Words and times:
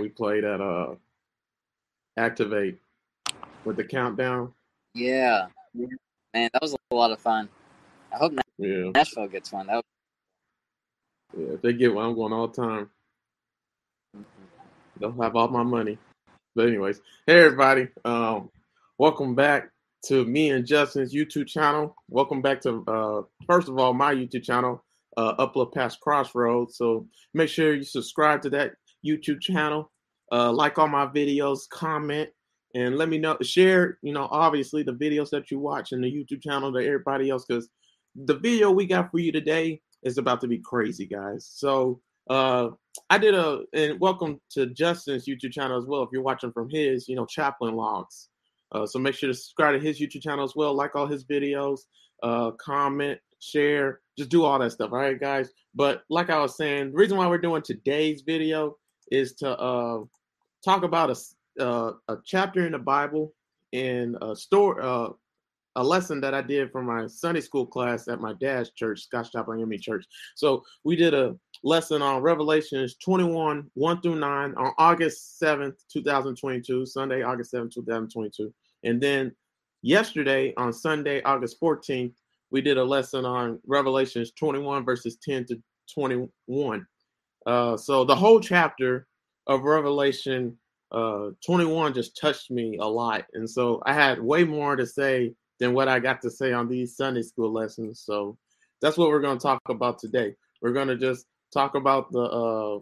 we 0.00 0.08
played 0.08 0.44
at 0.44 0.60
uh 0.60 0.94
Activate 2.16 2.78
with 3.64 3.76
the 3.76 3.84
countdown. 3.84 4.52
Yeah, 4.94 5.46
man, 5.74 6.50
that 6.52 6.60
was 6.60 6.74
a 6.90 6.94
lot 6.94 7.12
of 7.12 7.20
fun. 7.20 7.48
I 8.12 8.16
hope 8.16 8.34
Yeah, 8.58 8.90
Nashville 8.94 9.28
gets 9.28 9.52
one. 9.52 9.68
That 9.68 9.84
yeah. 11.36 11.54
If 11.54 11.62
they 11.62 11.72
get 11.72 11.94
one, 11.94 12.06
I'm 12.06 12.14
going 12.14 12.32
all 12.32 12.48
the 12.48 12.60
time. 12.60 12.90
They'll 14.98 15.22
have 15.22 15.36
all 15.36 15.48
my 15.48 15.62
money. 15.62 15.98
But 16.54 16.68
anyways, 16.68 17.00
hey 17.26 17.44
everybody, 17.44 17.88
um, 18.04 18.50
welcome 18.98 19.34
back 19.34 19.70
to 20.06 20.24
me 20.24 20.50
and 20.50 20.66
Justin's 20.66 21.14
YouTube 21.14 21.46
channel. 21.46 21.94
Welcome 22.08 22.42
back 22.42 22.60
to 22.62 22.82
uh, 22.88 23.22
first 23.46 23.68
of 23.68 23.78
all 23.78 23.94
my 23.94 24.14
YouTube 24.14 24.42
channel, 24.42 24.82
uh, 25.16 25.36
Upload 25.36 25.72
Past 25.72 26.00
Crossroads. 26.00 26.76
So 26.76 27.06
make 27.34 27.48
sure 27.48 27.74
you 27.74 27.84
subscribe 27.84 28.42
to 28.42 28.50
that 28.50 28.72
YouTube 29.04 29.40
channel, 29.40 29.90
uh, 30.32 30.52
like 30.52 30.78
all 30.78 30.88
my 30.88 31.06
videos, 31.06 31.68
comment, 31.68 32.30
and 32.74 32.96
let 32.96 33.08
me 33.08 33.18
know. 33.18 33.36
Share, 33.42 33.98
you 34.02 34.12
know, 34.12 34.28
obviously 34.30 34.82
the 34.82 34.92
videos 34.92 35.30
that 35.30 35.50
you 35.50 35.58
watch 35.58 35.92
in 35.92 36.00
the 36.00 36.10
YouTube 36.10 36.42
channel 36.42 36.72
to 36.72 36.78
everybody 36.78 37.30
else 37.30 37.44
because 37.46 37.68
the 38.14 38.38
video 38.38 38.70
we 38.70 38.86
got 38.86 39.10
for 39.10 39.18
you 39.18 39.32
today 39.32 39.80
is 40.02 40.18
about 40.18 40.40
to 40.40 40.48
be 40.48 40.58
crazy, 40.58 41.06
guys. 41.06 41.48
So 41.52 42.00
uh 42.28 42.70
I 43.08 43.18
did 43.18 43.34
a 43.34 43.62
and 43.72 43.98
welcome 44.00 44.40
to 44.50 44.66
Justin's 44.66 45.26
YouTube 45.26 45.52
channel 45.52 45.78
as 45.78 45.86
well. 45.86 46.02
If 46.02 46.10
you're 46.12 46.22
watching 46.22 46.52
from 46.52 46.68
his, 46.70 47.08
you 47.08 47.16
know, 47.16 47.26
Chaplain 47.26 47.74
Logs. 47.74 48.28
Uh, 48.72 48.86
so 48.86 48.98
make 49.00 49.14
sure 49.14 49.28
to 49.28 49.34
subscribe 49.34 49.74
to 49.74 49.84
his 49.84 50.00
YouTube 50.00 50.22
channel 50.22 50.44
as 50.44 50.54
well. 50.54 50.74
Like 50.74 50.94
all 50.94 51.06
his 51.06 51.24
videos, 51.24 51.80
uh, 52.22 52.52
comment, 52.52 53.18
share, 53.40 54.00
just 54.16 54.30
do 54.30 54.44
all 54.44 54.58
that 54.58 54.70
stuff. 54.72 54.92
All 54.92 54.98
right, 54.98 55.18
guys. 55.18 55.50
But 55.74 56.02
like 56.08 56.30
I 56.30 56.40
was 56.40 56.56
saying, 56.56 56.92
the 56.92 56.96
reason 56.96 57.16
why 57.16 57.26
we're 57.26 57.38
doing 57.38 57.62
today's 57.62 58.22
video 58.22 58.76
is 59.10 59.34
to 59.34 59.50
uh 59.58 60.00
talk 60.64 60.82
about 60.82 61.10
a 61.10 61.62
uh, 61.62 61.92
a 62.08 62.16
chapter 62.24 62.64
in 62.66 62.72
the 62.72 62.78
Bible 62.78 63.34
and 63.72 64.16
a 64.22 64.34
story 64.34 64.82
uh 64.82 65.08
a 65.76 65.84
lesson 65.84 66.20
that 66.20 66.34
I 66.34 66.42
did 66.42 66.72
for 66.72 66.82
my 66.82 67.06
Sunday 67.06 67.40
school 67.40 67.64
class 67.64 68.08
at 68.08 68.20
my 68.20 68.32
dad's 68.34 68.70
church, 68.70 69.02
Scotch 69.02 69.32
Chapel 69.32 69.54
Miami 69.54 69.78
Church. 69.78 70.04
So 70.34 70.64
we 70.84 70.96
did 70.96 71.14
a 71.14 71.36
lesson 71.62 72.02
on 72.02 72.22
Revelations 72.22 72.96
21, 72.96 73.70
1 73.74 74.00
through 74.00 74.16
9 74.16 74.54
on 74.56 74.72
August 74.78 75.40
7th, 75.40 75.76
2022, 75.92 76.86
Sunday, 76.86 77.22
August 77.22 77.52
7th, 77.52 77.72
2022. 77.74 78.52
And 78.82 79.00
then 79.00 79.32
yesterday 79.82 80.52
on 80.56 80.72
Sunday, 80.72 81.22
August 81.22 81.60
14th, 81.60 82.14
we 82.50 82.60
did 82.60 82.78
a 82.78 82.84
lesson 82.84 83.24
on 83.24 83.60
Revelations 83.66 84.32
21, 84.32 84.84
verses 84.84 85.18
10 85.22 85.46
to 85.46 85.62
21. 85.94 86.86
Uh, 87.50 87.76
so 87.76 88.04
the 88.04 88.14
whole 88.14 88.38
chapter 88.38 89.08
of 89.48 89.64
Revelation 89.64 90.56
uh, 90.92 91.30
21 91.44 91.94
just 91.94 92.16
touched 92.16 92.48
me 92.48 92.78
a 92.80 92.86
lot. 92.86 93.24
And 93.34 93.50
so 93.50 93.82
I 93.84 93.92
had 93.92 94.22
way 94.22 94.44
more 94.44 94.76
to 94.76 94.86
say 94.86 95.34
than 95.58 95.74
what 95.74 95.88
I 95.88 95.98
got 95.98 96.22
to 96.22 96.30
say 96.30 96.52
on 96.52 96.68
these 96.68 96.96
Sunday 96.96 97.22
school 97.22 97.52
lessons. 97.52 98.02
So 98.06 98.38
that's 98.80 98.96
what 98.96 99.08
we're 99.08 99.20
going 99.20 99.36
to 99.36 99.42
talk 99.42 99.60
about 99.68 99.98
today. 99.98 100.36
We're 100.62 100.72
going 100.72 100.86
to 100.86 100.96
just 100.96 101.26
talk 101.52 101.74
about 101.74 102.12
the 102.12 102.22
uh, 102.22 102.78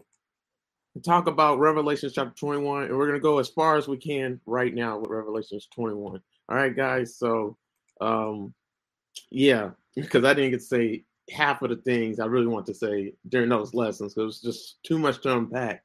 talk 1.03 1.25
about 1.25 1.57
Revelations 1.57 2.13
chapter 2.13 2.35
21, 2.35 2.83
and 2.83 2.95
we're 2.95 3.07
going 3.07 3.19
to 3.19 3.23
go 3.23 3.39
as 3.39 3.49
far 3.49 3.75
as 3.75 3.87
we 3.87 3.97
can 3.97 4.39
right 4.45 4.75
now 4.75 4.99
with 4.99 5.09
Revelations 5.09 5.67
21. 5.73 6.21
All 6.47 6.55
right, 6.55 6.75
guys. 6.75 7.17
So, 7.17 7.57
um, 8.01 8.53
yeah, 9.31 9.71
because 9.95 10.25
I 10.25 10.35
didn't 10.35 10.51
get 10.51 10.59
to 10.59 10.65
say 10.65 11.05
half 11.31 11.61
of 11.61 11.69
the 11.69 11.77
things 11.77 12.19
I 12.19 12.25
really 12.25 12.47
want 12.47 12.65
to 12.67 12.73
say 12.73 13.13
during 13.27 13.49
those 13.49 13.73
lessons 13.73 14.13
because 14.13 14.21
it 14.21 14.25
was 14.25 14.41
just 14.41 14.83
too 14.83 14.97
much 14.97 15.21
to 15.21 15.37
unpack 15.37 15.83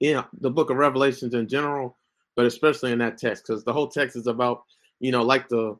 in 0.00 0.22
the 0.40 0.50
book 0.50 0.70
of 0.70 0.76
Revelations 0.76 1.34
in 1.34 1.48
general, 1.48 1.96
but 2.36 2.46
especially 2.46 2.92
in 2.92 2.98
that 2.98 3.18
text 3.18 3.44
because 3.46 3.64
the 3.64 3.72
whole 3.72 3.88
text 3.88 4.16
is 4.16 4.26
about, 4.26 4.62
you 5.00 5.12
know, 5.12 5.22
like 5.22 5.48
the 5.48 5.76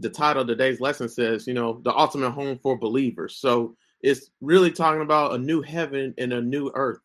the 0.00 0.08
title 0.10 0.42
of 0.42 0.48
today's 0.48 0.80
lesson 0.80 1.08
says, 1.08 1.46
you 1.46 1.54
know, 1.54 1.80
the 1.84 1.94
ultimate 1.94 2.30
home 2.30 2.58
for 2.62 2.78
believers. 2.78 3.36
So 3.36 3.76
it's 4.00 4.30
really 4.40 4.70
talking 4.70 5.02
about 5.02 5.34
a 5.34 5.38
new 5.38 5.60
heaven 5.60 6.14
and 6.18 6.32
a 6.32 6.40
new 6.40 6.70
earth 6.74 7.00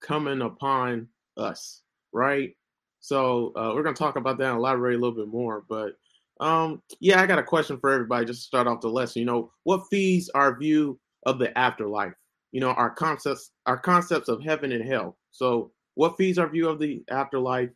coming 0.00 0.42
upon 0.42 1.08
us, 1.38 1.80
right? 2.12 2.54
So 3.00 3.52
uh, 3.56 3.72
we're 3.74 3.82
gonna 3.82 3.96
talk 3.96 4.16
about 4.16 4.38
that 4.38 4.50
and 4.50 4.58
elaborate 4.58 4.96
a 4.96 5.00
little 5.00 5.16
bit 5.16 5.28
more. 5.28 5.64
But 5.68 5.96
um, 6.40 6.82
yeah, 7.00 7.20
I 7.20 7.26
got 7.26 7.38
a 7.38 7.42
question 7.42 7.78
for 7.78 7.90
everybody 7.90 8.26
just 8.26 8.40
to 8.40 8.46
start 8.46 8.66
off 8.66 8.80
the 8.80 8.88
lesson. 8.88 9.20
You 9.20 9.26
know, 9.26 9.50
what 9.64 9.86
feeds 9.90 10.28
our 10.30 10.58
view 10.58 10.98
of 11.24 11.38
the 11.38 11.56
afterlife? 11.56 12.12
You 12.52 12.60
know, 12.60 12.70
our 12.70 12.90
concepts, 12.90 13.50
our 13.66 13.78
concepts 13.78 14.28
of 14.28 14.42
heaven 14.42 14.72
and 14.72 14.84
hell. 14.84 15.16
So 15.30 15.72
what 15.94 16.16
feeds 16.16 16.38
our 16.38 16.48
view 16.48 16.68
of 16.68 16.78
the 16.78 17.02
afterlife? 17.10 17.70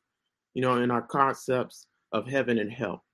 You 0.55 0.63
know, 0.63 0.75
and 0.75 0.91
our 0.91 1.03
concepts 1.03 1.87
of 2.13 2.27
heaven 2.27 2.59
and 2.59 2.73
hell. 2.73 3.05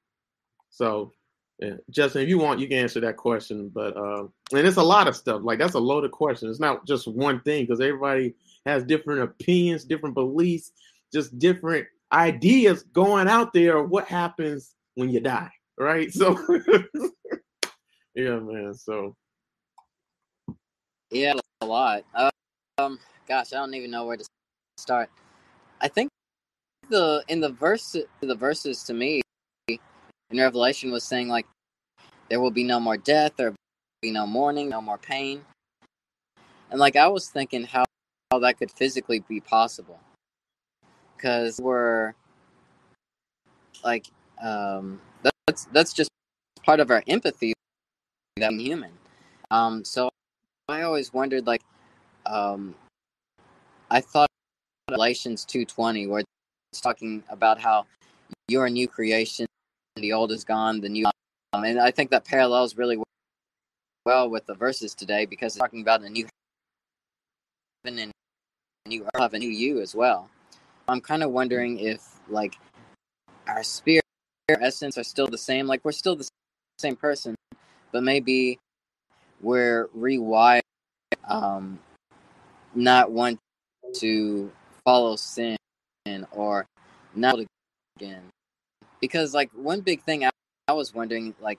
So 0.70 1.12
yeah. 1.58 1.74
Justin, 1.90 2.22
if 2.22 2.28
you 2.28 2.38
want, 2.38 2.60
you 2.60 2.68
can 2.68 2.78
answer 2.78 3.00
that 3.00 3.16
question. 3.16 3.70
But 3.72 3.96
uh, 3.96 4.24
and 4.52 4.66
it's 4.66 4.76
a 4.76 4.82
lot 4.82 5.08
of 5.08 5.16
stuff. 5.16 5.40
Like 5.42 5.58
that's 5.58 5.74
a 5.74 5.80
loaded 5.80 6.10
question. 6.10 6.50
It's 6.50 6.60
not 6.60 6.86
just 6.86 7.08
one 7.08 7.40
thing 7.40 7.64
because 7.64 7.80
everybody 7.80 8.34
has 8.66 8.84
different 8.84 9.22
opinions, 9.22 9.84
different 9.84 10.14
beliefs, 10.14 10.72
just 11.12 11.38
different 11.38 11.86
ideas 12.12 12.84
going 12.92 13.26
out 13.26 13.52
there 13.52 13.82
what 13.82 14.06
happens 14.06 14.75
when 14.96 15.10
you 15.10 15.20
die. 15.20 15.50
Right. 15.78 16.10
So 16.16 16.36
yeah, 18.14 18.38
man. 18.38 18.74
So 18.74 19.14
yeah, 21.10 21.34
a 21.60 21.66
lot. 21.66 22.04
Um, 22.78 22.98
gosh, 23.28 23.52
I 23.52 23.56
don't 23.56 23.74
even 23.74 23.90
know 23.90 24.06
where 24.06 24.16
to 24.16 24.24
start. 24.78 25.10
I 25.82 25.88
think 25.88 26.08
the 26.88 27.22
in 27.28 27.40
the 27.40 27.50
verse 27.50 27.94
the 28.20 28.34
verses 28.34 28.82
to 28.84 28.94
me 28.94 29.20
in 29.68 29.78
Revelation 30.32 30.90
was 30.90 31.04
saying 31.04 31.28
like 31.28 31.46
there 32.28 32.40
will 32.40 32.50
be 32.50 32.64
no 32.64 32.80
more 32.80 32.96
death, 32.96 33.32
there 33.36 33.50
will 33.50 33.56
be 34.00 34.10
no 34.10 34.26
mourning, 34.26 34.68
no 34.70 34.80
more 34.80 34.98
pain. 34.98 35.44
And 36.70 36.80
like 36.80 36.96
I 36.96 37.08
was 37.08 37.28
thinking 37.28 37.64
how, 37.64 37.84
how 38.30 38.38
that 38.40 38.58
could 38.58 38.70
physically 38.70 39.20
be 39.20 39.40
possible. 39.40 40.00
Cause 41.18 41.60
we're 41.62 42.14
like 43.84 44.06
um 44.42 45.00
that's 45.46 45.66
that's 45.66 45.92
just 45.92 46.10
part 46.62 46.80
of 46.80 46.90
our 46.90 47.02
empathy 47.06 47.52
that 48.36 48.46
I'm 48.46 48.58
human. 48.58 48.92
Um 49.50 49.84
so 49.84 50.08
I 50.68 50.82
always 50.82 51.12
wondered 51.12 51.46
like 51.46 51.62
um 52.26 52.74
I 53.90 54.00
thought 54.00 54.28
Galatians 54.88 55.44
two 55.44 55.64
twenty 55.64 56.06
where 56.06 56.22
it's 56.72 56.80
talking 56.80 57.22
about 57.28 57.60
how 57.60 57.86
you're 58.48 58.66
a 58.66 58.70
new 58.70 58.88
creation, 58.88 59.46
the 59.96 60.12
old 60.12 60.32
is 60.32 60.44
gone, 60.44 60.80
the 60.80 60.88
new 60.88 61.06
um, 61.52 61.64
and 61.64 61.80
I 61.80 61.90
think 61.90 62.10
that 62.10 62.24
parallels 62.24 62.76
really 62.76 62.98
well 64.04 64.30
with 64.30 64.46
the 64.46 64.54
verses 64.54 64.94
today 64.94 65.26
because 65.26 65.54
it's 65.54 65.60
talking 65.60 65.80
about 65.80 66.02
a 66.02 66.08
new 66.08 66.26
heaven 67.84 67.98
and 67.98 68.12
a 68.84 68.88
new 68.88 69.06
earth, 69.16 69.34
a 69.34 69.38
new 69.38 69.48
you 69.48 69.80
as 69.80 69.94
well. 69.94 70.30
I'm 70.88 71.00
kind 71.00 71.22
of 71.22 71.30
wondering 71.30 71.80
if 71.80 72.02
like 72.28 72.56
our 73.48 73.62
spirit, 73.62 74.04
essence 74.48 74.96
are 74.96 75.04
still 75.04 75.26
the 75.26 75.38
same. 75.38 75.66
Like 75.66 75.84
we're 75.84 75.92
still 75.92 76.16
the 76.16 76.28
same 76.78 76.96
person, 76.96 77.34
but 77.92 78.02
maybe 78.02 78.58
we're 79.40 79.88
rewired, 79.96 80.60
um, 81.28 81.78
not 82.74 83.10
want 83.10 83.38
to 83.94 84.50
follow 84.84 85.16
sin 85.16 85.56
or 86.30 86.66
not 87.14 87.38
again. 87.98 88.22
Because 89.00 89.34
like 89.34 89.50
one 89.52 89.80
big 89.80 90.02
thing 90.02 90.24
I, 90.24 90.30
I 90.68 90.72
was 90.72 90.94
wondering, 90.94 91.34
like 91.40 91.58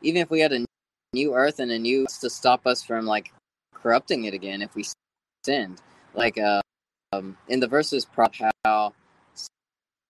even 0.00 0.22
if 0.22 0.30
we 0.30 0.40
had 0.40 0.52
a 0.52 0.64
new 1.12 1.34
earth 1.34 1.58
and 1.58 1.70
a 1.70 1.78
new 1.78 2.06
to 2.20 2.30
stop 2.30 2.66
us 2.66 2.82
from 2.82 3.06
like 3.06 3.32
corrupting 3.74 4.24
it 4.24 4.34
again 4.34 4.62
if 4.62 4.74
we 4.74 4.84
sinned, 5.44 5.80
like 6.14 6.38
uh, 6.38 6.60
um, 7.12 7.36
in 7.48 7.60
the 7.60 7.68
verses, 7.68 8.04
prop 8.04 8.34
how 8.64 8.94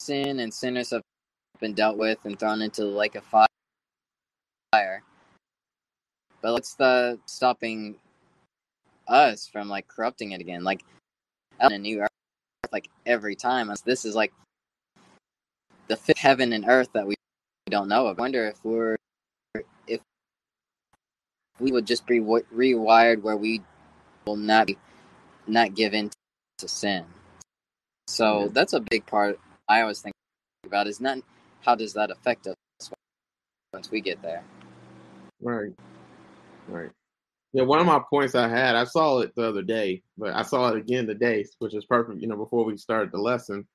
sin 0.01 0.41
and 0.41 0.53
sinners 0.53 0.91
have 0.91 1.03
been 1.63 1.73
dealt 1.73 1.97
with 1.97 2.19
and 2.25 2.39
thrown 2.39 2.61
into 2.61 2.83
the 2.83 2.89
lake 2.89 3.15
of 3.15 3.25
fire. 3.25 5.03
But 6.43 6.53
what's 6.53 6.75
the 6.75 7.21
stopping 7.25 7.95
us 9.07 9.47
from 9.47 9.69
like 9.69 9.87
corrupting 9.87 10.33
it 10.33 10.41
again? 10.41 10.65
Like 10.65 10.85
a 11.61 11.79
new 11.79 12.03
earth, 12.03 12.11
like 12.73 12.89
every 13.07 13.37
time. 13.37 13.73
This 13.85 14.05
is 14.05 14.17
like 14.17 14.33
the 15.87 15.97
fifth 15.97 16.19
heaven 16.19 16.53
and 16.53 16.65
earth 16.69 16.89
that 16.95 17.07
we 17.07 17.15
don't 17.71 17.89
know 17.89 18.09
of. 18.09 18.19
I 18.19 18.23
wonder 18.23 18.49
if 18.49 18.63
we're 18.65 18.97
if 19.87 20.01
we 21.61 21.71
would 21.71 21.87
just 21.87 22.07
be 22.07 22.19
rewired 22.19 23.23
where 23.23 23.37
we 23.37 23.63
will 24.27 24.37
not 24.37 24.67
be 24.67 24.77
not 25.47 25.77
give 25.77 25.95
in 25.95 26.11
to 26.59 26.67
sin. 26.67 27.05
So 28.09 28.49
that's 28.49 28.73
a 28.73 28.81
big 28.81 29.07
part 29.07 29.39
I 29.69 29.83
always 29.83 30.01
think 30.01 30.15
about 30.67 30.89
is 30.89 31.01
not 31.01 31.19
how 31.63 31.75
does 31.75 31.93
that 31.95 32.11
affect 32.11 32.47
us 32.47 32.57
once 33.73 33.91
we 33.91 34.01
get 34.01 34.21
there. 34.23 34.43
right, 35.41 35.73
right. 36.69 36.91
Yeah, 37.53 37.65
one 37.65 37.81
of 37.81 37.87
my 37.87 38.01
points 38.11 38.35
I 38.35 38.49
had, 38.49 38.77
I 38.77 38.85
saw 38.85 39.19
it 39.21 39.35
the 39.37 39.49
other 39.49 39.63
day, 39.63 40.03
but 40.17 40.35
I 40.35 40.43
saw 40.43 40.69
it 40.69 40.77
again 40.77 41.07
today, 41.07 41.45
which 41.59 41.75
is 41.75 41.85
perfect. 41.85 42.21
You 42.21 42.29
know, 42.29 42.37
before 42.37 42.65
we 42.65 42.77
started 42.77 43.13
the 43.13 43.19
lesson, 43.19 43.67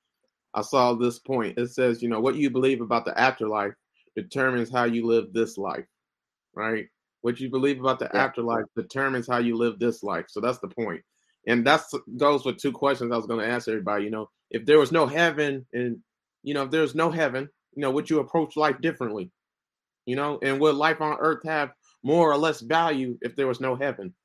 I 0.54 0.62
saw 0.62 0.94
this 0.94 1.20
point. 1.20 1.58
It 1.60 1.70
says, 1.72 2.02
you 2.02 2.10
know, 2.10 2.20
what 2.20 2.36
you 2.36 2.50
believe 2.50 2.82
about 2.82 3.06
the 3.06 3.18
afterlife 3.20 3.74
determines 4.16 4.72
how 4.72 4.86
you 4.86 5.06
live 5.06 5.32
this 5.32 5.58
life, 5.58 5.86
right? 6.56 6.88
What 7.22 7.40
you 7.40 7.50
believe 7.50 7.80
about 7.80 8.00
the 8.00 8.10
Yeah. 8.14 8.26
afterlife 8.26 8.66
determines 8.76 9.28
how 9.28 9.38
you 9.38 9.56
live 9.56 9.78
this 9.78 10.02
life. 10.02 10.26
So 10.30 10.40
that's 10.42 10.60
the 10.60 10.70
point. 10.70 11.04
And 11.46 11.66
that's 11.66 11.94
goes 12.18 12.46
with 12.46 12.58
two 12.58 12.72
questions 12.72 13.12
I 13.12 13.18
was 13.18 13.28
going 13.28 13.40
to 13.40 13.52
ask 13.52 13.68
everybody. 13.68 14.06
You 14.06 14.12
know, 14.12 14.30
if 14.50 14.66
there 14.66 14.80
was 14.80 14.92
no 14.92 15.06
heaven, 15.06 15.66
and 15.74 16.02
you 16.44 16.54
know, 16.54 16.64
if 16.64 16.72
there's 16.72 16.96
no 16.96 17.12
heaven, 17.12 17.50
you 17.78 17.82
know, 17.82 17.92
would 17.92 18.10
you 18.10 18.20
approach 18.20 18.58
life 18.58 18.82
differently? 18.82 19.32
You 20.08 20.16
know, 20.16 20.40
and 20.42 20.60
would 20.60 20.76
life 20.76 21.00
on 21.00 21.18
earth 21.20 21.44
have 21.46 21.70
more 22.04 22.32
or 22.32 22.38
less 22.38 22.60
value 22.62 23.20
if 23.22 23.36
there 23.36 23.46
was 23.48 23.62
no 23.62 23.76
heaven? 23.76 24.16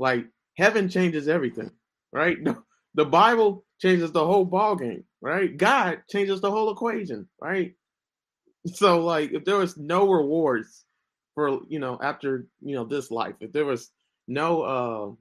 Like 0.00 0.26
heaven 0.58 0.88
changes 0.88 1.28
everything, 1.28 1.70
right? 2.12 2.36
The 2.94 3.04
Bible 3.04 3.64
changes 3.80 4.10
the 4.10 4.26
whole 4.26 4.44
ball 4.44 4.74
game, 4.74 5.04
right? 5.20 5.56
God 5.56 6.02
changes 6.10 6.40
the 6.40 6.50
whole 6.50 6.72
equation, 6.72 7.28
right? 7.40 7.74
So 8.74 9.04
like 9.04 9.32
if 9.32 9.44
there 9.44 9.58
was 9.58 9.78
no 9.78 10.10
rewards 10.12 10.84
for 11.34 11.60
you 11.68 11.78
know 11.78 11.98
after 12.02 12.48
you 12.60 12.74
know 12.74 12.84
this 12.84 13.10
life, 13.10 13.36
if 13.40 13.52
there 13.52 13.64
was 13.64 13.90
no 14.28 14.62
uh 14.62 15.12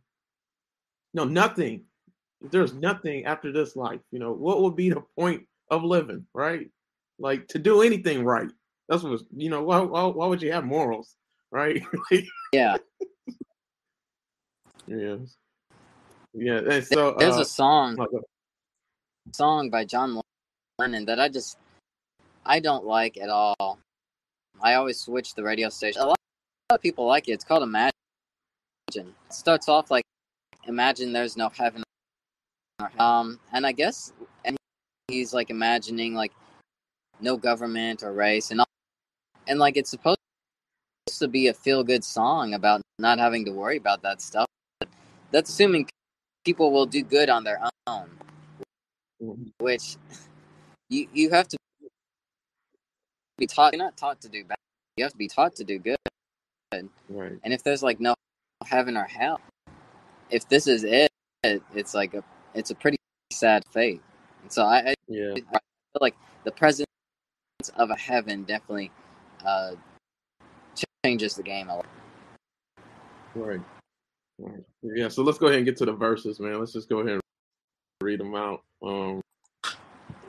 no 1.14 1.26
nothing, 1.26 1.86
if 2.42 2.52
there's 2.52 2.74
nothing 2.74 3.26
after 3.26 3.52
this 3.52 3.76
life, 3.76 4.02
you 4.12 4.20
know, 4.20 4.34
what 4.34 4.62
would 4.62 4.76
be 4.76 4.90
the 4.90 5.04
point 5.18 5.44
of 5.72 5.84
living, 5.84 6.26
right? 6.34 6.70
Like 7.19 7.48
to 7.50 7.60
do 7.60 7.81
anything 7.81 8.24
right. 8.24 8.50
That's 8.88 9.04
what 9.04 9.21
you 9.36 9.50
know, 9.50 9.63
why 9.63 9.80
why, 9.81 10.06
why 10.06 10.25
would 10.27 10.42
you 10.42 10.51
have 10.51 10.66
morals, 10.66 11.16
right? 11.51 11.83
Yeah, 12.51 12.77
yeah. 14.88 15.18
Yeah, 16.33 16.62
and 16.68 16.83
so 16.83 17.16
there's 17.18 17.38
uh 17.38 17.42
a 17.42 17.45
song 17.45 17.98
oh, 18.00 18.21
song 19.33 19.69
by 19.69 19.86
John 19.86 20.19
Lennon 20.77 21.06
that 21.06 21.19
I 21.19 21.30
just 21.30 21.57
I 22.45 22.60
don't 22.60 22.86
like 22.86 23.18
at 23.18 23.30
all. 23.30 23.80
I 24.62 24.74
always 24.75 25.00
switch 25.00 25.36
the 25.36 25.44
radio 25.44 25.69
station. 25.69 26.01
A 26.01 26.06
lot 26.06 26.18
of 26.71 26.81
people 26.81 27.06
like 27.06 27.27
it. 27.27 27.33
It's 27.33 27.44
called 27.44 27.63
Imagine. 27.63 27.92
It 28.95 29.06
starts 29.30 29.69
off 29.69 29.92
like 29.92 30.04
Imagine 30.68 31.13
there's 31.13 31.38
no 31.38 31.50
heaven. 31.50 31.83
Um, 32.98 33.39
and 33.54 33.66
I 33.66 33.71
guess 33.71 34.13
and 34.45 34.56
he's 35.07 35.33
like 35.33 35.50
imagining 35.50 36.13
like 36.13 36.31
no 37.21 37.38
government 37.38 38.04
or 38.04 38.13
race 38.13 38.51
and 38.51 38.62
all, 38.62 38.68
and 39.48 39.60
like 39.60 39.77
it's 39.77 39.89
supposed 39.89 40.18
to 41.07 41.27
be 41.27 41.48
a 41.48 41.54
feel 41.54 41.83
good 41.83 42.04
song 42.04 42.54
about 42.54 42.81
not 42.98 43.19
having 43.19 43.45
to 43.45 43.51
worry 43.51 43.77
about 43.77 44.01
that 44.04 44.21
stuff. 44.21 44.48
But 44.80 44.89
that's 45.31 45.50
assuming 45.50 45.89
people 46.45 46.71
will 46.71 46.86
do 46.86 47.04
good 47.04 47.30
on 47.30 47.44
their 47.44 47.62
own, 47.88 48.10
which 49.60 49.98
you 50.89 51.07
you 51.13 51.30
have 51.31 51.48
to 51.50 51.57
be 53.38 53.48
taught. 53.48 53.74
You're 53.74 53.83
not 53.83 53.98
taught 53.98 54.21
to 54.21 54.30
do 54.30 54.44
bad. 54.44 54.57
You 54.98 55.04
have 55.06 55.12
to 55.12 55.18
be 55.18 55.27
taught 55.27 55.56
to 55.56 55.63
do 55.63 55.80
good. 55.80 55.98
right. 57.10 57.39
And 57.44 57.54
if 57.54 57.63
there's 57.63 57.83
like 57.83 58.00
no 58.00 58.13
heaven 58.66 58.98
or 58.98 59.06
hell, 59.06 59.42
if 60.30 60.48
this 60.50 60.68
is 60.68 60.83
it, 60.83 61.12
it's 61.44 61.94
like 61.94 62.13
a 62.13 62.24
it's 62.54 62.71
a 62.71 62.75
pretty 62.75 62.98
sad 63.31 63.63
fate. 63.71 64.01
And 64.44 64.51
so 64.51 64.63
I, 64.63 64.92
I 64.92 64.94
Yeah. 65.07 65.36
I 65.36 65.60
feel 65.60 66.01
like 66.01 66.16
the 66.44 66.51
presence 66.51 66.89
of 67.76 67.90
a 67.90 67.96
heaven 67.96 68.44
definitely 68.44 68.92
uh, 69.46 69.72
changes 71.06 71.36
the 71.36 71.44
game 71.44 71.70
a 71.70 71.78
lot. 71.78 71.86
Right. 73.36 73.62
Right. 74.40 74.64
Yeah, 74.82 75.10
so 75.10 75.24
let's 75.24 75.38
go 75.38 75.48
ahead 75.48 75.58
and 75.58 75.66
get 75.66 75.76
to 75.78 75.86
the 75.86 75.94
verses, 75.94 76.40
man. 76.40 76.60
Let's 76.60 76.72
just 76.72 76.88
go 76.88 77.00
ahead 77.00 77.14
and 77.14 77.22
read 78.02 78.20
them 78.20 78.36
out. 78.36 78.62
Um, 78.82 79.22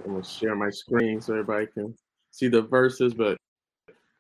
I'm 0.05 0.13
gonna 0.13 0.25
share 0.25 0.57
my 0.57 0.71
screen 0.71 1.21
so 1.21 1.35
everybody 1.35 1.67
can 1.67 1.95
see 2.33 2.49
the 2.49 2.63
verses. 2.63 3.15
But 3.15 3.37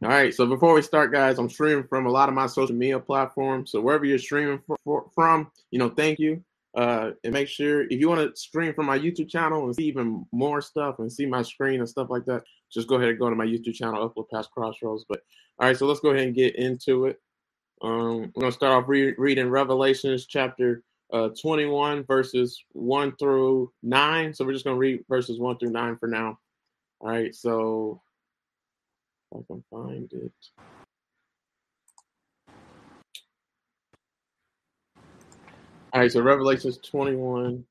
all 0.02 0.08
right, 0.08 0.32
so 0.32 0.46
before 0.46 0.74
we 0.74 0.82
start, 0.82 1.12
guys, 1.12 1.38
I'm 1.38 1.50
streaming 1.50 1.88
from 1.88 2.06
a 2.06 2.10
lot 2.10 2.28
of 2.28 2.34
my 2.34 2.46
social 2.46 2.76
media 2.76 3.00
platforms. 3.00 3.72
So 3.72 3.80
wherever 3.80 4.04
you're 4.04 4.18
streaming 4.18 4.60
for, 4.66 4.76
for, 4.84 5.10
from, 5.14 5.50
you 5.70 5.78
know, 5.78 5.90
thank 5.90 6.18
you. 6.18 6.42
Uh, 6.76 7.10
and 7.24 7.32
make 7.32 7.48
sure 7.48 7.82
if 7.82 7.98
you 7.98 8.08
want 8.08 8.20
to 8.20 8.40
stream 8.40 8.72
from 8.72 8.86
my 8.86 8.96
YouTube 8.96 9.28
channel 9.28 9.64
and 9.64 9.74
see 9.74 9.86
even 9.86 10.24
more 10.30 10.60
stuff 10.60 11.00
and 11.00 11.12
see 11.12 11.26
my 11.26 11.42
screen 11.42 11.80
and 11.80 11.88
stuff 11.88 12.08
like 12.10 12.24
that, 12.26 12.44
just 12.72 12.88
go 12.88 12.96
ahead 12.96 13.10
and 13.10 13.18
go 13.18 13.30
to 13.30 13.36
my 13.36 13.46
YouTube 13.46 13.74
channel, 13.74 14.08
Upload 14.08 14.30
Past 14.30 14.50
Crossroads. 14.52 15.04
But 15.08 15.22
all 15.58 15.68
right, 15.68 15.76
so 15.76 15.86
let's 15.86 16.00
go 16.00 16.10
ahead 16.10 16.26
and 16.26 16.34
get 16.36 16.56
into 16.56 17.06
it. 17.06 17.20
Um, 17.82 18.32
we're 18.34 18.42
gonna 18.42 18.52
start 18.52 18.82
off 18.84 18.88
re- 18.88 19.14
reading 19.18 19.50
Revelations 19.50 20.26
chapter 20.26 20.82
uh, 21.12 21.30
21, 21.40 22.04
verses 22.04 22.64
1 22.72 23.16
through 23.18 23.72
9. 23.84 24.34
So 24.34 24.44
we're 24.44 24.54
just 24.54 24.64
gonna 24.66 24.78
read 24.78 25.04
verses 25.08 25.38
1 25.40 25.58
through 25.58 25.70
9 25.72 25.98
for 25.98 26.08
now. 26.08 26.38
All 27.00 27.10
right, 27.10 27.34
so 27.34 28.02
I 29.34 29.38
can 29.46 29.64
find 29.70 30.12
it. 30.12 30.32
All 35.92 36.00
right, 36.02 36.12
so 36.12 36.22
Revelations 36.22 36.78
21, 36.78 37.64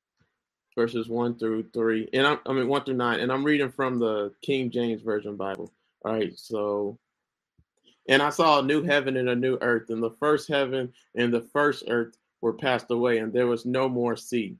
verses 0.76 1.08
1 1.08 1.40
through 1.40 1.70
3. 1.74 2.10
And 2.14 2.26
I'm, 2.26 2.40
I 2.46 2.54
mean, 2.54 2.68
1 2.68 2.84
through 2.86 2.96
9. 2.96 3.20
And 3.20 3.32
I'm 3.32 3.44
reading 3.44 3.72
from 3.72 4.00
the 4.00 4.32
King 4.42 4.72
James 4.72 5.02
Version 5.02 5.36
Bible. 5.36 5.72
All 6.06 6.14
right, 6.14 6.38
so 6.38 6.98
and 8.10 8.24
I 8.24 8.32
saw 8.32 8.60
a 8.60 8.64
new 8.64 8.82
heaven 8.82 9.18
and 9.18 9.30
a 9.30 9.36
new 9.36 9.60
earth, 9.62 9.92
and 9.92 10.02
the 10.02 10.16
first 10.20 10.48
heaven 10.48 10.92
and 11.14 11.32
the 11.32 11.48
first 11.54 11.84
earth 11.88 12.18
were 12.42 12.54
passed 12.54 12.90
away, 12.90 13.20
and 13.20 13.32
there 13.32 13.46
was 13.46 13.68
no 13.68 13.88
more 13.88 14.16
sea. 14.16 14.58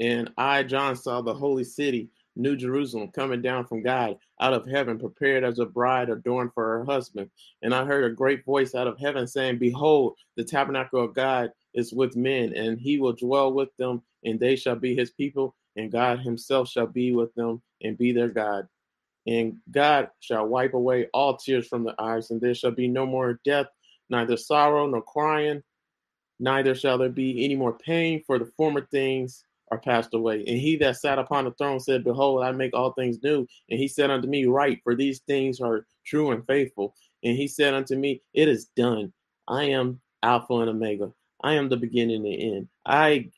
And 0.00 0.28
I, 0.36 0.64
John, 0.64 0.96
saw 0.96 1.22
the 1.22 1.32
holy 1.32 1.62
city, 1.62 2.10
New 2.34 2.56
Jerusalem, 2.56 3.12
coming 3.12 3.42
down 3.42 3.66
from 3.66 3.84
God 3.84 4.16
out 4.40 4.54
of 4.54 4.66
heaven, 4.66 4.98
prepared 4.98 5.44
as 5.44 5.60
a 5.60 5.66
bride 5.66 6.10
adorned 6.10 6.52
for 6.52 6.78
her 6.78 6.84
husband. 6.84 7.30
And 7.62 7.72
I 7.72 7.84
heard 7.84 8.10
a 8.10 8.14
great 8.14 8.44
voice 8.44 8.74
out 8.74 8.88
of 8.88 8.98
heaven 8.98 9.24
saying, 9.28 9.58
Behold, 9.58 10.16
the 10.36 10.42
tabernacle 10.42 11.04
of 11.04 11.14
God 11.14 11.52
is 11.74 11.92
with 11.92 12.16
men, 12.16 12.52
and 12.56 12.76
he 12.76 12.98
will 12.98 13.12
dwell 13.12 13.52
with 13.52 13.68
them, 13.76 14.02
and 14.24 14.38
they 14.38 14.56
shall 14.56 14.76
be 14.76 14.94
his 14.94 15.10
people, 15.10 15.54
and 15.76 15.92
God 15.92 16.20
himself 16.20 16.68
shall 16.68 16.86
be 16.86 17.12
with 17.12 17.34
them 17.34 17.62
and 17.82 17.98
be 17.98 18.12
their 18.12 18.28
God. 18.28 18.68
And 19.26 19.58
God 19.70 20.08
shall 20.20 20.46
wipe 20.46 20.74
away 20.74 21.08
all 21.12 21.36
tears 21.36 21.68
from 21.68 21.84
the 21.84 21.94
eyes, 21.98 22.30
and 22.30 22.40
there 22.40 22.54
shall 22.54 22.70
be 22.70 22.88
no 22.88 23.06
more 23.06 23.40
death, 23.44 23.66
neither 24.08 24.36
sorrow 24.36 24.86
nor 24.86 25.02
crying, 25.02 25.62
neither 26.38 26.74
shall 26.74 26.98
there 26.98 27.10
be 27.10 27.44
any 27.44 27.56
more 27.56 27.76
pain, 27.78 28.22
for 28.26 28.38
the 28.38 28.50
former 28.56 28.86
things 28.90 29.44
are 29.70 29.78
passed 29.78 30.14
away. 30.14 30.44
And 30.46 30.58
he 30.58 30.76
that 30.76 30.96
sat 30.96 31.18
upon 31.18 31.44
the 31.44 31.52
throne 31.52 31.80
said, 31.80 32.02
Behold, 32.04 32.42
I 32.42 32.52
make 32.52 32.74
all 32.74 32.92
things 32.92 33.18
new. 33.22 33.46
And 33.68 33.78
he 33.78 33.88
said 33.88 34.10
unto 34.10 34.26
me, 34.26 34.46
Write, 34.46 34.80
for 34.82 34.94
these 34.94 35.20
things 35.20 35.60
are 35.60 35.86
true 36.04 36.32
and 36.32 36.44
faithful. 36.46 36.94
And 37.22 37.36
he 37.36 37.46
said 37.46 37.74
unto 37.74 37.96
me, 37.96 38.22
It 38.34 38.48
is 38.48 38.66
done. 38.76 39.12
I 39.46 39.64
am 39.64 40.00
Alpha 40.22 40.54
and 40.54 40.70
Omega. 40.70 41.12
I 41.42 41.54
am 41.54 41.68
the 41.68 41.76
beginning 41.76 42.16
and 42.16 42.24
the 42.26 42.56
end. 42.56 42.68
I 42.84 43.30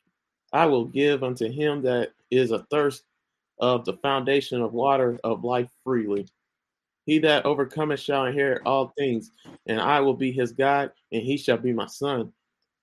I 0.53 0.67
will 0.67 0.85
give 0.85 1.23
unto 1.23 1.51
him 1.51 1.81
that 1.81 2.13
is 2.29 2.51
athirst 2.51 3.03
of 3.59 3.85
the 3.85 3.97
foundation 3.97 4.61
of 4.61 4.73
water 4.73 5.19
of 5.23 5.43
life 5.43 5.69
freely. 5.83 6.27
He 7.05 7.19
that 7.19 7.45
overcometh 7.45 7.99
shall 7.99 8.25
inherit 8.25 8.61
all 8.65 8.93
things, 8.97 9.31
and 9.65 9.81
I 9.81 9.99
will 9.99 10.13
be 10.13 10.31
his 10.31 10.53
God, 10.53 10.91
and 11.11 11.21
he 11.21 11.37
shall 11.37 11.57
be 11.57 11.73
my 11.73 11.87
son. 11.87 12.31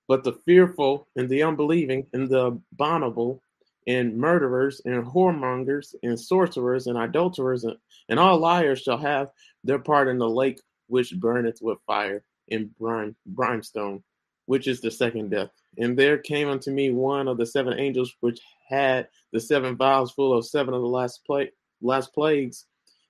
But 0.09 0.25
the 0.25 0.33
fearful 0.33 1.07
and 1.17 1.29
the 1.29 1.45
unbelieving 1.45 2.07
and 2.13 2.29
the 2.29 2.47
abominable 2.47 3.43
and 3.87 4.17
murderers 4.17 4.83
and 4.85 5.05
whoremongers 5.05 5.95
and 6.03 6.19
sorcerers 6.21 6.87
and 6.87 6.99
adulterers 6.99 7.65
and, 7.65 7.77
and 8.09 8.19
all 8.19 8.39
liars 8.39 8.83
shall 8.83 8.99
have 8.99 9.31
their 9.65 9.79
part 9.79 10.09
in 10.09 10.19
the 10.19 10.29
lake 10.29 10.61
which 10.89 11.15
burneth 11.19 11.61
with 11.63 11.79
fire 11.87 12.23
and 12.51 12.77
brine, 12.77 13.15
brimstone, 13.27 14.03
which 14.51 14.67
is 14.67 14.81
the 14.81 14.91
second 14.91 15.31
death. 15.31 15.49
And 15.79 15.97
there 15.97 16.19
came 16.19 16.49
unto 16.49 16.73
me 16.73 16.91
one 16.91 17.29
of 17.29 17.39
the 17.39 17.47
seven 17.47 17.79
angels 17.79 18.13
which 18.19 18.41
had 18.69 19.07
the 19.33 19.39
seven 19.39 19.77
vials 19.77 20.11
full 20.11 20.37
of 20.37 20.45
seven 20.45 20.75
of 20.75 20.81
the 20.81 20.89
last 20.89 21.25
pla- 21.25 21.55
last 21.81 22.13
plagues, 22.13 22.67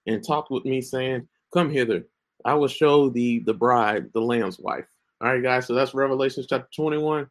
and 0.07 0.23
talked 0.23 0.51
with 0.51 0.67
me, 0.67 0.83
saying, 0.83 1.27
Come 1.55 1.71
hither, 1.71 2.05
I 2.45 2.53
will 2.53 2.69
show 2.69 3.09
thee 3.09 3.39
the 3.39 3.55
bride, 3.55 4.11
the 4.13 4.21
Lamb's 4.21 4.59
wife. 4.59 4.85
All 5.23 5.33
right, 5.33 5.43
guys, 5.43 5.67
so 5.67 5.73
that's 5.73 5.95
Revelation 5.95 6.45
chapter 6.47 6.69
21, 6.77 7.27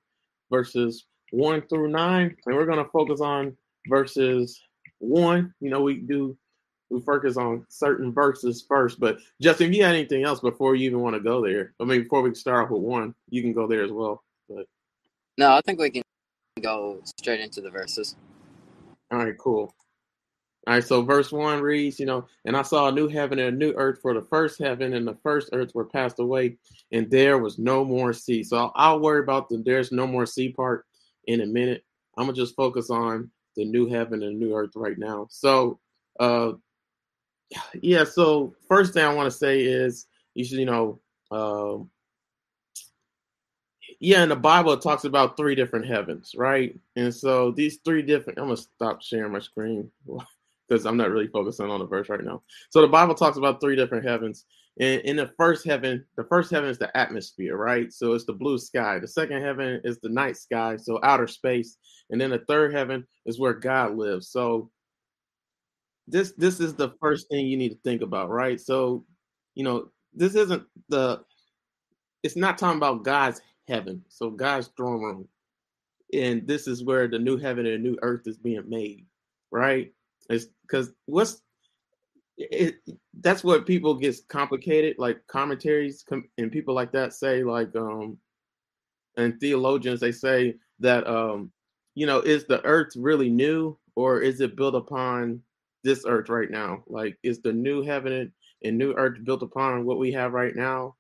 verses 0.50 1.06
1 1.30 1.68
through 1.68 1.90
9. 1.90 2.36
And 2.48 2.56
we're 2.56 2.66
going 2.66 2.84
to 2.84 2.90
focus 2.90 3.22
on 3.22 3.56
verses 3.88 4.60
1. 4.98 5.54
You 5.60 5.70
know, 5.70 5.82
we 5.82 6.00
do, 6.00 6.36
we 6.90 7.00
focus 7.02 7.38
on 7.38 7.66
certain 7.70 8.12
verses 8.12 8.64
first. 8.68 9.00
But 9.00 9.20
Justin, 9.42 9.70
if 9.70 9.76
you 9.76 9.84
had 9.84 9.96
anything 9.96 10.24
else 10.24 10.40
before 10.40 10.76
you 10.76 10.88
even 10.88 11.00
want 11.02 11.16
to 11.16 11.20
go 11.22 11.44
there, 11.44 11.74
I 11.80 11.84
mean, 11.86 12.04
before 12.04 12.22
we 12.22 12.34
start 12.36 12.66
off 12.66 12.72
with 12.72 12.82
1, 12.82 13.14
you 13.30 13.42
can 13.42 13.54
go 13.54 13.68
there 13.68 13.84
as 13.84 13.92
well. 13.92 14.24
But 14.50 14.68
No, 15.38 15.52
I 15.54 15.62
think 15.62 15.80
we 15.80 15.90
can 15.92 16.04
go 16.62 17.02
straight 17.20 17.40
into 17.40 17.62
the 17.62 17.70
verses. 17.70 18.16
all 19.12 19.20
right, 19.20 19.38
cool. 19.38 19.74
All 20.68 20.74
right, 20.76 20.84
so 20.84 21.02
verse 21.02 21.32
one 21.32 21.62
reads, 21.62 22.00
you 22.00 22.06
know, 22.06 22.28
and 22.46 22.56
I 22.56 22.62
saw 22.62 22.90
a 22.90 22.92
new 22.92 23.08
heaven 23.08 23.40
and 23.40 23.56
a 23.56 23.58
new 23.58 23.74
earth, 23.76 24.00
for 24.02 24.14
the 24.14 24.22
first 24.22 24.60
heaven 24.60 24.94
and 24.94 25.08
the 25.08 25.18
first 25.24 25.50
earth 25.54 25.74
were 25.74 25.86
passed 25.86 26.20
away, 26.20 26.58
and 26.92 27.10
there 27.10 27.40
was 27.40 27.58
no 27.58 27.84
more 27.84 28.14
sea. 28.14 28.44
So 28.44 28.58
I'll, 28.58 28.72
I'll 28.76 29.00
worry 29.00 29.22
about 29.22 29.50
the 29.50 29.58
there's 29.58 29.92
no 29.92 30.06
more 30.06 30.26
sea 30.26 30.50
part 30.52 30.86
in 31.26 31.42
a 31.42 31.46
minute. 31.46 31.84
I'm 32.18 32.26
gonna 32.26 32.36
just 32.36 32.56
focus 32.56 32.90
on 32.90 33.32
the 33.56 33.66
new 33.66 33.88
heaven 33.88 34.22
and 34.22 34.38
new 34.38 34.54
earth 34.54 34.72
right 34.76 34.98
now. 34.98 35.28
So, 35.32 35.80
uh, 36.20 36.52
yeah. 37.82 38.04
So 38.04 38.54
first 38.68 38.94
thing 38.94 39.04
I 39.04 39.14
want 39.14 39.32
to 39.32 39.38
say 39.38 39.62
is 39.62 40.08
you 40.34 40.46
should, 40.46 40.60
you 40.60 40.66
know, 40.66 41.00
uh, 41.32 41.84
yeah, 44.00 44.24
in 44.24 44.30
the 44.30 44.36
Bible 44.36 44.74
it 44.74 44.82
talks 44.82 45.04
about 45.04 45.36
three 45.36 45.56
different 45.56 45.86
heavens, 45.86 46.34
right? 46.36 46.78
And 46.96 47.14
so 47.14 47.52
these 47.52 47.80
three 47.84 48.02
different. 48.02 48.40
I'm 48.40 48.46
gonna 48.46 48.58
stop 48.58 49.02
sharing 49.02 49.32
my 49.32 49.40
screen 49.40 49.92
because 50.68 50.86
I'm 50.86 50.98
not 50.98 51.10
really 51.10 51.28
focusing 51.28 51.70
on 51.70 51.80
the 51.80 51.86
verse 51.86 52.10
right 52.10 52.24
now. 52.24 52.44
So 52.70 52.82
the 52.82 52.88
Bible 52.88 53.16
talks 53.16 53.38
about 53.38 53.60
three 53.60 53.76
different 53.76 54.06
heavens. 54.06 54.46
And 54.80 55.02
in 55.02 55.18
the 55.18 55.32
first 55.36 55.66
heaven, 55.66 56.06
the 56.16 56.24
first 56.24 56.52
heaven 56.52 56.70
is 56.70 56.78
the 56.78 56.96
atmosphere, 56.96 57.58
right? 57.58 57.92
So 57.92 58.14
it's 58.14 58.24
the 58.24 58.34
blue 58.34 58.58
sky. 58.58 59.00
The 59.00 59.08
second 59.08 59.42
heaven 59.42 59.82
is 59.84 60.00
the 60.00 60.08
night 60.08 60.38
sky, 60.38 60.78
so 60.78 61.00
outer 61.04 61.28
space. 61.28 61.78
And 62.10 62.22
then 62.22 62.30
the 62.30 62.40
third 62.48 62.74
heaven 62.74 63.06
is 63.26 63.40
where 63.40 63.54
God 63.54 63.98
lives. 63.98 64.30
So 64.30 64.72
this 66.10 66.34
this 66.38 66.60
is 66.60 66.74
the 66.74 66.94
first 67.02 67.30
thing 67.30 67.48
you 67.48 67.58
need 67.58 67.70
to 67.70 67.80
think 67.84 68.02
about, 68.02 68.30
right? 68.30 68.60
So, 68.60 69.06
you 69.56 69.64
know, 69.64 69.90
this 70.14 70.36
isn't 70.36 70.64
the 70.90 71.22
it's 72.24 72.36
not 72.36 72.58
talking 72.58 72.78
about 72.78 73.04
God's 73.04 73.42
heaven, 73.68 74.04
so 74.10 74.30
God's 74.30 74.68
throne 74.76 75.02
room. 75.02 75.28
And 76.14 76.48
this 76.48 76.68
is 76.68 76.84
where 76.84 77.08
the 77.08 77.20
new 77.20 77.38
heaven 77.38 77.66
and 77.66 77.76
the 77.76 77.90
new 77.90 77.98
earth 78.02 78.24
is 78.26 78.38
being 78.38 78.68
made, 78.68 79.06
right? 79.52 79.94
It's 80.30 80.48
because 80.64 80.92
what's 81.06 81.42
it, 82.38 82.76
that's 83.22 83.44
what 83.44 83.68
people 83.68 83.94
gets 83.94 84.22
complicated, 84.22 84.96
like 84.98 85.26
commentaries 85.28 86.04
com- 86.08 86.30
and 86.38 86.52
people 86.52 86.74
like 86.74 86.92
that 86.94 87.14
say, 87.14 87.44
like 87.44 87.76
um, 87.76 88.18
and 89.18 89.40
theologians 89.40 90.00
they 90.00 90.12
say 90.12 90.56
that 90.80 91.06
um, 91.08 91.52
you 91.96 92.06
know, 92.06 92.20
is 92.22 92.46
the 92.46 92.64
earth 92.66 92.94
really 92.96 93.30
new 93.30 93.78
or 93.96 94.22
is 94.22 94.42
it 94.42 94.56
built 94.56 94.76
upon 94.76 95.42
this 95.84 96.04
earth 96.08 96.30
right 96.30 96.50
now? 96.50 96.84
Like, 96.88 97.18
is 97.24 97.42
the 97.42 97.54
new 97.54 97.84
heaven 97.84 98.32
and 98.64 98.78
new 98.78 98.94
earth 98.94 99.24
built 99.24 99.44
upon 99.44 99.86
what 99.86 100.00
we 100.00 100.12
have 100.14 100.34
right 100.34 100.56
now, 100.56 100.96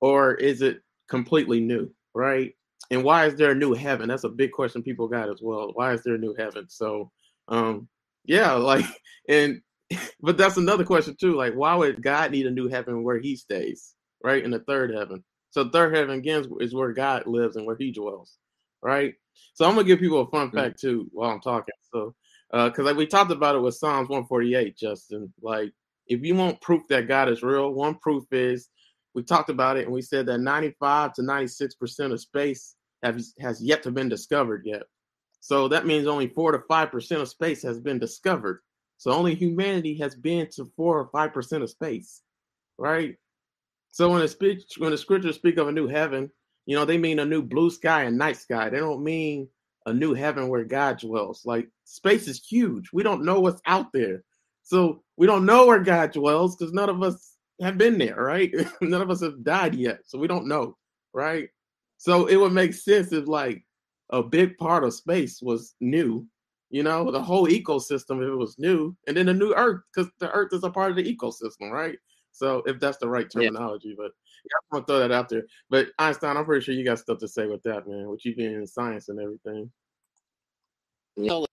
or 0.00 0.34
is 0.34 0.62
it 0.62 0.82
completely 1.08 1.60
new, 1.60 1.90
right? 2.14 2.54
And 2.90 3.04
why 3.04 3.26
is 3.26 3.36
there 3.36 3.52
a 3.52 3.54
new 3.54 3.74
heaven? 3.74 4.08
That's 4.08 4.24
a 4.24 4.28
big 4.28 4.52
question 4.52 4.82
people 4.82 5.06
got 5.06 5.28
as 5.28 5.40
well. 5.42 5.70
Why 5.74 5.92
is 5.92 6.02
there 6.02 6.14
a 6.14 6.18
new 6.18 6.34
heaven? 6.34 6.66
So, 6.68 7.10
um, 7.48 7.88
yeah, 8.24 8.52
like, 8.54 8.86
and 9.28 9.60
but 10.20 10.36
that's 10.36 10.56
another 10.56 10.84
question 10.84 11.16
too. 11.20 11.34
Like, 11.34 11.54
why 11.54 11.74
would 11.74 12.02
God 12.02 12.30
need 12.30 12.46
a 12.46 12.50
new 12.50 12.68
heaven 12.68 13.02
where 13.02 13.18
He 13.18 13.36
stays, 13.36 13.94
right, 14.24 14.44
in 14.44 14.50
the 14.50 14.60
third 14.60 14.94
heaven? 14.94 15.22
So, 15.50 15.68
third 15.68 15.94
heaven 15.94 16.18
again 16.18 16.46
is 16.60 16.74
where 16.74 16.92
God 16.92 17.26
lives 17.26 17.56
and 17.56 17.66
where 17.66 17.76
He 17.76 17.92
dwells, 17.92 18.38
right? 18.82 19.14
So, 19.54 19.66
I'm 19.66 19.74
gonna 19.74 19.86
give 19.86 20.00
people 20.00 20.20
a 20.20 20.30
fun 20.30 20.48
mm-hmm. 20.48 20.56
fact 20.56 20.80
too 20.80 21.08
while 21.12 21.30
I'm 21.30 21.40
talking. 21.40 21.74
So, 21.92 22.14
because 22.52 22.80
uh, 22.80 22.84
like 22.84 22.96
we 22.96 23.06
talked 23.06 23.30
about 23.30 23.54
it 23.54 23.60
with 23.60 23.76
Psalms 23.76 24.08
148, 24.08 24.76
Justin. 24.76 25.32
Like, 25.40 25.72
if 26.06 26.24
you 26.24 26.34
want 26.34 26.60
proof 26.60 26.82
that 26.88 27.06
God 27.06 27.28
is 27.28 27.42
real, 27.42 27.72
one 27.72 27.96
proof 27.96 28.24
is 28.32 28.68
we 29.14 29.22
talked 29.22 29.50
about 29.50 29.76
it 29.76 29.84
and 29.84 29.94
we 29.94 30.02
said 30.02 30.26
that 30.26 30.38
95 30.38 31.14
to 31.14 31.22
96 31.22 31.74
percent 31.76 32.12
of 32.12 32.20
space 32.20 32.74
have, 33.02 33.20
has 33.40 33.62
yet 33.62 33.82
to 33.84 33.90
been 33.90 34.08
discovered 34.08 34.62
yet. 34.64 34.82
So 35.40 35.68
that 35.68 35.86
means 35.86 36.06
only 36.06 36.28
four 36.28 36.52
to 36.52 36.62
five 36.68 36.90
percent 36.90 37.22
of 37.22 37.28
space 37.28 37.62
has 37.62 37.78
been 37.78 37.98
discovered. 37.98 38.60
So 38.98 39.12
only 39.12 39.34
humanity 39.34 39.96
has 39.98 40.14
been 40.14 40.48
to 40.56 40.70
four 40.76 40.98
or 40.98 41.08
five 41.12 41.32
percent 41.32 41.62
of 41.62 41.70
space, 41.70 42.22
right? 42.78 43.16
So 43.92 44.10
when 44.10 44.20
the 44.20 44.28
speech, 44.28 44.62
when 44.78 44.90
the 44.90 44.98
scriptures 44.98 45.36
speak 45.36 45.56
of 45.56 45.68
a 45.68 45.72
new 45.72 45.88
heaven, 45.88 46.30
you 46.66 46.76
know 46.76 46.84
they 46.84 46.98
mean 46.98 47.20
a 47.20 47.24
new 47.24 47.42
blue 47.42 47.70
sky 47.70 48.04
and 48.04 48.18
night 48.18 48.36
sky. 48.36 48.68
They 48.68 48.78
don't 48.78 49.02
mean 49.02 49.48
a 49.90 49.94
new 49.94 50.14
heaven 50.14 50.48
where 50.48 50.64
God 50.64 50.98
dwells. 50.98 51.42
Like 51.44 51.68
space 51.84 52.28
is 52.28 52.44
huge. 52.44 52.90
We 52.92 53.02
don't 53.02 53.24
know 53.24 53.40
what's 53.40 53.60
out 53.66 53.92
there, 53.92 54.22
so 54.62 55.02
we 55.16 55.26
don't 55.26 55.44
know 55.44 55.66
where 55.66 55.80
God 55.80 56.12
dwells 56.12 56.56
because 56.56 56.72
none 56.72 56.88
of 56.88 57.02
us 57.02 57.36
have 57.60 57.76
been 57.76 57.98
there, 57.98 58.16
right? 58.16 58.52
none 58.80 59.02
of 59.02 59.10
us 59.10 59.20
have 59.20 59.44
died 59.44 59.74
yet, 59.74 60.00
so 60.06 60.18
we 60.18 60.28
don't 60.28 60.48
know, 60.48 60.76
right? 61.12 61.48
So 61.98 62.26
it 62.26 62.36
would 62.36 62.52
make 62.52 62.72
sense 62.72 63.12
if 63.12 63.26
like 63.26 63.64
a 64.10 64.22
big 64.22 64.56
part 64.56 64.84
of 64.84 64.94
space 64.94 65.42
was 65.42 65.74
new, 65.80 66.26
you 66.70 66.82
know, 66.82 67.10
the 67.10 67.22
whole 67.22 67.46
ecosystem 67.46 68.22
if 68.22 68.28
it 68.28 68.36
was 68.36 68.58
new, 68.58 68.96
and 69.06 69.16
then 69.16 69.26
the 69.26 69.34
new 69.34 69.52
Earth 69.54 69.82
because 69.92 70.10
the 70.20 70.30
Earth 70.30 70.52
is 70.52 70.64
a 70.64 70.70
part 70.70 70.90
of 70.90 70.96
the 70.96 71.16
ecosystem, 71.16 71.70
right? 71.70 71.98
So 72.32 72.62
if 72.66 72.78
that's 72.78 72.98
the 72.98 73.08
right 73.08 73.28
terminology, 73.28 73.88
yeah. 73.88 73.94
but 73.98 74.12
yeah, 74.44 74.56
I'm 74.56 74.76
gonna 74.76 74.86
throw 74.86 74.98
that 75.00 75.12
out 75.12 75.28
there. 75.28 75.42
But 75.68 75.88
Einstein, 75.98 76.36
I'm 76.36 76.44
pretty 76.44 76.64
sure 76.64 76.74
you 76.74 76.84
got 76.84 76.98
stuff 76.98 77.18
to 77.18 77.28
say 77.28 77.46
with 77.46 77.62
that, 77.64 77.86
man. 77.86 78.08
With 78.08 78.24
you 78.24 78.34
being 78.34 78.54
in 78.54 78.66
science 78.66 79.08
and 79.08 79.20
everything. 79.20 79.70
I 81.18 81.26
totally 81.28 81.46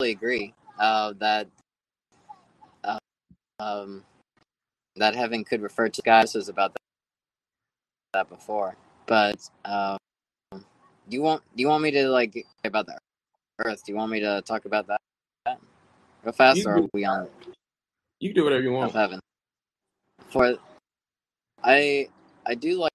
agree 0.00 0.54
uh, 0.78 1.14
that 1.18 1.48
uh, 2.82 2.98
um, 3.60 4.04
that 4.96 5.14
heaven 5.14 5.44
could 5.44 5.62
refer 5.62 5.88
to 5.88 6.02
guys 6.02 6.34
was 6.34 6.48
about 6.48 6.72
that, 6.74 6.80
that 8.12 8.28
before, 8.28 8.76
but 9.06 9.48
um, 9.64 9.98
do 10.52 10.60
you 11.08 11.22
want 11.22 11.42
do 11.56 11.62
you 11.62 11.68
want 11.68 11.82
me 11.82 11.90
to 11.92 12.08
like 12.08 12.46
about 12.64 12.86
the 12.86 12.98
Earth? 13.64 13.84
Do 13.84 13.92
you 13.92 13.96
want 13.96 14.10
me 14.10 14.20
to 14.20 14.42
talk 14.42 14.64
about 14.64 14.86
that 14.88 15.58
real 16.22 16.32
fast, 16.32 16.58
you 16.58 16.68
or 16.68 16.78
are 16.78 16.88
we 16.92 17.04
on? 17.04 17.28
You 18.20 18.30
can 18.30 18.36
do 18.36 18.44
whatever 18.44 18.62
you 18.62 18.72
want. 18.72 18.92
Heaven. 18.92 19.20
For 20.28 20.56
I 21.62 22.08
I 22.46 22.54
do 22.54 22.78
like 22.78 22.92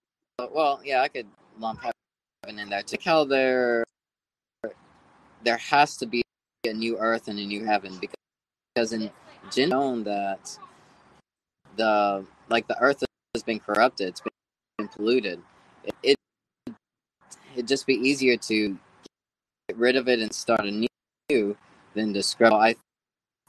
well 0.52 0.82
yeah 0.84 1.02
I 1.02 1.08
could 1.08 1.28
lump 1.60 1.80
heaven 1.82 2.60
in 2.60 2.70
there. 2.70 2.84
To 2.84 2.98
how 3.04 3.24
there 3.24 3.84
there 5.44 5.58
has 5.58 5.98
to 5.98 6.06
be 6.06 6.22
a 6.66 6.74
new 6.74 6.98
Earth 6.98 7.28
and 7.28 7.40
a 7.40 7.46
new 7.46 7.66
heaven 7.66 7.98
because 8.00 8.16
because 8.74 8.94
in 8.94 9.12
Jin 9.52 9.70
known 9.70 10.04
that 10.04 10.58
the 11.76 12.26
like 12.50 12.68
the 12.68 12.78
Earth 12.80 13.04
has 13.34 13.44
been 13.44 13.60
corrupted, 13.60 14.10
it's 14.10 14.22
been 14.78 14.88
polluted. 14.88 15.42
It, 15.84 15.96
it 16.04 16.76
it'd 17.54 17.68
just 17.68 17.88
be 17.88 17.96
easier 17.96 18.38
to 18.38 18.78
get 19.68 19.78
rid 19.78 19.96
of 19.96 20.08
it 20.08 20.20
and 20.20 20.34
start 20.34 20.62
anew 20.66 21.58
than 21.94 22.14
to 22.14 22.24
scrub. 22.24 22.54
I 22.54 22.76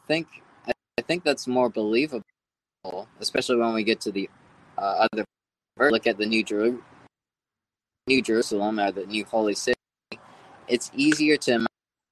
think 0.06 0.26
I 0.66 1.02
think 1.02 1.24
that's 1.24 1.46
more 1.46 1.68
believable, 1.68 2.24
especially 3.20 3.56
when 3.56 3.74
we 3.74 3.84
get 3.84 4.00
to 4.02 4.12
the 4.12 4.28
uh, 4.78 5.06
other. 5.12 5.24
Look 5.78 6.06
at 6.06 6.18
the 6.18 6.26
New, 6.26 6.44
Jeru- 6.44 6.82
New 8.06 8.20
Jerusalem 8.20 8.78
or 8.78 8.92
the 8.92 9.06
New 9.06 9.24
Holy 9.24 9.54
City. 9.54 9.78
It's 10.68 10.90
easier 10.94 11.38
to 11.38 11.66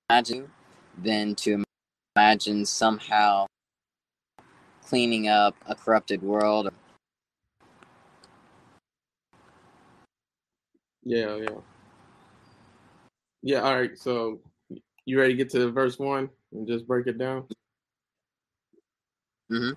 than 0.08 1.34
to 1.34 1.62
imagine 2.16 2.64
somehow 2.64 3.46
cleaning 4.86 5.28
up 5.28 5.54
a 5.66 5.74
corrupted 5.74 6.22
world. 6.22 6.70
Yeah, 11.04 11.36
yeah. 11.36 11.58
Yeah, 13.42 13.60
all 13.60 13.76
right. 13.76 13.98
So 13.98 14.40
you 15.04 15.18
ready 15.20 15.34
to 15.34 15.36
get 15.36 15.50
to 15.50 15.70
verse 15.70 15.98
one 15.98 16.30
and 16.52 16.66
just 16.66 16.86
break 16.86 17.06
it 17.06 17.18
down? 17.18 17.46
Mm-hmm. 19.52 19.72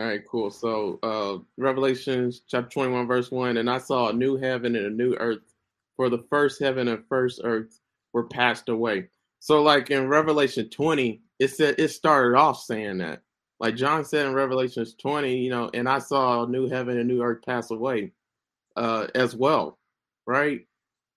All 0.00 0.06
right, 0.06 0.22
cool. 0.28 0.50
So 0.50 0.98
uh 1.04 1.38
Revelations 1.56 2.42
chapter 2.48 2.70
21, 2.70 3.06
verse 3.06 3.30
1, 3.30 3.56
and 3.56 3.70
I 3.70 3.78
saw 3.78 4.08
a 4.08 4.12
new 4.12 4.36
heaven 4.36 4.74
and 4.74 4.86
a 4.86 4.90
new 4.90 5.14
earth, 5.14 5.54
for 5.96 6.08
the 6.08 6.24
first 6.28 6.60
heaven 6.60 6.88
and 6.88 7.04
first 7.08 7.40
earth 7.44 7.78
were 8.12 8.24
passed 8.24 8.68
away. 8.68 9.08
So 9.40 9.62
like 9.62 9.90
in 9.90 10.08
Revelation 10.08 10.68
20, 10.68 11.22
it 11.38 11.48
said 11.48 11.76
it 11.78 11.88
started 11.88 12.36
off 12.36 12.62
saying 12.62 12.98
that. 12.98 13.22
Like 13.58 13.74
John 13.76 14.04
said 14.04 14.26
in 14.26 14.32
Revelations 14.32 14.94
20, 14.94 15.36
you 15.36 15.50
know, 15.50 15.70
and 15.74 15.88
I 15.88 15.98
saw 15.98 16.44
a 16.44 16.48
new 16.48 16.68
heaven 16.68 16.98
and 16.98 17.08
new 17.08 17.22
earth 17.22 17.42
pass 17.44 17.70
away 17.70 18.12
uh 18.76 19.08
as 19.14 19.34
well. 19.34 19.78
Right? 20.26 20.66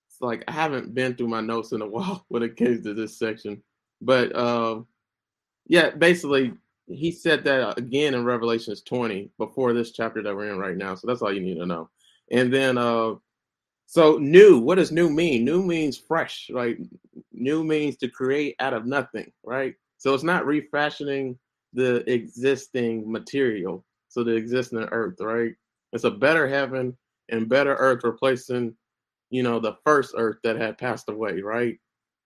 It's 0.09 0.21
like 0.21 0.43
I 0.47 0.51
haven't 0.51 0.93
been 0.93 1.15
through 1.15 1.27
my 1.27 1.41
notes 1.41 1.71
in 1.73 1.81
a 1.81 1.87
while 1.87 2.25
when 2.29 2.43
it 2.43 2.55
came 2.57 2.81
to 2.81 2.93
this 2.93 3.17
section, 3.17 3.61
but 4.01 4.35
uh, 4.35 4.81
yeah, 5.67 5.91
basically 5.91 6.53
he 6.87 7.11
said 7.11 7.43
that 7.45 7.77
again 7.77 8.13
in 8.13 8.25
Revelations 8.25 8.81
20 8.81 9.31
before 9.37 9.73
this 9.73 9.91
chapter 9.91 10.21
that 10.21 10.35
we're 10.35 10.51
in 10.51 10.59
right 10.59 10.77
now. 10.77 10.95
So 10.95 11.07
that's 11.07 11.21
all 11.21 11.33
you 11.33 11.39
need 11.41 11.57
to 11.57 11.65
know. 11.65 11.89
And 12.31 12.53
then 12.53 12.77
uh, 12.77 13.15
so 13.85 14.17
new, 14.17 14.59
what 14.59 14.75
does 14.75 14.91
new 14.91 15.09
mean? 15.09 15.45
New 15.45 15.63
means 15.63 15.97
fresh, 15.97 16.49
right? 16.51 16.77
New 17.33 17.63
means 17.63 17.97
to 17.97 18.09
create 18.09 18.55
out 18.59 18.73
of 18.73 18.85
nothing, 18.85 19.31
right? 19.43 19.75
So 19.97 20.13
it's 20.13 20.23
not 20.23 20.45
refashioning 20.45 21.37
the 21.73 22.09
existing 22.11 23.11
material, 23.11 23.85
so 24.09 24.23
the 24.23 24.35
existing 24.35 24.79
earth, 24.91 25.15
right? 25.19 25.53
It's 25.93 26.03
a 26.05 26.11
better 26.11 26.47
heaven 26.47 26.97
and 27.29 27.49
better 27.49 27.75
earth 27.75 28.03
replacing 28.03 28.75
you 29.33 29.41
know, 29.43 29.59
the 29.59 29.75
first 29.83 30.13
earth 30.17 30.37
that 30.43 30.57
had 30.57 30.77
passed 30.77 31.09
away, 31.09 31.41
right? 31.41 31.77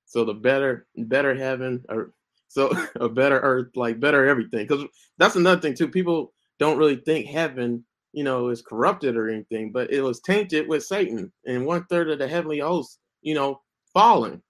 So 0.06 0.26
the 0.26 0.34
better, 0.34 0.88
better 0.98 1.34
heaven, 1.36 1.84
or 1.90 2.14
So 2.50 2.72
a 3.00 3.08
better 3.10 3.40
earth, 3.40 3.70
like 3.78 4.00
better 4.00 4.28
everything. 4.28 4.68
Because 4.68 4.86
that's 5.18 5.38
another 5.38 5.62
thing 5.62 5.74
too. 5.74 5.88
People 5.88 6.34
don't 6.60 6.78
really 6.78 6.98
think 6.98 7.28
heaven, 7.28 7.86
you 8.12 8.26
know, 8.26 8.50
is 8.50 8.62
corrupted 8.62 9.16
or 9.16 9.30
anything, 9.30 9.72
but 9.72 9.92
it 9.92 10.02
was 10.02 10.20
tainted 10.22 10.68
with 10.68 10.84
Satan 10.84 11.32
and 11.46 11.66
one 11.66 11.86
third 11.86 12.10
of 12.10 12.20
the 12.20 12.28
heavenly 12.28 12.60
hosts, 12.60 13.00
you 13.22 13.36
know, 13.36 13.62
fallen. 13.94 14.42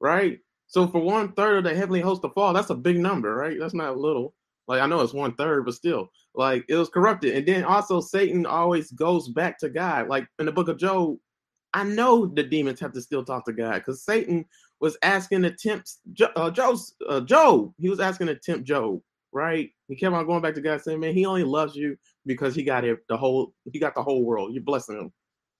Right. 0.00 0.38
So 0.66 0.86
for 0.86 1.00
one 1.00 1.32
third 1.32 1.58
of 1.58 1.64
the 1.64 1.74
heavenly 1.74 2.00
host 2.00 2.22
to 2.22 2.28
fall, 2.30 2.52
that's 2.52 2.70
a 2.70 2.74
big 2.74 2.98
number, 2.98 3.34
right? 3.34 3.56
That's 3.58 3.74
not 3.74 3.96
little. 3.98 4.34
Like 4.68 4.82
I 4.82 4.86
know 4.86 5.00
it's 5.00 5.14
one 5.14 5.34
third, 5.34 5.64
but 5.64 5.74
still, 5.74 6.10
like 6.34 6.64
it 6.68 6.74
was 6.76 6.90
corrupted. 6.90 7.34
And 7.34 7.46
then 7.48 7.64
also 7.64 8.00
Satan 8.00 8.44
always 8.44 8.92
goes 8.92 9.28
back 9.28 9.58
to 9.60 9.70
God. 9.70 10.08
Like 10.08 10.28
in 10.38 10.46
the 10.46 10.52
book 10.52 10.68
of 10.68 10.76
Job, 10.78 11.16
I 11.72 11.84
know 11.84 12.26
the 12.26 12.42
demons 12.42 12.80
have 12.80 12.92
to 12.92 13.00
still 13.00 13.24
talk 13.24 13.46
to 13.46 13.52
God 13.52 13.76
because 13.76 14.04
Satan 14.04 14.44
was 14.80 14.98
asking 15.02 15.42
to 15.42 15.50
tempt 15.50 15.94
uh, 16.36 16.50
Job's, 16.50 16.94
uh, 17.08 17.20
Job. 17.22 17.72
He 17.78 17.88
was 17.88 17.98
asking 17.98 18.26
to 18.26 18.34
tempt 18.36 18.66
Job, 18.66 19.00
right? 19.32 19.70
He 19.88 19.96
kept 19.96 20.14
on 20.14 20.26
going 20.26 20.42
back 20.42 20.54
to 20.54 20.60
God, 20.60 20.82
saying, 20.82 21.00
"Man, 21.00 21.14
he 21.14 21.24
only 21.24 21.44
loves 21.44 21.74
you 21.74 21.96
because 22.26 22.54
he 22.54 22.62
got 22.62 22.84
it, 22.84 22.98
the 23.08 23.16
whole, 23.16 23.54
he 23.72 23.78
got 23.78 23.94
the 23.94 24.02
whole 24.02 24.22
world. 24.22 24.52
You're 24.52 24.62
blessing 24.62 24.98
him. 24.98 25.12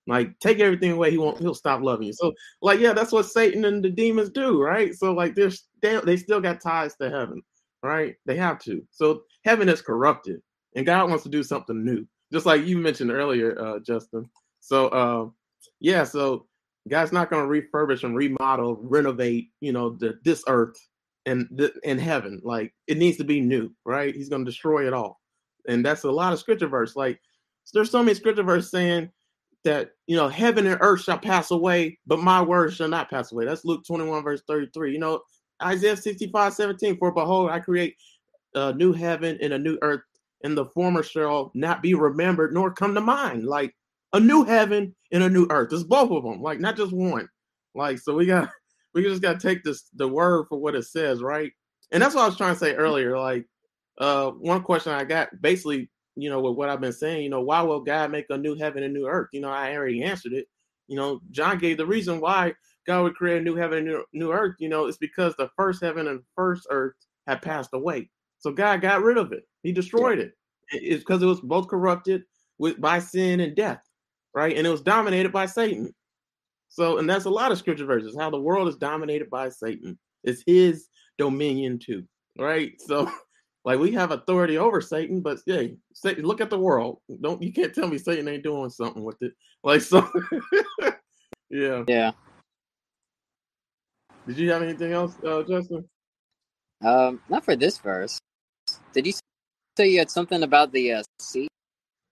Like, 0.08 0.38
take 0.40 0.58
everything 0.60 0.92
away, 0.92 1.10
he 1.10 1.18
won't, 1.18 1.38
he'll 1.38 1.54
stop 1.54 1.82
loving 1.82 2.08
you." 2.08 2.12
So, 2.14 2.32
like, 2.62 2.80
yeah, 2.80 2.92
that's 2.92 3.12
what 3.12 3.26
Satan 3.26 3.64
and 3.64 3.84
the 3.84 3.90
demons 3.90 4.30
do, 4.30 4.60
right? 4.60 4.94
So, 4.94 5.12
like, 5.12 5.34
they're 5.34 5.50
they, 5.82 6.00
they 6.00 6.16
still 6.16 6.40
got 6.40 6.60
ties 6.60 6.96
to 6.96 7.10
heaven, 7.10 7.42
right? 7.82 8.16
They 8.26 8.36
have 8.36 8.58
to. 8.60 8.82
So, 8.90 9.22
heaven 9.44 9.68
is 9.68 9.82
corrupted, 9.82 10.40
and 10.74 10.86
God 10.86 11.08
wants 11.08 11.24
to 11.24 11.30
do 11.30 11.42
something 11.42 11.84
new, 11.84 12.06
just 12.32 12.46
like 12.46 12.64
you 12.64 12.78
mentioned 12.78 13.10
earlier, 13.10 13.60
uh, 13.60 13.78
Justin. 13.80 14.28
So, 14.60 14.88
uh, 14.88 15.28
yeah, 15.80 16.04
so 16.04 16.46
God's 16.88 17.12
not 17.12 17.30
going 17.30 17.46
to 17.46 17.62
refurbish 17.62 18.04
and 18.04 18.16
remodel, 18.16 18.78
renovate, 18.82 19.50
you 19.60 19.72
know, 19.72 19.90
the, 19.90 20.18
this 20.24 20.42
earth 20.48 20.76
and 21.26 21.70
in 21.84 21.98
heaven. 21.98 22.40
Like 22.42 22.74
it 22.86 22.98
needs 22.98 23.16
to 23.18 23.24
be 23.24 23.40
new, 23.40 23.70
right? 23.84 24.14
He's 24.14 24.28
going 24.28 24.44
to 24.44 24.50
destroy 24.50 24.86
it 24.86 24.92
all, 24.92 25.20
and 25.68 25.84
that's 25.84 26.04
a 26.04 26.10
lot 26.10 26.32
of 26.32 26.38
scripture 26.38 26.68
verse. 26.68 26.96
Like 26.96 27.20
there's 27.72 27.90
so 27.90 28.02
many 28.02 28.14
scripture 28.14 28.42
verse 28.42 28.70
saying 28.70 29.10
that 29.64 29.90
you 30.06 30.16
know 30.16 30.28
heaven 30.28 30.66
and 30.66 30.78
earth 30.80 31.02
shall 31.02 31.18
pass 31.18 31.50
away, 31.50 31.98
but 32.06 32.20
my 32.20 32.40
words 32.42 32.76
shall 32.76 32.88
not 32.88 33.10
pass 33.10 33.32
away. 33.32 33.44
That's 33.44 33.64
Luke 33.64 33.84
21 33.86 34.22
verse 34.22 34.42
33. 34.46 34.92
You 34.92 34.98
know 34.98 35.20
Isaiah 35.62 35.96
65 35.96 36.54
17. 36.54 36.98
For 36.98 37.12
behold, 37.12 37.50
I 37.50 37.60
create 37.60 37.96
a 38.54 38.72
new 38.72 38.92
heaven 38.92 39.38
and 39.42 39.52
a 39.52 39.58
new 39.58 39.78
earth, 39.82 40.02
and 40.44 40.56
the 40.56 40.66
former 40.66 41.02
shall 41.02 41.50
not 41.54 41.82
be 41.82 41.94
remembered 41.94 42.52
nor 42.52 42.72
come 42.72 42.94
to 42.94 43.00
mind. 43.00 43.44
Like 43.44 43.74
a 44.12 44.20
new 44.20 44.44
heaven 44.44 44.94
and 45.12 45.22
a 45.22 45.28
new 45.28 45.46
earth. 45.50 45.72
It's 45.72 45.82
both 45.82 46.10
of 46.10 46.22
them, 46.22 46.40
like 46.40 46.60
not 46.60 46.76
just 46.76 46.92
one. 46.92 47.28
Like 47.74 47.98
so, 47.98 48.14
we 48.14 48.26
got 48.26 48.50
we 48.94 49.02
just 49.02 49.22
got 49.22 49.40
to 49.40 49.46
take 49.46 49.62
this 49.62 49.88
the 49.94 50.08
word 50.08 50.46
for 50.48 50.58
what 50.58 50.74
it 50.74 50.84
says, 50.84 51.22
right? 51.22 51.52
And 51.90 52.02
that's 52.02 52.14
what 52.14 52.22
I 52.22 52.26
was 52.26 52.36
trying 52.36 52.54
to 52.54 52.58
say 52.58 52.74
earlier. 52.74 53.18
Like, 53.18 53.46
uh, 53.98 54.30
one 54.30 54.62
question 54.62 54.92
I 54.92 55.04
got 55.04 55.28
basically, 55.40 55.90
you 56.20 56.30
know, 56.30 56.40
with 56.40 56.56
what 56.56 56.68
I've 56.68 56.80
been 56.80 56.92
saying, 56.92 57.22
you 57.22 57.30
know, 57.30 57.40
why 57.40 57.62
will 57.62 57.80
God 57.80 58.10
make 58.10 58.26
a 58.30 58.38
new 58.38 58.56
heaven 58.56 58.82
and 58.82 58.94
new 58.94 59.06
earth? 59.06 59.28
You 59.32 59.40
know, 59.40 59.50
I 59.50 59.74
already 59.74 60.02
answered 60.02 60.32
it. 60.32 60.46
You 60.86 60.96
know, 60.96 61.20
John 61.30 61.58
gave 61.58 61.76
the 61.76 61.86
reason 61.86 62.20
why 62.20 62.54
God 62.86 63.02
would 63.02 63.14
create 63.14 63.38
a 63.38 63.44
new 63.44 63.54
heaven 63.54 63.78
and 63.78 63.86
new, 63.86 64.04
new 64.12 64.32
earth. 64.32 64.56
You 64.58 64.68
know, 64.68 64.86
it's 64.86 64.98
because 64.98 65.34
the 65.36 65.50
first 65.56 65.82
heaven 65.82 66.08
and 66.08 66.22
first 66.34 66.66
earth 66.70 66.94
had 67.26 67.42
passed 67.42 67.70
away. 67.74 68.10
So 68.38 68.52
God 68.52 68.80
got 68.80 69.02
rid 69.02 69.18
of 69.18 69.32
it. 69.32 69.44
He 69.62 69.72
destroyed 69.72 70.18
yeah. 70.18 70.24
it. 70.24 70.32
It's 70.70 71.04
because 71.04 71.22
it 71.22 71.26
was 71.26 71.40
both 71.40 71.68
corrupted 71.68 72.22
with 72.58 72.80
by 72.80 72.98
sin 72.98 73.40
and 73.40 73.54
death 73.54 73.82
right? 74.38 74.56
And 74.56 74.66
it 74.66 74.70
was 74.70 74.82
dominated 74.82 75.32
by 75.32 75.46
Satan. 75.46 75.92
So, 76.68 76.98
and 76.98 77.08
that's 77.08 77.24
a 77.24 77.30
lot 77.30 77.50
of 77.50 77.58
scripture 77.58 77.86
verses 77.86 78.16
how 78.16 78.30
the 78.30 78.40
world 78.40 78.68
is 78.68 78.76
dominated 78.76 79.30
by 79.30 79.48
Satan. 79.48 79.98
It's 80.22 80.42
his 80.46 80.88
dominion 81.16 81.78
too, 81.78 82.04
right? 82.38 82.72
So, 82.86 83.10
like 83.68 83.78
we 83.78 83.92
have 83.92 84.12
authority 84.12 84.56
over 84.56 84.80
Satan, 84.80 85.20
but 85.20 85.40
yeah, 85.44 85.64
Satan, 85.92 86.24
look 86.24 86.40
at 86.40 86.48
the 86.48 86.58
world. 86.58 87.00
Don't 87.20 87.42
you 87.42 87.52
can't 87.52 87.74
tell 87.74 87.86
me 87.86 87.98
Satan 87.98 88.26
ain't 88.26 88.42
doing 88.42 88.70
something 88.70 89.04
with 89.04 89.20
it. 89.20 89.34
Like 89.62 89.82
so, 89.82 90.08
yeah, 91.50 91.82
yeah. 91.86 92.12
Did 94.26 94.38
you 94.38 94.50
have 94.52 94.62
anything 94.62 94.92
else, 94.92 95.16
uh, 95.26 95.42
Justin? 95.42 95.84
Um, 96.82 97.20
not 97.28 97.44
for 97.44 97.56
this 97.56 97.76
verse. 97.76 98.18
Did 98.94 99.06
you 99.06 99.12
say 99.76 99.88
you 99.88 99.98
had 99.98 100.10
something 100.10 100.44
about 100.44 100.72
the 100.72 100.92
uh, 100.92 101.02
sea? 101.20 101.48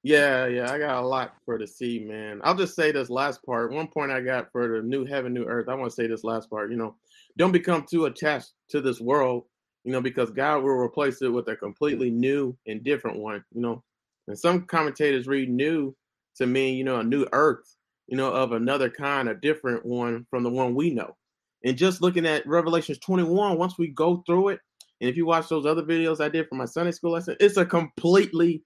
Yeah, 0.03 0.47
yeah, 0.49 0.71
I 0.71 0.79
got 0.79 1.03
a 1.03 1.07
lot 1.07 1.37
for 1.47 1.57
the 1.57 1.69
sea, 1.69 2.05
man. 2.07 2.41
I'll 2.45 2.57
just 2.57 2.75
say 2.75 2.91
this 2.93 3.09
last 3.09 3.43
part. 3.47 3.73
One 3.73 3.87
point 3.87 4.11
I 4.11 4.21
got 4.21 4.53
for 4.53 4.69
the 4.69 4.83
new 4.87 5.07
heaven, 5.07 5.33
new 5.33 5.45
earth. 5.45 5.69
I 5.69 5.75
want 5.75 5.89
to 5.89 5.95
say 5.95 6.09
this 6.09 6.25
last 6.25 6.51
part. 6.51 6.71
You 6.71 6.77
know, 6.77 6.97
don't 7.39 7.53
become 7.53 7.87
too 7.89 8.07
attached 8.07 8.53
to 8.71 8.81
this 8.83 9.01
world, 9.01 9.45
you 9.87 9.93
know, 9.93 10.01
because 10.01 10.31
God 10.31 10.65
will 10.65 10.73
replace 10.73 11.23
it 11.23 11.29
with 11.29 11.47
a 11.47 11.55
completely 11.55 12.11
new 12.11 12.57
and 12.67 12.83
different 12.83 13.19
one, 13.19 13.45
you 13.55 13.61
know. 13.61 13.85
And 14.27 14.37
some 14.37 14.63
commentators 14.63 15.29
read 15.29 15.49
new 15.49 15.95
to 16.39 16.47
mean, 16.47 16.77
you 16.77 16.83
know, 16.83 16.97
a 16.97 17.05
new 17.05 17.25
earth, 17.33 17.77
you 18.09 18.17
know, 18.17 18.33
of 18.33 18.51
another 18.51 18.91
kind, 18.91 19.29
a 19.29 19.35
different 19.37 19.87
one 19.87 20.27
from 20.29 20.43
the 20.43 20.51
one 20.51 20.75
we 20.75 20.91
know. 20.91 21.17
And 21.65 21.79
just 21.79 22.03
looking 22.03 22.27
at 22.27 22.45
Revelations 22.49 22.99
21, 22.99 23.57
once 23.57 23.79
we 23.79 23.87
go 23.87 24.25
through 24.27 24.49
it, 24.49 24.61
and 25.01 25.09
if 25.09 25.17
you 25.17 25.25
watch 25.25 25.49
those 25.49 25.67
other 25.67 25.85
videos 25.85 26.21
I 26.21 26.31
did 26.31 26.49
for 26.49 26.57
my 26.57 26.65
Sunday 26.65 26.91
school 26.91 27.13
lesson, 27.13 27.37
it's 27.39 27.57
a 27.57 27.65
completely 27.65 28.65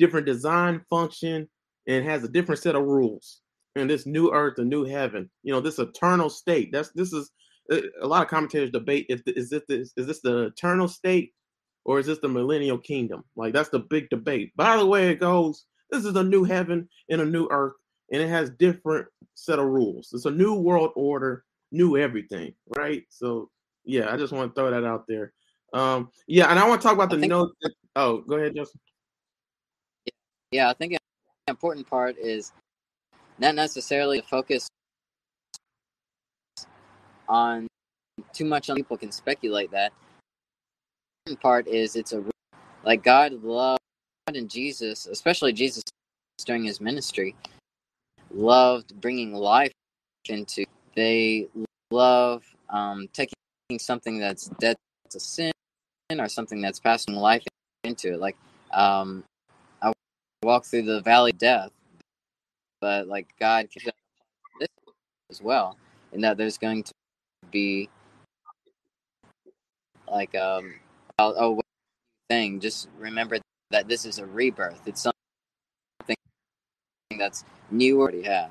different 0.00 0.26
design 0.26 0.84
function 0.90 1.48
and 1.86 2.04
has 2.04 2.24
a 2.24 2.28
different 2.28 2.60
set 2.60 2.74
of 2.74 2.82
rules. 2.82 3.40
And 3.76 3.88
this 3.88 4.04
new 4.04 4.32
earth, 4.32 4.58
a 4.58 4.64
new 4.64 4.84
heaven, 4.84 5.30
you 5.44 5.52
know, 5.52 5.60
this 5.60 5.78
eternal 5.78 6.28
state. 6.28 6.70
That's 6.72 6.90
this 6.90 7.12
is 7.12 7.30
a 7.70 8.06
lot 8.06 8.22
of 8.22 8.28
commentators 8.28 8.70
debate 8.70 9.06
if 9.08 9.22
is 9.26 9.50
this 9.50 9.62
is 9.68 9.92
this 9.96 10.20
the 10.20 10.46
eternal 10.46 10.88
state 10.88 11.34
or 11.84 11.98
is 11.98 12.06
this 12.06 12.18
the 12.18 12.28
millennial 12.28 12.78
kingdom? 12.78 13.24
Like 13.36 13.52
that's 13.52 13.68
the 13.68 13.78
big 13.78 14.08
debate. 14.10 14.52
By 14.56 14.76
the 14.76 14.86
way, 14.86 15.10
it 15.10 15.20
goes, 15.20 15.66
this 15.90 16.04
is 16.04 16.16
a 16.16 16.22
new 16.22 16.44
heaven 16.44 16.88
and 17.10 17.20
a 17.20 17.24
new 17.24 17.48
earth, 17.50 17.74
and 18.12 18.22
it 18.22 18.28
has 18.28 18.50
different 18.50 19.06
set 19.34 19.58
of 19.58 19.66
rules. 19.66 20.10
It's 20.12 20.24
a 20.24 20.30
new 20.30 20.54
world 20.54 20.90
order, 20.96 21.44
new 21.72 21.96
everything, 21.96 22.54
right? 22.76 23.04
So 23.08 23.50
yeah, 23.84 24.12
I 24.12 24.16
just 24.16 24.32
want 24.32 24.54
to 24.54 24.60
throw 24.60 24.70
that 24.70 24.84
out 24.84 25.04
there. 25.08 25.32
Um, 25.72 26.10
yeah, 26.26 26.50
and 26.50 26.58
I 26.58 26.68
want 26.68 26.80
to 26.80 26.86
talk 26.86 26.94
about 26.94 27.10
the 27.10 27.18
note. 27.18 27.52
Oh, 27.94 28.18
go 28.18 28.36
ahead, 28.36 28.54
Justin. 28.54 28.80
Yeah, 30.50 30.70
I 30.70 30.74
think 30.74 30.92
the 30.92 30.98
important 31.48 31.88
part 31.88 32.16
is 32.18 32.52
not 33.38 33.54
necessarily 33.54 34.20
to 34.20 34.26
focus 34.26 34.68
on 37.28 37.66
too 38.32 38.44
much 38.44 38.70
on 38.70 38.76
people 38.76 38.96
can 38.96 39.12
speculate 39.12 39.70
that. 39.70 39.92
The 41.26 41.36
part 41.36 41.66
is 41.66 41.96
it's 41.96 42.12
a 42.12 42.24
like 42.84 43.02
God 43.02 43.32
loved 43.42 43.80
God 44.26 44.36
and 44.36 44.48
Jesus, 44.48 45.06
especially 45.06 45.52
Jesus 45.52 45.82
during 46.44 46.64
his 46.64 46.80
ministry, 46.80 47.34
loved 48.30 49.00
bringing 49.00 49.32
life 49.32 49.72
into. 50.28 50.64
They 50.94 51.48
love 51.90 52.44
um, 52.70 53.08
taking 53.12 53.34
something 53.78 54.18
that's 54.18 54.46
dead 54.60 54.76
to 55.10 55.20
sin 55.20 55.52
or 56.18 56.28
something 56.28 56.60
that's 56.60 56.78
passing 56.80 57.14
life 57.14 57.42
into 57.84 58.14
it. 58.14 58.20
Like 58.20 58.36
um, 58.72 59.24
I 59.82 59.92
walk 60.42 60.64
through 60.64 60.82
the 60.82 61.00
valley 61.00 61.32
of 61.32 61.38
death, 61.38 61.70
but 62.80 63.08
like 63.08 63.28
God 63.38 63.68
as 65.30 65.42
well, 65.42 65.76
in 66.12 66.20
that 66.20 66.36
there's 66.36 66.58
going 66.58 66.84
to 66.84 66.92
be 67.50 67.88
like 70.08 70.34
um 70.34 70.74
oh, 71.18 71.34
oh 71.38 71.60
thing. 72.28 72.60
Just 72.60 72.88
remember 72.98 73.38
that 73.70 73.88
this 73.88 74.04
is 74.04 74.18
a 74.18 74.26
rebirth. 74.26 74.80
It's 74.86 75.02
something 75.02 76.16
that's 77.18 77.44
new 77.70 78.00
already 78.00 78.22
have. 78.22 78.50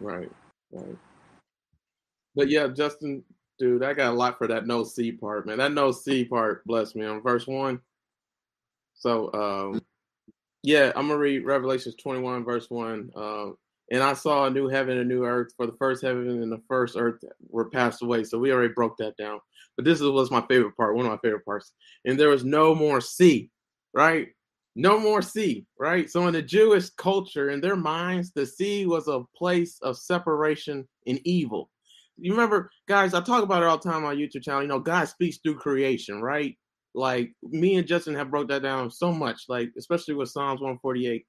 Right, 0.00 0.30
right. 0.72 0.96
But 2.34 2.48
yeah, 2.48 2.68
Justin, 2.68 3.24
dude, 3.58 3.82
I 3.82 3.94
got 3.94 4.12
a 4.12 4.16
lot 4.16 4.38
for 4.38 4.46
that 4.46 4.66
no 4.66 4.84
sea 4.84 5.12
part, 5.12 5.46
man. 5.46 5.58
That 5.58 5.72
no 5.72 5.92
sea 5.92 6.24
part, 6.24 6.64
bless 6.64 6.94
me, 6.94 7.04
on 7.04 7.22
verse 7.22 7.46
one. 7.46 7.80
So 8.94 9.32
um 9.32 9.80
yeah, 10.66 10.90
I'm 10.96 11.06
gonna 11.06 11.18
read 11.18 11.44
Revelations 11.44 11.94
21, 11.94 12.44
verse 12.44 12.68
one. 12.68 13.10
Um, 13.14 13.56
and 13.90 14.02
I 14.02 14.14
saw 14.14 14.46
a 14.46 14.50
new 14.50 14.68
heaven 14.68 14.98
and 14.98 15.10
a 15.10 15.14
new 15.14 15.24
earth, 15.24 15.52
for 15.56 15.66
the 15.66 15.76
first 15.78 16.02
heaven 16.02 16.28
and 16.28 16.50
the 16.50 16.62
first 16.68 16.96
earth 16.98 17.20
were 17.48 17.70
passed 17.70 18.02
away. 18.02 18.24
So 18.24 18.38
we 18.38 18.52
already 18.52 18.72
broke 18.74 18.96
that 18.98 19.16
down. 19.16 19.38
But 19.76 19.84
this 19.84 20.00
was 20.00 20.30
my 20.30 20.44
favorite 20.48 20.76
part, 20.76 20.96
one 20.96 21.06
of 21.06 21.12
my 21.12 21.18
favorite 21.18 21.44
parts. 21.44 21.72
And 22.04 22.18
there 22.18 22.30
was 22.30 22.44
no 22.44 22.74
more 22.74 23.00
sea, 23.00 23.50
right? 23.94 24.28
No 24.74 24.98
more 24.98 25.22
sea, 25.22 25.66
right? 25.78 26.10
So 26.10 26.26
in 26.26 26.32
the 26.32 26.42
Jewish 26.42 26.90
culture, 26.90 27.50
in 27.50 27.60
their 27.60 27.76
minds, 27.76 28.32
the 28.34 28.44
sea 28.44 28.86
was 28.86 29.08
a 29.08 29.22
place 29.36 29.78
of 29.82 29.96
separation 29.96 30.86
and 31.06 31.20
evil. 31.24 31.70
You 32.18 32.32
remember, 32.32 32.70
guys, 32.88 33.14
I 33.14 33.20
talk 33.20 33.42
about 33.42 33.62
it 33.62 33.68
all 33.68 33.78
the 33.78 33.88
time 33.88 34.04
on 34.04 34.16
YouTube 34.16 34.42
channel. 34.42 34.62
You 34.62 34.68
know, 34.68 34.80
God 34.80 35.04
speaks 35.08 35.38
through 35.38 35.56
creation, 35.56 36.22
right? 36.22 36.56
Like 36.94 37.32
me 37.42 37.76
and 37.76 37.86
Justin 37.86 38.14
have 38.14 38.30
broke 38.30 38.48
that 38.48 38.62
down 38.62 38.90
so 38.90 39.12
much, 39.12 39.42
like 39.48 39.70
especially 39.76 40.14
with 40.14 40.30
Psalms 40.30 40.60
148. 40.60 41.26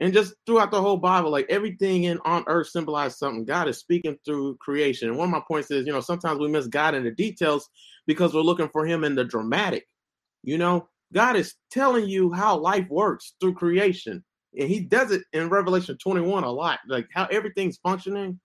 And 0.00 0.12
just 0.12 0.34
throughout 0.46 0.70
the 0.70 0.80
whole 0.80 0.96
Bible, 0.96 1.30
like 1.30 1.46
everything 1.48 2.04
in 2.04 2.18
on 2.24 2.44
earth 2.46 2.68
symbolizes 2.68 3.18
something. 3.18 3.44
God 3.44 3.68
is 3.68 3.78
speaking 3.78 4.16
through 4.24 4.56
creation. 4.56 5.08
And 5.08 5.18
one 5.18 5.28
of 5.28 5.32
my 5.32 5.42
points 5.46 5.70
is, 5.70 5.86
you 5.86 5.92
know, 5.92 6.00
sometimes 6.00 6.38
we 6.38 6.48
miss 6.48 6.68
God 6.68 6.94
in 6.94 7.02
the 7.02 7.10
details 7.10 7.68
because 8.06 8.32
we're 8.32 8.42
looking 8.42 8.68
for 8.68 8.86
him 8.86 9.02
in 9.02 9.16
the 9.16 9.24
dramatic. 9.24 9.86
You 10.44 10.56
know, 10.56 10.88
God 11.12 11.36
is 11.36 11.54
telling 11.72 12.08
you 12.08 12.32
how 12.32 12.56
life 12.58 12.86
works 12.88 13.34
through 13.40 13.54
creation. 13.54 14.24
And 14.58 14.68
he 14.68 14.80
does 14.80 15.10
it 15.10 15.22
in 15.32 15.48
Revelation 15.48 15.98
21 16.00 16.44
a 16.44 16.50
lot. 16.50 16.78
Like 16.88 17.08
how 17.12 17.26
everything's 17.26 17.78
functioning. 17.78 18.38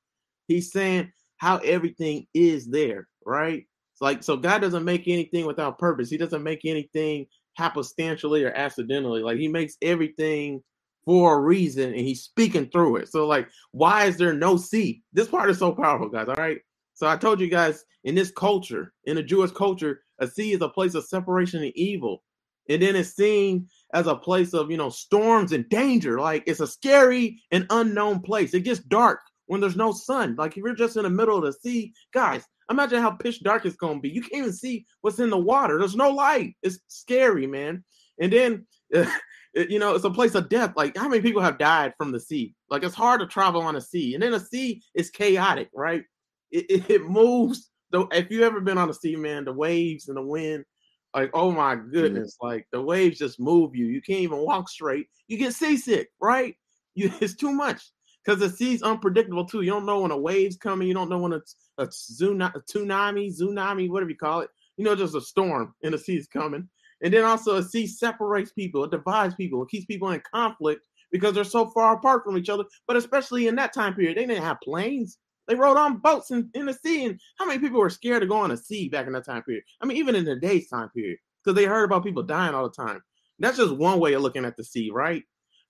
He's 0.48 0.72
saying 0.72 1.12
how 1.38 1.58
everything 1.58 2.26
is 2.34 2.68
there, 2.68 3.08
right? 3.26 3.64
It's 3.94 4.02
like 4.02 4.24
so 4.24 4.38
God 4.38 4.62
doesn't 4.62 4.86
make 4.86 5.08
anything 5.08 5.46
without 5.46 5.78
purpose. 5.78 6.10
He 6.10 6.18
doesn't 6.18 6.44
make 6.44 6.62
anything 6.66 7.28
happenstantially 7.60 8.46
or 8.46 8.54
accidentally. 8.54 9.22
Like 9.22 9.38
he 9.38 9.48
makes 9.48 9.78
everything 9.82 10.64
for 11.06 11.38
a 11.38 11.42
reason 11.42 11.90
and 11.92 12.02
he's 12.02 12.24
speaking 12.24 12.70
through 12.70 12.98
it. 12.98 13.10
So, 13.10 13.28
like, 13.28 13.50
why 13.72 14.06
is 14.06 14.18
there 14.18 14.34
no 14.34 14.58
sea? 14.58 15.04
This 15.14 15.28
part 15.28 15.50
is 15.50 15.60
so 15.60 15.72
powerful, 15.74 16.10
guys. 16.10 16.28
All 16.30 16.36
right. 16.36 16.60
So 16.94 17.08
I 17.08 17.18
told 17.18 17.40
you 17.40 17.50
guys 17.50 17.86
in 18.04 18.16
this 18.16 18.32
culture, 18.32 18.94
in 19.06 19.16
the 19.16 19.24
Jewish 19.24 19.52
culture, 19.52 20.02
a 20.20 20.28
sea 20.28 20.54
is 20.54 20.62
a 20.62 20.70
place 20.70 20.96
of 20.96 21.06
separation 21.06 21.64
and 21.64 21.74
evil. 21.76 22.24
And 22.70 22.82
then 22.82 22.96
it's 22.96 23.16
seen 23.16 23.68
as 23.94 24.08
a 24.08 24.16
place 24.16 24.54
of, 24.54 24.72
you 24.72 24.78
know, 24.78 24.90
storms 24.90 25.52
and 25.52 25.68
danger. 25.70 26.20
Like 26.20 26.44
it's 26.48 26.62
a 26.62 26.68
scary 26.68 27.42
and 27.52 27.66
unknown 27.72 28.22
place. 28.22 28.54
It 28.54 28.62
gets 28.62 28.80
dark 28.82 29.20
when 29.48 29.62
there's 29.62 29.76
no 29.76 29.92
sun. 29.92 30.36
Like 30.38 30.52
if 30.52 30.58
you're 30.58 30.76
just 30.76 30.98
in 30.98 31.04
the 31.04 31.10
middle 31.10 31.38
of 31.38 31.44
the 31.44 31.54
sea, 31.54 31.94
guys, 32.14 32.44
imagine 32.72 33.02
how 33.02 33.12
pitch 33.12 33.44
dark 33.44 33.66
it's 33.66 33.76
gonna 33.76 34.00
be. 34.00 34.10
You 34.10 34.22
can't 34.22 34.36
even 34.36 34.54
see 34.54 34.86
what's 35.02 35.20
in 35.20 35.30
the 35.30 35.38
water. 35.38 35.80
There's 35.80 35.96
no 35.96 36.12
light. 36.12 36.56
It's 36.64 36.80
scary, 36.88 37.48
man. 37.48 37.84
And 38.20 38.32
then 38.32 38.68
it, 39.54 39.70
you 39.70 39.80
know, 39.80 39.94
it's 39.96 40.06
a 40.06 40.10
place 40.10 40.36
of 40.36 40.50
death. 40.50 40.74
Like 40.76 40.98
how 40.98 41.08
many 41.08 41.22
people 41.22 41.42
have 41.42 41.58
died 41.58 41.94
from 41.98 42.12
the 42.12 42.20
sea? 42.20 42.56
Like 42.70 42.84
it's 42.84 42.96
hard 42.96 43.20
to 43.22 43.28
travel 43.28 43.62
on 43.62 43.76
a 43.76 43.82
sea. 43.82 44.14
And 44.14 44.24
then 44.24 44.34
a 44.34 44.40
sea 44.40 44.82
is 44.96 45.10
chaotic, 45.10 45.70
right? 45.74 46.04
It, 46.52 46.66
it, 46.70 46.90
it 46.90 47.04
moves. 47.04 47.70
Though 47.92 48.08
if 48.12 48.32
you 48.32 48.44
ever 48.44 48.60
been 48.60 48.78
on 48.78 48.90
a 48.90 48.94
sea, 48.94 49.16
man, 49.16 49.46
the 49.46 49.54
waves 49.54 50.08
and 50.08 50.18
the 50.18 50.24
wind, 50.24 50.66
like 51.14 51.30
oh 51.34 51.52
my 51.52 51.76
mm-hmm. 51.76 51.92
goodness, 51.92 52.36
mm-hmm. 52.36 52.48
like 52.48 52.68
the 52.72 52.82
waves 52.82 53.20
just 53.20 53.40
move 53.40 53.76
you. 53.76 53.86
You 53.86 54.02
can't 54.02 54.22
even 54.22 54.40
walk 54.40 54.70
straight. 54.70 55.08
You 55.28 55.38
get 55.38 55.54
seasick, 55.54 56.10
right? 56.22 56.56
You 56.96 57.12
it's 57.22 57.34
too 57.34 57.52
much 57.52 57.82
because 58.24 58.40
the 58.40 58.52
sea's 58.52 58.84
unpredictable 58.84 59.46
too. 59.46 59.62
You 59.62 59.72
don't 59.72 59.88
know 59.88 60.02
when 60.02 60.12
a 60.12 60.18
wave's 60.18 60.58
coming. 60.58 60.88
You 60.88 60.94
don't 60.94 61.10
know 61.10 61.18
when 61.18 61.34
it's 61.34 61.56
a, 61.80 61.86
a 61.86 61.88
tsunami, 61.88 62.62
tsunami, 62.72 63.90
whatever 63.90 64.12
you 64.12 64.16
call 64.16 64.42
it. 64.42 64.52
You 64.78 64.86
know, 64.86 64.96
just 64.96 65.16
a 65.16 65.22
storm 65.22 65.74
and 65.84 65.92
the 65.92 65.98
sea's 65.98 66.28
coming. 66.28 66.70
And 67.04 67.14
then 67.14 67.26
also 67.26 67.58
a 67.58 67.64
sea 67.64 67.86
separates 67.86 68.52
people, 68.52 68.86
it 68.86 68.92
divides 68.92 69.36
people, 69.36 69.62
it 69.62 69.70
keeps 69.70 69.86
people 69.86 70.12
in 70.12 70.22
conflict 70.34 70.88
because 71.12 71.36
they're 71.36 71.44
so 71.44 71.68
far 71.68 71.96
apart 71.96 72.24
from 72.24 72.38
each 72.38 72.50
other. 72.50 72.64
But 72.88 72.98
especially 72.98 73.48
in 73.48 73.56
that 73.58 73.74
time 73.74 73.94
period, 73.94 74.18
they 74.18 74.26
didn't 74.26 74.44
have 74.44 74.58
planes. 74.64 75.20
They 75.48 75.56
rode 75.56 75.78
on 75.78 75.98
boats 75.98 76.32
in, 76.32 76.50
in 76.54 76.66
the 76.66 76.74
sea. 76.74 77.06
And 77.06 77.20
how 77.38 77.46
many 77.46 77.60
people 77.60 77.80
were 77.80 77.90
scared 77.90 78.22
to 78.22 78.28
go 78.28 78.38
on 78.38 78.52
a 78.52 78.58
sea 78.58 78.88
back 78.90 79.08
in 79.08 79.14
that 79.14 79.26
time 79.26 79.44
period? 79.44 79.64
I 79.82 79.86
mean, 79.86 79.98
even 79.98 80.16
in 80.16 80.26
today's 80.26 80.70
time 80.70 80.90
period, 80.90 81.18
because 81.44 81.56
they 81.56 81.66
heard 81.66 81.84
about 81.84 82.06
people 82.06 82.24
dying 82.24 82.56
all 82.56 82.64
the 82.64 82.84
time. 82.84 83.02
That's 83.40 83.58
just 83.58 83.76
one 83.76 84.00
way 84.00 84.14
of 84.14 84.22
looking 84.22 84.46
at 84.46 84.56
the 84.56 84.64
sea, 84.64 84.90
right? 84.94 85.24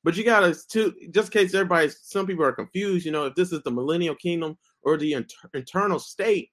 But 0.04 0.16
you 0.16 0.24
gotta 0.24 0.56
to 0.72 0.94
just 1.12 1.34
in 1.34 1.42
case 1.42 1.54
everybody, 1.56 1.90
some 1.90 2.28
people 2.28 2.46
are 2.46 2.52
confused. 2.52 3.06
You 3.06 3.12
know, 3.12 3.26
if 3.26 3.36
this 3.36 3.52
is 3.52 3.62
the 3.64 3.72
millennial 3.72 4.16
kingdom 4.16 4.58
or 4.84 4.98
the 4.98 5.14
inter- 5.14 5.50
internal 5.54 5.98
state. 5.98 6.50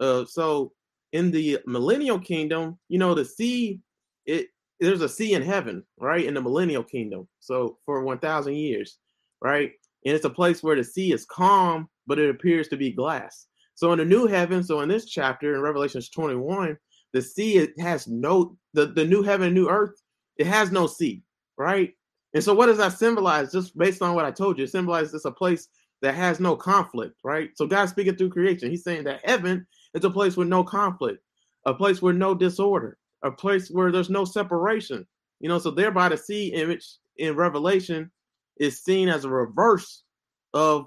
Uh, 0.00 0.24
so 0.24 0.72
in 1.12 1.30
the 1.30 1.60
millennial 1.66 2.18
kingdom, 2.18 2.78
you 2.88 2.98
know, 2.98 3.14
the 3.14 3.24
sea, 3.24 3.78
it 4.26 4.48
there's 4.80 5.02
a 5.02 5.08
sea 5.08 5.34
in 5.34 5.42
heaven, 5.42 5.84
right? 5.98 6.24
In 6.24 6.34
the 6.34 6.42
millennial 6.42 6.82
kingdom. 6.82 7.28
So 7.40 7.78
for 7.86 8.02
1,000 8.02 8.54
years, 8.54 8.98
right? 9.40 9.72
And 10.04 10.14
it's 10.14 10.24
a 10.24 10.30
place 10.30 10.62
where 10.62 10.76
the 10.76 10.84
sea 10.84 11.12
is 11.12 11.24
calm, 11.24 11.88
but 12.06 12.18
it 12.18 12.28
appears 12.28 12.68
to 12.68 12.76
be 12.76 12.90
glass. 12.90 13.46
So 13.76 13.92
in 13.92 13.98
the 13.98 14.04
new 14.04 14.26
heaven, 14.26 14.62
so 14.62 14.80
in 14.80 14.88
this 14.88 15.06
chapter 15.06 15.54
in 15.54 15.60
Revelations 15.60 16.10
21, 16.10 16.76
the 17.12 17.22
sea 17.22 17.58
it 17.58 17.78
has 17.80 18.08
no 18.08 18.56
the, 18.72 18.86
the 18.86 19.04
new 19.04 19.22
heaven 19.22 19.46
and 19.46 19.54
new 19.54 19.68
earth, 19.68 19.94
it 20.36 20.46
has 20.46 20.72
no 20.72 20.86
sea, 20.86 21.22
right? 21.56 21.92
And 22.34 22.42
so, 22.42 22.52
what 22.52 22.66
does 22.66 22.78
that 22.78 22.98
symbolize? 22.98 23.52
Just 23.52 23.78
based 23.78 24.02
on 24.02 24.14
what 24.14 24.24
I 24.24 24.32
told 24.32 24.58
you, 24.58 24.64
it 24.64 24.70
symbolizes 24.70 25.14
it's 25.14 25.24
a 25.24 25.30
place 25.30 25.68
that 26.02 26.14
has 26.14 26.40
no 26.40 26.56
conflict, 26.56 27.14
right? 27.24 27.50
So, 27.54 27.66
God's 27.66 27.92
speaking 27.92 28.16
through 28.16 28.30
creation. 28.30 28.70
He's 28.70 28.82
saying 28.82 29.04
that 29.04 29.20
heaven 29.24 29.66
is 29.94 30.04
a 30.04 30.10
place 30.10 30.36
with 30.36 30.48
no 30.48 30.64
conflict, 30.64 31.22
a 31.64 31.72
place 31.72 32.02
with 32.02 32.16
no 32.16 32.34
disorder, 32.34 32.98
a 33.24 33.30
place 33.30 33.68
where 33.68 33.90
there's 33.90 34.10
no 34.10 34.24
separation. 34.24 35.06
You 35.40 35.48
know, 35.48 35.58
so 35.58 35.70
thereby 35.70 36.08
the 36.08 36.16
sea 36.16 36.48
image 36.48 36.86
in 37.16 37.34
Revelation 37.34 38.10
is 38.58 38.82
seen 38.82 39.08
as 39.08 39.24
a 39.24 39.28
reverse 39.28 40.04
of 40.52 40.86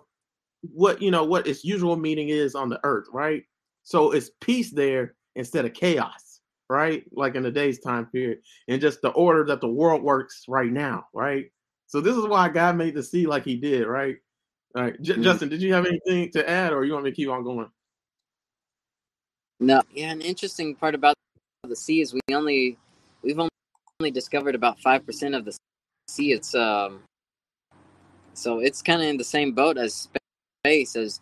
what 0.61 1.01
you 1.01 1.11
know 1.11 1.23
what 1.23 1.47
its 1.47 1.63
usual 1.63 1.97
meaning 1.97 2.29
is 2.29 2.55
on 2.55 2.69
the 2.69 2.79
earth, 2.83 3.07
right? 3.11 3.43
So 3.83 4.11
it's 4.11 4.31
peace 4.41 4.71
there 4.71 5.15
instead 5.35 5.65
of 5.65 5.73
chaos 5.73 6.27
right? 6.69 7.03
Like 7.11 7.35
in 7.35 7.43
today's 7.43 7.79
time 7.79 8.07
period, 8.07 8.39
and 8.67 8.81
just 8.81 9.01
the 9.01 9.09
order 9.09 9.45
that 9.45 9.61
the 9.61 9.67
world 9.67 10.03
works 10.03 10.45
right 10.47 10.71
now, 10.71 11.05
right? 11.13 11.45
So 11.87 12.01
this 12.01 12.15
is 12.15 12.25
why 12.25 12.49
God 12.49 12.75
made 12.75 12.95
the 12.95 13.03
sea 13.03 13.27
like 13.27 13.45
He 13.45 13.55
did, 13.55 13.87
right? 13.87 14.17
All 14.75 14.83
right, 14.83 15.01
J- 15.01 15.13
mm-hmm. 15.13 15.23
Justin, 15.23 15.49
did 15.49 15.61
you 15.61 15.73
have 15.73 15.85
anything 15.85 16.31
to 16.31 16.47
add, 16.47 16.73
or 16.73 16.83
you 16.83 16.93
want 16.93 17.05
me 17.05 17.11
to 17.11 17.15
keep 17.15 17.29
on 17.29 17.43
going? 17.43 17.69
No, 19.59 19.81
yeah. 19.91 20.11
An 20.11 20.21
interesting 20.21 20.75
part 20.75 20.93
about 20.93 21.15
the 21.69 21.75
sea 21.75 22.01
is 22.01 22.13
we 22.13 22.21
only 22.33 22.77
we've 23.21 23.39
only 23.39 24.11
discovered 24.11 24.55
about 24.55 24.79
five 24.79 25.05
percent 25.05 25.35
of 25.35 25.45
the 25.45 25.55
sea. 26.07 26.31
It's 26.31 26.55
um, 26.55 27.01
so 28.33 28.59
it's 28.59 28.81
kind 28.81 29.01
of 29.01 29.07
in 29.07 29.17
the 29.17 29.23
same 29.23 29.53
boat 29.53 29.77
as 29.77 30.09
space. 30.63 30.95
As 30.95 31.19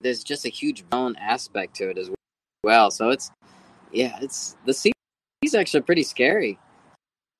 there's 0.00 0.22
just 0.22 0.44
a 0.44 0.48
huge 0.48 0.84
known 0.92 1.16
aspect 1.16 1.76
to 1.76 1.90
it 1.90 1.98
as 1.98 2.10
well. 2.62 2.90
So 2.90 3.10
it's 3.10 3.30
yeah, 3.92 4.18
it's 4.20 4.56
the 4.64 4.74
sea 4.74 4.92
is 5.42 5.54
actually 5.54 5.82
pretty 5.82 6.02
scary. 6.02 6.58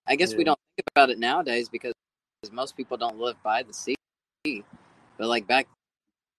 I 0.07 0.17
guess 0.17 0.33
yeah. 0.33 0.39
we 0.39 0.45
don't 0.45 0.59
think 0.77 0.87
about 0.95 1.11
it 1.11 1.19
nowadays 1.19 1.69
because 1.69 1.93
most 2.53 2.77
people 2.77 2.97
don't 2.97 3.19
live 3.19 3.37
by 3.43 3.63
the 3.63 3.75
sea. 3.75 3.97
But 5.19 5.29
like 5.29 5.47
back 5.47 5.67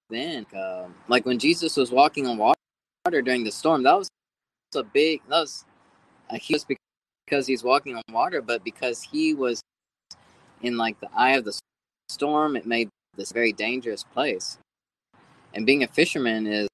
then, 0.09 0.45
um, 0.55 0.95
like 1.07 1.25
when 1.25 1.37
Jesus 1.37 1.77
was 1.77 1.91
walking 1.91 2.25
on 2.25 2.37
water 2.37 3.21
during 3.21 3.43
the 3.43 3.51
storm, 3.51 3.83
that 3.83 3.97
was 3.97 4.09
a 4.75 4.83
big. 4.83 5.21
That 5.29 5.41
was 5.41 5.65
a 6.29 6.37
huge 6.37 6.63
because 7.25 7.47
he's 7.47 7.63
walking 7.63 7.95
on 7.95 8.03
water, 8.11 8.41
but 8.41 8.63
because 8.63 9.01
he 9.01 9.33
was 9.33 9.61
in 10.61 10.77
like 10.77 10.99
the 10.99 11.09
eye 11.15 11.37
of 11.37 11.45
the 11.45 11.57
storm, 12.09 12.55
it 12.55 12.65
made 12.65 12.89
this 13.15 13.31
very 13.31 13.53
dangerous 13.53 14.03
place. 14.03 14.57
And 15.53 15.65
being 15.65 15.83
a 15.83 15.87
fisherman 15.87 16.47
is 16.47 16.67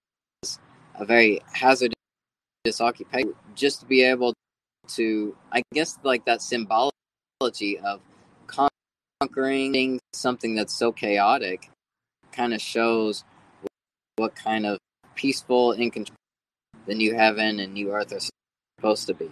a 0.99 1.05
very 1.05 1.41
hazardous 1.53 1.95
occupation 2.79 3.33
just 3.53 3.81
to 3.81 3.85
be 3.85 4.01
able 4.01 4.33
to 4.87 5.35
i 5.51 5.61
guess 5.73 5.97
like 6.03 6.25
that 6.25 6.41
symbology 6.41 7.79
of 7.83 7.99
conquering 9.19 9.99
something 10.13 10.55
that's 10.55 10.77
so 10.77 10.91
chaotic 10.91 11.69
kind 12.31 12.53
of 12.53 12.61
shows 12.61 13.23
what 14.17 14.35
kind 14.35 14.65
of 14.65 14.77
peaceful 15.15 15.71
and 15.71 16.09
the 16.85 16.95
new 16.95 17.15
heaven 17.15 17.59
and 17.59 17.73
new 17.73 17.91
earth 17.91 18.11
are 18.13 18.19
supposed 18.79 19.07
to 19.07 19.13
be 19.13 19.29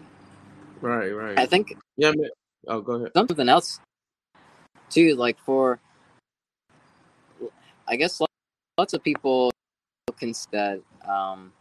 right 0.81 1.11
right 1.11 1.39
i 1.39 1.45
think 1.45 1.75
yeah 1.97 2.11
man. 2.15 2.29
oh 2.67 2.81
go 2.81 2.93
ahead 2.93 3.11
something 3.15 3.49
else 3.49 3.79
too 4.89 5.15
like 5.15 5.37
for 5.45 5.79
i 7.87 7.95
guess 7.95 8.21
lots 8.77 8.93
of 8.93 9.03
people 9.03 9.51
can 10.23 10.33
that 10.51 10.79
um, 11.07 11.51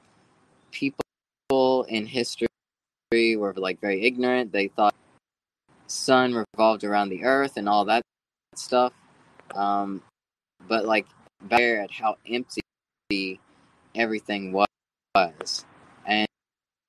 people 0.70 1.84
in 1.88 2.06
history 2.06 2.46
were 3.12 3.52
like 3.56 3.80
very 3.80 4.04
ignorant. 4.04 4.52
They 4.52 4.68
thought 4.68 4.94
sun 5.86 6.34
revolved 6.34 6.84
around 6.84 7.08
the 7.08 7.24
earth 7.24 7.56
and 7.56 7.68
all 7.68 7.84
that 7.86 8.02
stuff. 8.54 8.92
Um, 9.54 10.00
but 10.68 10.84
like 10.84 11.06
back 11.42 11.60
at 11.60 11.90
how 11.90 12.16
empty 12.28 13.40
everything 13.94 14.52
was, 14.52 15.64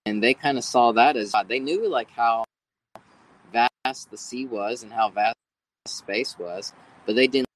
and 0.06 0.22
they 0.22 0.34
kind 0.34 0.58
of 0.58 0.64
saw 0.64 0.92
that 0.92 1.16
as 1.16 1.34
they 1.48 1.60
knew 1.60 1.90
like 1.90 2.10
how 2.12 2.44
vast 3.52 4.10
the 4.12 4.18
sea 4.18 4.46
was 4.46 4.84
and 4.84 4.92
how 4.92 5.10
vast 5.10 5.36
space 5.88 6.38
was, 6.38 6.74
but 7.06 7.16
they 7.16 7.28
didn't 7.28 7.48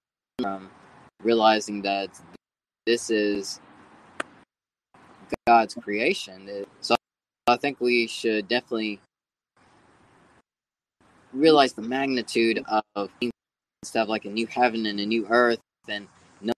um, 0.45 0.69
realizing 1.23 1.81
that 1.81 2.09
this 2.85 3.09
is 3.09 3.59
God's 5.45 5.73
creation. 5.75 6.65
So 6.81 6.95
I 7.47 7.57
think 7.57 7.79
we 7.79 8.07
should 8.07 8.47
definitely 8.47 8.99
realize 11.33 11.73
the 11.73 11.81
magnitude 11.81 12.63
of 12.67 13.09
stuff 13.83 14.07
like 14.07 14.25
a 14.25 14.29
new 14.29 14.47
heaven 14.47 14.85
and 14.85 14.99
a 14.99 15.05
new 15.05 15.25
earth 15.29 15.59
and 15.87 16.07
no, 16.41 16.53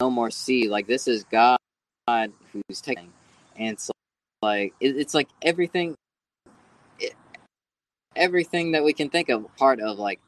no 0.00 0.10
more 0.10 0.30
sea. 0.30 0.68
Like 0.68 0.86
this 0.86 1.08
is 1.08 1.24
God 1.24 1.58
who's 2.06 2.80
taking, 2.80 3.12
and 3.56 3.80
so 3.80 3.93
like 4.44 4.74
it, 4.80 4.96
it's 4.96 5.14
like 5.14 5.28
everything, 5.42 5.96
it, 7.00 7.14
everything 8.14 8.72
that 8.72 8.84
we 8.84 8.92
can 8.92 9.08
think 9.08 9.28
of 9.28 9.44
part 9.56 9.80
of 9.80 9.98
like 9.98 10.20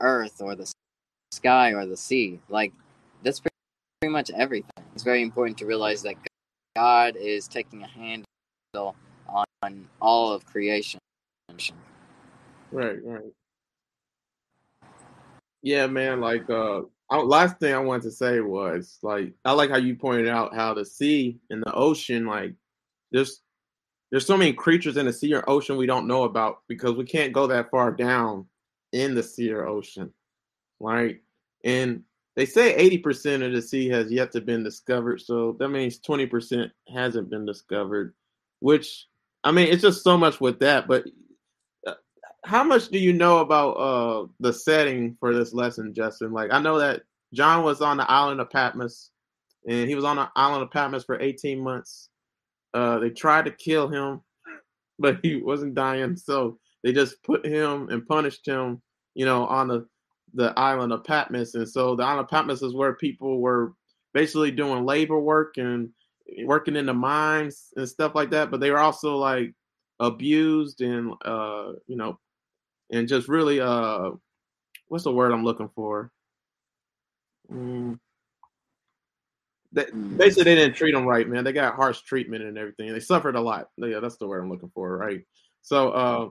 Earth 0.00 0.40
or 0.40 0.54
the 0.54 0.70
sky 1.32 1.72
or 1.72 1.86
the 1.86 1.96
sea. 1.96 2.40
Like 2.48 2.72
that's 3.22 3.40
pretty, 3.40 3.56
pretty 4.00 4.12
much 4.12 4.30
everything. 4.36 4.84
It's 4.94 5.04
very 5.04 5.22
important 5.22 5.58
to 5.58 5.66
realize 5.66 6.02
that 6.02 6.16
God 6.76 7.16
is 7.16 7.48
taking 7.48 7.82
a 7.82 7.88
handle 7.88 8.96
on, 9.28 9.44
on 9.62 9.88
all 10.00 10.32
of 10.32 10.44
creation. 10.46 11.00
Right, 12.72 12.98
right. 13.04 13.32
Yeah, 15.62 15.86
man. 15.86 16.20
Like, 16.20 16.48
uh, 16.50 16.82
last 17.10 17.58
thing 17.58 17.74
I 17.74 17.78
wanted 17.78 18.02
to 18.02 18.10
say 18.10 18.40
was 18.40 18.98
like, 19.02 19.32
I 19.44 19.52
like 19.52 19.70
how 19.70 19.78
you 19.78 19.94
pointed 19.94 20.28
out 20.28 20.54
how 20.54 20.74
the 20.74 20.84
sea 20.84 21.38
and 21.50 21.62
the 21.62 21.72
ocean, 21.72 22.26
like, 22.26 22.54
there's 23.14 23.40
there's 24.10 24.26
so 24.26 24.36
many 24.36 24.52
creatures 24.52 24.96
in 24.96 25.06
the 25.06 25.12
sea 25.12 25.34
or 25.34 25.48
ocean 25.48 25.76
we 25.76 25.86
don't 25.86 26.06
know 26.06 26.24
about 26.24 26.58
because 26.68 26.94
we 26.94 27.04
can't 27.04 27.32
go 27.32 27.46
that 27.46 27.70
far 27.70 27.90
down 27.90 28.46
in 28.92 29.14
the 29.14 29.22
sea 29.22 29.50
or 29.50 29.66
ocean, 29.66 30.12
right? 30.78 31.20
And 31.64 32.02
they 32.36 32.46
say 32.46 32.76
80% 33.00 33.46
of 33.46 33.52
the 33.52 33.62
sea 33.62 33.88
has 33.88 34.10
yet 34.10 34.32
to 34.32 34.40
been 34.40 34.62
discovered, 34.62 35.20
so 35.20 35.56
that 35.58 35.68
means 35.68 36.00
20% 36.00 36.70
hasn't 36.92 37.30
been 37.30 37.46
discovered, 37.46 38.14
which 38.60 39.06
I 39.42 39.52
mean, 39.52 39.68
it's 39.68 39.82
just 39.82 40.02
so 40.02 40.18
much 40.18 40.40
with 40.40 40.58
that, 40.60 40.88
but 40.88 41.04
uh, 41.86 41.94
how 42.44 42.64
much 42.64 42.88
do 42.88 42.98
you 42.98 43.12
know 43.12 43.38
about 43.38 43.70
uh 43.72 44.26
the 44.40 44.52
setting 44.52 45.16
for 45.20 45.34
this 45.34 45.54
lesson, 45.54 45.94
Justin? 45.94 46.32
Like 46.32 46.52
I 46.52 46.60
know 46.60 46.78
that 46.78 47.02
John 47.32 47.62
was 47.62 47.80
on 47.80 47.96
the 47.96 48.10
island 48.10 48.40
of 48.40 48.50
Patmos 48.50 49.10
and 49.68 49.88
he 49.88 49.94
was 49.94 50.04
on 50.04 50.16
the 50.16 50.28
island 50.36 50.62
of 50.62 50.70
Patmos 50.70 51.04
for 51.04 51.20
18 51.20 51.62
months. 51.62 52.10
Uh 52.74 52.98
they 52.98 53.10
tried 53.10 53.46
to 53.46 53.50
kill 53.52 53.88
him, 53.88 54.20
but 54.98 55.18
he 55.22 55.36
wasn't 55.36 55.74
dying, 55.74 56.16
so 56.16 56.58
they 56.82 56.92
just 56.92 57.22
put 57.22 57.46
him 57.46 57.88
and 57.88 58.06
punished 58.06 58.46
him, 58.46 58.82
you 59.14 59.24
know, 59.24 59.46
on 59.46 59.68
the 59.68 59.86
the 60.34 60.52
island 60.58 60.92
of 60.92 61.04
Patmos. 61.04 61.54
And 61.54 61.68
so 61.68 61.96
the 61.96 62.02
island 62.02 62.20
of 62.24 62.28
Patmos 62.28 62.62
is 62.62 62.74
where 62.74 62.94
people 62.94 63.40
were 63.40 63.72
basically 64.12 64.50
doing 64.50 64.84
labor 64.84 65.18
work 65.20 65.54
and 65.56 65.88
working 66.44 66.76
in 66.76 66.86
the 66.86 66.94
mines 66.94 67.68
and 67.76 67.88
stuff 67.88 68.14
like 68.14 68.30
that. 68.30 68.50
But 68.50 68.60
they 68.60 68.70
were 68.70 68.78
also 68.78 69.16
like 69.16 69.54
abused 70.00 70.80
and 70.80 71.12
uh, 71.24 71.72
you 71.86 71.96
know, 71.96 72.18
and 72.92 73.08
just 73.08 73.28
really 73.28 73.60
uh, 73.60 74.10
what's 74.88 75.04
the 75.04 75.12
word 75.12 75.32
I'm 75.32 75.44
looking 75.44 75.70
for? 75.74 76.10
Mm. 77.50 77.98
They, 79.74 79.84
mm. 79.84 80.16
basically, 80.16 80.44
they 80.44 80.54
didn't 80.54 80.76
treat 80.76 80.92
them 80.92 81.04
right, 81.04 81.28
man. 81.28 81.44
They 81.44 81.52
got 81.52 81.74
harsh 81.74 82.00
treatment 82.02 82.44
and 82.44 82.56
everything. 82.56 82.92
They 82.92 83.00
suffered 83.00 83.36
a 83.36 83.40
lot. 83.40 83.68
Yeah, 83.76 84.00
that's 84.00 84.16
the 84.16 84.26
word 84.26 84.42
I'm 84.42 84.50
looking 84.50 84.70
for, 84.72 84.96
right? 84.96 85.20
So, 85.62 85.90
uh, 85.90 86.28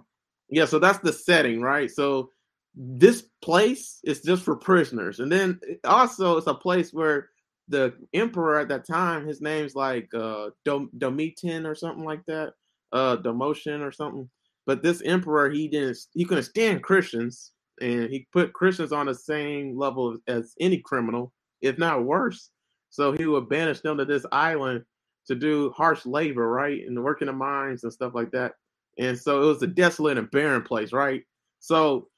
yeah, 0.49 0.65
so 0.65 0.79
that's 0.79 0.99
the 0.99 1.13
setting, 1.13 1.61
right? 1.61 1.91
So 1.91 2.29
this 2.75 3.23
place 3.41 3.99
is 4.03 4.21
just 4.21 4.43
for 4.43 4.55
prisoners, 4.55 5.19
and 5.19 5.31
then 5.31 5.59
also 5.83 6.37
it's 6.37 6.47
a 6.47 6.53
place 6.53 6.91
where 6.91 7.29
the 7.67 7.93
emperor 8.13 8.59
at 8.59 8.67
that 8.69 8.85
time, 8.87 9.27
his 9.27 9.41
name's 9.41 9.75
like 9.75 10.09
uh, 10.13 10.49
Dom- 10.65 10.89
Domitian 10.97 11.65
or 11.65 11.75
something 11.75 12.03
like 12.03 12.25
that, 12.27 12.53
uh, 12.91 13.17
Domitian 13.17 13.81
or 13.81 13.91
something. 13.91 14.29
But 14.65 14.81
this 14.81 15.01
emperor, 15.03 15.49
he 15.49 15.67
didn't, 15.67 15.97
he 16.13 16.25
couldn't 16.25 16.45
stand 16.45 16.83
Christians, 16.83 17.51
and 17.81 18.09
he 18.09 18.27
put 18.31 18.53
Christians 18.53 18.91
on 18.91 19.07
the 19.07 19.15
same 19.15 19.77
level 19.77 20.17
as 20.27 20.53
any 20.59 20.77
criminal, 20.77 21.33
if 21.61 21.77
not 21.77 22.05
worse. 22.05 22.49
So 22.93 23.11
he 23.11 23.25
would 23.25 23.49
banish 23.49 23.81
them 23.81 23.97
to 23.97 24.05
this 24.05 24.25
island 24.31 24.85
to 25.27 25.35
do 25.35 25.71
harsh 25.71 26.05
labor, 26.05 26.47
right, 26.47 26.85
and 26.85 27.03
work 27.03 27.21
in 27.21 27.27
the 27.27 27.33
mines 27.33 27.83
and 27.83 27.91
stuff 27.91 28.13
like 28.13 28.31
that. 28.31 28.53
And 28.99 29.17
so 29.19 29.41
it 29.41 29.45
was 29.47 29.63
a 29.63 29.67
desolate 29.67 30.19
and 30.19 30.29
barren 30.29 30.61
place, 30.61 30.93
right? 30.93 31.23
So 31.59 32.09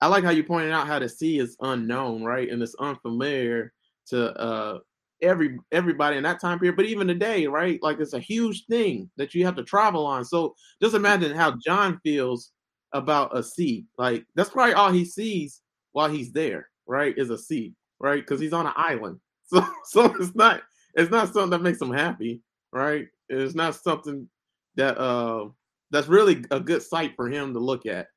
I 0.00 0.08
like 0.08 0.24
how 0.24 0.30
you 0.30 0.44
pointed 0.44 0.72
out 0.72 0.86
how 0.86 0.98
the 0.98 1.08
sea 1.08 1.38
is 1.38 1.56
unknown, 1.60 2.24
right? 2.24 2.50
And 2.50 2.62
it's 2.62 2.74
unfamiliar 2.76 3.72
to 4.08 4.32
uh 4.38 4.78
every 5.22 5.58
everybody 5.72 6.16
in 6.16 6.24
that 6.24 6.40
time 6.40 6.58
period, 6.58 6.76
but 6.76 6.86
even 6.86 7.06
today, 7.08 7.46
right? 7.46 7.78
Like 7.82 8.00
it's 8.00 8.14
a 8.14 8.20
huge 8.20 8.66
thing 8.66 9.10
that 9.16 9.34
you 9.34 9.44
have 9.46 9.56
to 9.56 9.64
travel 9.64 10.06
on. 10.06 10.24
So 10.24 10.54
just 10.82 10.94
imagine 10.94 11.34
how 11.36 11.56
John 11.64 12.00
feels 12.04 12.52
about 12.92 13.36
a 13.36 13.42
sea. 13.42 13.86
Like 13.98 14.24
that's 14.36 14.50
probably 14.50 14.74
all 14.74 14.92
he 14.92 15.04
sees 15.04 15.62
while 15.92 16.08
he's 16.10 16.32
there, 16.32 16.68
right? 16.86 17.16
Is 17.18 17.30
a 17.30 17.38
sea, 17.38 17.74
right? 18.00 18.22
Because 18.22 18.40
he's 18.40 18.52
on 18.54 18.66
an 18.66 18.74
island. 18.76 19.20
So 19.52 19.66
so 19.84 20.14
it's 20.20 20.34
not 20.34 20.62
it's 20.94 21.10
not 21.10 21.32
something 21.32 21.50
that 21.50 21.62
makes 21.62 21.80
him 21.80 21.92
happy, 21.92 22.42
right? 22.72 23.06
It's 23.28 23.54
not 23.54 23.74
something 23.76 24.28
that 24.76 24.98
uh 24.98 25.48
that's 25.90 26.08
really 26.08 26.44
a 26.50 26.60
good 26.60 26.82
sight 26.82 27.14
for 27.16 27.28
him 27.28 27.52
to 27.54 27.60
look 27.60 27.86
at 27.86 28.08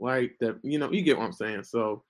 like 0.00 0.36
that 0.40 0.58
you 0.62 0.78
know 0.78 0.90
you 0.92 1.02
get 1.02 1.18
what 1.18 1.26
i'm 1.26 1.32
saying? 1.32 1.64
So 1.64 2.04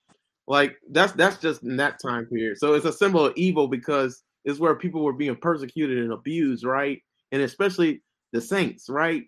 like 0.48 0.76
that's 0.90 1.12
that's 1.12 1.38
just 1.38 1.62
in 1.62 1.76
that 1.78 2.00
time 2.00 2.26
period. 2.26 2.58
So 2.58 2.74
it's 2.74 2.86
a 2.86 2.92
symbol 2.92 3.26
of 3.26 3.34
evil 3.36 3.68
because 3.68 4.22
it's 4.44 4.60
where 4.60 4.74
people 4.76 5.04
were 5.04 5.12
being 5.12 5.36
persecuted 5.36 5.98
and 5.98 6.12
abused 6.12 6.64
right? 6.64 7.00
And 7.32 7.42
especially 7.42 8.02
the 8.32 8.40
saints 8.40 8.88
right? 8.88 9.24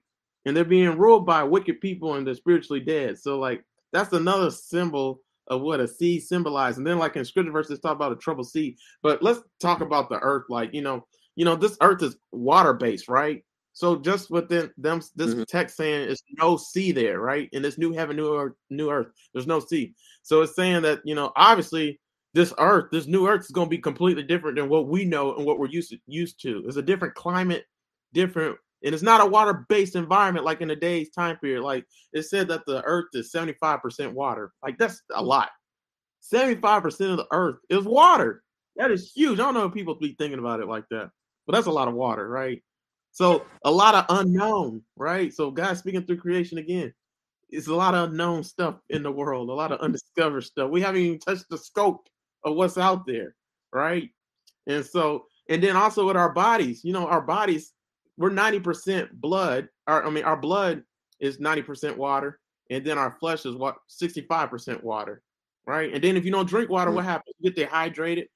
And 0.47 0.57
they're 0.57 0.65
being 0.65 0.99
ruled 0.99 1.27
by 1.27 1.43
wicked 1.45 1.81
people 1.81 2.15
and 2.17 2.27
they're 2.27 2.35
spiritually 2.35 2.81
dead. 2.81 3.19
So 3.19 3.39
like 3.39 3.65
that's 3.93 4.13
another 4.13 4.51
symbol 4.51 5.21
of 5.49 5.61
what 5.61 5.81
a 5.81 5.89
sea 5.89 6.19
symbolized. 6.19 6.79
and 6.79 6.87
then 6.87 6.99
like 6.99 7.17
in 7.17 7.25
scripture 7.25 7.53
verses 7.53 7.79
talk 7.81 7.95
about 7.97 8.13
a 8.13 8.17
troubled 8.17 8.49
sea 8.49 8.77
but 9.03 9.23
let's 9.23 9.41
talk 9.61 9.81
about 9.81 10.09
the 10.09 10.19
earth 10.21 10.45
like 10.49 10.73
you 10.73 10.83
know 10.83 11.05
you 11.37 11.45
know 11.45 11.57
this 11.57 11.77
earth 11.81 12.03
is 12.03 12.17
water 12.33 12.73
based 12.73 13.09
right 13.09 13.45
so 13.75 13.97
just 13.97 14.31
within 14.31 14.71
them, 14.79 15.03
this 15.17 15.31
mm-hmm. 15.31 15.43
text 15.43 15.77
saying 15.77 16.09
it's 16.09 16.23
no 16.39 16.57
sea 16.57 16.93
there, 16.93 17.19
right? 17.19 17.49
In 17.53 17.61
this 17.61 17.77
new 17.77 17.93
heaven, 17.93 18.17
new 18.17 18.33
earth, 18.33 18.53
new 18.71 18.89
earth, 18.89 19.09
there's 19.33 19.49
no 19.49 19.59
sea. 19.59 19.95
So 20.23 20.43
it's 20.43 20.55
saying 20.55 20.83
that 20.83 21.01
you 21.05 21.17
know, 21.17 21.33
obviously, 21.35 22.01
this 22.35 22.55
earth, 22.59 22.87
this 22.93 23.09
new 23.09 23.27
earth, 23.27 23.43
is 23.43 23.51
going 23.51 23.67
to 23.67 23.71
be 23.71 23.79
completely 23.79 24.23
different 24.23 24.57
than 24.57 24.69
what 24.69 24.87
we 24.87 25.05
know 25.05 25.35
and 25.35 25.45
what 25.45 25.59
we're 25.59 25.67
used 25.67 25.91
to, 25.91 25.99
used 26.07 26.41
to. 26.43 26.63
It's 26.69 26.77
a 26.77 26.83
different 26.83 27.17
climate, 27.17 27.65
different, 28.13 28.57
and 28.85 28.95
it's 28.95 29.03
not 29.03 29.23
a 29.23 29.27
water-based 29.27 29.97
environment 29.97 30.45
like 30.45 30.61
in 30.61 30.69
the 30.69 30.77
day's 30.77 31.11
time 31.11 31.37
period. 31.39 31.63
Like 31.63 31.87
it 32.13 32.23
said 32.25 32.49
that 32.49 32.67
the 32.67 32.83
earth 32.85 33.07
is 33.15 33.33
75% 33.33 34.13
water. 34.13 34.53
Like 34.63 34.77
that's 34.79 35.03
a 35.15 35.23
mm. 35.23 35.27
lot. 35.27 35.51
75% 36.33 36.85
of 37.11 37.17
the 37.17 37.27
earth 37.33 37.57
is 37.71 37.85
water. 37.85 38.43
That 38.77 38.91
is 38.91 39.13
huge. 39.13 39.39
I 39.39 39.43
don't 39.43 39.55
know 39.55 39.67
if 39.67 39.75
people 39.75 39.95
be 39.95 40.15
thinking 40.19 40.39
about 40.39 40.61
it 40.61 40.69
like 40.69 40.85
that, 40.91 41.11
but 41.47 41.55
that's 41.55 41.67
a 41.67 41.73
lot 41.73 41.89
of 41.89 41.95
water, 41.95 42.29
right? 42.29 42.63
So 43.13 43.47
a 43.65 43.71
lot 43.71 43.95
of 43.95 44.07
unknown, 44.09 44.83
right? 44.97 45.33
So 45.33 45.51
God 45.51 45.79
speaking 45.79 46.05
through 46.05 46.19
creation 46.19 46.59
again. 46.59 46.93
It's 47.51 47.69
a 47.69 47.75
lot 47.75 47.95
of 47.95 48.11
unknown 48.11 48.43
stuff 48.43 48.81
in 48.91 49.03
the 49.03 49.13
world, 49.13 49.49
a 49.49 49.53
lot 49.53 49.71
of 49.71 49.81
undiscovered 49.81 50.45
stuff. 50.45 50.71
We 50.71 50.81
haven't 50.81 51.03
even 51.03 51.19
touched 51.21 51.45
the 51.49 51.59
scope 51.59 52.09
of 52.43 52.57
what's 52.57 52.77
out 52.77 53.07
there, 53.07 53.37
right? 53.73 54.11
And 54.67 54.85
so, 54.85 55.27
and 55.49 55.63
then 55.63 55.77
also 55.77 56.07
with 56.07 56.17
our 56.17 56.33
bodies, 56.33 56.85
you 56.85 56.93
know, 56.93 57.07
our 57.07 57.21
bodies, 57.21 57.74
we're 58.17 58.31
90% 58.31 59.11
blood. 59.13 59.69
Our, 59.87 60.07
I 60.07 60.11
mean, 60.11 60.25
our 60.25 60.37
blood 60.37 60.83
is 61.21 61.39
90% 61.39 61.97
water, 61.97 62.41
and 62.71 62.85
then 62.85 62.99
our 62.99 63.17
flesh 63.19 63.47
is 63.47 63.57
what 63.57 63.77
65% 63.91 64.83
water, 64.83 65.23
right? 65.67 65.93
And 65.93 66.03
then 66.03 66.17
if 66.17 66.25
you 66.25 66.31
don't 66.31 66.49
drink 66.49 66.71
water, 66.71 66.91
mm-hmm. 66.91 66.97
what 66.97 67.05
happens? 67.05 67.35
You 67.39 67.51
get 67.51 67.57
dehydrated. 67.57 68.29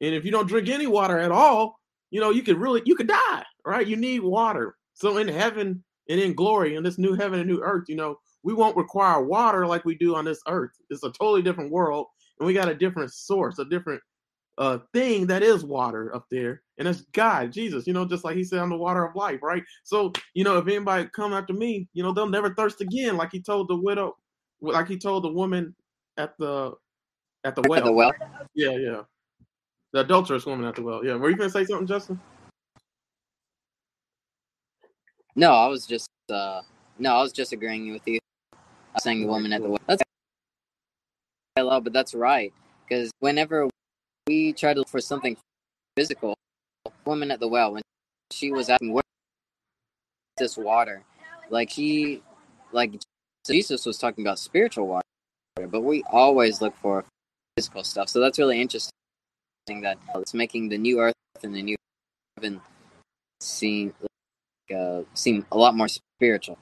And 0.00 0.14
if 0.14 0.24
you 0.24 0.30
don't 0.30 0.48
drink 0.48 0.68
any 0.68 0.86
water 0.86 1.18
at 1.18 1.30
all, 1.30 1.78
you 2.10 2.20
know, 2.20 2.30
you 2.30 2.42
could 2.42 2.58
really 2.58 2.82
you 2.84 2.94
could 2.94 3.08
die, 3.08 3.44
right? 3.64 3.86
You 3.86 3.96
need 3.96 4.20
water. 4.20 4.76
So 4.94 5.18
in 5.18 5.28
heaven 5.28 5.82
and 6.08 6.20
in 6.20 6.34
glory, 6.34 6.76
in 6.76 6.82
this 6.82 6.98
new 6.98 7.14
heaven 7.14 7.40
and 7.40 7.48
new 7.48 7.62
earth, 7.62 7.84
you 7.88 7.96
know, 7.96 8.16
we 8.42 8.54
won't 8.54 8.76
require 8.76 9.22
water 9.22 9.66
like 9.66 9.84
we 9.84 9.96
do 9.96 10.14
on 10.14 10.24
this 10.24 10.40
earth. 10.46 10.70
It's 10.90 11.02
a 11.02 11.10
totally 11.10 11.42
different 11.42 11.72
world, 11.72 12.06
and 12.38 12.46
we 12.46 12.54
got 12.54 12.68
a 12.68 12.74
different 12.74 13.12
source, 13.12 13.58
a 13.58 13.64
different 13.64 14.00
uh 14.58 14.78
thing 14.92 15.26
that 15.26 15.42
is 15.42 15.64
water 15.64 16.14
up 16.14 16.26
there, 16.30 16.62
and 16.78 16.88
it's 16.88 17.02
God, 17.12 17.52
Jesus. 17.52 17.86
You 17.86 17.92
know, 17.92 18.04
just 18.04 18.24
like 18.24 18.36
He 18.36 18.44
said, 18.44 18.60
"I'm 18.60 18.70
the 18.70 18.76
water 18.76 19.04
of 19.04 19.14
life." 19.14 19.42
Right. 19.42 19.62
So 19.84 20.12
you 20.34 20.44
know, 20.44 20.58
if 20.58 20.66
anybody 20.66 21.08
come 21.14 21.32
after 21.32 21.52
me, 21.52 21.88
you 21.92 22.02
know, 22.02 22.12
they'll 22.12 22.28
never 22.28 22.54
thirst 22.54 22.80
again, 22.80 23.16
like 23.16 23.30
He 23.32 23.40
told 23.40 23.68
the 23.68 23.76
widow, 23.76 24.16
like 24.60 24.88
He 24.88 24.98
told 24.98 25.24
the 25.24 25.32
woman 25.32 25.74
at 26.16 26.36
the 26.38 26.72
at 27.44 27.54
the 27.54 27.62
well. 27.68 27.78
At 27.78 27.84
the 27.84 27.92
well. 27.92 28.12
Yeah, 28.54 28.70
yeah. 28.70 29.02
The 29.92 30.00
adulterous 30.00 30.46
woman 30.46 30.66
at 30.66 30.74
the 30.74 30.82
well. 30.82 31.04
Yeah. 31.04 31.16
Were 31.16 31.30
you 31.30 31.36
gonna 31.36 31.50
say 31.50 31.64
something, 31.64 31.86
Justin? 31.86 32.20
No, 35.34 35.52
I 35.52 35.66
was 35.66 35.86
just 35.86 36.08
uh 36.30 36.62
no, 36.98 37.14
I 37.14 37.22
was 37.22 37.32
just 37.32 37.52
agreeing 37.52 37.92
with 37.92 38.06
you. 38.06 38.18
I 38.52 38.56
was 38.94 39.02
saying 39.02 39.20
the 39.20 39.28
woman 39.28 39.52
at 39.52 39.62
the 39.62 39.68
well. 39.68 39.80
That's 39.86 40.02
love, 41.58 41.84
but 41.84 41.92
that's 41.92 42.14
right. 42.14 42.52
Because 42.88 43.10
whenever 43.20 43.68
we 44.26 44.52
try 44.52 44.72
to 44.74 44.80
look 44.80 44.88
for 44.88 45.00
something 45.00 45.36
physical, 45.96 46.34
woman 47.04 47.30
at 47.30 47.40
the 47.40 47.48
well, 47.48 47.72
when 47.72 47.82
she 48.32 48.50
was 48.50 48.68
asking 48.68 48.92
where 48.92 49.02
this 50.36 50.56
water, 50.56 51.02
like 51.50 51.70
she, 51.70 52.22
like 52.72 53.00
Jesus 53.46 53.86
was 53.86 53.98
talking 53.98 54.24
about 54.24 54.38
spiritual 54.38 54.86
water, 54.86 55.04
but 55.68 55.82
we 55.82 56.02
always 56.10 56.60
look 56.60 56.76
for 56.76 57.04
physical 57.56 57.84
stuff. 57.84 58.08
So 58.08 58.20
that's 58.20 58.38
really 58.38 58.60
interesting 58.60 58.92
that 59.82 59.98
it's 60.16 60.34
making 60.34 60.68
the 60.68 60.78
new 60.78 61.00
Earth 61.00 61.14
and 61.42 61.54
the 61.54 61.62
new 61.62 61.76
heaven 62.36 62.60
seem 63.40 63.94
like, 64.00 64.78
uh, 64.78 65.02
seem 65.14 65.46
a 65.52 65.56
lot 65.56 65.74
more 65.76 65.88
spiritual. 65.88 66.58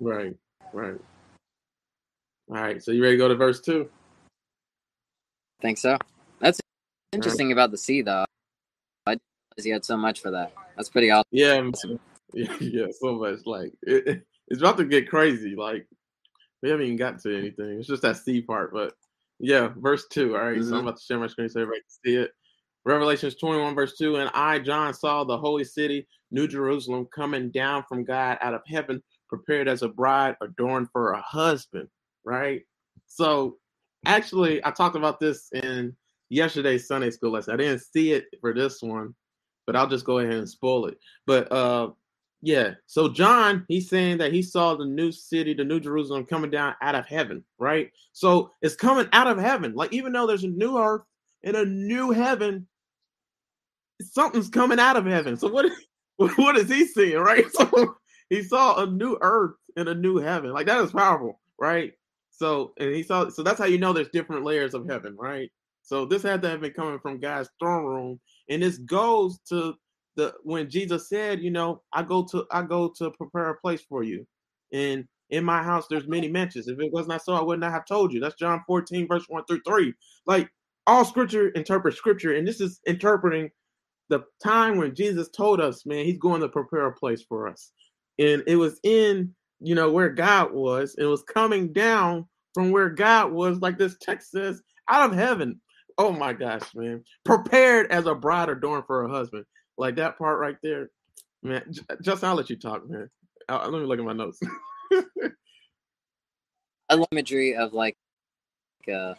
Right, 0.00 0.36
right. 0.72 1.00
All 2.48 2.56
right, 2.56 2.82
so 2.82 2.92
you 2.92 3.02
ready 3.02 3.14
to 3.14 3.18
go 3.18 3.28
to 3.28 3.34
verse 3.34 3.60
two? 3.60 3.88
think 5.60 5.78
so. 5.78 5.98
That's 7.16 7.26
interesting 7.26 7.52
about 7.52 7.70
the 7.70 7.78
sea, 7.78 8.02
though. 8.02 8.24
I 9.06 9.12
didn't 9.12 9.22
realize 9.56 9.66
you 9.66 9.72
had 9.72 9.84
so 9.84 9.96
much 9.96 10.20
for 10.20 10.30
that. 10.32 10.52
That's 10.76 10.88
pretty 10.88 11.10
awesome. 11.10 11.26
Yeah, 11.30 11.70
yeah, 12.34 12.56
yeah, 12.60 12.86
so 13.00 13.14
much. 13.14 13.40
Like 13.46 13.72
it, 13.82 14.22
it's 14.48 14.60
about 14.60 14.76
to 14.78 14.84
get 14.84 15.08
crazy. 15.08 15.54
Like 15.56 15.86
we 16.62 16.70
haven't 16.70 16.86
even 16.86 16.96
gotten 16.96 17.20
to 17.20 17.36
anything. 17.36 17.78
It's 17.78 17.88
just 17.88 18.02
that 18.02 18.18
sea 18.18 18.42
part, 18.42 18.72
but 18.72 18.94
yeah, 19.38 19.70
verse 19.76 20.06
two. 20.10 20.36
All 20.36 20.42
right, 20.42 20.56
mm-hmm. 20.56 20.62
so 20.62 20.68
I'm 20.68 20.78
mm-hmm. 20.78 20.88
about 20.88 20.98
to 20.98 21.04
share 21.04 21.18
my 21.18 21.26
screen 21.26 21.48
so 21.48 21.60
everybody 21.60 21.80
can 21.80 22.10
see 22.10 22.16
it. 22.16 22.32
Revelations 22.86 23.34
21, 23.34 23.74
verse 23.74 23.98
2. 23.98 24.14
And 24.14 24.30
I, 24.32 24.60
John, 24.60 24.94
saw 24.94 25.24
the 25.24 25.36
holy 25.36 25.64
city, 25.64 26.06
New 26.30 26.46
Jerusalem, 26.46 27.08
coming 27.12 27.50
down 27.50 27.82
from 27.88 28.04
God 28.04 28.38
out 28.40 28.54
of 28.54 28.60
heaven, 28.64 29.02
prepared 29.28 29.66
as 29.66 29.82
a 29.82 29.88
bride 29.88 30.36
adorned 30.40 30.88
for 30.92 31.10
a 31.10 31.20
husband. 31.20 31.88
Right? 32.24 32.62
So 33.08 33.56
actually, 34.06 34.64
I 34.64 34.70
talked 34.70 34.94
about 34.94 35.18
this 35.18 35.48
in 35.52 35.96
yesterday's 36.28 36.86
Sunday 36.86 37.10
school 37.10 37.30
lesson. 37.32 37.54
I 37.54 37.56
didn't 37.56 37.80
see 37.80 38.12
it 38.12 38.26
for 38.40 38.52
this 38.54 38.82
one, 38.82 39.14
but 39.66 39.76
I'll 39.76 39.88
just 39.88 40.04
go 40.04 40.18
ahead 40.18 40.34
and 40.34 40.48
spoil 40.48 40.86
it. 40.86 40.98
But 41.26 41.50
uh 41.52 41.90
yeah, 42.42 42.74
so 42.86 43.08
John, 43.08 43.64
he's 43.68 43.88
saying 43.88 44.18
that 44.18 44.32
he 44.32 44.42
saw 44.42 44.76
the 44.76 44.84
new 44.84 45.10
city, 45.10 45.54
the 45.54 45.64
new 45.64 45.80
Jerusalem 45.80 46.26
coming 46.26 46.50
down 46.50 46.74
out 46.82 46.94
of 46.94 47.06
heaven, 47.06 47.42
right? 47.58 47.90
So 48.12 48.52
it's 48.62 48.76
coming 48.76 49.08
out 49.12 49.26
of 49.26 49.38
heaven. 49.38 49.74
Like 49.74 49.92
even 49.92 50.12
though 50.12 50.26
there's 50.26 50.44
a 50.44 50.48
new 50.48 50.78
earth 50.78 51.02
and 51.42 51.56
a 51.56 51.64
new 51.64 52.10
heaven, 52.12 52.66
something's 54.00 54.48
coming 54.48 54.78
out 54.78 54.96
of 54.96 55.06
heaven. 55.06 55.36
So 55.36 55.48
what 55.48 55.66
what 56.36 56.56
is 56.56 56.68
he 56.68 56.86
seeing, 56.86 57.18
right? 57.18 57.44
So 57.52 57.96
he 58.28 58.42
saw 58.42 58.82
a 58.82 58.86
new 58.86 59.16
earth 59.20 59.54
and 59.76 59.88
a 59.88 59.94
new 59.94 60.18
heaven. 60.18 60.52
Like 60.52 60.66
that 60.66 60.82
is 60.82 60.90
powerful, 60.90 61.40
right? 61.58 61.92
So 62.30 62.74
and 62.78 62.94
he 62.94 63.02
saw 63.02 63.28
so 63.28 63.42
that's 63.42 63.58
how 63.58 63.66
you 63.66 63.78
know 63.78 63.92
there's 63.92 64.08
different 64.08 64.44
layers 64.44 64.74
of 64.74 64.88
heaven, 64.88 65.16
right? 65.18 65.50
So 65.86 66.04
this 66.04 66.22
had 66.22 66.42
to 66.42 66.50
have 66.50 66.60
been 66.60 66.72
coming 66.72 66.98
from 67.00 67.20
God's 67.20 67.48
throne 67.60 67.86
room, 67.86 68.20
and 68.50 68.62
this 68.62 68.78
goes 68.78 69.38
to 69.48 69.74
the 70.16 70.34
when 70.42 70.70
Jesus 70.70 71.08
said, 71.08 71.40
you 71.42 71.50
know, 71.50 71.82
I 71.92 72.02
go 72.02 72.24
to 72.32 72.44
I 72.50 72.62
go 72.62 72.92
to 72.98 73.10
prepare 73.12 73.50
a 73.50 73.60
place 73.60 73.82
for 73.88 74.02
you, 74.02 74.26
and 74.72 75.06
in 75.30 75.44
my 75.44 75.62
house 75.62 75.86
there's 75.88 76.08
many 76.08 76.28
mansions. 76.28 76.68
If 76.68 76.78
it 76.80 76.92
was 76.92 77.08
not 77.08 77.24
so, 77.24 77.34
I 77.34 77.42
would 77.42 77.60
not 77.60 77.72
have 77.72 77.86
told 77.86 78.12
you. 78.12 78.20
That's 78.20 78.36
John 78.36 78.62
14 78.66 79.08
verse 79.08 79.24
one 79.28 79.44
through 79.46 79.62
three. 79.66 79.94
Like 80.26 80.50
all 80.86 81.04
scripture 81.04 81.48
interprets 81.50 81.96
scripture, 81.96 82.34
and 82.34 82.46
this 82.46 82.60
is 82.60 82.80
interpreting 82.86 83.50
the 84.08 84.24
time 84.42 84.78
when 84.78 84.94
Jesus 84.94 85.28
told 85.30 85.60
us, 85.60 85.86
man, 85.86 86.04
he's 86.04 86.18
going 86.18 86.40
to 86.40 86.48
prepare 86.48 86.86
a 86.86 86.92
place 86.94 87.22
for 87.28 87.48
us. 87.48 87.72
And 88.18 88.42
it 88.46 88.56
was 88.56 88.78
in, 88.82 89.34
you 89.60 89.74
know, 89.74 89.90
where 89.90 90.10
God 90.10 90.52
was. 90.52 90.94
And 90.96 91.06
it 91.06 91.10
was 91.10 91.24
coming 91.24 91.72
down 91.72 92.26
from 92.54 92.70
where 92.70 92.90
God 92.90 93.32
was, 93.32 93.58
like 93.60 93.78
this 93.78 93.96
text 94.00 94.30
says, 94.30 94.62
out 94.88 95.10
of 95.10 95.16
heaven. 95.16 95.60
Oh 95.98 96.12
my 96.12 96.32
gosh, 96.32 96.74
man. 96.74 97.04
Prepared 97.24 97.90
as 97.90 98.06
a 98.06 98.14
bride 98.14 98.48
adorned 98.48 98.84
for 98.86 99.02
her 99.02 99.08
husband. 99.08 99.44
Like 99.78 99.96
that 99.96 100.18
part 100.18 100.38
right 100.38 100.56
there. 100.62 100.90
Man, 101.42 101.72
just 102.02 102.24
I'll 102.24 102.34
let 102.34 102.50
you 102.50 102.56
talk, 102.56 102.88
man. 102.88 103.08
I'll, 103.48 103.70
let 103.70 103.80
me 103.80 103.86
look 103.86 103.98
at 103.98 104.04
my 104.04 104.12
notes. 104.12 104.40
I 106.88 106.94
love 106.94 107.08
imagery 107.12 107.54
of 107.56 107.72
like 107.72 107.96
uh, 108.92 109.14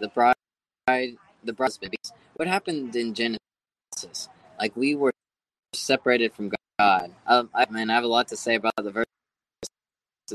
the 0.00 0.08
bride, 0.08 0.36
the 0.86 1.52
bride. 1.52 1.72
What 2.36 2.48
happened 2.48 2.96
in 2.96 3.14
Genesis? 3.14 4.28
Like 4.58 4.76
we 4.76 4.94
were 4.94 5.12
separated 5.74 6.34
from 6.34 6.52
God. 6.78 7.12
Um, 7.26 7.50
I 7.54 7.66
mean, 7.70 7.90
I 7.90 7.94
have 7.94 8.04
a 8.04 8.08
lot 8.08 8.28
to 8.28 8.36
say 8.36 8.54
about 8.56 8.74
the 8.76 8.90
verses 8.90 9.06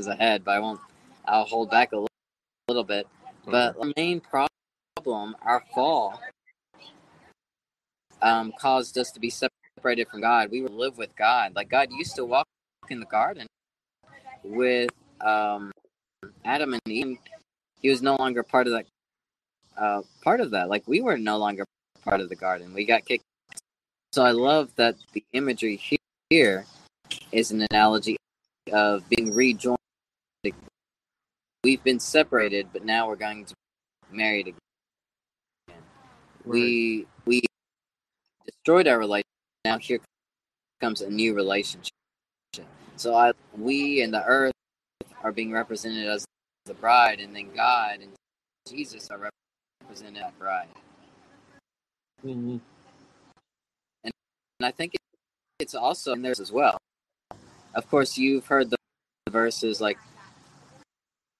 ahead, 0.06 0.44
but 0.44 0.52
I 0.52 0.58
won't. 0.60 0.80
I'll 1.26 1.44
hold 1.44 1.70
back 1.70 1.92
a 1.92 1.96
little, 1.96 2.08
little 2.68 2.84
bit. 2.84 3.06
But 3.46 3.78
the 3.80 3.92
main 3.96 4.20
problem, 4.20 4.49
our 5.06 5.64
fall, 5.74 6.20
um, 8.22 8.52
caused 8.58 8.96
us 8.98 9.10
to 9.12 9.20
be 9.20 9.30
separated 9.30 10.08
from 10.08 10.20
God. 10.20 10.50
We 10.50 10.62
would 10.62 10.72
live 10.72 10.98
with 10.98 11.14
God. 11.16 11.54
Like 11.54 11.68
God 11.68 11.88
used 11.90 12.16
to 12.16 12.24
walk 12.24 12.46
in 12.88 13.00
the 13.00 13.06
garden 13.06 13.46
with 14.42 14.90
um, 15.20 15.72
Adam 16.44 16.74
and 16.74 16.82
Eve. 16.88 17.18
He 17.80 17.88
was 17.88 18.02
no 18.02 18.16
longer 18.16 18.42
part 18.42 18.66
of 18.66 18.74
that. 18.74 18.86
Uh, 19.78 20.02
part 20.22 20.40
of 20.40 20.50
that, 20.50 20.68
like 20.68 20.86
we 20.86 21.00
were 21.00 21.16
no 21.16 21.38
longer 21.38 21.64
part 22.04 22.20
of 22.20 22.28
the 22.28 22.36
garden. 22.36 22.74
We 22.74 22.84
got 22.84 23.06
kicked 23.06 23.24
so 24.12 24.24
I 24.24 24.32
love 24.32 24.74
that 24.74 24.96
the 25.12 25.22
imagery 25.32 25.80
here 26.30 26.64
is 27.30 27.52
an 27.52 27.64
analogy 27.70 28.16
of 28.72 29.08
being 29.08 29.32
rejoined. 29.32 29.78
We've 31.62 31.82
been 31.84 32.00
separated, 32.00 32.68
but 32.72 32.84
now 32.84 33.06
we're 33.06 33.14
going 33.14 33.44
to 33.44 33.54
be 34.10 34.16
married 34.16 34.48
again. 34.48 34.58
We 36.52 37.06
we 37.24 37.42
destroyed 38.44 38.88
our 38.88 38.98
relationship. 38.98 39.26
Now 39.64 39.78
here 39.78 40.00
comes 40.80 41.00
a 41.00 41.10
new 41.10 41.34
relationship. 41.34 41.92
So 42.96 43.14
I, 43.14 43.32
we 43.56 44.02
and 44.02 44.12
the 44.12 44.24
earth 44.24 44.52
are 45.22 45.32
being 45.32 45.52
represented 45.52 46.06
as 46.06 46.24
the 46.66 46.74
bride, 46.74 47.20
and 47.20 47.34
then 47.34 47.50
God 47.54 48.00
and 48.00 48.12
Jesus 48.68 49.10
are 49.10 49.30
represented 49.82 50.22
as 50.22 50.32
bride. 50.38 50.68
Mm-hmm. 52.24 52.58
And 54.04 54.12
I 54.60 54.70
think 54.70 54.94
it's 55.58 55.74
also 55.74 56.12
in 56.12 56.22
there 56.22 56.32
as 56.32 56.52
well. 56.52 56.76
Of 57.74 57.88
course, 57.88 58.18
you've 58.18 58.46
heard 58.46 58.70
the 58.70 58.76
verses 59.30 59.80
like, 59.80 59.98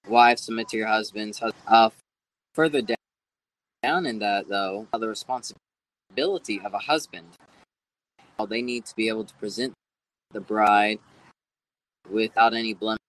wives 0.07 0.43
submit 0.43 0.69
to 0.69 0.77
your 0.77 0.87
husbands. 0.87 1.41
Uh, 1.67 1.89
further 2.53 2.81
down, 2.81 2.97
down 3.83 4.05
in 4.05 4.19
that, 4.19 4.47
though, 4.47 4.87
the 4.97 5.07
responsibility 5.07 6.61
of 6.63 6.73
a 6.73 6.79
husband. 6.79 7.27
They 8.49 8.61
need 8.61 8.85
to 8.85 8.95
be 8.95 9.07
able 9.07 9.25
to 9.25 9.33
present 9.35 9.73
the 10.31 10.41
bride 10.41 10.99
without 12.09 12.53
any 12.53 12.73
blemishes, 12.73 12.99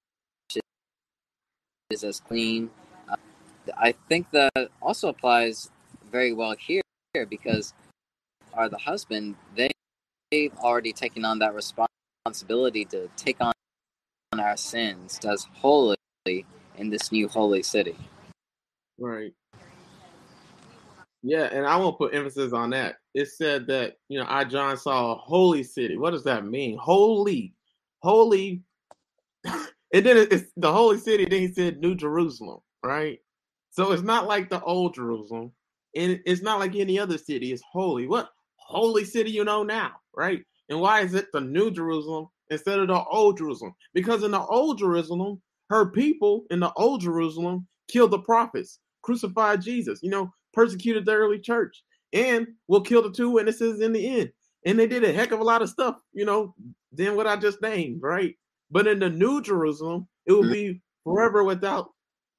as 1.90 2.20
clean. 2.20 2.70
Uh, 3.08 3.16
I 3.76 3.92
think 4.08 4.30
that 4.32 4.70
also 4.80 5.08
applies 5.08 5.70
very 6.10 6.32
well 6.32 6.54
here 6.58 6.82
because 7.28 7.72
are 8.52 8.68
the 8.68 8.78
husband 8.78 9.36
they 9.56 9.70
they've 10.30 10.56
already 10.58 10.92
taken 10.92 11.24
on 11.24 11.38
that 11.38 11.54
responsibility 11.54 12.84
to 12.86 13.08
take 13.16 13.40
on 13.40 13.52
our 14.38 14.56
sins 14.56 15.20
as 15.24 15.46
holy 15.54 15.96
in 16.76 16.90
this 16.90 17.12
new 17.12 17.28
holy 17.28 17.62
city. 17.62 17.96
Right. 18.98 19.32
Yeah, 21.22 21.44
and 21.52 21.66
I 21.66 21.76
won't 21.76 21.98
put 21.98 22.14
emphasis 22.14 22.52
on 22.52 22.70
that. 22.70 22.96
It 23.14 23.28
said 23.28 23.66
that, 23.68 23.96
you 24.08 24.18
know, 24.18 24.26
I, 24.28 24.44
John, 24.44 24.76
saw 24.76 25.12
a 25.12 25.16
holy 25.16 25.62
city. 25.62 25.96
What 25.96 26.10
does 26.12 26.24
that 26.24 26.46
mean? 26.46 26.78
Holy, 26.78 27.54
holy. 28.00 28.62
and 29.44 29.66
then 29.92 30.16
it's 30.30 30.50
the 30.56 30.72
holy 30.72 30.98
city. 30.98 31.24
Then 31.24 31.40
he 31.40 31.52
said 31.52 31.78
New 31.78 31.94
Jerusalem, 31.94 32.60
right? 32.84 33.20
So 33.70 33.92
it's 33.92 34.02
not 34.02 34.26
like 34.26 34.50
the 34.50 34.62
old 34.62 34.94
Jerusalem. 34.94 35.52
And 35.96 36.20
it's 36.26 36.42
not 36.42 36.58
like 36.58 36.74
any 36.76 36.98
other 36.98 37.18
city. 37.18 37.52
It's 37.52 37.62
holy. 37.70 38.06
What 38.08 38.30
holy 38.56 39.04
city 39.04 39.30
you 39.30 39.44
know 39.44 39.62
now? 39.62 39.92
right? 40.16 40.42
And 40.68 40.80
why 40.80 41.00
is 41.00 41.14
it 41.14 41.26
the 41.32 41.40
New 41.40 41.70
Jerusalem 41.70 42.28
instead 42.50 42.78
of 42.78 42.88
the 42.88 43.02
Old 43.04 43.38
Jerusalem? 43.38 43.74
Because 43.94 44.22
in 44.22 44.30
the 44.30 44.40
Old 44.42 44.78
Jerusalem, 44.78 45.40
her 45.70 45.86
people 45.90 46.44
in 46.50 46.60
the 46.60 46.72
Old 46.74 47.00
Jerusalem 47.00 47.66
killed 47.88 48.10
the 48.10 48.18
prophets, 48.20 48.78
crucified 49.02 49.62
Jesus, 49.62 50.00
you 50.02 50.10
know, 50.10 50.32
persecuted 50.52 51.04
the 51.04 51.12
early 51.12 51.38
church, 51.38 51.82
and 52.12 52.46
will 52.68 52.80
kill 52.80 53.02
the 53.02 53.12
two 53.12 53.30
witnesses 53.30 53.80
in 53.80 53.92
the 53.92 54.20
end. 54.20 54.32
And 54.64 54.78
they 54.78 54.86
did 54.86 55.04
a 55.04 55.12
heck 55.12 55.32
of 55.32 55.40
a 55.40 55.44
lot 55.44 55.62
of 55.62 55.68
stuff, 55.68 55.96
you 56.12 56.24
know, 56.24 56.54
than 56.92 57.16
what 57.16 57.26
I 57.26 57.36
just 57.36 57.60
named, 57.62 58.00
right? 58.02 58.34
But 58.70 58.86
in 58.86 58.98
the 58.98 59.10
New 59.10 59.42
Jerusalem, 59.42 60.06
it 60.26 60.32
will 60.32 60.42
mm-hmm. 60.42 60.52
be 60.52 60.82
forever 61.04 61.42
without, 61.42 61.90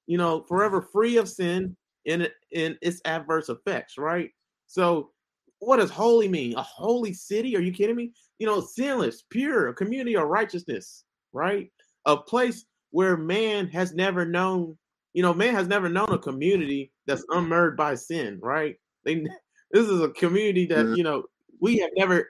you 0.08 0.18
know, 0.18 0.44
forever 0.48 0.82
free 0.82 1.18
of 1.18 1.28
sin 1.28 1.76
and, 2.06 2.30
and 2.56 2.78
its 2.82 3.02
adverse 3.06 3.50
effects, 3.50 3.98
right? 3.98 4.30
So 4.68 5.12
what 5.60 5.78
does 5.78 5.92
holy 5.92 6.28
mean? 6.28 6.56
A 6.56 6.62
holy 6.62 7.14
city? 7.14 7.56
Are 7.56 7.62
you 7.62 7.72
kidding 7.72 7.96
me? 7.96 8.14
You 8.40 8.48
know, 8.48 8.62
sinless, 8.62 9.24
pure, 9.30 9.70
a 9.70 9.74
community 9.74 10.16
of 10.16 10.28
righteousness, 10.28 11.04
right? 11.32 11.70
A 12.06 12.18
place 12.18 12.66
where 12.92 13.18
man 13.18 13.68
has 13.68 13.94
never 13.94 14.26
known, 14.26 14.78
you 15.14 15.22
know, 15.22 15.34
man 15.34 15.54
has 15.54 15.68
never 15.68 15.90
known 15.90 16.12
a 16.12 16.18
community 16.18 16.92
that's 17.06 17.26
unmarred 17.30 17.78
by 17.78 17.96
sin, 17.96 18.40
right? 18.42 18.76
They 19.06 19.26
this 19.72 19.88
is 19.88 20.02
a 20.02 20.10
community 20.10 20.66
that, 20.68 20.96
you 20.96 21.04
know, 21.04 21.24
we 21.60 21.78
have 21.78 21.92
never 21.96 22.30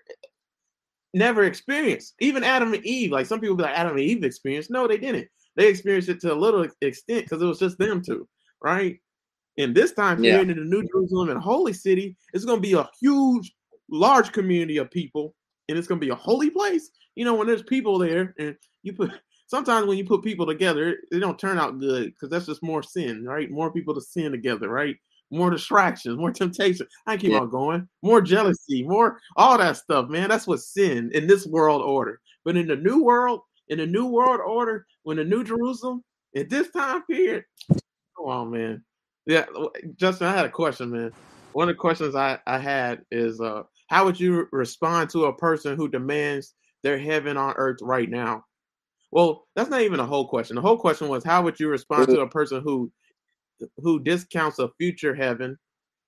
never 1.13 1.43
experienced. 1.43 2.15
Even 2.19 2.43
Adam 2.43 2.73
and 2.73 2.85
Eve, 2.85 3.11
like 3.11 3.25
some 3.25 3.39
people 3.39 3.55
be 3.55 3.63
like 3.63 3.77
Adam 3.77 3.93
and 3.93 4.01
Eve 4.01 4.23
experienced. 4.23 4.71
No, 4.71 4.87
they 4.87 4.97
didn't. 4.97 5.27
They 5.55 5.67
experienced 5.67 6.09
it 6.09 6.19
to 6.21 6.33
a 6.33 6.35
little 6.35 6.67
extent 6.81 7.23
because 7.23 7.41
it 7.41 7.45
was 7.45 7.59
just 7.59 7.77
them 7.77 8.01
two, 8.01 8.27
right? 8.61 8.99
And 9.57 9.75
this 9.75 9.93
time 9.93 10.23
yeah. 10.23 10.39
in 10.39 10.47
the 10.47 10.55
New 10.55 10.87
Jerusalem 10.87 11.29
and 11.29 11.39
Holy 11.39 11.73
City, 11.73 12.17
it's 12.33 12.45
going 12.45 12.57
to 12.57 12.67
be 12.67 12.73
a 12.73 12.89
huge, 12.99 13.53
large 13.89 14.31
community 14.31 14.77
of 14.77 14.89
people, 14.89 15.35
and 15.69 15.77
it's 15.77 15.87
going 15.87 16.01
to 16.01 16.05
be 16.05 16.11
a 16.11 16.15
holy 16.15 16.49
place. 16.49 16.89
You 17.15 17.25
know, 17.25 17.35
when 17.35 17.45
there's 17.45 17.61
people 17.61 17.99
there, 17.99 18.33
and 18.39 18.55
you 18.81 18.93
put 18.93 19.11
sometimes 19.53 19.85
when 19.85 19.97
you 19.97 20.05
put 20.05 20.23
people 20.23 20.45
together, 20.47 20.97
they 21.11 21.19
don't 21.19 21.37
turn 21.37 21.59
out 21.59 21.79
good 21.79 22.05
because 22.05 22.29
that's 22.29 22.47
just 22.47 22.63
more 22.63 22.81
sin, 22.81 23.23
right? 23.23 23.51
More 23.51 23.71
people 23.71 23.93
to 23.93 24.01
sin 24.01 24.31
together, 24.31 24.67
right? 24.69 24.95
more 25.31 25.49
distractions, 25.49 26.17
more 26.17 26.31
temptation. 26.31 26.87
I 27.07 27.17
keep 27.17 27.31
Yeah. 27.31 27.39
on 27.39 27.49
going. 27.49 27.87
More 28.03 28.21
jealousy, 28.21 28.83
more 28.83 29.19
all 29.35 29.57
that 29.57 29.77
stuff, 29.77 30.09
man. 30.09 30.29
That's 30.29 30.45
what 30.47 30.59
sin 30.59 31.09
in 31.13 31.27
this 31.27 31.45
world 31.47 31.81
order. 31.81 32.21
But 32.45 32.55
in 32.55 32.67
the 32.67 32.75
new 32.75 33.03
world, 33.03 33.41
in 33.67 33.79
the 33.79 33.87
new 33.87 34.05
world 34.05 34.41
order, 34.45 34.85
when 35.03 35.17
the 35.17 35.23
new 35.23 35.43
Jerusalem, 35.43 36.03
at 36.35 36.49
this 36.49 36.69
time 36.69 37.03
period, 37.03 37.45
come 38.15 38.27
on, 38.27 38.51
man. 38.51 38.83
Yeah, 39.25 39.45
Justin, 39.95 40.27
I 40.27 40.35
had 40.35 40.45
a 40.45 40.49
question, 40.49 40.91
man. 40.91 41.13
One 41.53 41.67
of 41.69 41.75
the 41.75 41.79
questions 41.79 42.15
I, 42.15 42.39
I 42.45 42.59
had 42.59 43.03
is 43.11 43.41
uh 43.41 43.63
how 43.87 44.05
would 44.05 44.19
you 44.19 44.47
respond 44.51 45.09
to 45.11 45.25
a 45.25 45.37
person 45.37 45.77
who 45.77 45.87
demands 45.87 46.53
their 46.83 46.97
heaven 46.97 47.37
on 47.37 47.53
earth 47.57 47.79
right 47.81 48.09
now? 48.09 48.45
Well, 49.13 49.45
that's 49.55 49.69
not 49.69 49.81
even 49.81 49.99
a 49.99 50.07
whole 50.07 50.27
question. 50.27 50.55
The 50.55 50.63
whole 50.63 50.77
question 50.79 51.07
was 51.07 51.23
how 51.23 51.43
would 51.43 51.59
you 51.59 51.69
respond 51.69 52.09
to 52.09 52.21
a 52.21 52.27
person 52.27 52.63
who 52.63 52.91
who 53.77 53.99
discounts 53.99 54.57
a 54.57 54.69
future 54.79 55.13
heaven 55.13 55.55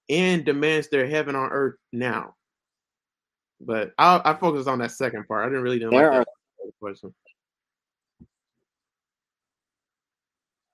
and 0.10 0.44
demands 0.44 0.90
their 0.90 1.06
heaven 1.06 1.36
on 1.36 1.52
earth 1.52 1.76
now? 1.94 2.34
But 3.62 3.92
I 4.00 4.20
I 4.26 4.34
focused 4.34 4.68
on 4.68 4.80
that 4.80 4.90
second 4.90 5.28
part. 5.28 5.46
I 5.46 5.50
didn't 5.50 5.62
really 5.62 5.78
didn't 5.78 5.92
There 5.92 6.12
like 6.12 6.14
are 6.14 6.26
that 6.66 6.72
question. 6.80 7.14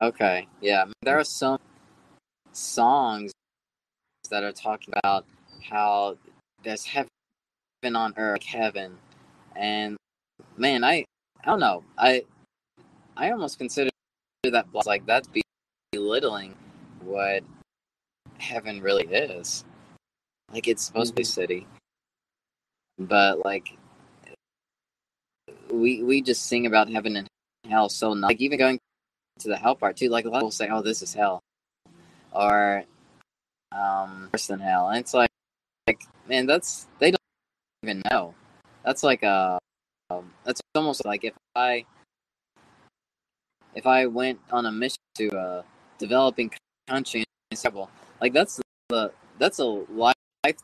okay, 0.02 0.48
yeah. 0.62 0.86
There 1.02 1.20
are 1.20 1.26
some 1.26 1.60
songs 2.54 3.34
that 4.30 4.46
are 4.46 4.54
talking 4.54 4.94
about 5.04 5.26
how 5.70 6.16
there's 6.64 6.86
heaven 6.86 7.10
on 7.84 8.14
earth, 8.16 8.36
like 8.36 8.44
heaven, 8.46 8.98
and 9.54 9.98
man, 10.56 10.86
I 10.86 11.04
I 11.44 11.50
don't 11.50 11.60
know. 11.60 11.84
I 11.98 12.24
I 13.18 13.32
almost 13.32 13.58
consider 13.58 13.90
that 14.44 14.68
like 14.86 15.06
that's 15.06 15.28
belittling 15.92 16.56
what 17.02 17.44
heaven 18.40 18.82
really 18.82 19.06
is. 19.06 19.66
Like 20.54 20.68
it's 20.68 20.84
supposed 20.84 21.12
to 21.12 21.16
be 21.16 21.24
Mhm. 21.24 21.28
city, 21.28 21.68
but 23.00 23.44
like 23.44 23.78
we 25.72 26.04
we 26.04 26.22
just 26.22 26.46
sing 26.46 26.66
about 26.66 26.90
heaven 26.90 27.16
and 27.16 27.28
hell 27.68 27.90
so 27.90 28.14
not 28.14 28.28
like 28.28 28.42
even 28.42 28.60
going 28.60 28.80
to 29.40 29.48
the 29.48 29.58
hell 29.58 29.76
part 29.76 29.98
too. 29.98 30.10
Like 30.10 30.26
a 30.26 30.30
lot 30.30 30.38
of 30.38 30.42
people 30.42 30.52
say, 30.52 30.70
"Oh, 30.70 30.82
this 30.82 31.02
is 31.02 31.14
hell," 31.14 31.42
or 32.32 32.84
um, 33.72 34.30
worse 34.34 34.48
than 34.48 34.60
hell, 34.60 34.90
and 34.90 35.00
it's 35.00 35.14
like, 35.14 35.32
like 35.88 36.04
man, 36.28 36.46
that's 36.46 36.88
they 37.00 37.12
don't 37.12 37.20
even 37.84 38.02
know. 38.12 38.36
That's 38.84 39.04
like 39.04 39.24
a 39.24 39.60
um, 40.18 40.34
that's 40.44 40.62
almost 40.76 41.06
like 41.06 41.24
if 41.24 41.34
I 41.56 41.86
if 43.76 43.88
I 43.88 44.06
went 44.08 44.40
on 44.52 44.66
a 44.66 44.72
mission 44.72 44.98
to 45.16 45.28
a 45.36 45.64
developing 45.98 46.52
country 46.88 47.24
Seattle, 47.54 47.90
like 48.20 48.34
that's 48.34 48.60
the 48.90 49.12
that's 49.40 49.60
a 49.60 49.66
life 49.66 50.16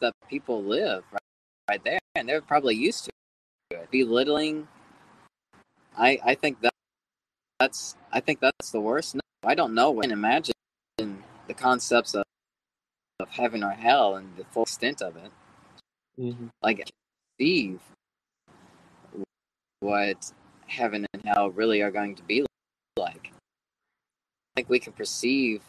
that 0.01 0.13
people 0.29 0.63
live 0.63 1.03
right, 1.11 1.21
right 1.69 1.83
there, 1.83 1.99
and 2.15 2.27
they're 2.27 2.41
probably 2.41 2.75
used 2.75 3.05
to 3.05 3.11
it. 3.71 3.91
Belittling, 3.91 4.67
I 5.97 6.19
I 6.23 6.35
think 6.35 6.61
that 6.61 6.73
that's 7.59 7.95
I 8.11 8.19
think 8.19 8.39
that's 8.39 8.71
the 8.71 8.81
worst. 8.81 9.15
No, 9.15 9.21
I 9.43 9.55
don't 9.55 9.73
know. 9.73 9.99
I 9.99 10.03
can 10.03 10.11
imagine 10.11 10.53
the 10.97 11.53
concepts 11.53 12.15
of 12.15 12.23
of 13.19 13.29
heaven 13.29 13.63
or 13.63 13.71
hell 13.71 14.15
and 14.15 14.35
the 14.37 14.45
full 14.45 14.63
extent 14.63 15.01
of 15.01 15.17
it. 15.17 15.31
Mhm. 16.19 16.49
Like 16.61 16.89
Steve, 17.35 17.81
what 19.87 20.33
heaven 20.67 21.05
and 21.13 21.23
hell 21.23 21.49
really 21.49 21.81
are 21.81 21.91
going 21.91 22.13
to 22.13 22.23
be 22.23 22.45
like. 22.99 23.31
Like 24.57 24.69
we 24.69 24.79
can 24.79 24.91
perceive 24.91 25.61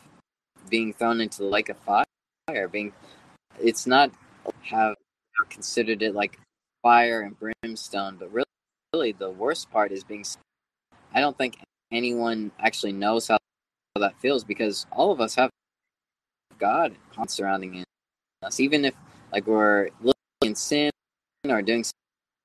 being 0.69 0.93
thrown 0.93 1.21
into 1.21 1.39
the 1.39 1.49
lake 1.49 1.69
of 1.69 1.77
fire, 1.79 2.69
being 2.69 2.93
it's 3.61 3.87
not 3.87 4.11
have 4.63 4.97
considered 5.51 6.03
it 6.03 6.15
like 6.17 6.37
fire 6.83 7.21
and 7.21 7.37
brimstone, 7.39 8.17
but 8.19 8.33
really, 8.33 8.47
really 8.93 9.13
the 9.13 9.31
worst 9.31 9.71
part 9.71 9.93
is 9.93 10.03
being. 10.03 10.25
I 11.15 11.21
don't 11.21 11.39
think 11.39 11.59
anyone 11.93 12.51
actually 12.59 12.93
knows 12.93 13.29
how 13.29 13.39
that 13.95 14.19
feels 14.19 14.43
because 14.43 14.85
all 14.91 15.13
of 15.13 15.21
us 15.21 15.37
have 15.37 15.51
God 16.59 16.97
surrounding 17.29 17.85
us, 18.43 18.59
even 18.59 18.85
if 18.85 18.95
like 19.33 19.47
we're 19.47 19.91
living 20.01 20.15
in 20.43 20.55
sin 20.57 20.91
or 21.49 21.63
doing 21.63 21.85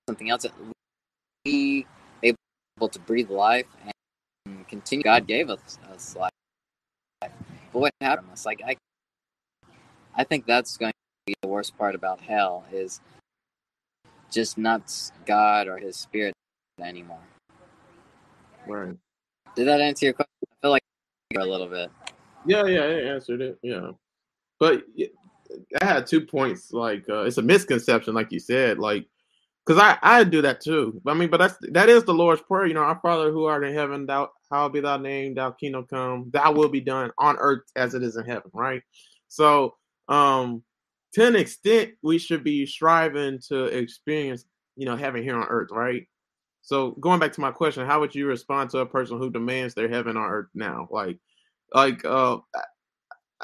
something 0.07 0.29
else. 0.29 0.45
We 1.45 1.85
able 2.21 2.89
to 2.89 2.99
breathe 2.99 3.29
life 3.29 3.65
and 4.45 4.67
continue. 4.67 5.03
God 5.03 5.27
gave 5.27 5.49
us, 5.49 5.77
us 5.91 6.15
life. 6.15 6.31
But 7.19 7.31
what 7.73 7.91
happened? 8.01 8.29
It's 8.31 8.45
like 8.45 8.61
I, 8.65 8.77
I 10.15 10.23
think 10.23 10.45
that's 10.45 10.77
going 10.77 10.91
to 10.91 10.95
be 11.25 11.33
the 11.41 11.47
worst 11.47 11.77
part 11.77 11.95
about 11.95 12.21
hell 12.21 12.65
is 12.71 13.01
just 14.31 14.57
not 14.57 15.11
God 15.25 15.67
or 15.67 15.77
His 15.77 15.97
Spirit 15.97 16.33
anymore. 16.79 17.19
Right. 18.65 18.95
Did 19.55 19.67
that 19.67 19.81
answer 19.81 20.05
your 20.05 20.13
question? 20.13 20.31
I 20.41 20.55
feel 20.61 20.71
like 20.71 20.83
a 21.37 21.45
little 21.45 21.67
bit. 21.67 21.91
Yeah, 22.45 22.65
yeah, 22.65 22.83
it 22.83 23.07
answered 23.07 23.41
it. 23.41 23.57
Yeah, 23.61 23.91
but 24.59 24.83
I 25.81 25.85
had 25.85 26.07
two 26.07 26.21
points. 26.21 26.71
Like, 26.71 27.05
uh, 27.09 27.23
it's 27.23 27.37
a 27.37 27.41
misconception, 27.41 28.13
like 28.13 28.31
you 28.31 28.39
said. 28.39 28.79
Like, 28.79 29.07
because 29.65 29.81
I 29.81 29.97
I 30.01 30.23
do 30.23 30.41
that 30.41 30.61
too. 30.61 31.01
I 31.07 31.13
mean, 31.13 31.29
but 31.29 31.37
that's 31.37 31.55
that 31.71 31.89
is 31.89 32.03
the 32.03 32.13
Lord's 32.13 32.41
prayer. 32.41 32.65
You 32.65 32.73
know, 32.73 32.81
our 32.81 32.99
Father 33.01 33.31
who 33.31 33.45
art 33.45 33.65
in 33.65 33.73
heaven, 33.73 34.05
thou 34.05 34.29
how 34.51 34.69
be 34.69 34.81
thy 34.81 34.97
name, 34.97 35.35
thou 35.35 35.51
kingdom 35.51 35.85
come, 35.89 36.29
thy 36.31 36.49
will 36.49 36.69
be 36.69 36.81
done 36.81 37.11
on 37.17 37.37
earth 37.39 37.63
as 37.75 37.93
it 37.93 38.03
is 38.03 38.17
in 38.17 38.25
heaven. 38.25 38.51
Right. 38.53 38.81
So, 39.29 39.75
um, 40.09 40.63
to 41.13 41.25
an 41.25 41.35
extent, 41.35 41.93
we 42.01 42.17
should 42.17 42.43
be 42.43 42.65
striving 42.65 43.39
to 43.47 43.65
experience, 43.65 44.45
you 44.75 44.85
know, 44.85 44.95
heaven 44.95 45.23
here 45.23 45.37
on 45.37 45.47
earth. 45.47 45.69
Right. 45.71 46.07
So, 46.61 46.91
going 46.91 47.19
back 47.19 47.33
to 47.33 47.41
my 47.41 47.51
question, 47.51 47.85
how 47.85 47.99
would 47.99 48.15
you 48.15 48.27
respond 48.27 48.69
to 48.71 48.79
a 48.79 48.85
person 48.85 49.17
who 49.17 49.29
demands 49.29 49.73
their 49.73 49.89
heaven 49.89 50.17
on 50.17 50.29
earth 50.29 50.49
now? 50.53 50.87
Like, 50.91 51.19
like 51.73 52.03
uh 52.05 52.37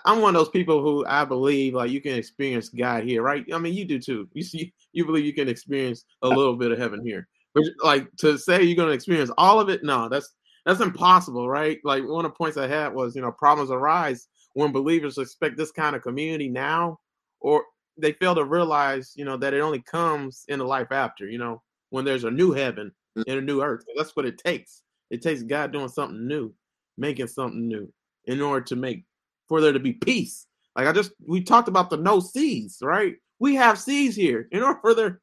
I'm 0.05 0.21
one 0.21 0.35
of 0.35 0.39
those 0.39 0.49
people 0.49 0.81
who 0.81 1.05
I 1.05 1.25
believe 1.25 1.73
like 1.73 1.91
you 1.91 2.01
can 2.01 2.15
experience 2.15 2.69
God 2.69 3.03
here, 3.03 3.21
right? 3.21 3.45
I 3.53 3.57
mean, 3.57 3.73
you 3.73 3.85
do 3.85 3.99
too. 3.99 4.27
You 4.33 4.43
see, 4.43 4.73
you 4.93 5.05
believe 5.05 5.25
you 5.25 5.33
can 5.33 5.49
experience 5.49 6.05
a 6.23 6.27
uh, 6.27 6.29
little 6.29 6.55
bit 6.55 6.71
of 6.71 6.79
heaven 6.79 7.05
here, 7.05 7.27
but 7.53 7.63
like 7.83 8.07
to 8.17 8.37
say 8.37 8.63
you're 8.63 8.75
going 8.75 8.89
to 8.89 8.93
experience 8.93 9.31
all 9.37 9.59
of 9.59 9.69
it, 9.69 9.83
no, 9.83 10.09
that's 10.09 10.33
that's 10.65 10.81
impossible, 10.81 11.49
right? 11.49 11.79
Like 11.83 12.03
one 12.07 12.25
of 12.25 12.31
the 12.31 12.37
points 12.37 12.57
I 12.57 12.67
had 12.67 12.93
was, 12.93 13.15
you 13.15 13.21
know, 13.21 13.31
problems 13.31 13.71
arise 13.71 14.27
when 14.53 14.71
believers 14.71 15.17
expect 15.17 15.57
this 15.57 15.71
kind 15.71 15.95
of 15.95 16.01
community 16.01 16.49
now, 16.49 16.99
or 17.39 17.63
they 17.97 18.13
fail 18.13 18.35
to 18.35 18.43
realize, 18.43 19.13
you 19.15 19.25
know, 19.25 19.37
that 19.37 19.53
it 19.53 19.61
only 19.61 19.81
comes 19.81 20.45
in 20.47 20.59
the 20.59 20.65
life 20.65 20.91
after, 20.91 21.29
you 21.29 21.37
know, 21.37 21.61
when 21.89 22.05
there's 22.05 22.23
a 22.23 22.31
new 22.31 22.51
heaven 22.51 22.91
mm. 23.17 23.23
and 23.27 23.39
a 23.39 23.41
new 23.41 23.61
earth. 23.61 23.83
That's 23.95 24.15
what 24.15 24.25
it 24.25 24.37
takes. 24.37 24.83
It 25.09 25.21
takes 25.21 25.43
God 25.43 25.71
doing 25.71 25.89
something 25.89 26.27
new, 26.27 26.53
making 26.97 27.27
something 27.27 27.67
new 27.67 27.91
in 28.25 28.41
order 28.41 28.63
to 28.65 28.75
make 28.75 29.03
for 29.49 29.59
there 29.59 29.73
to 29.73 29.79
be 29.79 29.93
peace. 29.93 30.47
Like 30.75 30.87
I 30.87 30.93
just 30.93 31.11
we 31.27 31.43
talked 31.43 31.67
about 31.67 31.89
the 31.89 31.97
no 31.97 32.21
seas, 32.21 32.77
right? 32.81 33.15
We 33.39 33.55
have 33.55 33.79
seas 33.79 34.15
here. 34.15 34.47
In 34.51 34.63
order 34.63 34.79
for 34.81 34.93
there 34.93 35.21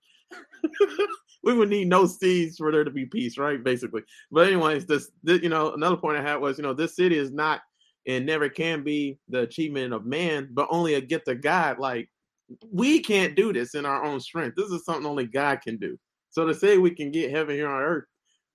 we 1.45 1.55
would 1.55 1.71
need 1.71 1.89
no 1.89 2.07
seas 2.07 2.57
for 2.59 2.73
there 2.73 2.85
to 2.85 2.91
be 2.91 3.07
peace, 3.07 3.39
right? 3.39 3.63
Basically. 3.63 4.03
But 4.31 4.49
anyways, 4.49 4.87
this, 4.87 5.11
this 5.23 5.43
you 5.43 5.49
know, 5.49 5.73
another 5.73 5.97
point 5.97 6.19
I 6.19 6.23
had 6.23 6.37
was, 6.37 6.59
you 6.59 6.65
know, 6.65 6.75
this 6.75 6.97
city 6.97 7.17
is 7.17 7.33
not 7.33 7.61
and 8.07 8.27
never 8.27 8.49
can 8.49 8.83
be 8.83 9.19
the 9.29 9.41
achievement 9.41 9.93
of 9.93 10.07
man, 10.07 10.49
but 10.53 10.69
only 10.71 10.95
a 10.95 11.01
gift 11.01 11.29
of 11.29 11.41
God. 11.41 11.79
Like 11.79 12.09
we 12.71 13.01
can't 13.01 13.37
do 13.37 13.53
this 13.53 13.75
in 13.75 13.87
our 13.87 14.05
own 14.05 14.21
strength. 14.21 14.57
This 14.57 14.71
is 14.71 14.85
something 14.85 15.07
only 15.07 15.27
God 15.27 15.61
can 15.63 15.77
do. 15.77 15.99
So 16.31 16.47
to 16.47 16.55
say 16.55 16.79
we 16.79 16.91
can 16.91 17.11
get 17.11 17.31
heaven 17.31 17.55
here 17.55 17.69
on 17.69 17.83
earth, 17.83 18.05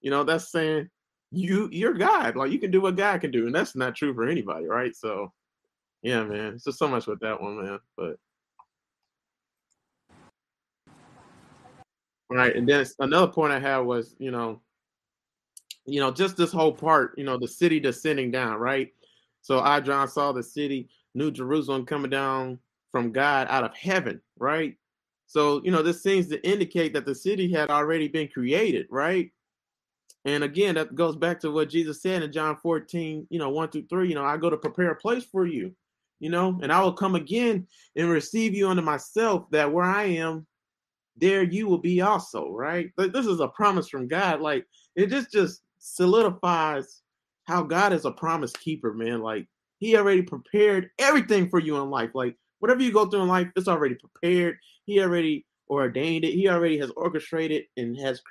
you 0.02 0.12
know, 0.12 0.24
that's 0.24 0.52
saying 0.52 0.90
you 1.32 1.70
you're 1.72 1.94
God. 1.94 2.36
Like 2.36 2.52
you 2.52 2.60
can 2.60 2.72
do 2.72 2.82
what 2.82 2.96
God 2.96 3.22
can 3.22 3.32
do, 3.32 3.46
and 3.46 3.56
that's 3.56 3.76
not 3.76 3.96
true 3.96 4.14
for 4.14 4.28
anybody, 4.28 4.68
right? 4.68 4.96
So 4.96 5.32
yeah, 6.02 6.24
man. 6.24 6.54
It's 6.54 6.64
just 6.64 6.80
so 6.80 6.88
much 6.88 7.08
with 7.08 7.20
that 7.20 7.42
one, 7.42 7.64
man. 7.64 7.80
But 7.98 8.18
right, 12.30 12.56
and 12.56 12.68
then 12.68 12.86
another 13.00 13.32
point 13.32 13.54
I 13.54 13.60
had 13.60 13.80
was, 13.80 14.16
you 14.20 14.32
know, 14.32 14.62
you 15.86 16.00
know, 16.00 16.12
just 16.12 16.38
this 16.38 16.52
whole 16.52 16.74
part, 16.74 17.14
you 17.18 17.24
know, 17.24 17.38
the 17.38 17.48
city 17.48 17.80
descending 17.80 18.32
down, 18.32 18.58
right? 18.58 18.90
So 19.42 19.60
I, 19.60 19.80
John, 19.80 20.08
saw 20.08 20.32
the 20.32 20.44
city, 20.44 20.90
New 21.16 21.32
Jerusalem, 21.32 21.86
coming 21.86 22.12
down 22.12 22.60
from 22.92 23.12
God 23.12 23.48
out 23.50 23.64
of 23.64 23.76
heaven, 23.76 24.22
right? 24.38 24.76
So, 25.28 25.62
you 25.64 25.72
know, 25.72 25.82
this 25.82 26.04
seems 26.04 26.28
to 26.28 26.46
indicate 26.48 26.94
that 26.94 27.06
the 27.06 27.16
city 27.16 27.52
had 27.52 27.70
already 27.70 28.08
been 28.08 28.28
created, 28.28 28.88
right? 28.90 29.32
And 30.26 30.44
again, 30.44 30.76
that 30.76 30.94
goes 30.94 31.16
back 31.16 31.40
to 31.40 31.52
what 31.52 31.70
Jesus 31.70 32.02
said 32.02 32.22
in 32.22 32.32
John 32.32 32.58
14, 32.58 33.28
you 33.30 33.40
know, 33.40 33.50
1 33.50 33.70
through 33.70 33.88
3. 33.90 34.10
You 34.10 34.16
know, 34.16 34.26
I 34.26 34.38
go 34.38 34.50
to 34.50 34.58
prepare 34.58 34.92
a 34.92 34.96
place 34.96 35.24
for 35.24 35.48
you, 35.48 35.74
you 36.22 36.30
know, 36.30 36.58
and 36.62 36.72
I 36.72 36.82
will 36.82 36.94
come 36.94 37.16
again 37.16 37.68
and 37.98 38.10
receive 38.10 38.56
you 38.56 38.70
unto 38.70 38.82
myself, 38.82 39.50
that 39.52 39.74
where 39.74 39.84
I 39.84 40.04
am, 40.04 40.48
there 41.18 41.44
you 41.44 41.68
will 41.68 41.80
be 41.80 42.00
also, 42.00 42.50
right? 42.52 42.90
This 42.96 43.26
is 43.26 43.42
a 43.42 43.50
promise 43.50 43.90
from 43.90 44.08
God. 44.08 44.40
Like, 44.40 44.66
it 44.96 45.08
just 45.08 45.32
just 45.32 45.62
solidifies 45.80 47.02
how 47.46 47.64
God 47.64 47.92
is 47.92 48.06
a 48.06 48.12
promise 48.12 48.54
keeper, 48.54 48.94
man. 48.94 49.22
Like, 49.22 49.48
He 49.80 49.98
already 49.98 50.22
prepared 50.22 50.92
everything 51.00 51.50
for 51.50 51.60
you 51.60 51.78
in 51.78 51.90
life. 51.90 52.12
Like 52.14 52.38
whatever 52.60 52.82
you 52.82 52.94
go 52.94 53.08
through 53.08 53.24
in 53.24 53.28
life, 53.28 53.48
it's 53.56 53.68
already 53.68 53.96
prepared. 53.96 54.58
He 54.86 55.02
already 55.02 55.46
ordained 55.70 56.24
it. 56.24 56.34
He 56.34 56.48
already 56.48 56.78
has 56.78 56.92
orchestrated 56.96 57.64
and 57.76 58.00
has 58.00 58.22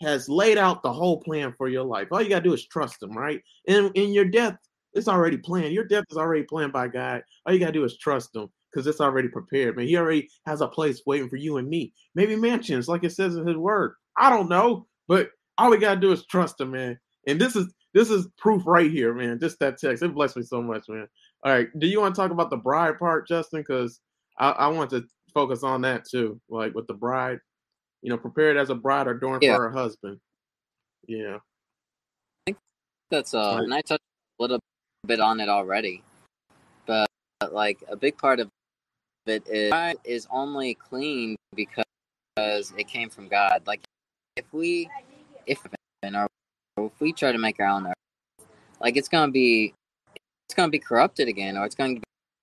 has 0.00 0.28
laid 0.28 0.58
out 0.58 0.82
the 0.82 0.92
whole 0.92 1.20
plan 1.20 1.54
for 1.56 1.68
your 1.68 1.84
life. 1.84 2.08
All 2.10 2.20
you 2.20 2.28
gotta 2.28 2.42
do 2.42 2.54
is 2.54 2.66
trust 2.66 3.02
him, 3.02 3.16
right? 3.16 3.40
And 3.68 3.92
in 3.94 4.12
your 4.12 4.24
death, 4.24 4.56
it's 4.94 5.08
already 5.08 5.36
planned. 5.36 5.74
Your 5.74 5.84
death 5.84 6.04
is 6.10 6.16
already 6.16 6.44
planned 6.44 6.72
by 6.72 6.88
God. 6.88 7.22
All 7.46 7.52
you 7.52 7.60
gotta 7.60 7.72
do 7.72 7.84
is 7.84 7.98
trust 7.98 8.34
him 8.34 8.48
because 8.70 8.86
it's 8.86 9.00
already 9.00 9.28
prepared, 9.28 9.76
man. 9.76 9.86
He 9.86 9.96
already 9.96 10.28
has 10.46 10.60
a 10.60 10.68
place 10.68 11.02
waiting 11.06 11.28
for 11.28 11.36
you 11.36 11.58
and 11.58 11.68
me. 11.68 11.92
Maybe 12.14 12.36
mansions, 12.36 12.88
like 12.88 13.04
it 13.04 13.10
says 13.10 13.36
in 13.36 13.46
his 13.46 13.56
word. 13.56 13.94
I 14.16 14.30
don't 14.30 14.48
know, 14.48 14.86
but 15.08 15.30
all 15.58 15.70
we 15.70 15.78
gotta 15.78 16.00
do 16.00 16.12
is 16.12 16.26
trust 16.26 16.60
him, 16.60 16.72
man. 16.72 16.98
And 17.26 17.40
this 17.40 17.56
is 17.56 17.72
this 17.92 18.10
is 18.10 18.28
proof 18.38 18.62
right 18.66 18.90
here, 18.90 19.14
man. 19.14 19.38
Just 19.40 19.58
that 19.60 19.78
text. 19.78 20.02
It 20.02 20.14
blessed 20.14 20.36
me 20.36 20.42
so 20.42 20.60
much, 20.60 20.88
man. 20.88 21.06
All 21.44 21.52
right. 21.52 21.68
Do 21.78 21.86
you 21.86 22.00
want 22.00 22.14
to 22.14 22.20
talk 22.20 22.32
about 22.32 22.50
the 22.50 22.56
bride 22.56 22.98
part, 22.98 23.28
Justin? 23.28 23.60
Because 23.60 24.00
I, 24.38 24.50
I 24.50 24.68
want 24.68 24.90
to 24.90 25.04
focus 25.32 25.62
on 25.62 25.82
that 25.82 26.04
too. 26.04 26.40
Like 26.48 26.74
with 26.74 26.86
the 26.88 26.94
bride, 26.94 27.38
you 28.02 28.10
know, 28.10 28.18
prepared 28.18 28.56
as 28.56 28.70
a 28.70 28.74
bride 28.74 29.06
or 29.06 29.12
adorned 29.12 29.42
yeah. 29.42 29.56
for 29.56 29.64
her 29.64 29.70
husband. 29.70 30.18
Yeah. 31.06 31.36
I 31.36 32.46
think 32.46 32.58
that's 33.10 33.34
uh 33.34 33.54
right. 33.56 33.64
and 33.64 33.74
I 33.74 33.80
touched 33.82 34.02
a 34.38 34.42
little 34.42 34.60
bit 35.04 35.20
on 35.20 35.40
it 35.40 35.48
already. 35.48 36.02
But 36.86 37.08
like 37.50 37.82
a 37.88 37.96
big 37.96 38.18
part 38.18 38.40
of 38.40 38.48
it 39.26 39.46
is 39.48 39.72
is 40.04 40.26
only 40.30 40.74
clean 40.74 41.36
because 41.54 41.84
it 42.36 42.88
came 42.88 43.08
from 43.08 43.28
God. 43.28 43.62
Like 43.66 43.80
if 44.36 44.44
we 44.52 44.88
if 45.46 45.64
or 46.02 46.28
if 46.78 47.00
we 47.00 47.12
try 47.12 47.32
to 47.32 47.38
make 47.38 47.60
our 47.60 47.66
own 47.66 47.86
earth, 47.86 47.94
like 48.80 48.96
it's 48.96 49.08
gonna 49.08 49.32
be 49.32 49.74
it's 50.48 50.54
gonna 50.54 50.70
be 50.70 50.78
corrupted 50.78 51.28
again, 51.28 51.56
or 51.56 51.64
it's 51.64 51.74
going 51.74 51.96
to 51.96 52.02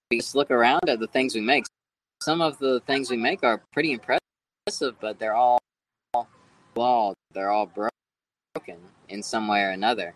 be 0.09 0.19
just 0.19 0.35
look 0.35 0.51
around 0.51 0.89
at 0.89 0.99
the 0.99 1.07
things 1.07 1.35
we 1.35 1.41
make. 1.41 1.65
Some 2.21 2.41
of 2.41 2.59
the 2.59 2.81
things 2.81 3.09
we 3.09 3.17
make 3.17 3.43
are 3.43 3.61
pretty 3.71 3.93
impressive, 3.93 4.95
but 4.99 5.17
they're 5.19 5.33
all 5.33 5.59
flawed. 6.75 7.15
They're 7.33 7.51
all 7.51 7.67
broken 7.67 8.79
in 9.09 9.23
some 9.23 9.47
way 9.47 9.61
or 9.61 9.69
another. 9.69 10.13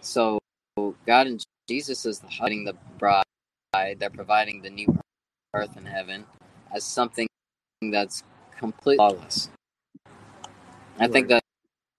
So 0.00 0.38
God 1.06 1.26
and 1.26 1.42
Jesus 1.68 2.06
is 2.06 2.18
the 2.18 2.28
hiding 2.28 2.64
the 2.64 2.74
bride. 2.98 3.24
They're 3.98 4.08
providing 4.08 4.62
the 4.62 4.70
new 4.70 4.98
earth 5.54 5.76
and 5.76 5.86
heaven 5.86 6.24
as 6.74 6.82
something 6.82 7.28
that's 7.92 8.22
completely 8.58 8.96
flawless. 8.96 9.50
I 10.98 11.02
right. 11.02 11.12
think 11.12 11.28
that 11.28 11.44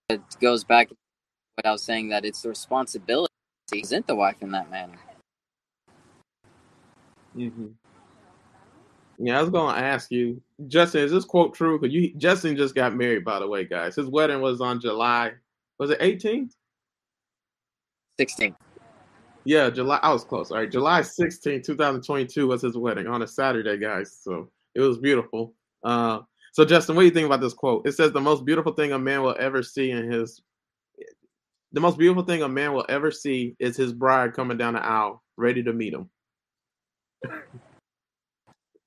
it 0.10 0.22
goes 0.42 0.64
back 0.64 0.90
to 0.90 0.96
what 1.56 1.68
I 1.68 1.72
was 1.72 1.84
saying 1.84 2.10
that 2.10 2.26
it's 2.26 2.42
the 2.42 2.50
responsibility 2.50 3.32
to 3.68 3.80
present 3.80 4.08
the 4.08 4.16
wife 4.16 4.38
in 4.42 4.52
that 4.52 4.72
manner. 4.72 4.98
Mm-hmm. 7.38 7.68
Yeah, 9.20 9.38
I 9.38 9.42
was 9.42 9.52
gonna 9.52 9.80
ask 9.80 10.10
you, 10.12 10.42
Justin, 10.68 11.02
is 11.02 11.12
this 11.12 11.26
quote 11.26 11.54
true? 11.54 11.78
Because 11.78 11.94
you 11.94 12.14
Justin 12.16 12.58
just 12.58 12.74
got 12.74 12.96
married, 12.96 13.24
by 13.24 13.38
the 13.40 13.48
way, 13.48 13.66
guys. 13.66 13.96
His 13.96 14.08
wedding 14.08 14.42
was 14.42 14.62
on 14.62 14.82
July, 14.82 15.34
was 15.78 15.92
it 15.92 16.00
18th? 16.00 16.54
16th. 18.20 18.56
Yeah, 19.50 19.72
July. 19.72 19.98
I 20.04 20.14
was 20.14 20.24
close. 20.24 20.52
All 20.52 20.58
right, 20.58 20.72
July 20.72 21.02
16, 21.02 21.64
2022 21.64 22.46
was 22.46 22.62
his 22.62 22.78
wedding 22.78 23.08
on 23.08 23.24
a 23.24 23.28
Saturday, 23.28 23.78
guys. 23.78 24.16
So 24.22 24.52
it 24.76 24.80
was 24.80 25.00
beautiful. 25.00 25.56
Uh, 25.84 26.20
so 26.54 26.66
Justin, 26.66 26.96
what 26.96 27.02
do 27.02 27.06
you 27.08 27.12
think 27.12 27.26
about 27.26 27.42
this 27.42 27.56
quote? 27.56 27.88
It 27.88 27.94
says 27.94 28.12
the 28.12 28.22
most 28.22 28.46
beautiful 28.46 28.74
thing 28.74 28.92
a 28.92 29.00
man 29.00 29.24
will 29.24 29.36
ever 29.40 29.64
see 29.64 29.90
in 29.90 30.12
his 30.12 30.40
the 31.72 31.82
most 31.82 31.98
beautiful 31.98 32.22
thing 32.22 32.44
a 32.44 32.48
man 32.48 32.74
will 32.74 32.86
ever 32.90 33.10
see 33.10 33.56
is 33.58 33.76
his 33.76 33.92
bride 33.92 34.36
coming 34.36 34.56
down 34.56 34.76
the 34.76 34.86
aisle, 34.86 35.24
ready 35.36 35.64
to 35.64 35.74
meet 35.74 35.96
him. 35.96 36.12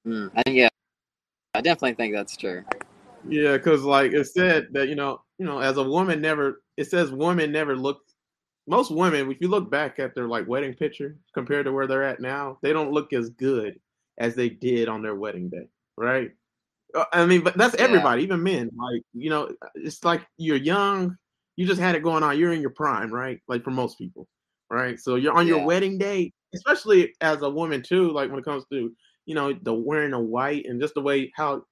mm, 0.07 0.31
and 0.47 0.55
yeah, 0.55 0.69
I 1.55 1.61
definitely 1.61 1.95
think 1.95 2.15
that's 2.15 2.37
true. 2.37 2.63
Yeah, 3.29 3.57
because 3.57 3.83
like 3.83 4.13
it 4.13 4.29
said 4.29 4.69
that 4.75 4.89
you 4.89 4.95
know, 4.95 5.23
you 5.41 5.47
know, 5.47 5.59
as 5.59 5.77
a 5.77 5.83
woman 5.83 6.21
never, 6.21 6.63
it 6.77 6.85
says 6.85 7.11
women 7.11 7.51
never 7.51 7.75
look. 7.75 8.03
Most 8.73 8.91
women, 8.91 9.31
if 9.31 9.37
you 9.43 9.49
look 9.49 9.71
back 9.71 9.99
at 9.99 10.15
their 10.15 10.27
like 10.27 10.49
wedding 10.49 10.73
picture 10.73 11.19
compared 11.35 11.67
to 11.67 11.73
where 11.73 11.87
they're 11.87 12.03
at 12.03 12.21
now, 12.21 12.57
they 12.63 12.73
don't 12.73 12.91
look 12.91 13.13
as 13.13 13.29
good 13.29 13.79
as 14.17 14.35
they 14.35 14.49
did 14.49 14.89
on 14.89 15.03
their 15.03 15.15
wedding 15.15 15.51
day, 15.51 15.69
right? 15.99 16.31
Uh, 16.95 17.05
I 17.13 17.27
mean, 17.27 17.43
but 17.43 17.55
that's 17.55 17.75
everybody, 17.75 18.23
yeah. 18.23 18.29
even 18.29 18.43
men. 18.43 18.71
Like 18.75 19.03
you 19.13 19.29
know, 19.29 19.51
it's 19.75 20.03
like 20.05 20.23
you're 20.39 20.57
young, 20.57 21.15
you 21.57 21.67
just 21.67 21.83
had 21.83 21.97
it 21.97 22.03
going 22.03 22.23
on. 22.23 22.39
You're 22.39 22.55
in 22.55 22.63
your 22.63 22.71
prime, 22.71 23.13
right? 23.13 23.41
Like 23.47 23.63
for 23.63 23.73
most 23.73 23.99
people, 23.99 24.27
right? 24.71 24.99
So 24.99 25.17
you're 25.17 25.37
on 25.37 25.47
yeah. 25.47 25.57
your 25.57 25.67
wedding 25.67 25.99
day, 25.99 26.33
especially 26.55 27.13
as 27.21 27.43
a 27.43 27.51
woman 27.51 27.83
too. 27.83 28.11
Like 28.11 28.31
when 28.31 28.39
it 28.39 28.47
comes 28.47 28.65
to 28.73 28.91
you 29.27 29.35
know 29.35 29.53
the 29.53 29.75
wearing 29.75 30.15
a 30.15 30.21
white 30.21 30.65
and 30.65 30.81
just 30.81 30.95
the 30.95 31.03
way 31.03 31.31
how 31.37 31.63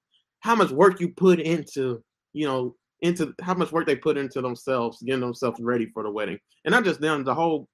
how 0.41 0.53
much 0.53 0.69
work 0.69 0.99
you 0.99 1.09
put 1.09 1.39
into 1.39 2.03
you 2.33 2.45
know 2.45 2.75
into 3.01 3.33
how 3.41 3.53
much 3.53 3.71
work 3.71 3.87
they 3.87 3.95
put 3.95 4.17
into 4.17 4.41
themselves, 4.41 5.01
getting 5.01 5.21
themselves 5.21 5.59
ready 5.59 5.87
for 5.87 6.03
the 6.03 6.11
wedding, 6.11 6.39
and 6.65 6.71
not 6.71 6.83
just 6.83 7.01
them, 7.01 7.23
the 7.23 7.33
whole 7.33 7.67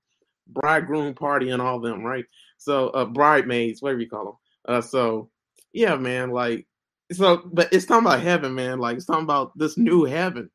bridegroom 0.47 1.13
party 1.13 1.49
and 1.49 1.61
all 1.61 1.80
them, 1.80 2.03
right? 2.03 2.25
So 2.57 2.89
uh, 2.89 3.05
bridesmaids, 3.05 3.82
whatever 3.82 4.01
you 4.01 4.09
call 4.09 4.25
them. 4.25 4.75
Uh, 4.75 4.82
so 4.82 5.30
yeah, 5.73 5.95
man, 5.95 6.32
like 6.32 6.67
so, 7.11 7.43
but 7.51 7.71
it's 7.71 7.86
talking 7.86 8.05
about 8.05 8.21
heaven, 8.21 8.53
man. 8.55 8.80
Like 8.80 8.97
it's 8.97 9.05
talking 9.05 9.23
about 9.23 9.57
this 9.57 9.78
new 9.78 10.05
heaven 10.05 10.49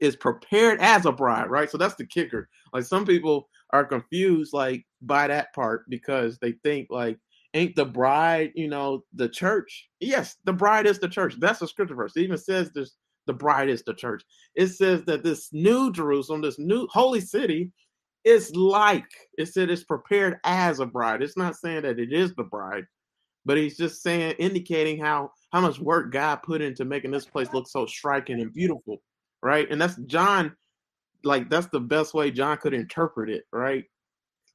is 0.00 0.16
prepared 0.16 0.80
as 0.80 1.06
a 1.06 1.12
bride, 1.12 1.50
right? 1.50 1.70
So 1.70 1.78
that's 1.78 1.94
the 1.96 2.06
kicker. 2.06 2.48
Like 2.72 2.84
some 2.84 3.04
people 3.04 3.48
are 3.70 3.84
confused 3.84 4.52
like 4.52 4.86
by 5.02 5.28
that 5.28 5.52
part 5.54 5.88
because 5.88 6.38
they 6.38 6.52
think 6.64 6.88
like 6.90 7.18
ain't 7.54 7.76
the 7.76 7.84
bride, 7.84 8.52
you 8.54 8.68
know, 8.68 9.04
the 9.14 9.28
church. 9.28 9.88
Yes, 10.00 10.36
the 10.44 10.52
bride 10.52 10.86
is 10.86 10.98
the 10.98 11.08
church. 11.08 11.34
That's 11.38 11.62
a 11.62 11.66
scripture 11.68 11.94
verse. 11.94 12.16
It 12.16 12.22
even 12.22 12.38
says 12.38 12.70
this 12.70 12.96
the 13.28 13.32
bride 13.32 13.68
is 13.68 13.84
the 13.84 13.94
church. 13.94 14.24
It 14.56 14.68
says 14.68 15.04
that 15.04 15.22
this 15.22 15.50
new 15.52 15.92
Jerusalem, 15.92 16.42
this 16.42 16.58
new 16.58 16.88
holy 16.90 17.20
city, 17.20 17.70
is 18.24 18.54
like 18.56 19.08
it 19.38 19.46
said 19.46 19.70
it's 19.70 19.84
prepared 19.84 20.38
as 20.42 20.80
a 20.80 20.86
bride. 20.86 21.22
It's 21.22 21.36
not 21.36 21.54
saying 21.54 21.82
that 21.82 22.00
it 22.00 22.12
is 22.12 22.34
the 22.34 22.42
bride, 22.42 22.86
but 23.44 23.56
he's 23.56 23.76
just 23.76 24.02
saying 24.02 24.32
indicating 24.40 24.98
how 24.98 25.30
how 25.52 25.60
much 25.60 25.78
work 25.78 26.12
God 26.12 26.42
put 26.42 26.60
into 26.60 26.84
making 26.84 27.12
this 27.12 27.24
place 27.24 27.52
look 27.52 27.68
so 27.68 27.86
striking 27.86 28.40
and 28.40 28.52
beautiful 28.52 29.00
right? 29.42 29.70
And 29.70 29.80
that's 29.80 29.96
John, 30.06 30.56
like 31.24 31.48
that's 31.48 31.68
the 31.68 31.80
best 31.80 32.14
way 32.14 32.30
John 32.30 32.56
could 32.58 32.74
interpret 32.74 33.30
it, 33.30 33.44
right? 33.52 33.84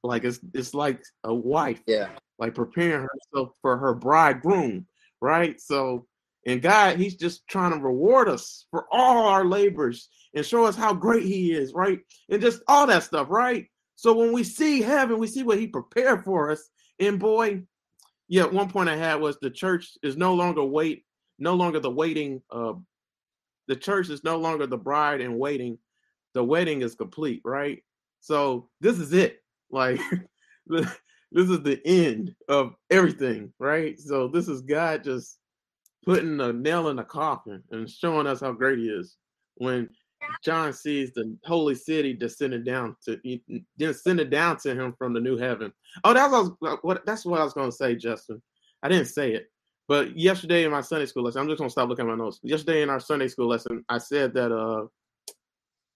Like 0.02 0.24
it's 0.24 0.40
it's 0.52 0.74
like 0.74 1.02
a 1.24 1.34
wife, 1.34 1.80
yeah, 1.86 2.10
like 2.38 2.54
preparing 2.54 3.06
herself 3.06 3.54
for 3.62 3.76
her 3.78 3.94
bridegroom, 3.94 4.86
right? 5.20 5.60
So, 5.60 6.06
and 6.46 6.62
God, 6.62 6.98
He's 6.98 7.16
just 7.16 7.46
trying 7.48 7.72
to 7.72 7.78
reward 7.78 8.28
us 8.28 8.66
for 8.70 8.86
all 8.92 9.26
our 9.26 9.44
labors 9.44 10.08
and 10.34 10.44
show 10.44 10.64
us 10.64 10.76
how 10.76 10.94
great 10.94 11.24
He 11.24 11.52
is, 11.52 11.72
right? 11.72 12.00
And 12.28 12.42
just 12.42 12.62
all 12.68 12.86
that 12.86 13.02
stuff, 13.02 13.28
right? 13.30 13.66
So 13.96 14.14
when 14.14 14.32
we 14.32 14.44
see 14.44 14.82
heaven, 14.82 15.18
we 15.18 15.26
see 15.26 15.42
what 15.42 15.58
He 15.58 15.66
prepared 15.66 16.24
for 16.24 16.50
us. 16.50 16.68
And 16.98 17.18
boy, 17.18 17.62
yeah, 18.28 18.44
one 18.44 18.70
point 18.70 18.88
I 18.88 18.96
had 18.96 19.20
was 19.20 19.38
the 19.38 19.50
church 19.50 19.92
is 20.02 20.16
no 20.16 20.34
longer 20.34 20.64
wait, 20.64 21.04
no 21.38 21.54
longer 21.54 21.80
the 21.80 21.90
waiting 21.90 22.42
uh, 22.50 22.74
the 23.66 23.76
church 23.76 24.10
is 24.10 24.24
no 24.24 24.38
longer 24.38 24.66
the 24.66 24.76
bride 24.76 25.20
in 25.20 25.38
waiting. 25.38 25.78
The 26.34 26.44
wedding 26.44 26.82
is 26.82 26.94
complete, 26.94 27.40
right? 27.44 27.82
So 28.20 28.68
this 28.80 28.98
is 28.98 29.12
it. 29.12 29.42
Like 29.70 30.00
this 30.66 30.88
is 31.32 31.62
the 31.62 31.80
end 31.84 32.34
of 32.48 32.74
everything, 32.90 33.52
right? 33.58 33.98
So 33.98 34.28
this 34.28 34.48
is 34.48 34.62
God 34.62 35.04
just 35.04 35.38
putting 36.04 36.40
a 36.40 36.52
nail 36.52 36.88
in 36.88 36.96
the 36.96 37.04
coffin 37.04 37.62
and 37.70 37.88
showing 37.88 38.26
us 38.26 38.40
how 38.40 38.52
great 38.52 38.78
he 38.78 38.86
is. 38.86 39.16
When 39.56 39.88
John 40.42 40.72
sees 40.72 41.12
the 41.12 41.36
holy 41.44 41.74
city 41.74 42.12
descending 42.12 42.64
down 42.64 42.96
to 43.04 43.18
descended 43.78 44.30
down 44.30 44.56
to 44.58 44.74
him 44.74 44.94
from 44.98 45.12
the 45.12 45.20
new 45.20 45.36
heaven. 45.36 45.72
Oh, 46.02 46.14
that's 46.14 46.50
what, 46.58 46.84
what 46.84 47.06
that's 47.06 47.24
what 47.24 47.40
I 47.40 47.44
was 47.44 47.54
going 47.54 47.70
to 47.70 47.76
say, 47.76 47.94
Justin. 47.94 48.42
I 48.82 48.88
didn't 48.88 49.06
say 49.06 49.32
it. 49.32 49.50
But 49.86 50.16
yesterday 50.16 50.64
in 50.64 50.70
my 50.70 50.80
Sunday 50.80 51.06
school 51.06 51.24
lesson, 51.24 51.42
I'm 51.42 51.48
just 51.48 51.58
gonna 51.58 51.70
stop 51.70 51.88
looking 51.88 52.06
at 52.06 52.16
my 52.16 52.16
notes. 52.16 52.40
Yesterday 52.42 52.82
in 52.82 52.90
our 52.90 53.00
Sunday 53.00 53.28
school 53.28 53.48
lesson, 53.48 53.84
I 53.88 53.98
said 53.98 54.32
that 54.34 54.50
uh 54.50 54.86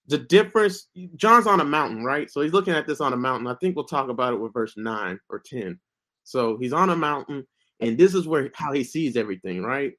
the 0.09 0.19
difference 0.19 0.89
John's 1.17 1.47
on 1.47 1.61
a 1.61 1.65
mountain, 1.65 2.05
right? 2.05 2.31
So 2.31 2.41
he's 2.41 2.53
looking 2.53 2.75
at 2.75 2.87
this 2.87 3.01
on 3.01 3.13
a 3.13 3.17
mountain. 3.17 3.47
I 3.47 3.55
think 3.55 3.77
we'll 3.77 3.85
talk 3.85 4.09
about 4.09 4.33
it 4.33 4.41
with 4.41 4.55
verse 4.55 4.75
9 4.77 5.19
or 5.29 5.39
10. 5.39 5.79
So 6.25 6.57
he's 6.59 6.73
on 6.73 6.91
a 6.91 6.97
mountain, 6.97 7.47
and 7.81 7.97
this 7.99 8.15
is 8.15 8.27
where 8.27 8.51
how 8.55 8.73
he 8.73 8.85
sees 8.85 9.17
everything, 9.17 9.63
right? 9.63 9.93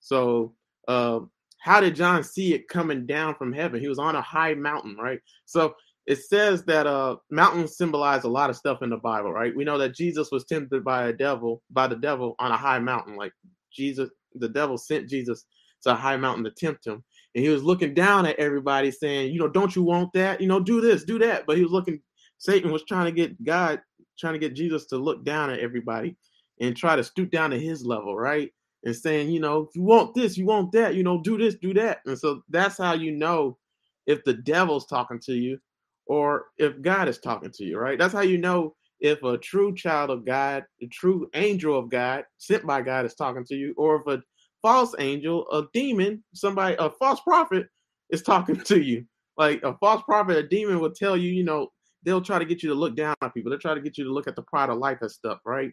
So 0.00 0.54
uh 0.88 1.20
how 1.60 1.80
did 1.80 1.94
John 1.94 2.24
see 2.24 2.54
it 2.54 2.68
coming 2.68 3.06
down 3.06 3.36
from 3.36 3.52
heaven? 3.52 3.80
He 3.80 3.88
was 3.88 3.98
on 3.98 4.16
a 4.16 4.22
high 4.22 4.54
mountain, 4.54 4.96
right? 4.96 5.20
So 5.46 5.74
it 6.06 6.16
says 6.16 6.64
that 6.64 6.86
uh 6.86 7.16
mountains 7.30 7.76
symbolize 7.76 8.24
a 8.24 8.28
lot 8.28 8.50
of 8.50 8.56
stuff 8.56 8.82
in 8.82 8.90
the 8.90 8.96
Bible, 8.96 9.32
right? 9.32 9.54
We 9.54 9.64
know 9.64 9.78
that 9.78 9.94
Jesus 9.94 10.30
was 10.32 10.44
tempted 10.44 10.84
by 10.84 11.08
a 11.08 11.12
devil, 11.12 11.62
by 11.70 11.86
the 11.86 11.96
devil 11.96 12.34
on 12.38 12.50
a 12.50 12.56
high 12.56 12.80
mountain. 12.80 13.16
Like 13.16 13.32
Jesus, 13.72 14.10
the 14.34 14.48
devil 14.48 14.76
sent 14.78 15.08
Jesus 15.08 15.44
to 15.82 15.92
a 15.92 15.96
high 15.96 16.16
mountain 16.16 16.44
to 16.44 16.50
tempt 16.50 16.86
him. 16.86 17.02
And 17.34 17.44
he 17.44 17.48
was 17.48 17.62
looking 17.62 17.94
down 17.94 18.26
at 18.26 18.38
everybody 18.38 18.90
saying, 18.90 19.32
you 19.32 19.38
know, 19.38 19.48
don't 19.48 19.74
you 19.74 19.82
want 19.82 20.12
that? 20.12 20.40
You 20.40 20.48
know, 20.48 20.60
do 20.60 20.80
this, 20.80 21.04
do 21.04 21.18
that. 21.20 21.46
But 21.46 21.56
he 21.56 21.62
was 21.62 21.72
looking, 21.72 22.00
Satan 22.38 22.70
was 22.70 22.84
trying 22.84 23.06
to 23.06 23.12
get 23.12 23.42
God, 23.42 23.80
trying 24.18 24.34
to 24.34 24.38
get 24.38 24.54
Jesus 24.54 24.86
to 24.86 24.96
look 24.98 25.24
down 25.24 25.50
at 25.50 25.60
everybody 25.60 26.16
and 26.62 26.76
try 26.76 26.96
to 26.96 27.04
stoop 27.04 27.30
down 27.30 27.50
to 27.50 27.58
his 27.58 27.84
level, 27.84 28.16
right? 28.16 28.50
And 28.84 28.96
saying, 28.96 29.30
you 29.30 29.40
know, 29.40 29.62
if 29.62 29.76
you 29.76 29.82
want 29.82 30.14
this, 30.14 30.38
you 30.38 30.46
want 30.46 30.72
that, 30.72 30.94
you 30.94 31.02
know, 31.02 31.20
do 31.20 31.36
this, 31.36 31.56
do 31.56 31.74
that. 31.74 32.00
And 32.06 32.18
so 32.18 32.42
that's 32.48 32.78
how 32.78 32.94
you 32.94 33.12
know 33.12 33.58
if 34.06 34.24
the 34.24 34.34
devil's 34.34 34.86
talking 34.86 35.20
to 35.26 35.34
you 35.34 35.58
or 36.06 36.46
if 36.58 36.80
God 36.80 37.08
is 37.08 37.18
talking 37.18 37.50
to 37.52 37.64
you, 37.64 37.78
right? 37.78 37.98
That's 37.98 38.14
how 38.14 38.22
you 38.22 38.38
know 38.38 38.74
if 39.00 39.22
a 39.24 39.38
true 39.38 39.74
child 39.74 40.10
of 40.10 40.24
God, 40.24 40.64
a 40.80 40.86
true 40.86 41.28
angel 41.34 41.76
of 41.78 41.90
God, 41.90 42.24
sent 42.38 42.64
by 42.64 42.82
God, 42.82 43.04
is 43.04 43.14
talking 43.14 43.44
to 43.46 43.56
you, 43.56 43.74
or 43.76 44.00
if 44.00 44.06
a 44.06 44.22
false 44.62 44.94
angel, 45.00 45.50
a 45.50 45.64
demon, 45.72 46.22
somebody, 46.34 46.76
a 46.78 46.90
false 46.90 47.20
prophet 47.20 47.66
is 48.10 48.22
talking 48.22 48.56
to 48.64 48.80
you. 48.80 49.04
Like 49.36 49.62
a 49.64 49.76
false 49.78 50.02
prophet, 50.04 50.36
a 50.36 50.46
demon 50.46 50.78
will 50.78 50.92
tell 50.92 51.16
you, 51.16 51.30
you 51.30 51.42
know, 51.44 51.68
they'll 52.04 52.20
try 52.20 52.38
to 52.38 52.44
get 52.44 52.62
you 52.62 52.68
to 52.68 52.74
look 52.74 52.96
down 52.96 53.14
on 53.22 53.30
people. 53.30 53.50
They'll 53.50 53.58
try 53.58 53.74
to 53.74 53.80
get 53.80 53.98
you 53.98 54.04
to 54.04 54.12
look 54.12 54.28
at 54.28 54.36
the 54.36 54.42
pride 54.42 54.70
of 54.70 54.78
life 54.78 54.98
and 55.00 55.10
stuff, 55.10 55.38
right? 55.44 55.72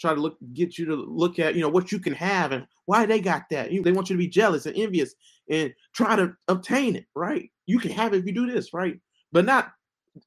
Try 0.00 0.14
to 0.14 0.20
look, 0.20 0.36
get 0.52 0.78
you 0.78 0.86
to 0.86 0.96
look 0.96 1.38
at, 1.38 1.54
you 1.54 1.60
know, 1.60 1.68
what 1.68 1.92
you 1.92 1.98
can 1.98 2.14
have 2.14 2.52
and 2.52 2.66
why 2.86 3.06
they 3.06 3.20
got 3.20 3.44
that. 3.50 3.70
You, 3.70 3.82
They 3.82 3.92
want 3.92 4.10
you 4.10 4.16
to 4.16 4.22
be 4.22 4.28
jealous 4.28 4.66
and 4.66 4.76
envious 4.76 5.14
and 5.48 5.72
try 5.94 6.16
to 6.16 6.34
obtain 6.48 6.96
it, 6.96 7.06
right? 7.14 7.50
You 7.66 7.78
can 7.78 7.92
have 7.92 8.12
it 8.12 8.18
if 8.18 8.26
you 8.26 8.32
do 8.32 8.50
this, 8.50 8.74
right? 8.74 8.98
But 9.32 9.44
not, 9.44 9.72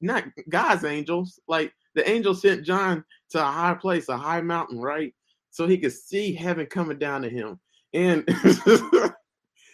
not 0.00 0.24
God's 0.48 0.84
angels. 0.84 1.38
Like 1.46 1.72
the 1.94 2.08
angel 2.08 2.34
sent 2.34 2.64
John 2.64 3.04
to 3.30 3.40
a 3.40 3.50
high 3.50 3.74
place, 3.74 4.08
a 4.08 4.16
high 4.16 4.40
mountain, 4.40 4.80
right? 4.80 5.12
So 5.50 5.66
he 5.66 5.78
could 5.78 5.92
see 5.92 6.34
heaven 6.34 6.66
coming 6.66 6.98
down 6.98 7.22
to 7.22 7.30
him. 7.30 7.58
And 7.92 8.28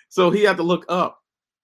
so 0.09 0.31
he 0.31 0.43
had 0.43 0.57
to 0.59 0.63
look 0.63 0.85
up. 0.89 1.19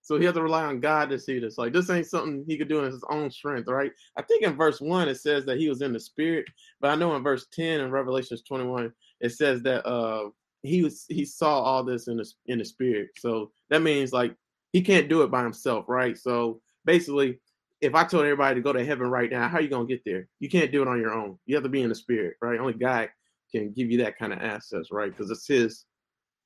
So 0.09 0.19
he 0.19 0.25
had 0.25 0.37
to 0.37 0.43
rely 0.43 0.65
on 0.65 0.81
God 0.81 1.11
to 1.11 1.19
see 1.19 1.39
this. 1.39 1.59
Like 1.59 1.75
this 1.75 1.91
ain't 1.91 2.07
something 2.07 2.43
he 2.49 2.57
could 2.57 2.71
do 2.71 2.79
in 2.79 2.91
his 2.91 3.05
own 3.11 3.31
strength, 3.31 3.69
right? 3.69 3.93
I 4.17 4.23
think 4.23 4.43
in 4.43 4.57
verse 4.57 4.81
one 4.81 5.07
it 5.07 5.17
says 5.17 5.45
that 5.45 5.59
he 5.59 5.69
was 5.69 5.83
in 5.83 5.93
the 5.93 6.01
spirit, 6.01 6.47
but 6.81 6.89
I 6.91 6.95
know 6.95 7.15
in 7.15 7.23
verse 7.23 7.47
10 7.53 7.81
in 7.83 7.91
Revelations 7.91 8.41
21, 8.41 8.91
it 9.21 9.33
says 9.33 9.61
that 9.65 9.87
uh 9.87 10.31
he 10.63 10.83
was 10.83 11.05
he 11.11 11.27
saw 11.27 11.61
all 11.61 11.85
this 11.85 12.09
in 12.09 12.17
the 12.17 12.27
in 12.47 12.59
the 12.59 12.65
spirit. 12.65 13.11
So 13.19 13.53
that 13.69 13.83
means 13.83 14.11
like 14.15 14.35
he 14.73 14.81
can't 14.81 15.11
do 15.11 15.25
it 15.25 15.31
by 15.31 15.43
himself, 15.43 15.85
right? 15.89 16.17
So 16.17 16.63
basically, 16.87 17.39
if 17.83 17.95
I 17.95 18.05
told 18.05 18.25
everybody 18.25 18.55
to 18.55 18.63
go 18.63 18.73
to 18.73 18.83
heaven 18.87 19.11
right 19.11 19.31
now, 19.31 19.47
how 19.47 19.59
are 19.59 19.61
you 19.61 19.69
gonna 19.69 19.85
get 19.85 20.07
there? 20.07 20.27
You 20.41 20.49
can't 20.49 20.73
do 20.73 20.81
it 20.81 20.89
on 20.89 20.99
your 20.99 21.13
own. 21.13 21.39
You 21.45 21.55
have 21.57 21.65
to 21.65 21.69
be 21.69 21.83
in 21.83 21.91
the 21.91 21.95
spirit, 21.95 22.39
right? 22.41 22.59
Only 22.59 22.73
God 22.73 23.11
can 23.53 23.73
give 23.73 23.91
you 23.91 23.99
that 23.99 24.19
kind 24.19 24.33
of 24.33 24.39
access, 24.39 24.87
right? 24.91 25.11
Because 25.11 25.31
it's 25.31 25.47
his 25.47 25.85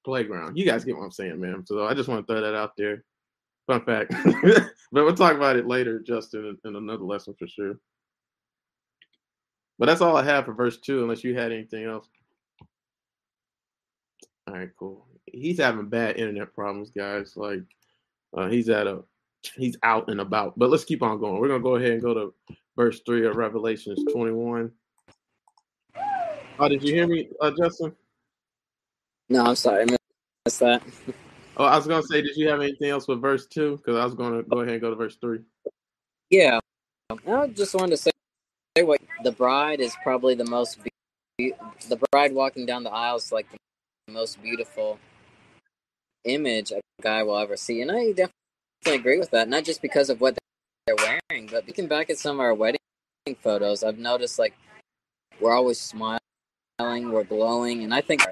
playground. 0.04 0.58
You 0.58 0.64
guys 0.64 0.84
get 0.84 0.96
what 0.96 1.04
I'm 1.04 1.12
saying, 1.12 1.40
man. 1.40 1.64
So 1.64 1.86
I 1.86 1.94
just 1.94 2.08
want 2.08 2.26
to 2.26 2.32
throw 2.32 2.42
that 2.42 2.56
out 2.56 2.72
there. 2.76 3.04
Fun 3.66 3.84
fact. 3.84 4.12
but 4.92 5.04
we'll 5.04 5.14
talk 5.14 5.34
about 5.36 5.56
it 5.56 5.66
later, 5.66 6.00
Justin, 6.00 6.58
in 6.64 6.76
another 6.76 7.04
lesson 7.04 7.34
for 7.38 7.46
sure. 7.46 7.78
But 9.78 9.86
that's 9.86 10.00
all 10.00 10.16
I 10.16 10.24
have 10.24 10.44
for 10.44 10.52
verse 10.52 10.78
two, 10.78 11.02
unless 11.02 11.24
you 11.24 11.34
had 11.34 11.52
anything 11.52 11.84
else. 11.84 12.06
All 14.46 14.54
right, 14.54 14.70
cool. 14.78 15.06
He's 15.26 15.58
having 15.58 15.88
bad 15.88 16.16
internet 16.16 16.54
problems, 16.54 16.90
guys. 16.90 17.36
Like, 17.36 17.62
uh, 18.36 18.48
he's 18.48 18.68
at 18.68 18.86
a, 18.86 19.02
he's 19.56 19.76
out 19.82 20.08
and 20.08 20.20
about. 20.20 20.58
But 20.58 20.70
let's 20.70 20.84
keep 20.84 21.02
on 21.02 21.20
going. 21.20 21.40
We're 21.40 21.48
gonna 21.48 21.60
go 21.60 21.76
ahead 21.76 21.92
and 21.92 22.02
go 22.02 22.14
to 22.14 22.34
verse 22.76 23.00
three 23.06 23.26
of 23.26 23.36
Revelations 23.36 24.00
21. 24.12 24.70
Oh, 26.58 26.68
did 26.68 26.82
you 26.82 26.94
hear 26.94 27.06
me, 27.06 27.28
uh, 27.40 27.50
Justin? 27.50 27.94
No, 29.28 29.46
I'm 29.46 29.56
sorry, 29.56 29.82
I 29.82 29.96
missed 30.44 30.60
that. 30.60 30.82
Oh, 31.57 31.64
I 31.64 31.76
was 31.76 31.86
gonna 31.86 32.03
say, 32.03 32.22
did 32.22 32.36
you 32.36 32.48
have 32.48 32.61
anything 32.61 32.88
else 32.88 33.07
with 33.07 33.20
verse 33.20 33.46
two? 33.46 33.76
Because 33.76 33.96
I 33.96 34.05
was 34.05 34.14
gonna 34.14 34.42
go 34.42 34.61
ahead 34.61 34.72
and 34.72 34.80
go 34.80 34.90
to 34.90 34.96
verse 34.96 35.16
three. 35.16 35.40
Yeah, 36.30 36.61
I 37.11 37.46
just 37.48 37.74
wanted 37.74 37.90
to 37.90 37.96
say, 37.98 38.11
what 38.82 39.00
the 39.22 39.32
bride 39.32 39.80
is 39.80 39.94
probably 40.03 40.34
the 40.34 40.46
most. 40.46 40.78
Be- 41.38 41.55
the 41.88 42.00
bride 42.11 42.32
walking 42.34 42.64
down 42.64 42.84
the 42.84 42.90
aisle 42.90 43.16
is 43.16 43.32
like 43.32 43.46
the 44.07 44.12
most 44.12 44.40
beautiful 44.42 44.98
image 46.24 46.72
a 46.72 46.80
guy 47.03 47.22
will 47.22 47.36
ever 47.36 47.57
see, 47.57 47.82
and 47.82 47.90
I 47.90 48.09
definitely 48.12 48.30
agree 48.86 49.18
with 49.18 49.30
that. 49.32 49.48
Not 49.48 49.64
just 49.64 49.82
because 49.82 50.09
of 50.09 50.20
what 50.20 50.38
they're 50.86 50.96
wearing, 50.96 51.48
but 51.48 51.66
looking 51.66 51.86
back 51.86 52.09
at 52.09 52.18
some 52.18 52.36
of 52.36 52.40
our 52.40 52.55
wedding 52.55 52.78
photos, 53.40 53.84
I've 53.84 53.98
noticed 53.98 54.38
like 54.38 54.55
we're 55.38 55.53
always 55.53 55.78
smiling, 55.78 56.20
we're 56.80 57.24
glowing, 57.24 57.82
and 57.82 57.92
I 57.92 58.00
think 58.00 58.22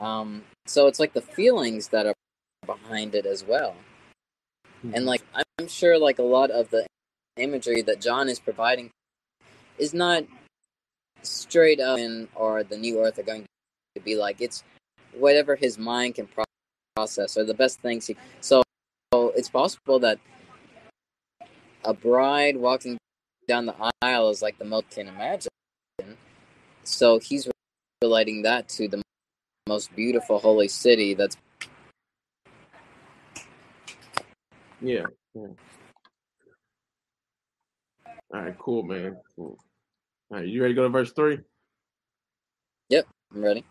um, 0.00 0.42
so 0.68 0.86
it's 0.86 1.00
like 1.00 1.14
the 1.14 1.22
feelings 1.22 1.88
that 1.88 2.06
are 2.06 2.14
behind 2.66 3.14
it 3.14 3.24
as 3.24 3.44
well. 3.44 3.74
Mm-hmm. 4.84 4.94
And 4.94 5.06
like 5.06 5.22
I'm 5.58 5.68
sure 5.68 5.98
like 5.98 6.18
a 6.18 6.22
lot 6.22 6.50
of 6.50 6.70
the 6.70 6.86
imagery 7.36 7.82
that 7.82 8.00
John 8.00 8.28
is 8.28 8.38
providing 8.38 8.90
is 9.78 9.94
not 9.94 10.24
straight 11.22 11.80
up 11.80 11.98
in 11.98 12.28
or 12.34 12.62
the 12.62 12.76
new 12.76 13.02
earth 13.02 13.18
are 13.18 13.22
going 13.22 13.46
to 13.94 14.00
be 14.00 14.14
like. 14.14 14.40
It's 14.40 14.62
whatever 15.14 15.56
his 15.56 15.78
mind 15.78 16.16
can 16.16 16.28
process 16.94 17.36
or 17.36 17.44
the 17.44 17.54
best 17.54 17.80
things 17.80 18.06
he 18.06 18.16
so, 18.40 18.62
so 19.14 19.32
it's 19.36 19.48
possible 19.48 19.98
that 20.00 20.18
a 21.84 21.94
bride 21.94 22.56
walking 22.56 22.98
down 23.46 23.66
the 23.66 23.74
aisle 24.02 24.28
is 24.28 24.42
like 24.42 24.58
the 24.58 24.64
most 24.64 24.90
can 24.90 25.08
imagine. 25.08 25.48
So 26.84 27.18
he's 27.18 27.48
relating 28.02 28.42
that 28.42 28.68
to 28.70 28.88
the 28.88 29.02
most 29.68 29.94
beautiful 29.94 30.38
holy 30.38 30.66
city 30.66 31.14
that's 31.14 31.36
yeah, 34.80 35.04
yeah. 35.34 35.42
all 38.32 38.40
right 38.40 38.58
cool 38.58 38.82
man. 38.82 39.16
Cool. 39.36 39.58
All 40.30 40.38
right 40.38 40.46
you 40.46 40.62
ready 40.62 40.74
to 40.74 40.76
go 40.76 40.84
to 40.84 40.88
verse 40.88 41.12
three? 41.12 41.38
Yep 42.88 43.06
i'm 43.34 43.44
ready. 43.44 43.64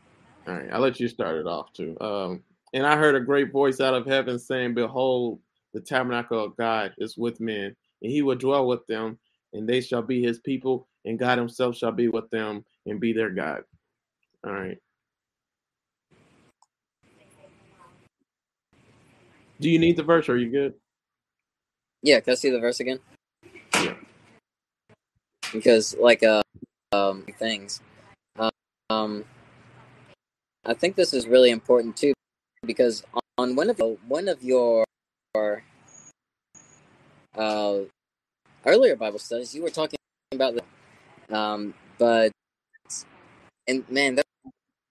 All 0.47 0.53
right 0.53 0.69
i'll 0.71 0.81
let 0.81 0.99
you 0.99 1.07
start 1.07 1.37
it 1.37 1.47
off 1.47 1.73
too. 1.73 1.97
Um 1.99 2.43
and 2.73 2.85
i 2.85 2.95
heard 2.95 3.15
a 3.15 3.19
great 3.19 3.51
voice 3.51 3.81
out 3.81 3.95
of 3.95 4.05
heaven 4.05 4.37
saying 4.37 4.75
behold 4.75 5.39
the 5.73 5.81
tabernacle 5.81 6.43
of 6.43 6.55
god 6.57 6.93
is 6.99 7.17
with 7.17 7.39
men 7.39 7.75
and 8.01 8.11
he 8.11 8.21
will 8.21 8.35
dwell 8.35 8.67
with 8.67 8.85
them 8.87 9.17
and 9.53 9.67
they 9.67 9.81
shall 9.81 10.03
be 10.03 10.21
his 10.21 10.39
people 10.39 10.87
and 11.05 11.17
god 11.17 11.37
himself 11.37 11.75
shall 11.75 11.91
be 11.91 12.07
with 12.07 12.29
them 12.29 12.63
and 12.85 12.99
be 12.99 13.13
their 13.13 13.31
god. 13.31 13.63
All 14.45 14.53
right 14.53 14.77
Do 19.60 19.70
you 19.70 19.80
need 19.80 19.97
the 19.97 20.03
verse? 20.03 20.30
Or 20.30 20.34
are 20.34 20.38
you 20.38 20.49
good? 20.49 20.74
Yeah, 22.03 22.20
can 22.20 22.34
I 22.34 22.36
see 22.36 22.49
the 22.49 22.60
verse 22.60 22.80
again? 22.80 22.99
Yeah. 23.82 23.95
Because 25.51 25.95
like 25.97 26.24
uh 26.24 26.43
um 26.91 27.26
things. 27.39 27.82
Um 28.89 29.26
I 30.66 30.74
think 30.74 30.95
this 30.95 31.14
is 31.14 31.28
really 31.28 31.49
important 31.49 31.97
too 31.97 32.14
because 32.66 33.03
on 33.38 33.55
one 33.55 33.70
of 33.70 33.82
one 34.08 34.28
of 34.28 34.43
your 34.43 34.86
uh 37.38 37.80
earlier 38.66 38.95
Bible 38.95 39.20
studies 39.20 39.55
you 39.55 39.64
were 39.64 39.70
talking 39.70 39.97
about 40.34 40.55
the 40.55 41.36
um 41.36 41.74
but 41.97 42.32
and 43.68 43.89
man 43.89 44.16
there 44.16 44.24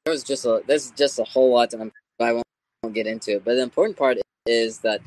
was 0.07 0.23
just 0.23 0.45
a 0.45 0.63
there's 0.67 0.91
just 0.93 1.19
a 1.19 1.25
whole 1.25 1.53
lot 1.53 1.71
to 1.71 1.91
I 2.21 2.33
won't 2.33 2.95
get 2.95 3.07
into 3.07 3.37
it. 3.37 3.45
But 3.45 3.55
the 3.55 3.63
important 3.63 3.97
part 3.97 4.19
is 4.47 4.79
that 4.81 5.01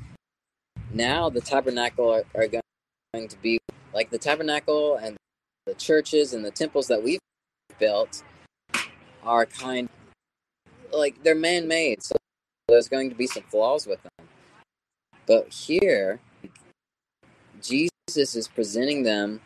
now 0.91 1.29
the 1.29 1.41
tabernacle 1.41 2.09
are, 2.11 2.23
are 2.35 2.47
going 2.47 3.27
to 3.27 3.37
be 3.41 3.59
like 3.93 4.09
the 4.09 4.17
tabernacle 4.17 4.95
and 4.95 5.15
the 5.65 5.73
churches 5.75 6.33
and 6.33 6.43
the 6.43 6.51
temples 6.51 6.87
that 6.87 7.01
we've 7.01 7.19
built 7.79 8.23
are 9.23 9.45
kind 9.45 9.89
like 10.91 11.21
they're 11.23 11.35
man-made 11.35 12.01
so 12.01 12.15
there's 12.67 12.87
going 12.87 13.09
to 13.09 13.15
be 13.15 13.27
some 13.27 13.43
flaws 13.43 13.87
with 13.87 14.01
them. 14.03 14.27
But 15.25 15.53
here 15.53 16.19
jesus 17.61 18.35
is 18.35 18.47
presenting 18.47 19.03
them 19.03 19.41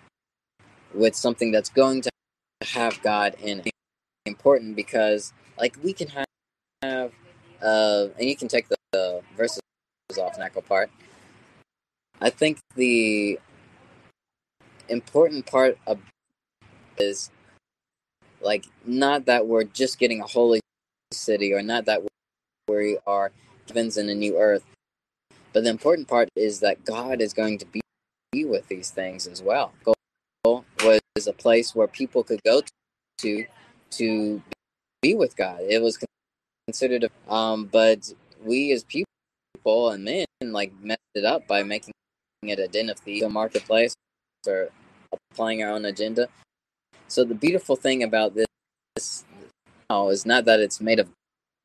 with 0.93 1.15
something 1.15 1.51
that's 1.51 1.69
going 1.69 2.01
to 2.01 2.09
have 2.61 3.01
god 3.01 3.35
in 3.41 3.59
it. 3.59 3.71
Important 4.25 4.75
because 4.75 5.33
like 5.57 5.75
we 5.83 5.93
can 5.93 6.07
have, 6.81 7.11
uh 7.61 8.07
and 8.17 8.29
you 8.29 8.35
can 8.35 8.47
take 8.47 8.69
the, 8.69 8.77
the 8.93 9.21
verses 9.35 9.62
tabernacle 10.14 10.61
part. 10.61 10.89
I 12.22 12.30
think 12.30 12.59
the 12.76 13.39
important 14.89 15.45
part 15.45 15.78
of 15.88 15.99
is 16.97 17.32
like 18.41 18.66
not 18.86 19.26
that 19.26 19.47
we're 19.47 19.64
just 19.64 19.99
getting 19.99 20.22
a 20.22 20.28
holy 20.28 20.59
city 21.11 21.53
or 21.53 21.61
not 21.61 21.86
that 21.86 22.01
we 22.68 22.97
are 23.07 23.32
heavens 23.68 23.97
in 23.97 24.09
a 24.09 24.16
new 24.16 24.38
earth, 24.38 24.64
but 25.53 25.64
the 25.64 25.70
important 25.70 26.07
part 26.07 26.30
is 26.36 26.59
that 26.59 26.86
God 26.86 27.22
is 27.22 27.34
going 27.34 27.57
to 27.59 27.66
be 27.66 27.82
with 28.45 28.68
these 28.68 28.89
things 28.89 29.28
as 29.28 29.41
well. 29.41 29.74
Goal 29.84 30.66
was 30.84 31.28
a 31.28 31.34
place 31.34 31.76
where 31.76 31.88
people 31.88 32.24
could 32.24 32.41
go 32.43 32.61
to 33.20 33.45
to 33.91 34.41
be 35.01 35.14
with 35.14 35.36
God. 35.36 35.61
It 35.61 35.82
was 35.82 35.99
considered, 36.68 37.09
um, 37.30 37.70
but 37.72 38.11
we 38.43 38.72
as 38.72 38.84
people 38.84 39.12
people 39.64 39.89
and 39.91 40.03
men 40.03 40.26
like 40.41 40.74
messed 40.82 40.99
it 41.16 41.26
up 41.26 41.47
by 41.47 41.64
making 41.64 41.93
it 42.43 42.59
a 42.59 42.68
den 42.68 42.89
of 42.89 42.99
thieves, 42.99 43.24
a 43.24 43.30
marketplace, 43.30 43.93
or 44.45 44.70
applying 45.32 45.64
our 45.64 45.72
own 45.72 45.86
agenda. 45.86 46.28
So 47.07 47.24
the 47.24 47.36
beautiful 47.36 47.76
thing 47.76 48.03
about 48.03 48.36
this, 48.36 48.47
this 48.95 49.24
oh, 49.89 50.09
is 50.09 50.26
not 50.26 50.45
that 50.45 50.59
it's 50.59 50.82
made 50.82 50.99
of 50.99 51.09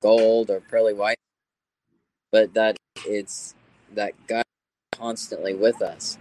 gold 0.00 0.50
or 0.50 0.60
pearly 0.60 0.94
white, 0.94 1.18
but 2.30 2.54
that 2.54 2.76
it's 3.04 3.54
that 3.94 4.12
God 4.26 4.44
constantly 4.92 5.54
with 5.54 5.82
us. 5.82 6.18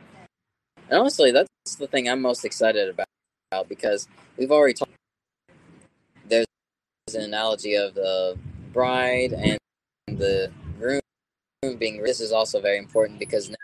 And 0.89 0.99
honestly, 0.99 1.31
that's 1.31 1.75
the 1.77 1.87
thing 1.87 2.09
I'm 2.09 2.21
most 2.21 2.45
excited 2.45 2.89
about 2.89 3.69
because 3.69 4.07
we've 4.37 4.51
already 4.51 4.73
talked. 4.73 4.91
There's 6.27 6.47
an 7.13 7.21
analogy 7.21 7.75
of 7.75 7.93
the 7.93 8.37
bride 8.73 9.33
and 9.33 9.59
the 10.07 10.51
being. 11.75 12.01
This 12.01 12.21
is 12.21 12.31
also 12.31 12.61
very 12.61 12.77
important 12.77 13.19
because 13.19 13.49
now 13.49 13.55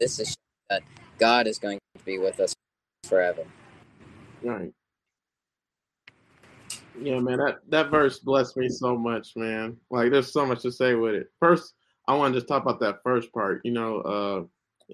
this 0.00 0.18
is 0.20 0.36
that 0.68 0.82
God 1.18 1.46
is 1.46 1.58
going 1.58 1.78
to 1.96 2.04
be 2.04 2.18
with 2.18 2.40
us 2.40 2.54
forever. 3.04 3.44
Right. 4.42 4.72
Yeah, 7.00 7.20
man, 7.20 7.38
that, 7.38 7.58
that 7.68 7.90
verse 7.90 8.18
blessed 8.18 8.56
me 8.56 8.68
so 8.68 8.96
much, 8.96 9.32
man. 9.36 9.76
Like 9.90 10.10
there's 10.10 10.32
so 10.32 10.44
much 10.44 10.62
to 10.62 10.72
say 10.72 10.94
with 10.94 11.14
it. 11.14 11.28
First, 11.40 11.74
I 12.06 12.14
want 12.14 12.34
to 12.34 12.40
just 12.40 12.48
talk 12.48 12.62
about 12.62 12.80
that 12.80 13.00
first 13.02 13.32
part. 13.32 13.62
You 13.64 13.72
know, 13.72 14.00
uh 14.00 14.42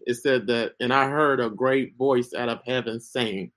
it 0.07 0.15
said 0.15 0.47
that 0.47 0.75
and 0.81 0.93
I 0.93 1.09
heard 1.09 1.41
a 1.41 1.51
great 1.51 1.97
voice 1.97 2.33
out 2.35 2.49
of 2.49 2.61
heaven 2.65 3.01
saying, 3.01 3.51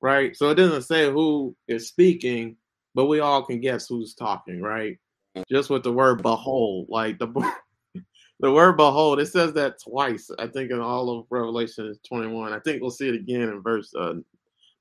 right? 0.00 0.34
So 0.36 0.50
it 0.50 0.54
doesn't 0.54 0.82
say 0.82 1.10
who 1.10 1.54
is 1.68 1.88
speaking, 1.88 2.56
but 2.94 3.06
we 3.06 3.20
all 3.20 3.42
can 3.42 3.60
guess 3.60 3.88
who's 3.88 4.14
talking, 4.14 4.62
right? 4.62 4.98
Just 5.50 5.70
with 5.70 5.82
the 5.82 5.92
word 5.92 6.22
behold, 6.22 6.86
like 6.88 7.18
the 7.18 7.26
the 8.42 8.50
word 8.50 8.76
behold, 8.76 9.20
it 9.20 9.26
says 9.26 9.52
that 9.52 9.80
twice, 9.80 10.28
I 10.38 10.48
think, 10.48 10.72
in 10.72 10.80
all 10.80 11.08
of 11.10 11.26
Revelation 11.30 11.94
21. 12.06 12.52
I 12.52 12.58
think 12.58 12.82
we'll 12.82 12.90
see 12.90 13.08
it 13.08 13.14
again 13.14 13.42
in 13.42 13.62
verse 13.62 13.94
uh, 13.94 14.14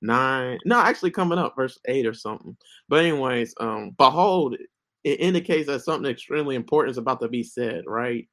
nine. 0.01 0.57
No, 0.65 0.79
actually 0.79 1.11
coming 1.11 1.37
up, 1.37 1.55
verse 1.55 1.77
eight 1.85 2.07
or 2.07 2.13
something. 2.13 2.57
But 2.89 3.05
anyways, 3.05 3.53
um, 3.59 3.91
behold, 3.99 4.57
it 5.03 5.19
indicates 5.19 5.67
that 5.67 5.83
something 5.83 6.09
extremely 6.09 6.55
important 6.55 6.91
is 6.91 6.97
about 6.97 7.19
to 7.21 7.27
be 7.27 7.43
said, 7.43 7.83
right? 7.85 8.27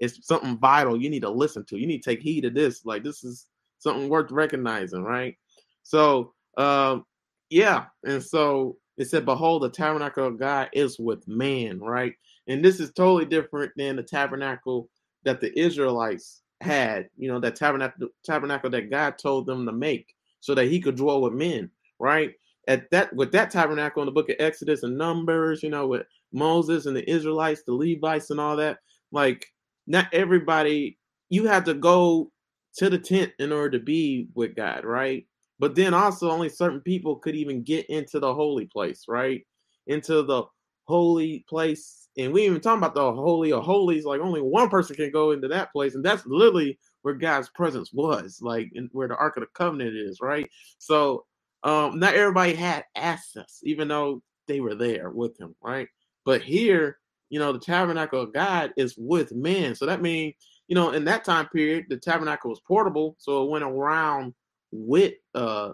It's 0.00 0.26
something 0.26 0.58
vital 0.58 1.00
you 1.00 1.08
need 1.08 1.22
to 1.22 1.30
listen 1.30 1.64
to. 1.66 1.78
You 1.78 1.86
need 1.86 2.02
to 2.02 2.10
take 2.10 2.20
heed 2.20 2.44
of 2.44 2.52
this. 2.52 2.84
Like 2.84 3.02
this 3.02 3.24
is 3.24 3.46
something 3.78 4.10
worth 4.10 4.30
recognizing, 4.30 5.02
right? 5.02 5.34
So 5.82 6.34
um, 6.58 7.06
yeah, 7.48 7.86
and 8.04 8.22
so 8.22 8.76
it 8.98 9.06
said, 9.06 9.24
Behold, 9.24 9.62
the 9.62 9.70
tabernacle 9.70 10.26
of 10.26 10.38
God 10.38 10.68
is 10.74 10.98
with 10.98 11.26
man, 11.26 11.80
right? 11.80 12.14
And 12.48 12.64
this 12.64 12.80
is 12.80 12.92
totally 12.92 13.24
different 13.24 13.72
than 13.76 13.96
the 13.96 14.02
tabernacle 14.02 14.88
that 15.24 15.40
the 15.40 15.58
Israelites 15.58 16.42
had, 16.60 17.08
you 17.16 17.28
know, 17.28 17.40
that 17.40 17.56
tabernacle 17.56 18.08
tabernacle 18.24 18.70
that 18.70 18.90
God 18.90 19.18
told 19.18 19.46
them 19.46 19.66
to 19.66 19.72
make 19.72 20.14
so 20.40 20.54
that 20.54 20.66
he 20.66 20.80
could 20.80 20.96
dwell 20.96 21.22
with 21.22 21.32
men, 21.32 21.70
right? 21.98 22.32
At 22.68 22.90
that 22.90 23.14
with 23.14 23.32
that 23.32 23.50
tabernacle 23.50 24.02
in 24.02 24.06
the 24.06 24.12
book 24.12 24.30
of 24.30 24.36
Exodus 24.38 24.82
and 24.82 24.96
Numbers, 24.96 25.62
you 25.62 25.70
know, 25.70 25.86
with 25.86 26.06
Moses 26.32 26.86
and 26.86 26.96
the 26.96 27.08
Israelites, 27.10 27.62
the 27.66 27.72
Levites 27.74 28.30
and 28.30 28.40
all 28.40 28.56
that, 28.56 28.78
like 29.12 29.46
not 29.86 30.08
everybody 30.12 30.98
you 31.30 31.46
had 31.46 31.64
to 31.66 31.74
go 31.74 32.30
to 32.76 32.90
the 32.90 32.98
tent 32.98 33.32
in 33.38 33.52
order 33.52 33.78
to 33.78 33.84
be 33.84 34.28
with 34.34 34.54
God, 34.56 34.84
right? 34.84 35.26
But 35.58 35.74
then 35.74 35.94
also 35.94 36.30
only 36.30 36.48
certain 36.48 36.80
people 36.80 37.16
could 37.16 37.36
even 37.36 37.62
get 37.62 37.86
into 37.86 38.18
the 38.18 38.34
holy 38.34 38.66
place, 38.66 39.04
right? 39.08 39.46
Into 39.86 40.22
the 40.22 40.44
holy 40.86 41.44
place. 41.48 42.03
And 42.18 42.32
we 42.32 42.44
even 42.46 42.60
talking 42.60 42.78
about 42.78 42.94
the 42.94 43.12
holy 43.12 43.52
of 43.52 43.64
holies, 43.64 44.04
like 44.04 44.20
only 44.20 44.40
one 44.42 44.68
person 44.68 44.96
can 44.96 45.10
go 45.12 45.32
into 45.32 45.48
that 45.48 45.72
place. 45.72 45.94
And 45.94 46.04
that's 46.04 46.26
literally 46.26 46.78
where 47.02 47.14
God's 47.14 47.50
presence 47.50 47.92
was, 47.92 48.40
like 48.42 48.72
where 48.92 49.08
the 49.08 49.16
Ark 49.16 49.36
of 49.36 49.42
the 49.42 49.48
Covenant 49.54 49.96
is, 49.96 50.20
right? 50.20 50.50
So 50.78 51.26
um, 51.64 51.98
not 51.98 52.14
everybody 52.14 52.54
had 52.54 52.84
access, 52.96 53.60
even 53.64 53.88
though 53.88 54.22
they 54.48 54.60
were 54.60 54.74
there 54.76 55.10
with 55.10 55.38
him, 55.40 55.54
right? 55.62 55.88
But 56.24 56.42
here, 56.42 56.98
you 57.30 57.38
know, 57.40 57.52
the 57.52 57.58
tabernacle 57.58 58.20
of 58.22 58.34
God 58.34 58.72
is 58.76 58.94
with 58.98 59.32
men. 59.34 59.74
So 59.74 59.86
that 59.86 60.02
means, 60.02 60.34
you 60.68 60.74
know, 60.76 60.92
in 60.92 61.04
that 61.06 61.24
time 61.24 61.48
period, 61.48 61.86
the 61.88 61.96
tabernacle 61.96 62.50
was 62.50 62.60
portable, 62.60 63.16
so 63.18 63.44
it 63.44 63.50
went 63.50 63.64
around 63.64 64.34
with 64.72 65.14
uh 65.34 65.70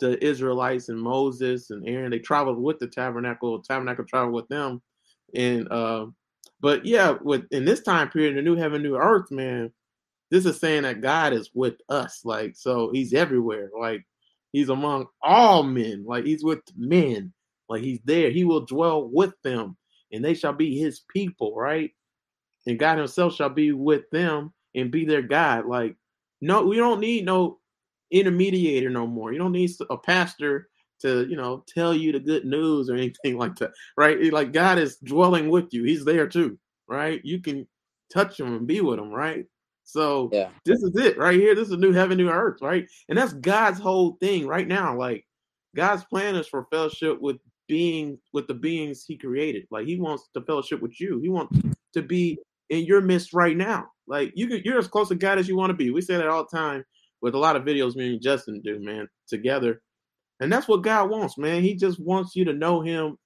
the 0.00 0.22
Israelites 0.24 0.90
and 0.90 1.00
Moses 1.00 1.70
and 1.70 1.88
Aaron. 1.88 2.12
They 2.12 2.20
traveled 2.20 2.58
with 2.62 2.80
the 2.80 2.88
tabernacle. 2.88 3.58
The 3.58 3.64
tabernacle 3.66 4.04
traveled 4.06 4.34
with 4.34 4.48
them. 4.48 4.82
And 5.34 5.70
uh, 5.70 6.06
but 6.60 6.84
yeah, 6.84 7.16
with 7.20 7.44
in 7.50 7.64
this 7.64 7.82
time 7.82 8.08
period, 8.10 8.36
the 8.36 8.42
new 8.42 8.56
heaven, 8.56 8.82
new 8.82 8.96
earth, 8.96 9.30
man, 9.30 9.72
this 10.30 10.46
is 10.46 10.58
saying 10.58 10.82
that 10.82 11.00
God 11.00 11.32
is 11.32 11.50
with 11.54 11.74
us. 11.88 12.20
Like, 12.24 12.56
so 12.56 12.90
he's 12.92 13.14
everywhere. 13.14 13.70
Like 13.78 14.04
he's 14.52 14.68
among 14.68 15.06
all 15.22 15.62
men. 15.62 16.04
Like 16.06 16.24
he's 16.24 16.44
with 16.44 16.60
men. 16.76 17.32
Like 17.68 17.82
he's 17.82 18.00
there. 18.04 18.30
He 18.30 18.44
will 18.44 18.64
dwell 18.64 19.08
with 19.08 19.34
them, 19.42 19.76
and 20.12 20.24
they 20.24 20.34
shall 20.34 20.52
be 20.52 20.78
his 20.78 21.00
people, 21.12 21.54
right? 21.56 21.90
And 22.66 22.78
God 22.78 22.98
himself 22.98 23.34
shall 23.34 23.48
be 23.48 23.72
with 23.72 24.08
them 24.10 24.52
and 24.74 24.90
be 24.90 25.04
their 25.04 25.22
God. 25.22 25.66
Like, 25.66 25.96
no, 26.40 26.64
we 26.64 26.76
don't 26.76 27.00
need 27.00 27.24
no 27.24 27.58
intermediator 28.12 28.90
no 28.90 29.06
more. 29.06 29.32
You 29.32 29.38
don't 29.38 29.52
need 29.52 29.70
a 29.90 29.96
pastor 29.96 30.68
to, 31.00 31.26
you 31.28 31.36
know, 31.36 31.64
tell 31.68 31.94
you 31.94 32.12
the 32.12 32.20
good 32.20 32.44
news 32.44 32.88
or 32.90 32.94
anything 32.94 33.36
like 33.38 33.56
that, 33.56 33.72
right? 33.96 34.32
Like 34.32 34.52
God 34.52 34.78
is 34.78 34.96
dwelling 34.96 35.50
with 35.50 35.72
you. 35.72 35.84
He's 35.84 36.04
there 36.04 36.26
too, 36.28 36.58
right? 36.88 37.20
You 37.24 37.40
can 37.40 37.66
touch 38.12 38.38
him 38.38 38.54
and 38.54 38.66
be 38.66 38.80
with 38.80 38.98
him, 38.98 39.10
right? 39.10 39.44
So 39.84 40.30
Yeah. 40.32 40.48
this 40.64 40.82
is 40.82 40.96
it 40.96 41.16
right 41.18 41.38
here. 41.38 41.54
This 41.54 41.68
is 41.68 41.74
a 41.74 41.78
new 41.78 41.92
heaven, 41.92 42.18
new 42.18 42.28
earth, 42.28 42.60
right? 42.60 42.86
And 43.08 43.16
that's 43.16 43.32
God's 43.34 43.78
whole 43.78 44.16
thing 44.20 44.46
right 44.46 44.66
now. 44.66 44.96
Like 44.96 45.24
God's 45.74 46.04
plan 46.04 46.34
is 46.36 46.48
for 46.48 46.66
fellowship 46.70 47.20
with 47.20 47.36
being 47.68 48.18
with 48.32 48.46
the 48.48 48.54
beings 48.54 49.04
He 49.06 49.16
created. 49.16 49.66
Like 49.70 49.86
He 49.86 49.98
wants 49.98 50.28
to 50.34 50.42
fellowship 50.42 50.82
with 50.82 51.00
you. 51.00 51.20
He 51.20 51.28
wants 51.28 51.56
to 51.94 52.02
be 52.02 52.38
in 52.70 52.84
your 52.84 53.00
midst 53.00 53.32
right 53.32 53.56
now. 53.56 53.86
Like 54.08 54.32
you, 54.34 54.48
could, 54.48 54.64
you're 54.64 54.78
as 54.78 54.88
close 54.88 55.08
to 55.08 55.14
God 55.14 55.38
as 55.38 55.48
you 55.48 55.56
want 55.56 55.70
to 55.70 55.74
be. 55.76 55.90
We 55.90 56.00
say 56.00 56.16
that 56.16 56.28
all 56.28 56.46
the 56.50 56.56
time 56.56 56.84
with 57.20 57.34
a 57.34 57.38
lot 57.38 57.56
of 57.56 57.64
videos 57.64 57.96
me 57.96 58.12
and 58.12 58.22
Justin 58.22 58.60
do, 58.64 58.78
man, 58.80 59.08
together. 59.28 59.82
And 60.40 60.52
that's 60.52 60.68
what 60.68 60.82
God 60.82 61.10
wants, 61.10 61.38
man. 61.38 61.62
He 61.62 61.74
just 61.74 62.00
wants 62.00 62.36
you 62.36 62.44
to 62.46 62.52
know 62.52 62.80
Him 62.82 63.16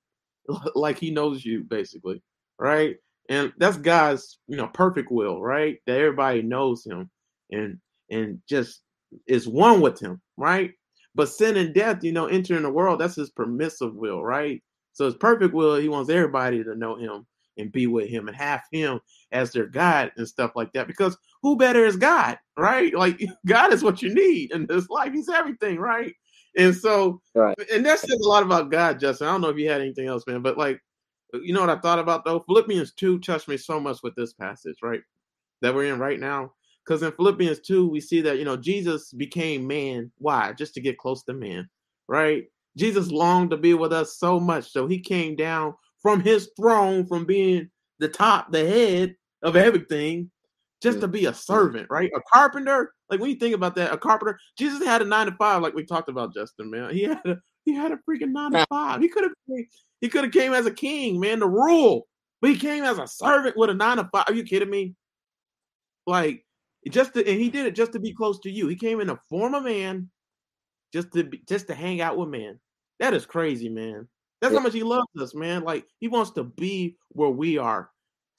like 0.75 0.99
He 0.99 1.11
knows 1.11 1.45
you, 1.45 1.63
basically, 1.65 2.23
right? 2.59 2.97
And 3.29 3.53
that's 3.59 3.77
God's, 3.77 4.39
you 4.49 4.57
know, 4.57 4.69
perfect 4.69 5.11
will, 5.13 5.41
right? 5.41 5.79
That 5.87 5.99
everybody 5.99 6.43
knows 6.43 6.85
Him 6.85 7.11
and 7.51 7.79
and 8.11 8.41
just 8.49 8.83
is 9.27 9.49
one 9.49 9.81
with 9.81 10.01
Him, 10.01 10.21
right? 10.37 10.73
But 11.15 11.29
sin 11.29 11.57
and 11.57 11.75
death, 11.75 12.05
you 12.05 12.13
know, 12.13 12.27
entering 12.27 12.63
the 12.63 12.71
world, 12.71 13.01
that's 13.01 13.17
His 13.17 13.31
permissive 13.31 13.95
will, 13.95 14.23
right? 14.23 14.63
So 14.93 15.05
His 15.07 15.17
perfect 15.17 15.55
will, 15.55 15.77
He 15.77 15.89
wants 15.89 16.11
everybody 16.11 16.63
to 16.65 16.75
know 16.77 16.97
Him 16.97 17.27
and 17.59 17.73
be 17.73 17.87
with 17.87 18.09
Him 18.09 18.29
and 18.29 18.37
have 18.37 18.63
Him 18.73 19.01
as 19.33 19.53
their 19.53 19.67
God 19.67 20.13
and 20.17 20.27
stuff 20.27 20.53
like 20.57 20.73
that. 20.73 20.87
Because 20.87 21.17
who 21.43 21.57
better 21.57 21.85
is 21.85 21.97
God, 21.97 22.39
right? 22.59 22.95
Like 22.95 23.23
God 23.47 23.73
is 23.73 23.83
what 23.83 24.03
you 24.03 24.15
need 24.15 24.53
in 24.53 24.67
this 24.67 24.89
life. 24.89 25.13
He's 25.13 25.29
everything, 25.29 25.79
right? 25.79 26.15
And 26.57 26.75
so, 26.75 27.21
Right. 27.35 27.57
and 27.73 27.85
that 27.87 28.01
says 28.01 28.11
a 28.11 28.29
lot 28.29 28.43
about 28.43 28.71
God, 28.71 28.99
Justin. 28.99 29.29
I 29.29 29.33
don't 29.33 29.41
know 29.41 29.51
if 29.51 29.59
you 29.59 29.69
had 29.69 29.81
anything 29.81 30.09
else, 30.09 30.27
man, 30.27 30.43
but 30.43 30.59
like, 30.59 30.81
you 31.33 31.53
know 31.53 31.61
what 31.61 31.71
I 31.71 31.79
thought 31.79 31.99
about 31.99 32.25
though? 32.25 32.41
Philippians 32.41 32.95
2 32.95 33.21
touched 33.21 33.49
me 33.49 33.57
so 33.57 33.79
much 33.79 33.99
with 34.03 34.15
this 34.17 34.33
passage, 34.33 34.77
right? 34.83 35.03
That 35.63 35.75
we're 35.75 35.93
in 35.93 35.99
right 35.99 36.19
now. 36.19 36.53
Because 36.85 37.03
in 37.03 37.13
Philippians 37.13 37.61
2, 37.61 37.89
we 37.89 38.01
see 38.01 38.21
that, 38.23 38.39
you 38.39 38.45
know, 38.45 38.57
Jesus 38.57 39.13
became 39.13 39.67
man. 39.67 40.11
Why? 40.19 40.53
Just 40.53 40.75
to 40.75 40.81
get 40.81 40.99
close 40.99 41.23
to 41.25 41.35
man, 41.35 41.69
right? 42.09 42.45
Jesus 42.77 43.11
longed 43.11 43.51
to 43.51 43.57
be 43.57 43.75
with 43.75 43.93
us 43.93 44.19
so 44.19 44.41
much. 44.41 44.73
So 44.73 44.87
he 44.87 44.99
came 44.99 45.37
down 45.37 45.75
from 46.01 46.21
his 46.21 46.51
throne, 46.57 47.07
from 47.07 47.27
being 47.27 47.71
the 47.99 48.09
top, 48.09 48.51
the 48.51 48.67
head 48.67 49.15
of 49.43 49.55
everything, 49.55 50.31
just 50.83 51.01
to 51.01 51.09
be 51.09 51.27
a 51.27 51.35
servant, 51.35 51.87
right? 51.91 52.11
A 52.17 52.21
carpenter. 52.33 52.95
Like 53.11 53.21
when 53.21 53.31
you 53.31 53.37
think 53.37 53.55
about 53.55 53.75
that, 53.75 53.93
a 53.93 53.99
carpenter. 53.99 54.39
Jesus 54.57 54.85
had 54.85 55.03
a 55.03 55.05
nine 55.05 55.27
to 55.27 55.33
five, 55.33 55.63
like 55.63 55.75
we 55.75 55.85
talked 55.85 56.09
about, 56.09 56.33
Justin. 56.33 56.71
Man, 56.71 56.95
he 56.95 57.03
had 57.03 57.21
a 57.25 57.37
he 57.65 57.75
had 57.75 57.93
a 57.93 57.99
freaking 58.09 58.33
nine 58.33 58.53
to 58.53 58.67
five. 58.69 59.01
He 59.01 59.09
could 59.09 59.25
have 59.25 59.33
he 60.01 60.09
could 60.09 60.25
have 60.25 60.33
came 60.33 60.53
as 60.53 60.67
a 60.67 60.71
king, 60.71 61.19
man, 61.19 61.41
to 61.41 61.47
rule, 61.47 62.07
but 62.41 62.51
he 62.51 62.57
came 62.57 62.85
as 62.85 62.99
a 62.99 63.07
servant 63.07 63.57
with 63.57 63.71
a 63.71 63.75
nine 63.75 63.97
to 63.97 64.09
five. 64.13 64.25
Are 64.29 64.35
you 64.35 64.45
kidding 64.45 64.71
me? 64.71 64.95
Like 66.07 66.45
just 66.89 67.15
to, 67.15 67.29
and 67.29 67.41
he 67.41 67.51
did 67.51 67.67
it 67.67 67.75
just 67.75 67.93
to 67.93 67.99
be 67.99 68.15
close 68.15 68.39
to 68.41 68.51
you. 68.51 68.69
He 68.69 68.77
came 68.77 69.01
in 69.01 69.09
the 69.09 69.19
form 69.29 69.55
of 69.55 69.65
man, 69.65 70.09
just 70.93 71.13
to 71.13 71.25
be, 71.25 71.43
just 71.49 71.67
to 71.67 71.75
hang 71.75 72.01
out 72.01 72.17
with 72.17 72.29
man. 72.29 72.59
That 73.01 73.13
is 73.13 73.27
crazy, 73.27 73.69
man. 73.69 74.09
That's 74.41 74.55
how 74.55 74.61
much 74.61 74.73
he 74.73 74.83
loves 74.83 75.09
us, 75.21 75.35
man. 75.35 75.65
Like 75.65 75.85
he 75.99 76.09
wants 76.09 76.31
to 76.33 76.45
be 76.45 76.97
where 77.11 77.29
we 77.29 77.59
are. 77.59 77.91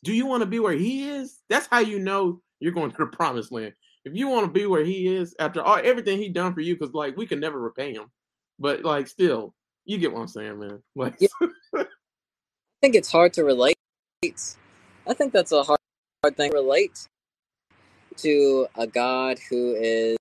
Do 0.04 0.14
you 0.14 0.26
want 0.26 0.42
to 0.42 0.48
be 0.48 0.60
where 0.60 0.74
he 0.74 1.10
is? 1.10 1.40
That's 1.50 1.68
how 1.68 1.80
you 1.80 2.00
know 2.00 2.42
you're 2.60 2.72
going 2.72 2.92
to 2.92 2.98
the 2.98 3.06
promised 3.06 3.52
land. 3.52 3.74
If 4.04 4.16
you 4.16 4.28
want 4.28 4.46
to 4.46 4.52
be 4.52 4.66
where 4.66 4.84
he 4.84 5.08
is 5.08 5.36
after 5.40 5.62
all 5.62 5.80
everything 5.84 6.18
he 6.18 6.30
done 6.30 6.54
for 6.54 6.62
you, 6.62 6.76
because 6.76 6.94
like 6.94 7.16
we 7.18 7.28
can 7.28 7.40
never 7.40 7.60
repay 7.60 7.94
him, 7.94 8.06
but 8.60 8.84
like 8.84 9.08
still, 9.08 9.54
you 9.86 9.98
get 9.98 10.12
what 10.12 10.22
I'm 10.22 10.28
saying, 10.28 10.60
man. 10.60 10.82
Like 10.96 11.16
Yeah. 11.20 11.28
I 11.76 11.86
think 12.82 12.96
it's 12.96 13.12
hard 13.12 13.34
to 13.34 13.44
relate. 13.44 13.76
I 14.24 15.14
think 15.14 15.34
that's 15.34 15.52
a 15.52 15.62
hard, 15.62 15.80
hard 16.24 16.36
thing 16.36 16.52
to 16.52 16.58
relate 16.58 17.08
to 18.18 18.68
a 18.76 18.88
God 18.88 19.38
who 19.50 19.76
is 19.76 20.18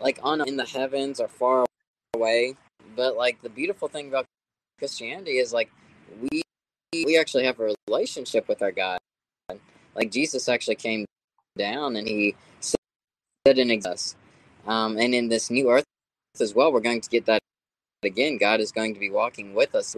like 0.00 0.18
on 0.22 0.46
in 0.46 0.56
the 0.56 0.66
heavens 0.66 1.20
or 1.20 1.28
far 1.28 1.64
away. 2.14 2.56
But 2.94 3.16
like 3.16 3.40
the 3.42 3.48
beautiful 3.48 3.88
thing 3.88 4.08
about 4.08 4.26
Christianity 4.78 5.38
is 5.38 5.52
like 5.52 5.70
we 6.20 6.42
we 6.92 7.18
actually 7.18 7.44
have 7.44 7.58
a 7.60 7.74
relationship 7.88 8.48
with 8.48 8.60
our 8.62 8.72
God. 8.72 8.98
Like 9.94 10.10
Jesus 10.10 10.48
actually 10.48 10.76
came 10.76 11.06
down 11.56 11.96
and 11.96 12.06
he 12.06 12.34
said 12.60 13.58
in 13.58 13.70
us. 13.84 14.16
Um, 14.66 14.96
and 14.98 15.14
in 15.14 15.28
this 15.28 15.50
new 15.50 15.70
earth 15.70 15.84
as 16.40 16.54
well, 16.54 16.72
we're 16.72 16.80
going 16.80 17.00
to 17.00 17.10
get 17.10 17.26
that 17.26 17.40
again. 18.02 18.38
God 18.38 18.60
is 18.60 18.72
going 18.72 18.94
to 18.94 19.00
be 19.00 19.10
walking 19.10 19.54
with 19.54 19.74
us, 19.74 19.96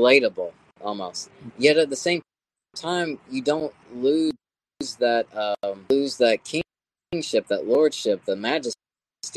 relatable 0.00 0.52
almost. 0.80 1.30
Yet 1.58 1.76
at 1.76 1.90
the 1.90 1.96
same 1.96 2.22
time, 2.76 3.18
you 3.30 3.42
don't 3.42 3.74
lose 3.94 4.32
that 5.00 5.26
um, 5.36 5.86
lose 5.88 6.16
that 6.18 6.38
kingship, 7.12 7.48
that 7.48 7.66
lordship, 7.66 8.24
the 8.24 8.36
majesty 8.36 8.76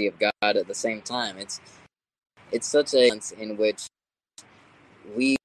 of 0.07 0.19
God 0.19 0.31
at 0.41 0.67
the 0.67 0.75
same 0.75 1.01
time. 1.01 1.37
It's 1.37 1.59
it's 2.51 2.67
such 2.67 2.93
a 2.93 3.09
sense 3.09 3.31
in 3.31 3.57
which 3.57 3.87
we 5.15 5.37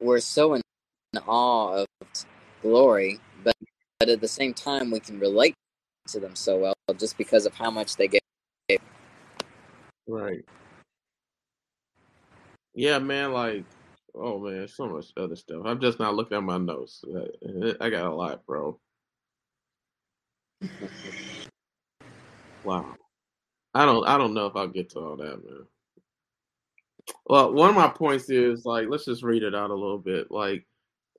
were 0.00 0.20
so 0.20 0.54
in 0.54 0.62
awe 1.26 1.84
of 1.84 1.86
glory, 2.62 3.20
but, 3.44 3.56
but 3.98 4.08
at 4.08 4.20
the 4.20 4.28
same 4.28 4.54
time 4.54 4.90
we 4.90 5.00
can 5.00 5.18
relate 5.18 5.54
to 6.08 6.20
them 6.20 6.34
so 6.34 6.58
well 6.58 6.74
just 6.98 7.18
because 7.18 7.46
of 7.46 7.54
how 7.54 7.70
much 7.70 7.96
they 7.96 8.08
gave. 8.08 8.20
Right. 10.06 10.44
Yeah, 12.74 12.98
man. 12.98 13.32
Like, 13.32 13.64
oh 14.14 14.38
man, 14.38 14.66
so 14.68 14.86
much 14.86 15.06
other 15.16 15.36
stuff. 15.36 15.62
I'm 15.64 15.80
just 15.80 15.98
not 15.98 16.14
looking 16.14 16.36
at 16.36 16.42
my 16.42 16.58
notes. 16.58 17.04
I 17.80 17.90
got 17.90 18.06
a 18.06 18.14
lot, 18.14 18.44
bro. 18.46 18.78
wow. 22.64 22.94
I 23.74 23.84
don't. 23.84 24.06
I 24.06 24.18
don't 24.18 24.34
know 24.34 24.46
if 24.46 24.56
I'll 24.56 24.66
get 24.66 24.90
to 24.90 24.98
all 25.00 25.16
that, 25.16 25.44
man. 25.44 25.66
Well, 27.26 27.52
one 27.52 27.70
of 27.70 27.76
my 27.76 27.88
points 27.88 28.30
is 28.30 28.64
like, 28.64 28.88
let's 28.88 29.04
just 29.04 29.22
read 29.22 29.42
it 29.42 29.54
out 29.54 29.70
a 29.70 29.74
little 29.74 29.98
bit. 29.98 30.30
Like, 30.30 30.66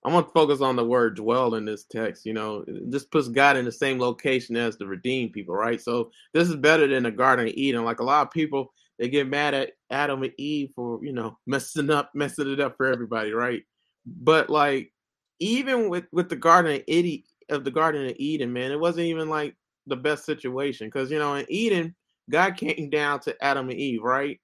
I'm 0.04 0.14
gonna 0.14 0.28
focus 0.34 0.62
on 0.62 0.76
the 0.76 0.86
word 0.86 1.16
dwell 1.16 1.56
in 1.56 1.66
this 1.66 1.84
text. 1.84 2.26
You 2.26 2.34
know, 2.34 2.64
this 2.68 3.04
puts 3.04 3.28
God 3.28 3.56
in 3.58 3.66
the 3.66 3.72
same 3.72 4.00
location 4.00 4.56
as 4.56 4.78
the 4.78 4.88
redeemed 4.88 5.34
people, 5.34 5.56
right? 5.56 5.80
So 5.80 6.12
this 6.34 6.50
is 6.50 6.56
better 6.56 6.88
than 6.88 7.04
the 7.04 7.12
Garden 7.12 7.48
of 7.48 7.54
Eden. 7.54 7.86
Like 7.86 8.00
a 8.00 8.04
lot 8.04 8.26
of 8.26 8.34
people, 8.34 8.74
they 8.98 9.10
get 9.10 9.28
mad 9.28 9.54
at 9.54 9.74
Adam 9.92 10.24
and 10.24 10.34
Eve 10.38 10.72
for 10.76 11.04
you 11.04 11.14
know 11.14 11.38
messing 11.46 11.92
up, 11.92 12.12
messing 12.16 12.52
it 12.52 12.60
up 12.60 12.78
for 12.78 12.88
everybody, 12.88 13.32
right? 13.32 13.64
But 14.06 14.50
like 14.50 14.92
even 15.40 15.90
with 15.90 16.06
with 16.12 16.30
the 16.30 16.36
Garden 16.36 16.76
of 16.76 16.84
Eden, 16.88 17.24
of 17.50 17.64
the 17.64 17.72
Garden 17.72 18.08
of 18.08 18.16
Eden, 18.18 18.52
man, 18.52 18.72
it 18.72 18.80
wasn't 18.80 19.06
even 19.06 19.30
like 19.30 19.56
the 19.86 19.96
best 19.96 20.26
situation 20.26 20.88
because 20.88 21.12
you 21.12 21.20
know 21.20 21.36
in 21.36 21.46
Eden, 21.48 21.96
God 22.30 22.58
came 22.58 22.90
down 22.90 23.20
to 23.22 23.44
Adam 23.44 23.70
and 23.70 23.80
Eve, 23.80 24.02
right? 24.02 24.40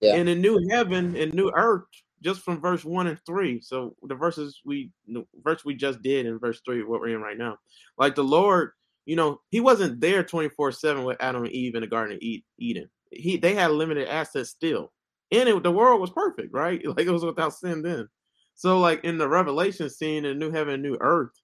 Yeah. 0.00 0.14
In 0.14 0.28
a 0.28 0.34
new 0.36 0.64
heaven 0.70 1.16
and 1.16 1.34
new 1.34 1.50
earth, 1.52 1.82
just 2.22 2.40
from 2.40 2.60
verse 2.60 2.84
one 2.84 3.06
and 3.06 3.18
three. 3.24 3.60
So 3.60 3.94
the 4.02 4.14
verses 4.14 4.60
we 4.64 4.90
the 5.06 5.24
verse 5.42 5.64
we 5.64 5.74
just 5.74 6.02
did 6.02 6.26
in 6.26 6.38
verse 6.38 6.60
three, 6.64 6.82
what 6.82 7.00
we're 7.00 7.14
in 7.14 7.22
right 7.22 7.38
now. 7.38 7.58
Like 7.96 8.14
the 8.14 8.24
Lord, 8.24 8.72
you 9.06 9.16
know, 9.16 9.40
he 9.50 9.60
wasn't 9.60 10.00
there 10.00 10.22
24-7 10.22 11.04
with 11.04 11.16
Adam 11.20 11.44
and 11.44 11.52
Eve 11.52 11.74
in 11.74 11.82
the 11.82 11.86
Garden 11.86 12.16
of 12.16 12.22
Eden. 12.58 12.90
He 13.10 13.36
they 13.36 13.54
had 13.54 13.70
limited 13.70 14.08
access 14.08 14.50
still. 14.50 14.92
And 15.30 15.48
it, 15.48 15.62
the 15.62 15.72
world 15.72 16.00
was 16.00 16.10
perfect, 16.10 16.52
right? 16.52 16.82
Like 16.86 17.06
it 17.06 17.10
was 17.10 17.24
without 17.24 17.54
sin 17.54 17.82
then. 17.82 18.08
So 18.54 18.80
like 18.80 19.04
in 19.04 19.18
the 19.18 19.28
revelation 19.28 19.88
scene 19.88 20.24
in 20.24 20.38
new 20.38 20.50
heaven 20.50 20.82
new 20.82 20.96
earth, 21.00 21.40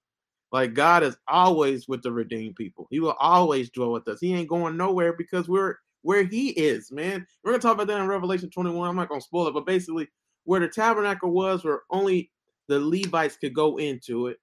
like 0.51 0.75
God 0.75 1.03
is 1.03 1.16
always 1.29 1.89
with 1.89 2.03
the 2.03 2.12
redeemed 2.12 2.57
people. 2.57 2.87
He 2.91 3.01
will 3.01 3.16
always 3.18 3.70
dwell 3.70 3.93
with 3.93 4.07
us. 4.09 4.20
He 4.20 4.35
ain't 4.35 4.49
going 4.49 4.77
nowhere 4.77 5.12
because 5.12 5.49
we're 5.49 5.77
where 6.03 6.25
he 6.25 6.51
is, 6.51 6.93
man. 6.93 7.27
We're 7.43 7.53
gonna 7.53 7.62
talk 7.62 7.75
about 7.75 7.87
that 7.87 8.01
in 8.01 8.07
Revelation 8.07 8.51
21. 8.51 8.89
I'm 8.89 8.97
not 8.97 9.09
gonna 9.09 9.20
spoil 9.20 9.49
it, 9.49 9.55
but 9.55 9.66
basically 9.66 10.09
where 10.45 10.61
the 10.61 10.68
tabernacle 10.68 11.30
was, 11.30 11.64
where 11.64 11.82
only 11.90 12.30
the 12.68 12.80
Levites 12.80 13.36
could 13.36 13.55
go 13.55 13.78
into 13.78 14.28
it 14.28 14.38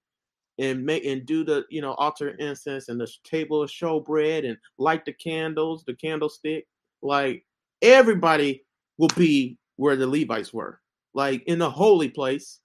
and 0.58 0.84
make 0.84 1.04
and 1.04 1.24
do 1.24 1.44
the 1.44 1.64
you 1.70 1.80
know 1.80 1.94
altar 1.94 2.30
incense 2.38 2.88
and 2.88 3.00
the 3.00 3.10
table 3.24 3.62
of 3.62 3.70
showbread 3.70 4.46
and 4.46 4.56
light 4.78 5.04
the 5.04 5.12
candles, 5.12 5.84
the 5.84 5.94
candlestick. 5.94 6.66
Like 7.02 7.44
everybody 7.80 8.64
will 8.98 9.10
be 9.16 9.58
where 9.76 9.96
the 9.96 10.06
Levites 10.06 10.52
were, 10.52 10.80
like 11.14 11.42
in 11.44 11.58
the 11.58 11.70
holy 11.70 12.08
place. 12.08 12.60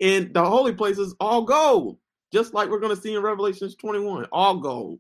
and 0.02 0.34
the 0.34 0.44
holy 0.44 0.74
place 0.74 0.98
is 0.98 1.16
all 1.20 1.44
gold, 1.44 1.98
just 2.34 2.54
like 2.54 2.70
we're 2.70 2.80
gonna 2.80 2.96
see 2.96 3.14
in 3.14 3.22
Revelations 3.22 3.76
21, 3.76 4.26
all 4.32 4.58
gold. 4.58 5.00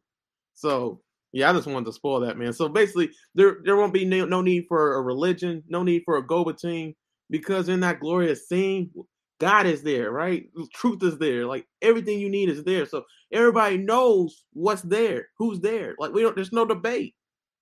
So 0.53 1.01
yeah, 1.35 1.49
I 1.49 1.53
just 1.53 1.67
wanted 1.67 1.87
to 1.87 1.91
spoil 1.91 2.21
that, 2.21 2.37
man. 2.37 2.53
So 2.53 2.69
basically, 2.69 3.11
there 3.35 3.57
there 3.65 3.75
won't 3.75 3.93
be 3.93 4.05
no, 4.05 4.23
no 4.23 4.41
need 4.41 4.67
for 4.69 4.95
a 4.95 5.01
religion, 5.01 5.61
no 5.67 5.83
need 5.83 6.03
for 6.05 6.15
a 6.15 6.25
go 6.25 6.45
between, 6.45 6.95
because 7.29 7.67
in 7.67 7.81
that 7.81 7.99
glorious 7.99 8.47
scene, 8.47 8.89
God 9.41 9.65
is 9.65 9.83
there, 9.83 10.11
right? 10.11 10.45
Truth 10.73 11.03
is 11.03 11.17
there. 11.17 11.45
Like 11.45 11.67
everything 11.81 12.19
you 12.21 12.29
need 12.29 12.47
is 12.47 12.63
there. 12.63 12.85
So 12.85 13.03
everybody 13.33 13.77
knows 13.77 14.45
what's 14.53 14.83
there, 14.83 15.27
who's 15.37 15.59
there. 15.59 15.95
Like 15.99 16.13
we 16.13 16.21
don't. 16.21 16.37
There's 16.37 16.53
no 16.53 16.63
debate. 16.65 17.15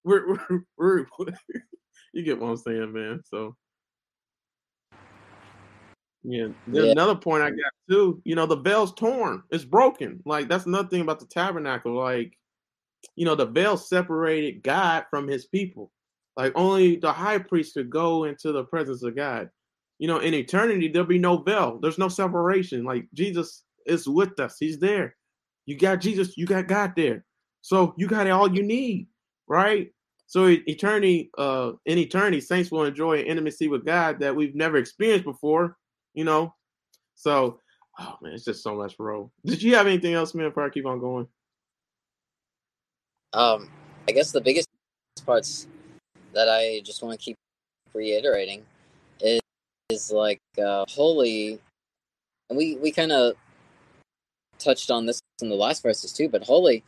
We're, 0.03 0.38
we're, 0.78 1.07
we're 1.17 1.34
you 2.13 2.24
get 2.24 2.39
what 2.39 2.49
I'm 2.49 2.57
saying, 2.57 2.93
man. 2.93 3.21
So 3.26 3.55
yeah, 6.21 6.49
there's 6.67 6.86
yeah. 6.86 6.91
another 6.91 7.15
point 7.15 7.41
I 7.41 7.49
got 7.49 7.74
too. 7.89 8.21
You 8.24 8.36
know, 8.36 8.45
the 8.45 8.57
veil's 8.57 8.93
torn. 8.93 9.41
It's 9.49 9.65
broken. 9.65 10.21
Like 10.28 10.47
that's 10.47 10.67
nothing 10.67 11.01
about 11.01 11.19
the 11.19 11.26
tabernacle. 11.26 11.95
Like 11.95 12.38
you 13.15 13.25
know, 13.25 13.35
the 13.35 13.45
veil 13.45 13.77
separated 13.77 14.63
God 14.63 15.05
from 15.09 15.27
his 15.27 15.45
people. 15.45 15.91
Like 16.35 16.53
only 16.55 16.95
the 16.95 17.11
high 17.11 17.37
priest 17.37 17.75
could 17.75 17.89
go 17.89 18.23
into 18.23 18.51
the 18.51 18.63
presence 18.63 19.03
of 19.03 19.15
God. 19.15 19.49
You 19.99 20.07
know, 20.07 20.19
in 20.19 20.33
eternity, 20.33 20.87
there'll 20.87 21.07
be 21.07 21.19
no 21.19 21.37
veil. 21.37 21.79
There's 21.81 21.99
no 21.99 22.09
separation. 22.09 22.83
Like 22.83 23.07
Jesus 23.13 23.63
is 23.85 24.07
with 24.07 24.39
us. 24.39 24.57
He's 24.59 24.79
there. 24.79 25.15
You 25.65 25.77
got 25.77 26.01
Jesus, 26.01 26.37
you 26.37 26.45
got 26.45 26.67
God 26.67 26.93
there. 26.95 27.25
So 27.61 27.93
you 27.97 28.07
got 28.07 28.27
it 28.27 28.31
all 28.31 28.53
you 28.53 28.63
need, 28.63 29.07
right? 29.47 29.89
So 30.25 30.47
eternity, 30.47 31.29
uh, 31.37 31.73
in 31.85 31.97
eternity, 31.97 32.41
saints 32.41 32.71
will 32.71 32.85
enjoy 32.85 33.19
an 33.19 33.27
intimacy 33.27 33.67
with 33.67 33.85
God 33.85 34.19
that 34.19 34.35
we've 34.35 34.55
never 34.55 34.77
experienced 34.77 35.25
before, 35.25 35.77
you 36.13 36.23
know. 36.23 36.53
So, 37.15 37.59
oh 37.99 38.17
man, 38.21 38.33
it's 38.33 38.43
just 38.43 38.63
so 38.63 38.75
much, 38.75 38.97
bro. 38.97 39.31
Did 39.45 39.61
you 39.61 39.75
have 39.75 39.87
anything 39.87 40.13
else, 40.13 40.33
man, 40.33 40.49
before 40.49 40.65
I 40.65 40.69
keep 40.69 40.85
on 40.85 40.99
going? 40.99 41.27
Um, 43.34 43.69
I 44.07 44.11
guess 44.11 44.31
the 44.31 44.41
biggest 44.41 44.67
parts 45.25 45.67
that 46.34 46.49
I 46.49 46.81
just 46.84 47.01
want 47.01 47.19
to 47.19 47.23
keep 47.23 47.36
reiterating 47.93 48.63
is, 49.19 49.41
is 49.89 50.11
like 50.11 50.39
uh, 50.63 50.86
holy, 50.88 51.59
and 52.49 52.57
we 52.57 52.75
we 52.77 52.91
kind 52.91 53.11
of 53.11 53.34
touched 54.59 54.91
on 54.91 55.05
this 55.05 55.19
in 55.41 55.49
the 55.49 55.55
last 55.55 55.81
verses 55.81 56.13
too. 56.13 56.29
But 56.29 56.43
holy, 56.43 56.84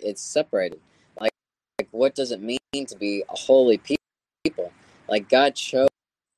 it's 0.00 0.22
separated. 0.22 0.80
Like, 1.20 1.32
like 1.78 1.88
what 1.92 2.14
does 2.14 2.32
it 2.32 2.40
mean 2.40 2.58
to 2.74 2.96
be 2.96 3.22
a 3.28 3.36
holy 3.36 3.78
people? 3.78 4.72
Like 5.08 5.28
God 5.28 5.54
chose 5.54 5.88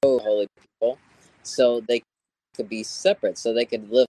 holy 0.05 0.47
people 0.59 0.99
so 1.43 1.80
they 1.80 2.03
could 2.57 2.68
be 2.68 2.82
separate, 2.82 3.38
so 3.38 3.55
they 3.55 3.64
could 3.64 3.91
live 3.91 4.07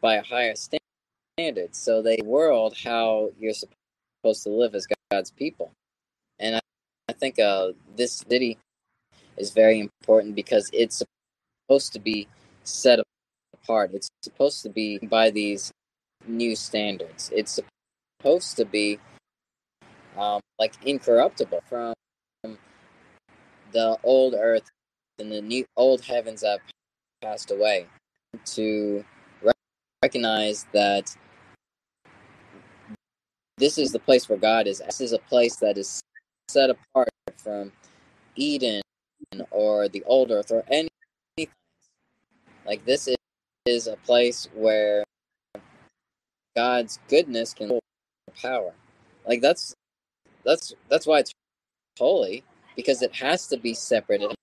by 0.00 0.16
a 0.16 0.22
higher 0.22 0.54
standard. 0.54 1.74
So 1.74 2.02
they 2.02 2.18
world 2.22 2.76
how 2.84 3.30
you're 3.38 3.54
supposed 3.54 3.76
supposed 4.26 4.42
to 4.42 4.50
live 4.50 4.74
as 4.74 4.86
God's 5.10 5.30
people. 5.30 5.70
And 6.40 6.56
I, 6.56 6.60
I 7.08 7.12
think 7.12 7.38
uh, 7.38 7.72
this 7.96 8.24
city 8.28 8.58
is 9.36 9.50
very 9.50 9.78
important 9.78 10.34
because 10.34 10.68
it's 10.72 11.02
supposed 11.68 11.92
to 11.92 12.00
be 12.00 12.26
set 12.64 12.98
apart. 13.54 13.92
It's 13.94 14.08
supposed 14.22 14.62
to 14.64 14.68
be 14.68 14.98
by 14.98 15.30
these 15.30 15.72
new 16.26 16.56
standards. 16.56 17.30
It's 17.32 17.60
supposed 18.20 18.56
to 18.56 18.64
be 18.64 18.98
um, 20.16 20.40
like 20.58 20.74
incorruptible 20.84 21.62
from 21.68 21.94
the 23.72 23.96
old 24.02 24.34
earth 24.34 24.68
and 25.20 25.30
the 25.30 25.40
new 25.40 25.64
old 25.76 26.00
heavens 26.00 26.40
that 26.40 26.58
passed 27.22 27.52
away 27.52 27.86
to 28.44 29.04
recognize 30.02 30.66
that 30.72 31.14
this 33.58 33.78
is 33.78 33.92
the 33.92 33.98
place 33.98 34.28
where 34.28 34.38
God 34.38 34.66
is. 34.66 34.80
This 34.80 35.00
is 35.00 35.12
a 35.12 35.18
place 35.18 35.56
that 35.56 35.78
is 35.78 36.00
set 36.48 36.70
apart 36.70 37.08
from 37.36 37.72
Eden 38.34 38.82
or 39.50 39.88
the 39.88 40.02
old 40.04 40.30
earth 40.30 40.50
or 40.50 40.62
anything. 40.68 40.90
Like 42.66 42.84
this 42.84 43.08
is, 43.08 43.16
is 43.66 43.86
a 43.86 43.96
place 43.96 44.48
where 44.54 45.04
God's 46.54 46.98
goodness 47.08 47.54
can 47.54 47.78
power. 48.40 48.72
Like 49.26 49.40
that's 49.40 49.74
that's 50.44 50.74
that's 50.88 51.06
why 51.06 51.20
it's 51.20 51.32
holy 51.98 52.44
because 52.76 53.02
it 53.02 53.14
has 53.14 53.46
to 53.48 53.56
be 53.56 53.74
separated 53.74 54.34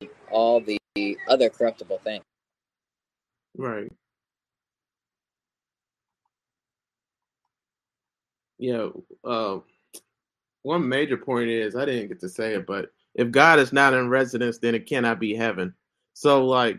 from 0.00 0.08
all 0.30 0.60
the 0.60 0.78
other 1.28 1.50
corruptible 1.50 1.98
things. 1.98 2.24
Right. 3.56 3.92
Yeah, 8.62 8.88
uh, 9.24 9.58
one 10.62 10.88
major 10.88 11.16
point 11.16 11.50
is 11.50 11.74
I 11.74 11.84
didn't 11.84 12.08
get 12.08 12.20
to 12.20 12.28
say 12.28 12.54
it, 12.54 12.64
but 12.64 12.90
if 13.16 13.32
God 13.32 13.58
is 13.58 13.72
not 13.72 13.92
in 13.92 14.08
residence, 14.08 14.58
then 14.58 14.76
it 14.76 14.86
cannot 14.86 15.18
be 15.18 15.34
heaven. 15.34 15.74
So, 16.14 16.46
like, 16.46 16.78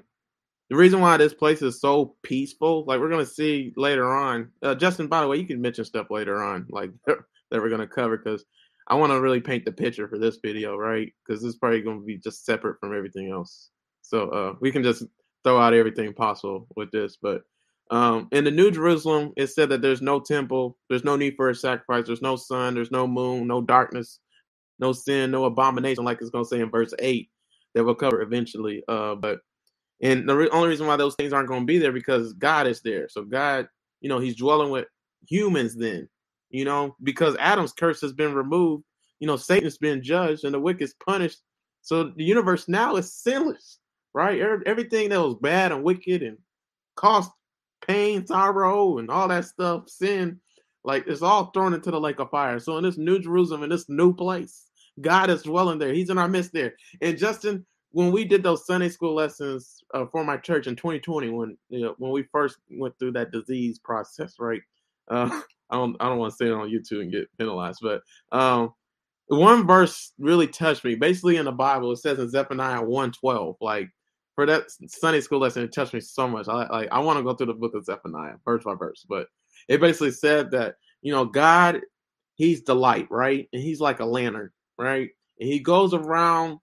the 0.70 0.78
reason 0.78 1.02
why 1.02 1.18
this 1.18 1.34
place 1.34 1.62
is 1.62 1.82
so 1.82 2.16
peaceful, 2.24 2.86
like 2.88 3.02
we're 3.02 3.10
gonna 3.10 3.26
see 3.26 3.74
later 3.76 4.16
on. 4.16 4.50
Uh, 4.62 4.74
Justin, 4.74 5.08
by 5.08 5.22
the 5.22 5.28
way, 5.28 5.38
you 5.38 5.46
can 5.46 5.62
mention 5.62 5.84
stuff 5.84 6.08
later 6.10 6.42
on, 6.42 6.66
like 6.70 6.92
that 7.06 7.18
we're 7.52 7.70
gonna 7.70 7.86
cover, 7.86 8.18
because 8.18 8.46
I 8.88 8.96
want 8.96 9.12
to 9.12 9.20
really 9.20 9.42
paint 9.42 9.66
the 9.66 9.72
picture 9.74 10.08
for 10.08 10.18
this 10.18 10.38
video, 10.38 10.78
right? 10.78 11.12
Because 11.28 11.42
this 11.42 11.50
is 11.50 11.58
probably 11.58 11.82
gonna 11.82 12.00
be 12.00 12.18
just 12.18 12.46
separate 12.46 12.80
from 12.80 12.96
everything 12.96 13.30
else. 13.30 13.72
So 14.04 14.30
uh, 14.30 14.54
we 14.62 14.72
can 14.72 14.84
just 14.84 15.04
throw 15.44 15.60
out 15.60 15.74
everything 15.74 16.14
possible 16.14 16.66
with 16.78 16.92
this, 16.92 17.18
but 17.22 17.44
um, 17.92 18.30
in 18.34 18.44
the 18.46 18.52
New 18.52 18.72
Jerusalem, 18.72 19.34
it 19.38 19.48
said 19.48 19.70
that 19.70 19.82
there's 19.82 20.02
no 20.02 20.20
temple, 20.20 20.78
there's 20.90 21.06
no 21.06 21.16
need 21.18 21.36
for 21.38 21.50
a 21.50 21.56
sacrifice, 21.56 22.08
there's 22.08 22.22
no 22.24 22.36
sun, 22.38 22.76
there's 22.76 22.92
no 22.92 23.08
moon, 23.08 23.48
no 23.48 23.62
darkness, 23.62 24.20
no 24.80 24.94
sin, 24.94 25.32
no 25.32 25.46
abomination, 25.46 26.06
like 26.06 26.20
it's 26.22 26.30
going 26.32 26.46
to 26.46 26.50
say 26.50 26.60
in 26.62 26.72
verse 26.72 26.94
8 27.00 27.30
that 27.76 27.84
we'll 27.86 27.96
cover 27.96 28.22
eventually. 28.22 28.84
Uh, 28.88 29.16
but 29.16 29.40
and 30.02 30.28
the 30.30 30.36
re- 30.36 30.50
only 30.52 30.70
reason 30.70 30.88
why 30.88 30.96
those 30.96 31.16
things 31.16 31.34
aren't 31.34 31.48
going 31.50 31.62
to 31.62 31.66
be 31.66 31.80
there 31.80 31.92
because 31.92 32.34
God 32.34 32.68
is 32.68 32.82
there. 32.82 33.08
So 33.10 33.24
God, 33.24 33.68
you 34.02 34.10
know, 34.10 34.20
He's 34.20 34.36
dwelling 34.36 34.72
with 34.72 34.86
humans 35.28 35.76
then, 35.76 36.08
you 36.50 36.66
know, 36.66 36.96
because 37.04 37.36
Adam's 37.40 37.74
curse 37.74 38.02
has 38.02 38.14
been 38.14 38.34
removed. 38.34 38.84
You 39.20 39.28
know, 39.28 39.38
Satan's 39.38 39.78
been 39.80 40.04
judged 40.04 40.44
and 40.44 40.54
the 40.54 40.60
wicked's 40.60 40.94
punished. 41.06 41.40
So 41.82 42.12
the 42.16 42.24
universe 42.24 42.68
now 42.68 42.98
is 42.98 43.14
sinless, 43.14 43.80
right? 44.14 44.40
Everything 44.68 45.10
that 45.10 45.22
was 45.22 45.36
bad 45.42 45.72
and 45.72 45.84
wicked 45.84 46.22
and 46.22 46.38
caused 46.96 47.32
pain, 47.88 48.26
sorrow, 48.26 48.98
and 48.98 49.10
all 49.10 49.28
that 49.28 49.46
stuff, 49.46 49.90
sin, 49.90 50.40
like 50.84 51.06
it's 51.08 51.22
all 51.22 51.48
thrown 51.48 51.74
into 51.74 51.92
the 51.92 52.00
lake 52.00 52.20
of 52.20 52.30
fire. 52.30 52.60
So 52.60 52.78
in 52.78 52.84
this 52.84 52.98
new 52.98 53.20
Jerusalem, 53.20 53.64
in 53.64 53.70
this 53.70 53.90
new 53.90 54.14
place, 54.14 54.70
God 55.02 55.30
is 55.30 55.44
dwelling 55.44 55.80
there. 55.80 55.94
He's 55.94 56.10
in 56.10 56.18
our 56.18 56.28
midst 56.28 56.54
there. 56.54 56.74
And 57.02 57.18
Justin, 57.18 57.66
when 57.92 58.12
we 58.12 58.26
did 58.26 58.44
those 58.44 58.66
Sunday 58.66 58.90
school 58.90 59.16
lessons 59.16 59.84
uh, 59.94 60.06
for 60.12 60.24
my 60.24 60.38
church 60.38 60.68
in 60.68 60.76
2020, 60.76 61.30
when 61.30 61.58
you 61.70 61.82
know, 61.82 61.96
when 61.98 62.12
we 62.12 62.24
first 62.32 62.58
went 62.72 62.98
through 63.00 63.14
that 63.14 63.32
disease 63.32 63.80
process, 63.80 64.36
right? 64.40 64.62
Uh, 65.08 65.42
I 65.70 65.78
don't 65.78 65.96
I 66.00 66.10
don't 66.10 66.20
want 66.20 66.32
to 66.32 66.38
say 66.38 66.48
it 66.48 66.54
on 66.54 66.70
YouTube 66.70 67.02
and 67.02 67.12
get 67.12 67.30
penalized, 67.40 67.80
but 67.82 68.02
um, 68.32 68.74
one 69.28 69.66
verse 69.66 70.14
really 70.20 70.48
touched 70.48 70.84
me. 70.84 70.96
Basically, 70.96 71.38
in 71.38 71.46
the 71.46 71.52
Bible, 71.52 71.92
it 71.92 71.98
says 71.98 72.20
in 72.20 72.30
Zephaniah 72.30 72.82
1:12, 72.82 73.56
like 73.62 73.90
for 74.36 74.46
that 74.46 74.66
Sunday 74.88 75.22
school 75.22 75.40
lesson, 75.40 75.64
it 75.64 75.74
touched 75.74 75.94
me 75.94 76.00
so 76.00 76.28
much. 76.28 76.48
I 76.48 76.68
like 76.68 76.90
I 76.92 77.00
want 77.00 77.18
to 77.20 77.24
go 77.24 77.34
through 77.34 77.48
the 77.48 77.54
book 77.54 77.76
of 77.76 77.86
Zephaniah 77.86 78.36
verse 78.46 78.64
by 78.64 78.76
verse, 78.76 79.06
but 79.08 79.28
it 79.68 79.82
basically 79.82 80.12
said 80.12 80.52
that 80.52 80.76
you 81.02 81.12
know 81.12 81.26
God, 81.26 81.82
He's 82.36 82.64
the 82.64 82.76
light, 82.76 83.08
right? 83.10 83.48
And 83.54 83.62
He's 83.62 83.80
like 83.80 84.00
a 84.00 84.06
lantern, 84.06 84.52
right? 84.78 85.10
And 85.40 85.50
He 85.50 85.60
goes 85.60 85.94
around 85.94 86.60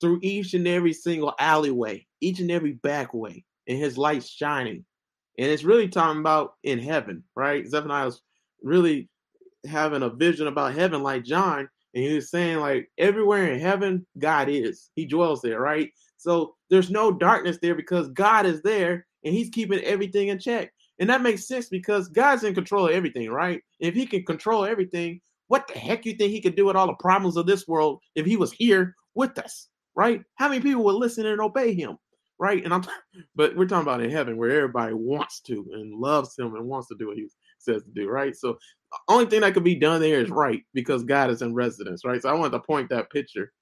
through 0.00 0.18
each 0.22 0.54
and 0.54 0.66
every 0.66 0.92
single 0.92 1.34
alleyway, 1.38 2.06
each 2.20 2.40
and 2.40 2.50
every 2.50 2.72
back 2.72 3.14
way, 3.14 3.44
and 3.68 3.78
His 3.78 3.96
light's 3.96 4.28
shining. 4.28 4.84
And 5.38 5.48
it's 5.48 5.64
really 5.64 5.88
talking 5.88 6.20
about 6.20 6.54
in 6.62 6.78
heaven, 6.78 7.24
right? 7.34 7.66
Zephaniah 7.66 8.06
was 8.06 8.20
really 8.62 9.08
having 9.66 10.02
a 10.02 10.10
vision 10.10 10.46
about 10.46 10.74
heaven, 10.74 11.02
like 11.02 11.24
John, 11.24 11.68
and 11.94 12.04
he 12.04 12.14
was 12.14 12.30
saying 12.30 12.58
like 12.58 12.90
everywhere 12.98 13.52
in 13.52 13.60
heaven, 13.60 14.06
God 14.18 14.48
is. 14.48 14.90
He 14.94 15.06
dwells 15.06 15.42
there, 15.42 15.60
right? 15.60 15.90
So 16.22 16.54
there's 16.70 16.90
no 16.90 17.10
darkness 17.10 17.58
there 17.60 17.74
because 17.74 18.08
God 18.10 18.46
is 18.46 18.62
there 18.62 19.06
and 19.24 19.34
he's 19.34 19.50
keeping 19.50 19.80
everything 19.80 20.28
in 20.28 20.38
check. 20.38 20.72
And 21.00 21.10
that 21.10 21.20
makes 21.20 21.48
sense 21.48 21.68
because 21.68 22.08
God's 22.08 22.44
in 22.44 22.54
control 22.54 22.86
of 22.86 22.92
everything, 22.92 23.28
right? 23.28 23.60
If 23.80 23.94
he 23.94 24.06
can 24.06 24.24
control 24.24 24.64
everything, 24.64 25.20
what 25.48 25.66
the 25.66 25.78
heck 25.78 26.06
you 26.06 26.14
think 26.14 26.30
he 26.30 26.40
could 26.40 26.54
do 26.54 26.66
with 26.66 26.76
all 26.76 26.86
the 26.86 26.94
problems 26.94 27.36
of 27.36 27.46
this 27.46 27.66
world 27.66 28.00
if 28.14 28.24
he 28.24 28.36
was 28.36 28.52
here 28.52 28.94
with 29.14 29.36
us, 29.38 29.68
right? 29.96 30.22
How 30.36 30.48
many 30.48 30.60
people 30.60 30.84
would 30.84 30.94
listen 30.94 31.26
and 31.26 31.40
obey 31.40 31.74
him, 31.74 31.98
right? 32.38 32.64
And 32.64 32.72
I'm, 32.72 32.84
but 33.34 33.56
we're 33.56 33.66
talking 33.66 33.82
about 33.82 34.00
in 34.00 34.10
heaven 34.10 34.36
where 34.36 34.50
everybody 34.50 34.94
wants 34.94 35.40
to 35.42 35.66
and 35.72 35.98
loves 35.98 36.38
him 36.38 36.54
and 36.54 36.68
wants 36.68 36.86
to 36.88 36.96
do 36.98 37.08
what 37.08 37.16
he 37.16 37.26
says 37.58 37.82
to 37.82 37.90
do, 37.90 38.08
right? 38.08 38.36
So 38.36 38.52
the 38.92 38.98
only 39.08 39.26
thing 39.26 39.40
that 39.40 39.54
could 39.54 39.64
be 39.64 39.74
done 39.74 40.00
there 40.00 40.20
is 40.20 40.30
right 40.30 40.62
because 40.72 41.02
God 41.02 41.30
is 41.30 41.42
in 41.42 41.52
residence, 41.52 42.04
right? 42.04 42.22
So 42.22 42.28
I 42.28 42.34
wanted 42.34 42.52
to 42.52 42.60
point 42.60 42.90
that 42.90 43.10
picture, 43.10 43.52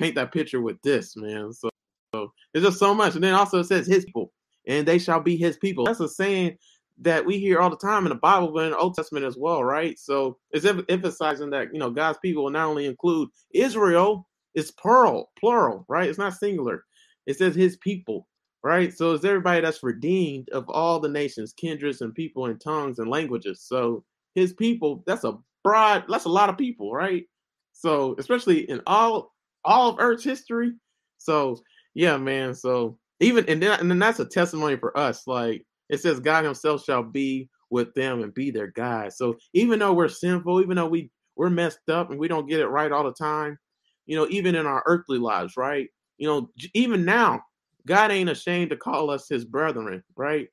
paint 0.00 0.16
that 0.16 0.32
picture 0.32 0.60
with 0.60 0.82
this, 0.82 1.16
man. 1.16 1.52
So 1.52 1.70
so 2.14 2.32
it's 2.54 2.64
just 2.64 2.78
so 2.78 2.94
much. 2.94 3.14
And 3.14 3.24
then 3.24 3.34
also 3.34 3.60
it 3.60 3.64
says 3.64 3.86
his 3.86 4.04
people, 4.04 4.32
and 4.66 4.86
they 4.86 4.98
shall 4.98 5.20
be 5.20 5.36
his 5.36 5.56
people. 5.56 5.84
That's 5.84 6.00
a 6.00 6.08
saying 6.08 6.56
that 7.02 7.24
we 7.24 7.38
hear 7.38 7.60
all 7.60 7.70
the 7.70 7.76
time 7.76 8.04
in 8.04 8.10
the 8.10 8.16
Bible, 8.16 8.52
but 8.52 8.64
in 8.64 8.70
the 8.72 8.78
Old 8.78 8.94
Testament 8.94 9.24
as 9.24 9.36
well, 9.36 9.64
right? 9.64 9.98
So 9.98 10.38
it's 10.50 10.66
emphasizing 10.88 11.50
that 11.50 11.68
you 11.72 11.78
know 11.78 11.90
God's 11.90 12.18
people 12.22 12.44
will 12.44 12.50
not 12.50 12.66
only 12.66 12.86
include 12.86 13.28
Israel, 13.54 14.26
it's 14.54 14.70
plural, 14.70 15.30
plural, 15.38 15.84
right? 15.88 16.08
It's 16.08 16.18
not 16.18 16.34
singular. 16.34 16.84
It 17.26 17.38
says 17.38 17.54
his 17.54 17.76
people, 17.76 18.26
right? 18.64 18.92
So 18.92 19.12
it's 19.12 19.24
everybody 19.24 19.60
that's 19.60 19.82
redeemed 19.82 20.48
of 20.50 20.68
all 20.68 20.98
the 21.00 21.08
nations, 21.08 21.52
kindreds, 21.52 22.00
and 22.00 22.14
people 22.14 22.46
and 22.46 22.60
tongues 22.60 22.98
and 22.98 23.08
languages. 23.08 23.62
So 23.62 24.04
his 24.34 24.52
people, 24.52 25.02
that's 25.06 25.24
a 25.24 25.38
broad, 25.62 26.04
that's 26.08 26.24
a 26.24 26.30
lot 26.30 26.48
of 26.48 26.58
people, 26.58 26.92
right? 26.92 27.24
So 27.72 28.16
especially 28.18 28.68
in 28.68 28.80
all 28.86 29.32
all 29.64 29.90
of 29.90 29.96
Earth's 30.00 30.24
history. 30.24 30.72
So 31.18 31.60
yeah, 32.00 32.16
man. 32.16 32.54
So 32.54 32.96
even 33.20 33.44
and 33.46 33.62
then 33.62 33.78
and 33.78 33.90
then 33.90 33.98
that's 33.98 34.20
a 34.20 34.24
testimony 34.24 34.76
for 34.76 34.96
us. 34.96 35.26
Like 35.26 35.66
it 35.90 36.00
says, 36.00 36.18
God 36.18 36.46
Himself 36.46 36.82
shall 36.82 37.02
be 37.02 37.50
with 37.68 37.92
them 37.92 38.22
and 38.22 38.32
be 38.32 38.50
their 38.50 38.68
God. 38.68 39.12
So 39.12 39.36
even 39.52 39.78
though 39.78 39.92
we're 39.92 40.08
sinful, 40.08 40.62
even 40.62 40.76
though 40.76 40.86
we 40.88 41.10
we're 41.36 41.50
messed 41.50 41.90
up 41.90 42.10
and 42.10 42.18
we 42.18 42.26
don't 42.26 42.48
get 42.48 42.60
it 42.60 42.68
right 42.68 42.90
all 42.90 43.04
the 43.04 43.12
time, 43.12 43.58
you 44.06 44.16
know, 44.16 44.26
even 44.30 44.54
in 44.54 44.64
our 44.64 44.82
earthly 44.86 45.18
lives, 45.18 45.58
right? 45.58 45.88
You 46.16 46.26
know, 46.26 46.48
even 46.72 47.04
now, 47.04 47.42
God 47.86 48.10
ain't 48.10 48.30
ashamed 48.30 48.70
to 48.70 48.78
call 48.78 49.10
us 49.10 49.28
His 49.28 49.44
brethren, 49.44 50.02
right? 50.16 50.48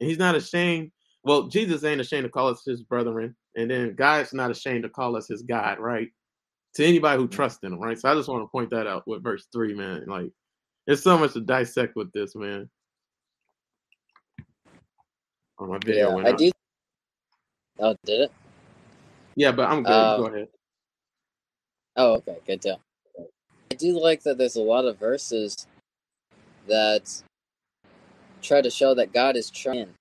And 0.00 0.08
He's 0.08 0.18
not 0.18 0.36
ashamed. 0.36 0.92
Well, 1.24 1.48
Jesus 1.48 1.82
ain't 1.82 2.00
ashamed 2.00 2.22
to 2.24 2.30
call 2.30 2.50
us 2.50 2.62
His 2.64 2.84
brethren, 2.84 3.34
and 3.56 3.68
then 3.68 3.96
God's 3.96 4.32
not 4.32 4.52
ashamed 4.52 4.84
to 4.84 4.90
call 4.90 5.16
us 5.16 5.26
His 5.26 5.42
God, 5.42 5.80
right? 5.80 6.10
To 6.76 6.84
anybody 6.84 7.20
who 7.20 7.26
trusts 7.26 7.64
in 7.64 7.72
Him, 7.72 7.80
right? 7.80 7.98
So 7.98 8.08
I 8.08 8.14
just 8.14 8.28
want 8.28 8.44
to 8.44 8.52
point 8.52 8.70
that 8.70 8.86
out 8.86 9.08
with 9.08 9.24
verse 9.24 9.48
three, 9.52 9.74
man. 9.74 10.04
Like 10.06 10.30
there's 10.86 11.02
so 11.02 11.18
much 11.18 11.32
to 11.34 11.40
dissect 11.40 11.96
with 11.96 12.12
this, 12.12 12.34
man. 12.34 12.68
Oh, 15.58 15.66
my 15.66 15.78
video 15.78 16.08
yeah, 16.08 16.14
went 16.14 16.28
I 16.28 16.32
out. 16.32 16.38
do. 16.38 16.50
Oh, 17.78 17.96
did 18.04 18.20
it? 18.22 18.32
Yeah, 19.36 19.52
but 19.52 19.68
I'm 19.68 19.82
good. 19.82 19.92
Um, 19.92 20.20
Go 20.20 20.26
ahead. 20.26 20.48
Oh, 21.96 22.14
okay, 22.14 22.38
good 22.46 22.60
deal. 22.60 22.80
I 23.70 23.74
do 23.76 23.98
like 23.98 24.22
that 24.24 24.38
there's 24.38 24.56
a 24.56 24.62
lot 24.62 24.84
of 24.84 24.98
verses 24.98 25.66
that 26.68 27.10
try 28.42 28.60
to 28.60 28.70
show 28.70 28.94
that 28.94 29.12
God 29.12 29.36
is 29.36 29.50
trying. 29.50 29.94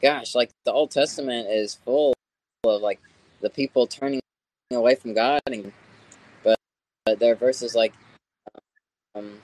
Gosh, 0.00 0.34
like 0.34 0.50
the 0.64 0.72
Old 0.72 0.90
Testament 0.90 1.48
is 1.48 1.74
full 1.74 2.14
of 2.64 2.82
like 2.82 3.00
the 3.40 3.50
people 3.50 3.86
turning 3.86 4.20
away 4.72 4.94
from 4.94 5.14
God, 5.14 5.40
and 5.46 5.72
but, 6.44 6.56
but 7.04 7.18
there 7.18 7.32
are 7.32 7.36
verses 7.36 7.74
like 7.74 7.92
um, 9.14 9.38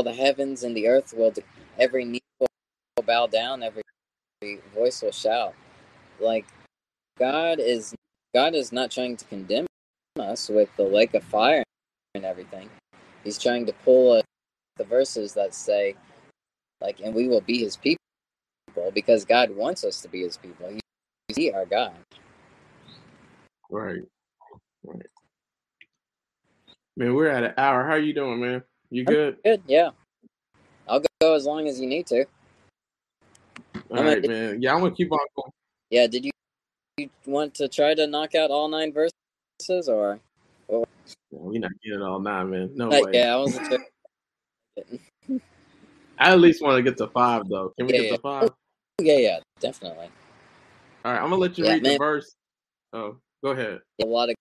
all 0.00 0.04
the 0.04 0.14
heavens 0.14 0.62
and 0.62 0.74
the 0.74 0.88
earth 0.88 1.12
will 1.14 1.30
every 1.78 2.06
knee 2.06 2.22
will 2.40 2.48
bow 3.04 3.26
down, 3.26 3.62
every 3.62 3.82
voice 4.74 5.02
will 5.02 5.12
shout. 5.12 5.54
Like 6.18 6.46
God 7.18 7.60
is 7.60 7.94
God 8.34 8.54
is 8.54 8.72
not 8.72 8.90
trying 8.90 9.18
to 9.18 9.26
condemn 9.26 9.66
us 10.18 10.48
with 10.48 10.74
the 10.78 10.84
lake 10.84 11.12
of 11.12 11.22
fire 11.22 11.62
and 12.14 12.24
everything. 12.24 12.70
He's 13.24 13.36
trying 13.36 13.66
to 13.66 13.74
pull 13.84 14.12
uh, 14.12 14.22
the 14.78 14.84
verses 14.84 15.34
that 15.34 15.54
say, 15.54 15.96
like, 16.80 17.00
and 17.00 17.14
we 17.14 17.28
will 17.28 17.42
be 17.42 17.58
His 17.58 17.76
people 17.76 17.98
because 18.94 19.26
God 19.26 19.54
wants 19.54 19.84
us 19.84 20.00
to 20.00 20.08
be 20.08 20.22
His 20.22 20.38
people. 20.38 20.70
He's 21.28 21.36
he 21.36 21.52
our 21.52 21.66
God. 21.66 21.92
Right. 23.70 24.00
Right. 24.82 25.06
Man, 26.96 27.12
we're 27.14 27.28
at 27.28 27.44
an 27.44 27.54
hour. 27.58 27.84
How 27.84 27.92
are 27.92 27.98
you 27.98 28.14
doing, 28.14 28.40
man? 28.40 28.62
You 28.90 29.04
good? 29.04 29.36
Good, 29.44 29.62
yeah. 29.66 29.90
I'll 30.88 31.02
go 31.20 31.34
as 31.34 31.44
long 31.44 31.68
as 31.68 31.80
you 31.80 31.86
need 31.86 32.06
to. 32.08 32.24
All 33.90 33.98
I'm 33.98 34.04
right, 34.04 34.26
man. 34.26 34.60
Yeah, 34.60 34.74
I'm 34.74 34.80
gonna 34.80 34.94
keep 34.94 35.12
on 35.12 35.18
going. 35.36 35.52
Yeah, 35.90 36.06
did 36.06 36.24
you, 36.24 36.30
you 36.98 37.10
want 37.26 37.54
to 37.54 37.68
try 37.68 37.94
to 37.94 38.06
knock 38.06 38.34
out 38.34 38.50
all 38.50 38.68
nine 38.68 38.92
verses 38.92 39.88
or? 39.88 40.18
We're 41.32 41.60
not 41.60 41.70
getting 41.84 42.02
all 42.02 42.18
nine, 42.18 42.50
man. 42.50 42.70
No 42.74 42.88
Like, 42.88 43.04
way. 43.04 43.12
yeah, 43.14 43.34
I 43.34 43.36
wasn't 43.36 43.66
sure. 43.66 43.78
I 46.18 46.32
at 46.32 46.40
least 46.40 46.62
want 46.62 46.76
to 46.76 46.82
get 46.82 46.98
to 46.98 47.06
five, 47.08 47.48
though. 47.48 47.72
Can 47.76 47.86
we 47.86 47.92
Yeah, 47.92 48.00
get 48.00 48.10
yeah. 48.10 48.16
to 48.16 48.22
five? 48.22 48.50
Yeah, 49.00 49.16
yeah, 49.16 49.38
definitely. 49.60 50.10
All 51.06 51.12
right, 51.12 51.22
I'm 51.22 51.30
gonna 51.30 51.36
let 51.36 51.56
you 51.56 51.64
Yeah, 51.64 51.70
read 51.70 51.84
the 51.84 51.96
verse. 51.96 52.34
Oh, 52.92 53.16
go 53.42 53.52
ahead. 53.52 53.80
A 54.02 54.04
lot 54.04 54.28
of 54.28 54.34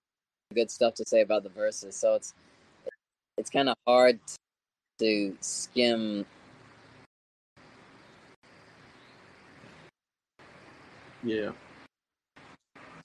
good 0.54 0.70
stuff 0.70 0.96
to 0.96 1.06
say 1.08 1.22
about 1.22 1.44
the 1.44 1.50
verses, 1.50 1.96
so 1.96 2.16
it's 2.16 2.34
it's 3.40 3.50
kind 3.50 3.70
of 3.70 3.78
hard 3.88 4.20
to 5.00 5.36
skim. 5.40 6.26
Yeah. 11.24 11.52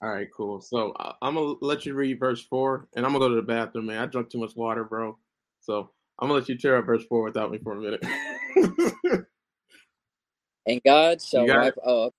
All 0.01 0.09
right, 0.09 0.27
cool. 0.35 0.59
So 0.59 0.93
I'm 1.21 1.35
gonna 1.35 1.55
let 1.61 1.85
you 1.85 1.93
read 1.95 2.19
verse 2.19 2.43
four, 2.43 2.87
and 2.95 3.05
I'm 3.05 3.13
gonna 3.13 3.25
go 3.25 3.29
to 3.29 3.35
the 3.35 3.41
bathroom, 3.41 3.85
man. 3.87 3.99
I 3.99 4.05
drank 4.07 4.29
too 4.29 4.39
much 4.39 4.55
water, 4.55 4.83
bro. 4.83 5.17
So 5.61 5.89
I'm 6.19 6.27
gonna 6.27 6.39
let 6.39 6.49
you 6.49 6.57
tear 6.57 6.77
up 6.77 6.85
verse 6.85 7.05
four 7.05 7.23
without 7.23 7.49
me 7.49 7.59
for 7.59 7.73
a 7.73 7.81
minute. 7.81 8.05
and 10.67 10.81
God 10.85 11.21
shall 11.21 11.47
wipe. 11.47 11.77
It? 11.77 11.83
Oh, 11.85 12.11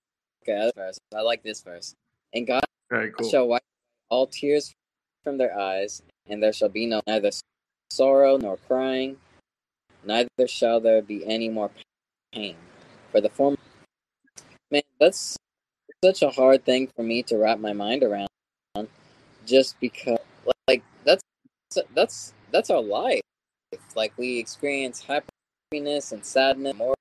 okay. 0.42 0.72
Verse. 0.74 0.98
I 1.14 1.20
like 1.20 1.42
this 1.42 1.60
verse. 1.60 1.94
And 2.32 2.46
God 2.46 2.64
right, 2.90 3.12
cool. 3.14 3.28
shall 3.28 3.46
wipe 3.46 3.62
all 4.08 4.26
tears 4.26 4.74
from 5.22 5.36
their 5.36 5.58
eyes, 5.58 6.02
and 6.28 6.42
there 6.42 6.54
shall 6.54 6.70
be 6.70 6.86
no 6.86 7.02
neither 7.06 7.30
sorrow 7.91 8.37
nor 8.37 8.57
crying, 8.68 9.16
neither 10.05 10.47
shall 10.47 10.80
there 10.80 11.03
be 11.03 11.26
any 11.26 11.49
more 11.49 11.70
pain. 12.32 12.57
For 13.12 13.20
the 13.20 13.30
former, 13.30 13.57
man, 14.70 14.82
that's 15.01 15.37
such 16.05 16.22
a 16.22 16.30
hard 16.30 16.64
thing 16.64 16.89
for 16.95 17.03
me 17.03 17.22
to 17.24 17.37
wrap 17.37 17.59
my 17.59 17.72
mind 17.72 18.03
around, 18.03 18.28
just 19.47 19.78
because, 19.80 20.18
like, 20.68 20.82
that's 21.05 21.22
that's 21.95 22.32
that's 22.51 22.70
our 22.70 22.82
life. 22.82 23.20
Like 23.95 24.12
we 24.16 24.39
experience 24.39 25.03
happiness 25.03 26.12
and 26.12 26.24
sadness, 26.24 26.74
more. 26.74 26.95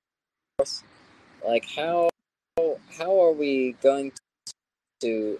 Like 1.46 1.66
how 1.68 2.08
how 2.98 3.22
are 3.22 3.32
we 3.32 3.72
going 3.82 4.12
to 5.00 5.38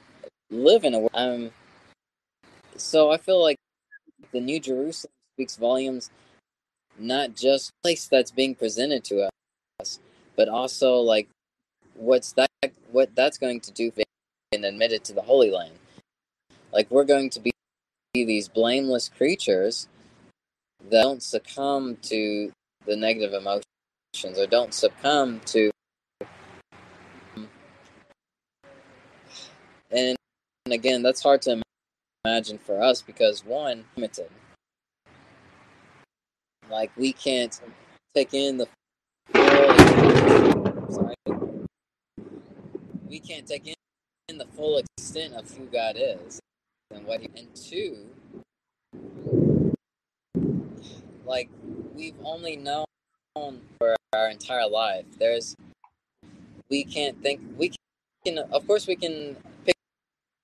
live 0.51 0.85
in 0.85 0.95
a 0.95 0.99
world? 1.01 1.11
Um, 1.15 1.51
so 2.77 3.11
I 3.11 3.17
feel 3.17 3.43
like 3.43 3.57
the 4.33 4.41
New 4.41 4.61
Jerusalem 4.61 5.13
speaks 5.37 5.57
volumes, 5.57 6.11
not 6.99 7.37
just 7.37 7.70
place 7.82 8.07
that's 8.07 8.30
being 8.30 8.55
presented 8.55 9.05
to 9.05 9.28
us, 9.78 10.01
but 10.34 10.49
also 10.49 10.97
like 10.97 11.28
what's 11.95 12.32
that 12.32 12.49
what 12.91 13.14
that's 13.14 13.37
going 13.37 13.61
to 13.61 13.70
do 13.70 13.93
and 14.53 14.64
admitted 14.64 15.05
to 15.05 15.12
the 15.12 15.20
Holy 15.20 15.51
Land. 15.51 15.74
Like 16.72 16.91
we're 16.91 17.05
going 17.05 17.28
to 17.30 17.41
be 17.41 17.53
these 18.14 18.49
blameless 18.49 19.11
creatures 19.11 19.89
that 20.89 21.03
don't 21.03 21.22
succumb 21.22 21.97
to 22.01 22.51
the 22.87 22.97
negative 22.97 23.34
emotions 23.34 24.39
or 24.39 24.47
don't 24.47 24.72
succumb 24.72 25.41
to 25.45 25.70
and, 29.91 30.16
and 30.64 30.72
again 30.72 31.03
that's 31.03 31.22
hard 31.22 31.43
to 31.43 31.61
imagine 32.24 32.57
for 32.57 32.82
us 32.82 33.03
because 33.03 33.45
one 33.45 33.84
limited 33.97 34.30
like 36.71 36.91
we 36.97 37.12
can't 37.12 37.61
take 38.14 38.35
in 38.35 38.59
the 38.59 38.69
sorry, 40.91 41.14
we 43.09 43.21
can't 43.21 43.47
take 43.47 43.67
in, 43.67 43.75
in 44.29 44.39
the 44.39 44.47
full 44.47 44.83
extent 44.99 45.35
of 45.35 45.51
who 45.53 45.67
God 45.67 45.97
is 45.97 46.41
and 46.91 47.07
what 47.07 47.21
he 47.21 47.31
and 47.37 47.55
two 47.55 48.07
like 51.27 51.51
we've 51.95 52.14
only 52.25 52.57
known 52.57 52.87
for 53.79 53.97
our 54.12 54.29
entire 54.29 54.69
life. 54.69 55.05
There's 55.19 55.55
we 56.71 56.85
can't 56.85 57.21
think 57.23 57.41
we 57.59 57.73
can 58.25 58.39
of 58.39 58.67
course 58.67 58.87
we 58.87 58.97
can 58.97 59.37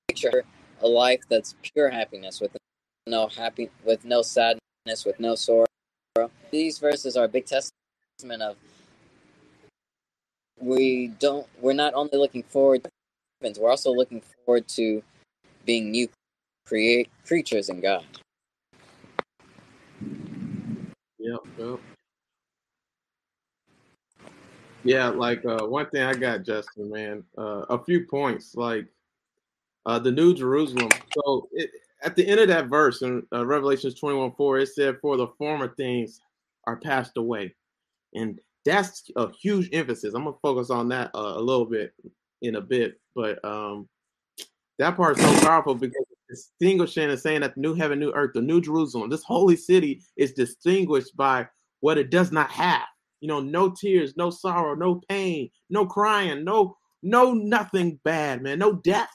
picture 0.08 0.44
a 0.82 0.86
life 0.86 1.22
that's 1.28 1.54
pure 1.62 1.90
happiness 1.90 2.40
with 2.40 2.56
no 3.06 3.28
happy 3.28 3.70
with 3.84 4.04
no 4.04 4.22
sadness 4.22 5.04
with 5.04 5.18
no 5.18 5.34
sorrow 5.34 5.66
these 6.50 6.78
verses 6.78 7.16
are 7.16 7.24
a 7.24 7.28
big 7.28 7.46
testament 7.46 8.42
of 8.42 8.56
we 10.60 11.08
don't 11.18 11.46
we're 11.60 11.72
not 11.72 11.94
only 11.94 12.16
looking 12.16 12.42
forward 12.44 12.84
to 12.84 12.90
heavens, 13.40 13.58
we're 13.58 13.70
also 13.70 13.92
looking 13.92 14.22
forward 14.44 14.68
to 14.68 15.02
being 15.64 15.90
new 15.90 16.08
create 16.66 17.10
creatures 17.26 17.68
in 17.68 17.80
God. 17.80 18.04
Yep, 21.18 21.40
yep. 21.58 21.80
Yeah, 24.84 25.08
like 25.08 25.44
uh, 25.44 25.66
one 25.66 25.88
thing 25.90 26.02
I 26.02 26.12
got, 26.12 26.42
Justin, 26.42 26.90
man, 26.90 27.24
uh, 27.38 27.64
a 27.70 27.82
few 27.82 28.04
points, 28.04 28.54
like 28.56 28.86
uh, 29.86 29.98
the 29.98 30.10
New 30.10 30.34
Jerusalem. 30.34 30.90
So 31.14 31.48
it, 31.52 31.70
at 32.02 32.16
the 32.16 32.26
end 32.26 32.40
of 32.40 32.48
that 32.48 32.66
verse 32.66 33.02
in 33.02 33.22
uh, 33.32 33.46
Revelations 33.46 33.94
21 33.94 34.32
4, 34.32 34.58
it 34.58 34.68
said, 34.68 34.98
For 35.00 35.16
the 35.16 35.28
former 35.38 35.74
things 35.74 36.20
are 36.66 36.76
passed 36.76 37.16
away. 37.16 37.54
And 38.14 38.40
that's 38.64 39.10
a 39.16 39.30
huge 39.32 39.68
emphasis. 39.72 40.14
I'm 40.14 40.24
gonna 40.24 40.36
focus 40.42 40.70
on 40.70 40.88
that 40.88 41.10
uh, 41.14 41.34
a 41.36 41.40
little 41.40 41.64
bit 41.64 41.92
in 42.42 42.56
a 42.56 42.60
bit, 42.60 43.00
but 43.14 43.44
um, 43.44 43.88
that 44.78 44.96
part 44.96 45.18
is 45.18 45.24
so 45.24 45.46
powerful 45.46 45.74
because 45.74 46.04
it's 46.28 46.50
distinguishing 46.58 47.10
and 47.10 47.18
saying 47.18 47.40
that 47.40 47.54
the 47.54 47.60
new 47.60 47.74
heaven, 47.74 47.98
new 47.98 48.12
earth, 48.12 48.32
the 48.34 48.42
new 48.42 48.60
Jerusalem, 48.60 49.10
this 49.10 49.24
holy 49.24 49.56
city 49.56 50.02
is 50.16 50.32
distinguished 50.32 51.16
by 51.16 51.46
what 51.80 51.98
it 51.98 52.10
does 52.10 52.32
not 52.32 52.50
have. 52.50 52.86
You 53.20 53.28
know, 53.28 53.40
no 53.40 53.70
tears, 53.70 54.16
no 54.16 54.30
sorrow, 54.30 54.74
no 54.74 55.00
pain, 55.08 55.50
no 55.70 55.86
crying, 55.86 56.44
no 56.44 56.76
no 57.02 57.32
nothing 57.32 57.98
bad, 58.04 58.42
man, 58.42 58.58
no 58.58 58.74
death. 58.74 59.10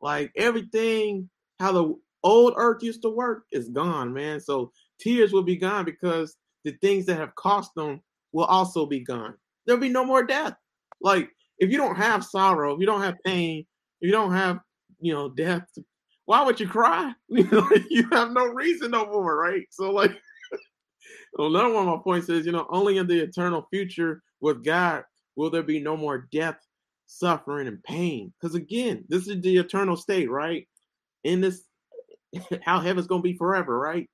Like 0.00 0.30
everything, 0.36 1.28
how 1.58 1.72
the 1.72 1.94
old 2.26 2.54
earth 2.56 2.82
used 2.82 3.02
to 3.02 3.08
work 3.08 3.44
is 3.52 3.68
gone, 3.68 4.12
man. 4.12 4.40
So 4.40 4.72
tears 5.00 5.32
will 5.32 5.44
be 5.44 5.56
gone 5.56 5.84
because 5.84 6.36
the 6.64 6.72
things 6.82 7.06
that 7.06 7.18
have 7.18 7.34
cost 7.36 7.70
them 7.76 8.00
will 8.32 8.46
also 8.46 8.84
be 8.84 9.00
gone. 9.00 9.34
There'll 9.64 9.80
be 9.80 9.88
no 9.88 10.04
more 10.04 10.24
death. 10.24 10.54
Like 11.00 11.30
if 11.58 11.70
you 11.70 11.78
don't 11.78 11.96
have 11.96 12.24
sorrow, 12.24 12.74
if 12.74 12.80
you 12.80 12.86
don't 12.86 13.02
have 13.02 13.14
pain, 13.24 13.64
if 14.00 14.06
you 14.06 14.12
don't 14.12 14.32
have, 14.32 14.58
you 15.00 15.12
know, 15.12 15.28
death, 15.28 15.62
why 16.24 16.42
would 16.42 16.58
you 16.58 16.66
cry? 16.66 17.12
you 17.28 18.08
have 18.10 18.32
no 18.32 18.46
reason 18.46 18.90
no 18.90 19.06
more, 19.06 19.36
right? 19.36 19.64
So 19.70 19.92
like 19.92 20.10
another 21.38 21.72
one 21.72 21.86
of 21.86 21.96
my 21.96 22.02
points 22.02 22.28
is, 22.28 22.44
you 22.44 22.50
know, 22.50 22.66
only 22.70 22.98
in 22.98 23.06
the 23.06 23.20
eternal 23.20 23.68
future 23.70 24.20
with 24.40 24.64
God 24.64 25.04
will 25.36 25.50
there 25.50 25.62
be 25.62 25.78
no 25.78 25.96
more 25.96 26.26
death, 26.32 26.58
suffering, 27.06 27.68
and 27.68 27.80
pain. 27.84 28.32
Because 28.40 28.56
again, 28.56 29.04
this 29.08 29.28
is 29.28 29.40
the 29.42 29.58
eternal 29.58 29.94
state, 29.94 30.28
right? 30.28 30.66
In 31.22 31.40
this 31.40 31.62
how 32.64 32.80
heaven's 32.80 33.06
gonna 33.06 33.22
be 33.22 33.36
forever, 33.36 33.78
right? 33.78 34.08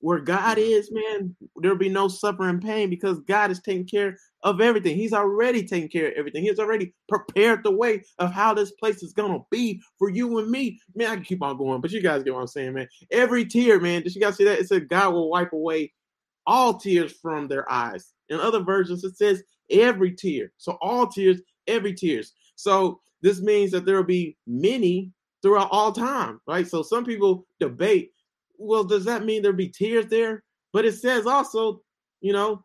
where 0.00 0.20
God 0.20 0.58
mm-hmm. 0.58 0.70
is, 0.70 0.90
man, 0.92 1.34
there'll 1.56 1.76
be 1.76 1.88
no 1.88 2.08
suffering 2.08 2.60
pain 2.60 2.90
because 2.90 3.20
God 3.20 3.50
is 3.50 3.60
taking 3.60 3.86
care 3.86 4.16
of 4.42 4.60
everything. 4.60 4.96
He's 4.96 5.12
already 5.12 5.66
taking 5.66 5.88
care 5.88 6.08
of 6.08 6.14
everything. 6.16 6.44
He's 6.44 6.58
already 6.58 6.94
prepared 7.08 7.64
the 7.64 7.72
way 7.72 8.04
of 8.18 8.32
how 8.32 8.54
this 8.54 8.72
place 8.72 9.02
is 9.02 9.12
gonna 9.12 9.40
be 9.50 9.80
for 9.98 10.08
you 10.08 10.38
and 10.38 10.50
me. 10.50 10.80
Man, 10.94 11.10
I 11.10 11.14
can 11.16 11.24
keep 11.24 11.42
on 11.42 11.58
going, 11.58 11.80
but 11.80 11.90
you 11.90 12.00
guys 12.00 12.22
get 12.22 12.34
what 12.34 12.40
I'm 12.40 12.46
saying, 12.46 12.74
man. 12.74 12.88
Every 13.10 13.44
tear, 13.44 13.80
man. 13.80 14.02
Did 14.02 14.14
you 14.14 14.20
guys 14.20 14.36
see 14.36 14.44
that? 14.44 14.60
It 14.60 14.68
said 14.68 14.88
God 14.88 15.12
will 15.12 15.30
wipe 15.30 15.52
away 15.52 15.92
all 16.46 16.78
tears 16.78 17.12
from 17.12 17.48
their 17.48 17.70
eyes. 17.70 18.12
In 18.28 18.40
other 18.40 18.60
versions, 18.60 19.04
it 19.04 19.16
says 19.16 19.42
every 19.70 20.14
tear. 20.14 20.52
So 20.58 20.78
all 20.80 21.06
tears, 21.06 21.40
every 21.66 21.94
tears. 21.94 22.32
So 22.54 23.00
this 23.20 23.40
means 23.40 23.72
that 23.72 23.84
there 23.84 23.96
will 23.96 24.04
be 24.04 24.36
many 24.46 25.12
throughout 25.42 25.68
all 25.70 25.92
time, 25.92 26.40
right? 26.46 26.66
So 26.66 26.82
some 26.82 27.04
people 27.04 27.46
debate 27.60 28.12
well, 28.58 28.84
does 28.84 29.04
that 29.04 29.24
mean 29.24 29.40
there'll 29.40 29.56
be 29.56 29.68
tears 29.68 30.06
there? 30.06 30.42
But 30.72 30.84
it 30.84 30.94
says 30.94 31.26
also, 31.26 31.80
you 32.20 32.32
know, 32.32 32.64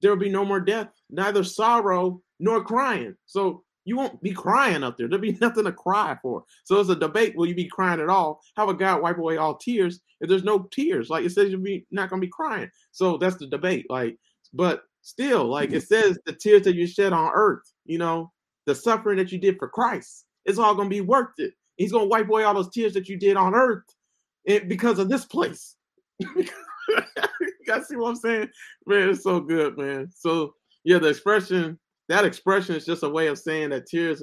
there'll 0.00 0.16
be 0.16 0.28
no 0.28 0.44
more 0.44 0.60
death, 0.60 0.88
neither 1.10 1.42
sorrow 1.42 2.22
nor 2.38 2.62
crying. 2.62 3.16
So 3.26 3.64
you 3.84 3.96
won't 3.96 4.22
be 4.22 4.32
crying 4.32 4.84
up 4.84 4.96
there. 4.96 5.08
There'll 5.08 5.22
be 5.22 5.32
nothing 5.40 5.64
to 5.64 5.72
cry 5.72 6.16
for. 6.22 6.44
So 6.64 6.78
it's 6.78 6.90
a 6.90 6.96
debate. 6.96 7.34
Will 7.34 7.48
you 7.48 7.54
be 7.54 7.68
crying 7.68 8.00
at 8.00 8.08
all? 8.08 8.40
How 8.56 8.66
would 8.66 8.78
God 8.78 9.02
wipe 9.02 9.18
away 9.18 9.38
all 9.38 9.56
tears 9.56 10.00
if 10.20 10.28
there's 10.28 10.44
no 10.44 10.68
tears? 10.70 11.08
Like 11.08 11.24
it 11.24 11.30
says 11.30 11.50
you'll 11.50 11.62
be 11.62 11.86
not 11.90 12.10
gonna 12.10 12.20
be 12.20 12.28
crying. 12.28 12.70
So 12.92 13.16
that's 13.16 13.36
the 13.36 13.46
debate. 13.46 13.86
Like, 13.88 14.18
but 14.52 14.82
still, 15.00 15.46
like 15.46 15.72
it 15.72 15.82
says 15.82 16.18
the 16.26 16.32
tears 16.32 16.62
that 16.62 16.76
you 16.76 16.86
shed 16.86 17.12
on 17.12 17.32
earth, 17.34 17.62
you 17.86 17.98
know, 17.98 18.30
the 18.66 18.74
suffering 18.74 19.16
that 19.16 19.32
you 19.32 19.38
did 19.38 19.58
for 19.58 19.68
Christ, 19.68 20.26
it's 20.44 20.58
all 20.58 20.74
gonna 20.74 20.88
be 20.88 21.00
worth 21.00 21.32
it. 21.38 21.54
He's 21.76 21.92
gonna 21.92 22.06
wipe 22.06 22.28
away 22.28 22.44
all 22.44 22.54
those 22.54 22.70
tears 22.70 22.94
that 22.94 23.08
you 23.08 23.16
did 23.16 23.36
on 23.36 23.54
earth 23.54 23.84
eh, 24.48 24.60
because 24.66 24.98
of 24.98 25.08
this 25.08 25.24
place. 25.24 25.76
you 26.20 26.46
guys 27.66 27.88
see 27.88 27.96
what 27.96 28.10
I'm 28.10 28.16
saying? 28.16 28.48
Man, 28.86 29.10
it's 29.10 29.22
so 29.22 29.40
good, 29.40 29.78
man. 29.78 30.10
So 30.14 30.54
yeah, 30.84 30.98
the 30.98 31.08
expression, 31.08 31.78
that 32.08 32.24
expression 32.24 32.76
is 32.76 32.84
just 32.84 33.02
a 33.02 33.08
way 33.08 33.28
of 33.28 33.38
saying 33.38 33.70
that 33.70 33.86
tears 33.86 34.22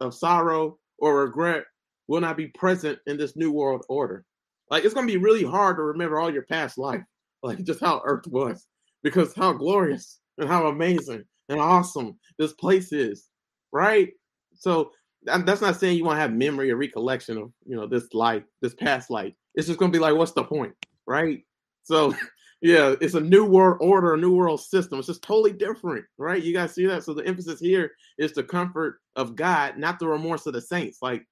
of 0.00 0.14
sorrow 0.14 0.78
or 0.98 1.24
regret 1.24 1.64
will 2.08 2.20
not 2.20 2.36
be 2.36 2.48
present 2.48 2.98
in 3.06 3.16
this 3.16 3.36
new 3.36 3.52
world 3.52 3.84
order. 3.88 4.24
Like 4.70 4.84
it's 4.84 4.94
gonna 4.94 5.06
be 5.06 5.16
really 5.16 5.44
hard 5.44 5.76
to 5.76 5.82
remember 5.82 6.18
all 6.18 6.32
your 6.32 6.44
past 6.44 6.78
life, 6.78 7.02
like 7.42 7.62
just 7.62 7.80
how 7.80 8.02
Earth 8.04 8.26
was, 8.26 8.66
because 9.02 9.34
how 9.34 9.52
glorious 9.52 10.20
and 10.38 10.48
how 10.48 10.68
amazing 10.68 11.24
and 11.48 11.60
awesome 11.60 12.18
this 12.38 12.52
place 12.54 12.92
is, 12.92 13.28
right? 13.72 14.08
So 14.54 14.90
that's 15.24 15.60
not 15.60 15.76
saying 15.76 15.96
you 15.96 16.04
want 16.04 16.16
to 16.16 16.22
have 16.22 16.32
memory 16.32 16.70
or 16.70 16.76
recollection 16.76 17.36
of 17.38 17.52
you 17.66 17.76
know 17.76 17.86
this 17.86 18.12
life, 18.14 18.42
this 18.62 18.74
past 18.74 19.10
life 19.10 19.34
it's 19.54 19.66
just 19.66 19.78
gonna 19.78 19.92
be 19.92 19.98
like, 19.98 20.14
what's 20.14 20.32
the 20.32 20.44
point, 20.44 20.74
right? 21.06 21.42
So, 21.82 22.14
yeah, 22.62 22.94
it's 23.00 23.14
a 23.14 23.20
new 23.20 23.44
world 23.44 23.78
order, 23.80 24.14
a 24.14 24.18
new 24.18 24.34
world 24.34 24.60
system. 24.60 24.98
It's 24.98 25.08
just 25.08 25.22
totally 25.22 25.52
different, 25.52 26.04
right? 26.18 26.42
You 26.42 26.52
guys 26.52 26.74
see 26.74 26.86
that? 26.86 27.04
So 27.04 27.14
the 27.14 27.26
emphasis 27.26 27.60
here 27.60 27.92
is 28.18 28.32
the 28.32 28.44
comfort 28.44 29.00
of 29.16 29.36
God, 29.36 29.78
not 29.78 29.98
the 29.98 30.08
remorse 30.08 30.46
of 30.46 30.52
the 30.52 30.60
saints. 30.60 30.98
Like 31.02 31.26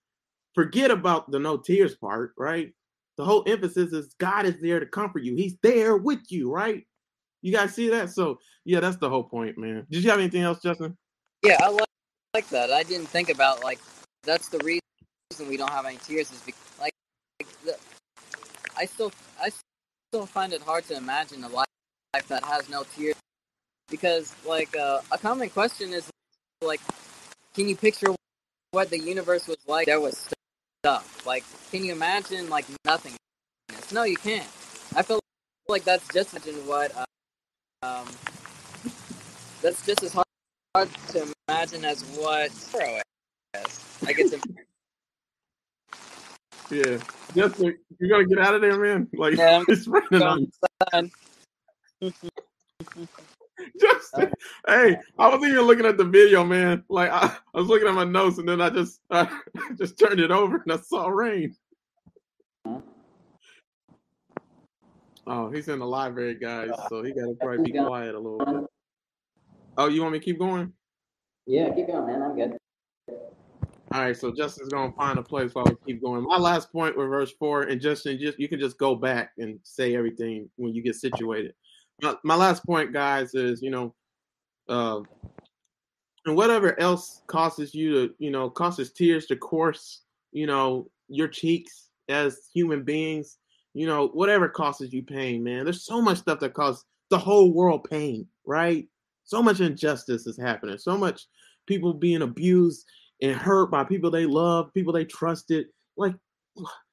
forget 0.55 0.91
about 0.91 1.31
the 1.31 1.39
no 1.39 1.57
tears 1.57 1.95
part, 1.97 2.33
right? 2.37 2.73
The 3.17 3.25
whole 3.25 3.45
emphasis 3.47 3.93
is 3.93 4.15
God 4.19 4.47
is 4.47 4.61
there 4.61 4.81
to 4.81 4.87
comfort 4.87 5.23
you. 5.23 5.35
He's 5.35 5.57
there 5.63 5.97
with 5.97 6.31
you, 6.31 6.53
right? 6.53 6.85
You 7.43 7.53
guys 7.53 7.75
see 7.75 7.89
that? 7.91 8.11
So 8.11 8.39
yeah, 8.65 8.81
that's 8.81 8.97
the 8.97 9.09
whole 9.09 9.25
point, 9.25 9.59
man. 9.59 9.87
Did 9.91 10.05
you 10.05 10.11
have 10.11 10.21
anything 10.21 10.43
else, 10.43 10.61
Justin? 10.61 10.97
Yeah, 11.43 11.57
I 11.61 11.69
like, 11.71 11.88
like 12.35 12.49
that. 12.51 12.71
I 12.71 12.83
didn't 12.83 13.07
think 13.07 13.31
about 13.31 13.63
like 13.63 13.79
that's 14.25 14.49
the 14.49 14.59
reason 14.59 14.81
we 15.49 15.57
don't 15.57 15.71
have 15.71 15.87
any 15.87 15.97
tears 15.97 16.31
is 16.31 16.41
because 16.43 16.61
like, 16.81 16.93
like 17.41 17.49
the, 17.65 17.77
I 18.77 18.85
still 18.85 19.13
I 19.41 19.51
still 20.13 20.27
find 20.27 20.53
it 20.53 20.63
hard 20.63 20.85
to 20.85 20.97
imagine 20.97 21.43
a 21.45 21.49
life 21.49 21.67
that 22.29 22.45
has 22.45 22.69
no 22.69 22.85
tears 22.95 23.15
because 23.91 24.35
like 24.47 24.77
uh, 24.77 25.01
a 25.11 25.19
common 25.19 25.51
question 25.51 25.93
is 25.93 26.11
like 26.63 26.81
can 27.55 27.69
you 27.69 27.77
picture 27.77 28.15
what 28.73 28.91
the 28.91 28.99
universe 28.99 29.49
was 29.49 29.59
like? 29.67 29.87
There 29.87 30.01
was 30.01 30.29
stuff. 30.83 31.27
Like 31.27 31.45
can 31.71 31.85
you 31.85 31.93
imagine 31.93 32.51
like 32.51 32.67
nothing 32.85 33.15
no 33.93 34.03
you 34.05 34.17
can't. 34.17 34.47
I 34.95 35.03
feel 35.03 35.21
like 35.69 35.85
that's 35.85 36.07
just 36.13 36.35
what 36.67 36.93
uh, 36.95 37.05
um 37.83 38.07
that's 39.63 39.85
just 39.85 40.03
as 40.03 40.13
hard, 40.13 40.28
hard 40.75 40.89
to 41.09 41.35
imagine 41.49 41.85
as 41.85 42.03
what 42.17 42.51
sorrow 42.51 43.01
is 43.55 43.99
i 44.07 44.13
get 44.13 44.31
to 44.31 44.39
yeah. 46.71 46.99
Just 47.35 47.59
like, 47.61 47.79
you 47.99 48.09
gotta 48.09 48.27
get 48.27 48.39
out 48.39 48.55
of 48.55 48.61
there 48.61 48.79
man. 48.79 49.09
Like 49.15 49.37
yeah, 49.37 49.63
it's 49.69 49.87
raining 49.87 50.23
on 50.23 50.51
just 53.81 54.15
uh, 54.15 54.27
hey, 54.67 54.97
I 55.19 55.29
wasn't 55.29 55.53
even 55.53 55.65
looking 55.65 55.87
at 55.87 55.97
the 55.97 56.05
video, 56.05 56.45
man. 56.45 56.85
Like 56.89 57.11
I, 57.11 57.35
I, 57.55 57.59
was 57.59 57.69
looking 57.69 57.89
at 57.89 57.95
my 57.95 58.05
notes, 58.05 58.39
and 58.39 58.49
then 58.49 58.61
I 58.61 58.71
just 58.71 59.01
I 59.11 59.29
just 59.77 59.99
turned 59.99 60.21
it 60.21 60.31
over, 60.31 60.63
and 60.63 60.73
I 60.73 60.77
saw 60.77 61.09
rain. 61.09 61.57
Uh-huh. 62.65 62.81
Oh, 65.27 65.51
he's 65.51 65.69
in 65.69 65.79
the 65.79 65.87
library, 65.87 66.37
guys, 66.37 66.71
uh, 66.71 66.89
so 66.89 67.03
he 67.03 67.13
gotta 67.13 67.35
probably 67.41 67.71
be 67.71 67.79
quiet 67.79 68.15
a 68.15 68.19
little 68.19 68.39
bit. 68.39 68.71
Oh, 69.79 69.89
you 69.89 70.03
want 70.03 70.13
me 70.13 70.19
to 70.19 70.25
keep 70.25 70.39
going? 70.39 70.73
Yeah, 71.47 71.73
keep 71.73 71.87
going, 71.87 72.07
man. 72.07 72.23
I'm 72.23 72.37
good. 72.37 72.59
All 73.93 74.03
right, 74.03 74.15
so 74.15 74.31
Justin's 74.31 74.69
gonna 74.69 74.93
find 74.93 75.19
a 75.19 75.23
place 75.23 75.55
while 75.55 75.65
we 75.65 75.77
keep 75.87 76.03
going. 76.03 76.23
My 76.25 76.37
last 76.37 76.71
point 76.71 76.95
with 76.95 77.09
verse 77.09 77.33
four, 77.39 77.63
and 77.63 77.81
Justin, 77.81 78.19
just 78.19 78.39
you 78.39 78.47
can 78.47 78.61
just 78.61 78.77
go 78.77 78.95
back 78.95 79.31
and 79.39 79.59
say 79.63 79.97
everything 79.97 80.51
when 80.57 80.75
you 80.75 80.83
get 80.83 80.95
situated 80.95 81.55
my, 82.03 82.15
my 82.23 82.35
last 82.35 82.65
point, 82.65 82.93
guys, 82.93 83.35
is 83.35 83.63
you 83.63 83.71
know, 83.71 83.95
uh, 84.69 85.01
and 86.27 86.37
whatever 86.37 86.79
else 86.81 87.23
causes 87.27 87.75
you 87.75 87.93
to, 87.93 88.15
you 88.19 88.31
know, 88.31 88.51
causes 88.51 88.93
tears 88.93 89.27
to 89.27 89.37
course, 89.37 90.03
you 90.33 90.47
know, 90.47 90.89
your 91.09 91.29
cheeks 91.29 91.89
as 92.09 92.49
human 92.53 92.83
beings, 92.83 93.39
you 93.75 93.87
know, 93.87 94.09
whatever 94.09 94.49
causes 94.49 94.93
you 94.93 95.03
pain, 95.03 95.43
man. 95.43 95.65
There's 95.65 95.85
so 95.85 96.03
much 96.03 96.19
stuff 96.19 96.41
that 96.41 96.55
causes 96.55 96.85
the 97.11 97.19
whole 97.19 97.53
world 97.53 97.87
pain, 97.89 98.27
right? 98.45 98.87
So 99.29 99.43
much 99.43 99.61
injustice 99.61 100.27
is 100.27 100.39
happening. 100.39 100.79
So 100.79 100.97
much 100.97 101.27
people 101.67 101.93
being 101.93 102.23
abused 102.23 102.87
and 103.21 103.37
hurt 103.37 103.71
by 103.71 103.85
people 103.85 104.11
they 104.11 104.25
love, 104.25 104.73
people 104.73 104.95
they 104.95 105.05
trusted. 105.05 105.67
Like 105.99 106.15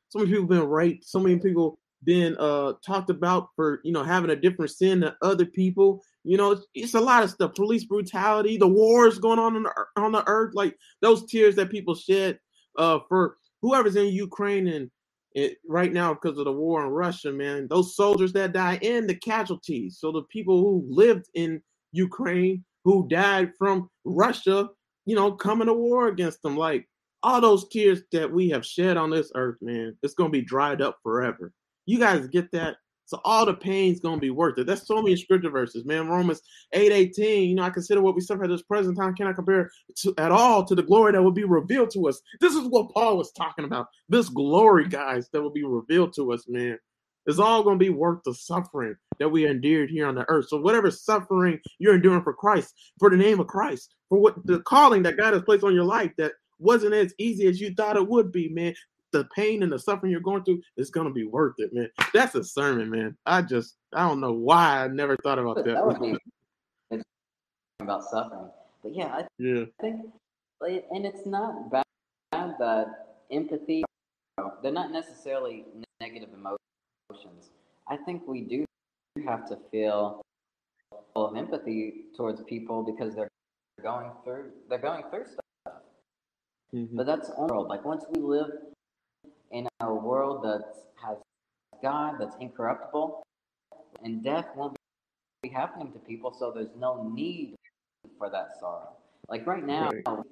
so 0.09 0.19
many 0.19 0.31
people 0.31 0.45
been 0.45 0.67
raped. 0.67 1.05
So 1.05 1.21
many 1.21 1.39
people 1.39 1.79
been 2.03 2.35
uh 2.37 2.73
talked 2.85 3.09
about 3.09 3.47
for 3.55 3.79
you 3.85 3.93
know 3.93 4.03
having 4.03 4.31
a 4.31 4.35
different 4.35 4.71
sin 4.71 4.99
than 4.99 5.13
other 5.21 5.45
people. 5.45 6.03
You 6.25 6.35
know, 6.35 6.51
it's, 6.51 6.65
it's 6.75 6.93
a 6.93 6.99
lot 6.99 7.23
of 7.23 7.29
stuff. 7.29 7.55
Police 7.55 7.85
brutality, 7.85 8.57
the 8.57 8.67
wars 8.67 9.17
going 9.17 9.39
on 9.39 9.55
on 9.55 9.63
the, 9.63 9.71
on 9.95 10.11
the 10.11 10.27
earth, 10.27 10.55
like 10.55 10.75
those 11.01 11.25
tears 11.27 11.55
that 11.55 11.71
people 11.71 11.95
shed 11.95 12.37
uh 12.77 12.99
for 13.07 13.37
whoever's 13.61 13.95
in 13.95 14.07
Ukraine 14.07 14.67
and 14.67 14.91
it, 15.31 15.57
right 15.65 15.93
now 15.93 16.13
because 16.13 16.37
of 16.37 16.43
the 16.43 16.51
war 16.51 16.83
in 16.83 16.89
Russia, 16.89 17.31
man. 17.31 17.67
Those 17.69 17.95
soldiers 17.95 18.33
that 18.33 18.51
die 18.51 18.77
and 18.81 19.09
the 19.09 19.15
casualties. 19.15 19.99
So 20.01 20.11
the 20.11 20.23
people 20.23 20.59
who 20.59 20.85
lived 20.89 21.27
in 21.33 21.61
Ukraine 21.95 22.63
who 22.83 23.07
died 23.07 23.51
from 23.57 23.89
Russia, 24.03 24.69
you 25.05 25.15
know, 25.15 25.31
coming 25.31 25.67
to 25.67 25.73
war 25.73 26.07
against 26.07 26.41
them, 26.43 26.55
like 26.55 26.87
all 27.23 27.41
those 27.41 27.67
tears 27.69 28.01
that 28.11 28.31
we 28.31 28.49
have 28.49 28.65
shed 28.65 28.97
on 28.97 29.09
this 29.09 29.31
earth, 29.35 29.57
man, 29.61 29.97
it's 30.03 30.13
gonna 30.13 30.29
be 30.29 30.41
dried 30.41 30.81
up 30.81 30.99
forever. 31.01 31.51
You 31.85 31.99
guys 31.99 32.27
get 32.27 32.51
that? 32.51 32.77
So 33.05 33.21
all 33.23 33.45
the 33.45 33.53
pain's 33.53 33.99
gonna 33.99 34.19
be 34.19 34.31
worth 34.31 34.57
it. 34.57 34.67
That's 34.67 34.87
so 34.87 35.01
many 35.01 35.15
scripture 35.15 35.49
verses, 35.49 35.85
man. 35.85 36.07
Romans 36.07 36.41
8 36.73 36.91
18. 36.91 37.49
You 37.49 37.55
know, 37.55 37.63
I 37.63 37.69
consider 37.69 38.01
what 38.01 38.15
we 38.15 38.21
suffer 38.21 38.43
at 38.43 38.49
this 38.49 38.63
present 38.63 38.97
time 38.97 39.15
cannot 39.15 39.35
compare 39.35 39.69
to, 39.97 40.13
at 40.17 40.31
all 40.31 40.63
to 40.65 40.75
the 40.75 40.83
glory 40.83 41.11
that 41.11 41.21
will 41.21 41.31
be 41.31 41.43
revealed 41.43 41.91
to 41.91 42.07
us. 42.07 42.21
This 42.39 42.55
is 42.55 42.67
what 42.67 42.91
Paul 42.93 43.17
was 43.17 43.31
talking 43.31 43.65
about. 43.65 43.87
This 44.09 44.29
glory, 44.29 44.87
guys, 44.87 45.29
that 45.33 45.41
will 45.41 45.51
be 45.51 45.63
revealed 45.63 46.13
to 46.15 46.33
us, 46.33 46.45
man. 46.47 46.79
It's 47.27 47.39
all 47.39 47.63
gonna 47.63 47.77
be 47.77 47.89
worth 47.89 48.21
the 48.23 48.33
suffering 48.33 48.95
that 49.19 49.29
we 49.29 49.47
endured 49.47 49.89
here 49.89 50.07
on 50.07 50.15
the 50.15 50.25
earth. 50.29 50.47
So 50.49 50.59
whatever 50.59 50.91
suffering 50.91 51.59
you're 51.79 51.95
enduring 51.95 52.23
for 52.23 52.33
Christ, 52.33 52.73
for 52.99 53.09
the 53.09 53.17
name 53.17 53.39
of 53.39 53.47
Christ, 53.47 53.95
for 54.09 54.19
what 54.19 54.35
the 54.45 54.59
calling 54.61 55.03
that 55.03 55.17
God 55.17 55.33
has 55.33 55.43
placed 55.43 55.63
on 55.63 55.73
your 55.73 55.85
life 55.85 56.11
that 56.17 56.33
wasn't 56.59 56.93
as 56.93 57.13
easy 57.17 57.47
as 57.47 57.59
you 57.59 57.73
thought 57.73 57.97
it 57.97 58.07
would 58.07 58.31
be, 58.31 58.49
man 58.49 58.73
the 59.15 59.25
pain 59.33 59.63
and 59.63 59.71
the 59.71 59.79
suffering 59.79 60.11
you're 60.11 60.19
going 60.19 60.43
through 60.43 60.61
is 60.75 60.89
gonna 60.89 61.09
be 61.09 61.25
worth 61.25 61.55
it, 61.57 61.73
man. 61.73 61.89
That's 62.13 62.35
a 62.35 62.43
sermon, 62.43 62.89
man. 62.89 63.15
I 63.25 63.41
just 63.43 63.77
I 63.93 64.05
don't 64.05 64.19
know 64.19 64.33
why 64.33 64.83
I 64.83 64.87
never 64.89 65.15
thought 65.15 65.39
about 65.39 65.55
that. 65.55 65.65
that 65.65 65.85
would 65.85 66.01
be 66.01 66.17
about 67.79 68.03
suffering, 68.03 68.49
but 68.83 68.93
yeah, 68.93 69.07
I 69.07 69.25
yeah. 69.37 69.63
think, 69.79 70.01
and 70.61 71.05
it's 71.05 71.25
not 71.25 71.71
bad 71.71 71.85
that 72.59 73.19
empathy. 73.31 73.83
They're 74.61 74.71
not 74.71 74.91
necessarily 74.91 75.63
negative 76.01 76.29
emotions. 76.33 77.51
I 77.87 77.95
think 77.97 78.27
we 78.27 78.41
do 78.41 78.65
have 79.25 79.47
to 79.49 79.57
feel 79.71 80.21
full 81.13 81.27
of 81.27 81.35
empathy 81.35 82.05
towards 82.15 82.41
people 82.43 82.83
because 82.83 83.15
they're 83.15 83.29
going 83.81 84.11
through 84.23 84.51
they're 84.69 84.79
going 84.79 85.03
through 85.09 85.25
stuff. 85.25 85.81
Mm-hmm. 86.73 86.97
But 86.97 87.05
that's 87.05 87.29
world. 87.37 87.67
Like 87.67 87.85
once 87.85 88.05
we 88.09 88.21
live 88.21 88.51
in 89.51 89.67
a 89.79 89.93
world 89.93 90.43
that 90.43 90.63
has 91.03 91.17
God, 91.81 92.15
that's 92.19 92.35
incorruptible, 92.39 93.23
and 94.03 94.23
death 94.23 94.47
won't 94.55 94.75
be 95.43 95.49
happening 95.49 95.91
to 95.93 95.99
people, 95.99 96.35
so 96.37 96.51
there's 96.53 96.75
no 96.77 97.09
need 97.13 97.55
for 98.17 98.29
that 98.29 98.57
sorrow. 98.59 98.93
Like 99.29 99.45
right 99.47 99.65
now, 99.65 99.89
right. 99.89 100.23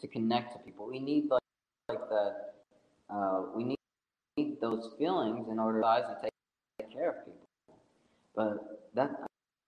to 0.00 0.08
connect 0.08 0.52
to 0.52 0.58
people, 0.58 0.88
we 0.88 0.98
need 0.98 1.30
like, 1.30 1.40
like 1.88 2.08
the 2.08 2.34
uh, 3.10 3.42
we 3.54 3.64
need, 3.64 3.78
need 4.36 4.60
those 4.60 4.90
feelings 4.98 5.48
in 5.50 5.58
order 5.58 5.80
to 5.80 6.16
take, 6.22 6.32
take 6.80 6.92
care 6.92 7.10
of 7.10 7.24
people. 7.24 7.41
But 8.34 8.58
that 8.94 9.10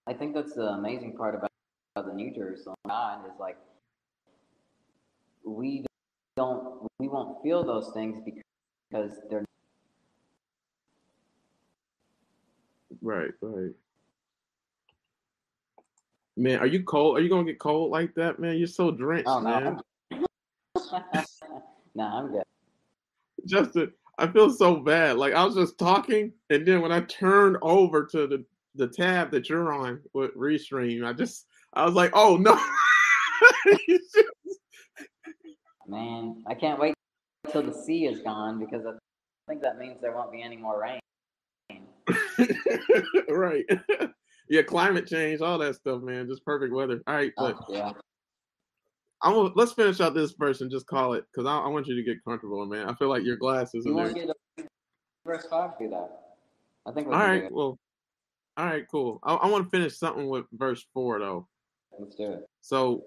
I 0.07 0.15
think 0.15 0.35
that's 0.35 0.55
the 0.55 0.69
amazing 0.69 1.17
part 1.17 1.35
about, 1.35 1.51
about 1.97 2.09
the 2.09 2.15
New 2.15 2.33
Jerusalem 2.35 2.77
God 2.87 3.27
is 3.27 3.39
like 3.39 3.57
we 5.45 5.85
don't 6.37 6.87
we 6.99 7.09
won't 7.09 7.43
feel 7.43 7.65
those 7.65 7.91
things 7.95 8.19
because 8.25 8.43
because 8.91 9.19
they're 9.31 9.45
right, 13.03 13.31
right. 13.41 13.73
Man, 16.37 16.59
are 16.59 16.67
you 16.67 16.83
cold? 16.83 17.17
Are 17.17 17.21
you 17.21 17.29
gonna 17.29 17.45
get 17.45 17.59
cold 17.59 17.91
like 17.91 18.15
that, 18.15 18.39
man? 18.39 18.57
You're 18.57 18.67
so 18.67 18.91
drenched, 18.91 19.29
oh, 19.29 19.41
no. 19.41 19.61
man. 19.61 19.81
no, 21.95 22.05
I'm 22.05 22.33
good. 22.33 22.43
Justin, 23.47 23.93
I 24.19 24.27
feel 24.27 24.51
so 24.51 24.77
bad. 24.77 25.17
Like 25.17 25.35
I 25.35 25.45
was 25.45 25.55
just 25.55 25.79
talking, 25.79 26.33
and 26.51 26.67
then 26.67 26.81
when 26.81 26.93
I 26.93 27.01
turned 27.03 27.57
over 27.63 28.05
to 28.07 28.27
the 28.27 28.45
the 28.75 28.89
tab 28.89 29.31
that 29.31 29.49
you're 29.49 29.73
on 29.73 30.01
with 30.13 30.35
Restream, 30.35 31.05
I 31.07 31.13
just 31.13 31.47
I 31.73 31.85
was 31.85 31.95
like, 31.95 32.13
oh 32.15 32.37
no. 32.37 32.59
Man, 35.87 36.43
I 36.47 36.55
can't 36.55 36.81
wait 36.81 36.95
until 37.45 37.63
the 37.63 37.75
sea 37.75 38.07
is 38.07 38.21
gone 38.21 38.59
because 38.59 38.87
I 38.87 38.93
think 39.49 39.63
that 39.63 39.79
means 39.79 40.01
there 40.01 40.15
won't 40.15 40.33
be 40.33 40.43
any 40.43 40.57
more 40.57 40.81
rain. 40.81 41.01
right. 43.29 43.65
yeah, 44.49 44.63
climate 44.63 45.07
change, 45.07 45.41
all 45.41 45.59
that 45.59 45.75
stuff, 45.75 46.03
man. 46.03 46.27
Just 46.27 46.45
perfect 46.45 46.73
weather. 46.73 47.03
All 47.07 47.15
right, 47.15 47.33
oh, 47.39 47.53
but 47.53 47.57
oh, 47.69 47.73
yeah. 47.73 47.93
I'm 49.23 49.53
let's 49.55 49.73
finish 49.73 50.01
out 50.01 50.15
this 50.15 50.33
verse 50.33 50.61
and 50.61 50.71
just 50.71 50.87
call 50.87 51.15
it 51.15 51.25
because 51.33 51.47
I, 51.47 51.59
I, 51.59 51.69
want 51.69 51.87
you 51.87 51.97
to 51.97 52.03
get 52.03 52.23
comfortable, 52.25 52.67
man. 52.67 52.89
I 52.89 52.95
feel 52.95 53.09
like 53.09 53.25
your 53.25 53.37
glasses. 53.37 53.85
You 53.87 53.95
want 53.95 54.15
to 54.15 54.27
get 54.27 54.69
verse 55.25 55.47
five? 55.49 55.79
Do 55.79 55.89
that. 55.91 56.11
I 56.87 56.93
think. 56.93 57.09
All 57.09 57.15
right. 57.15 57.51
Well. 57.51 57.79
All 58.57 58.67
right. 58.67 58.87
Cool. 58.91 59.21
I, 59.25 59.35
I 59.35 59.49
want 59.49 59.65
to 59.65 59.71
finish 59.71 59.97
something 59.99 60.29
with 60.29 60.47
verse 60.53 60.85
four 60.95 61.19
though. 61.21 61.49
Let's 61.99 62.17
do 62.17 62.33
it. 62.33 62.41
So, 62.61 63.05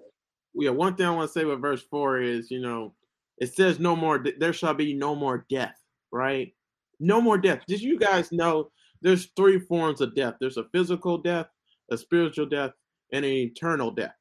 yeah, 0.54 0.70
one 0.70 0.96
thing 0.96 1.06
I 1.06 1.10
want 1.10 1.28
to 1.28 1.32
say 1.32 1.44
with 1.44 1.60
verse 1.60 1.82
four 1.90 2.20
is, 2.20 2.50
you 2.50 2.60
know, 2.60 2.94
it 3.38 3.54
says 3.54 3.78
no 3.78 3.96
more 3.96 4.24
there 4.38 4.52
shall 4.52 4.74
be 4.74 4.94
no 4.94 5.14
more 5.14 5.46
death 5.48 5.76
right 6.10 6.54
no 7.00 7.20
more 7.20 7.38
death 7.38 7.60
did 7.68 7.80
you 7.80 7.98
guys 7.98 8.32
know 8.32 8.70
there's 9.02 9.26
three 9.36 9.58
forms 9.58 10.00
of 10.00 10.14
death 10.14 10.34
there's 10.40 10.56
a 10.56 10.64
physical 10.72 11.18
death 11.18 11.46
a 11.90 11.96
spiritual 11.98 12.46
death 12.46 12.72
and 13.12 13.24
an 13.24 13.32
eternal 13.32 13.90
death 13.90 14.16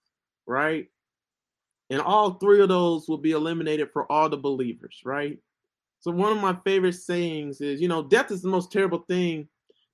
right 0.46 0.88
and 1.90 2.02
all 2.02 2.34
three 2.34 2.62
of 2.62 2.70
those 2.70 3.08
will 3.08 3.18
be 3.18 3.32
eliminated 3.32 3.90
for 3.92 4.12
all 4.12 4.30
the 4.30 4.38
believers 4.38 5.02
right 5.06 5.40
So 6.00 6.12
one 6.12 6.32
of 6.32 6.42
my 6.42 6.58
favorite 6.66 6.94
sayings 6.94 7.62
is, 7.62 7.82
you 7.82 7.88
know, 7.88 8.04
death 8.04 8.32
is 8.32 8.42
the 8.42 8.50
most 8.50 8.72
terrible 8.72 9.04
thing 9.08 9.48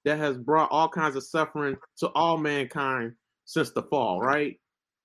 that 0.05 0.17
has 0.17 0.37
brought 0.37 0.71
all 0.71 0.89
kinds 0.89 1.15
of 1.15 1.23
suffering 1.23 1.77
to 1.97 2.07
all 2.09 2.37
mankind 2.37 3.13
since 3.45 3.71
the 3.71 3.83
fall, 3.83 4.19
right? 4.21 4.59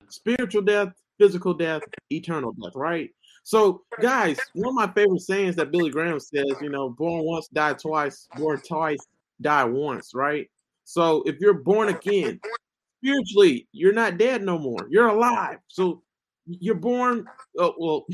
Spiritual 0.08 0.62
death, 0.62 0.88
physical 1.18 1.54
death, 1.54 1.82
eternal 2.10 2.52
death, 2.52 2.72
right? 2.74 3.10
So, 3.44 3.82
guys, 4.00 4.38
one 4.54 4.68
of 4.68 4.74
my 4.74 4.92
favorite 4.92 5.20
sayings 5.20 5.56
that 5.56 5.70
Billy 5.70 5.90
Graham 5.90 6.20
says, 6.20 6.52
you 6.60 6.68
know, 6.68 6.90
born 6.90 7.24
once, 7.24 7.48
die 7.48 7.72
twice, 7.74 8.28
born 8.36 8.60
twice, 8.60 8.98
die 9.40 9.64
once, 9.64 10.12
right? 10.14 10.48
So, 10.84 11.22
if 11.26 11.38
you're 11.40 11.54
born 11.54 11.88
again, 11.88 12.40
spiritually, 13.02 13.66
you're 13.72 13.92
not 13.92 14.18
dead 14.18 14.42
no 14.42 14.58
more. 14.58 14.86
You're 14.90 15.08
alive. 15.08 15.58
So, 15.68 16.02
you're 16.46 16.74
born. 16.74 17.26
Oh, 17.58 17.74
well, 17.78 18.06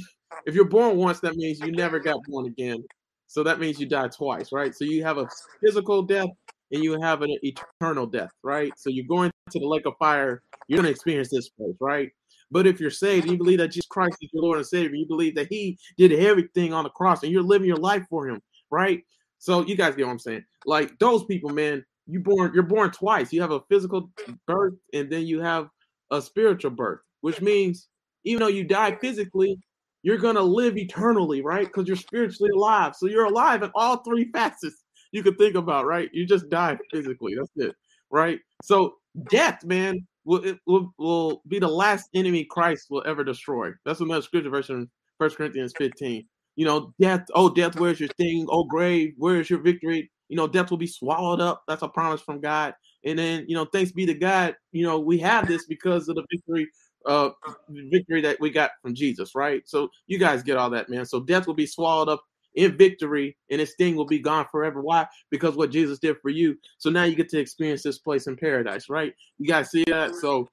if 0.47 0.55
you're 0.55 0.65
born 0.65 0.97
once, 0.97 1.21
that 1.21 1.37
means 1.37 1.61
you 1.61 1.73
never 1.73 1.99
got 1.99 2.21
born 2.27 2.47
again. 2.47 2.85
So 3.27 3.43
that 3.43 3.59
means 3.59 3.81
you 3.81 3.87
die 3.87 4.09
twice, 4.09 4.53
right? 4.53 4.75
So 4.75 4.85
you 4.85 5.03
have 5.05 5.19
a 5.19 5.29
physical 5.61 6.03
death 6.03 6.29
and 6.73 6.83
you 6.83 7.01
have 7.01 7.23
an 7.23 7.37
eternal 7.43 8.07
death, 8.07 8.31
right? 8.43 8.73
So 8.77 8.91
you're 8.91 9.07
going 9.07 9.31
to 9.51 9.59
the 9.59 9.67
lake 9.67 9.87
of 9.87 9.95
fire. 9.99 10.43
You're 10.69 10.79
going 10.79 10.87
to 10.87 10.91
experience 10.91 11.31
this 11.31 11.49
place, 11.51 11.77
right? 11.81 12.11
But 12.51 12.67
if 12.67 12.81
you're 12.81 12.91
saved, 12.91 13.29
you 13.29 13.37
believe 13.37 13.59
that 13.59 13.69
Jesus 13.69 13.87
Christ 13.87 14.17
is 14.21 14.31
your 14.33 14.43
Lord 14.43 14.59
and 14.59 14.67
Savior, 14.67 14.97
you 14.97 15.07
believe 15.07 15.35
that 15.35 15.49
He 15.49 15.79
did 15.97 16.13
everything 16.13 16.73
on 16.73 16.85
the 16.85 16.91
cross 16.91 17.23
and 17.23 17.33
you're 17.33 17.43
living 17.43 17.69
your 17.69 17.77
life 17.77 18.05
for 18.09 18.29
Him, 18.29 18.41
right? 18.71 19.03
So 19.39 19.65
you 19.67 19.77
guys 19.77 19.95
get 19.95 20.07
what 20.07 20.13
I'm 20.13 20.19
saying. 20.19 20.45
Like 20.65 20.99
those 20.99 21.25
people, 21.25 21.51
man, 21.51 21.85
you 22.07 22.21
born, 22.21 22.53
you're 22.55 22.63
born 22.63 22.91
twice. 22.91 23.33
You 23.33 23.41
have 23.41 23.51
a 23.51 23.61
physical 23.69 24.11
birth 24.47 24.75
and 24.93 25.11
then 25.11 25.27
you 25.27 25.41
have 25.41 25.69
a 26.11 26.21
spiritual 26.21 26.71
birth, 26.71 27.01
which 27.23 27.41
means 27.41 27.89
even 28.25 28.41
though 28.41 28.49
you 28.49 28.65
die 28.65 28.97
physically, 29.01 29.59
you're 30.03 30.19
gonna 30.19 30.43
live 30.43 30.77
eternally, 30.77 31.43
right? 31.43 31.67
Because 31.67 31.89
you're 31.89 31.97
spiritually 31.97 32.51
alive. 32.55 32.95
So 32.95 33.07
you're 33.07 33.25
alive 33.25 33.63
in 33.63 33.71
all 33.75 33.99
three 33.99 34.31
facets 34.33 34.84
you 35.15 35.23
could 35.23 35.39
think 35.39 35.55
about, 35.55 35.87
right? 35.87 36.11
You 36.13 36.27
just 36.27 36.49
die 36.49 36.77
physically. 36.93 37.37
That's 37.37 37.51
it, 37.57 37.77
right? 38.11 38.41
So 38.63 38.97
death, 39.31 39.65
man, 39.65 40.05
will 40.25 40.57
will, 40.67 40.93
will 40.99 41.43
be 41.47 41.61
the 41.61 41.69
last 41.69 42.11
enemy 42.15 42.45
Christ 42.45 42.89
will 42.91 43.05
ever 43.07 43.23
destroy. 43.23 43.71
That's 43.85 44.01
another 44.01 44.23
scripture 44.23 44.51
verse 44.51 44.71
in 44.71 44.91
First 45.19 45.37
Corinthians 45.37 45.73
15. 45.79 46.27
You 46.57 46.65
know, 46.65 46.93
death, 47.01 47.27
oh 47.35 47.49
death, 47.49 47.79
where's 47.79 48.01
your 48.01 48.09
sting? 48.11 48.49
Oh 48.51 48.65
grave, 48.65 49.15
where's 49.17 49.49
your 49.49 49.61
victory? 49.61 50.11
You 50.29 50.37
know, 50.37 50.49
death 50.49 50.71
will 50.71 50.79
be 50.79 50.87
swallowed 50.89 51.41
up. 51.41 51.63
That's 51.69 51.83
a 51.83 51.89
promise 51.89 52.21
from 52.21 52.41
God. 52.41 52.75
And 53.05 53.17
then, 53.17 53.45
you 53.47 53.55
know, 53.55 53.67
thanks 53.67 53.93
be 53.93 54.07
to 54.07 54.15
God, 54.15 54.57
you 54.73 54.85
know, 54.85 54.99
we 54.99 55.19
have 55.19 55.47
this 55.47 55.67
because 55.67 56.09
of 56.09 56.17
the 56.17 56.25
victory 56.31 56.67
uh 57.07 57.29
victory 57.69 58.23
that 58.23 58.41
we 58.41 58.51
got 58.51 58.73
from 58.83 58.95
Jesus, 58.95 59.37
right? 59.37 59.63
So 59.67 59.91
you 60.09 60.19
guys 60.19 60.43
get 60.43 60.57
all 60.57 60.71
that, 60.71 60.89
man. 60.89 61.05
So 61.07 61.21
death 61.21 61.47
will 61.47 61.55
be 61.55 61.67
swallowed 61.67 62.09
up 62.09 62.25
in 62.55 62.77
victory 62.77 63.37
and 63.51 63.61
its 63.61 63.73
sting 63.73 63.97
will 63.97 64.07
be 64.07 64.19
gone 64.19 64.47
forever. 64.51 64.81
Why? 64.81 65.07
Because 65.31 65.57
what 65.57 65.71
Jesus 65.71 65.99
did 65.99 66.17
for 66.21 66.31
you. 66.31 66.57
So 66.79 66.91
now 66.91 67.05
you 67.05 67.17
get 67.17 67.29
to 67.31 67.39
experience 67.39 67.83
this 67.83 67.99
place 67.99 68.27
in 68.27 68.37
paradise, 68.37 68.89
right? 68.89 69.13
You 69.39 69.49
guys 69.49 69.71
see 69.71 69.85
that? 69.89 70.15
So 70.15 70.49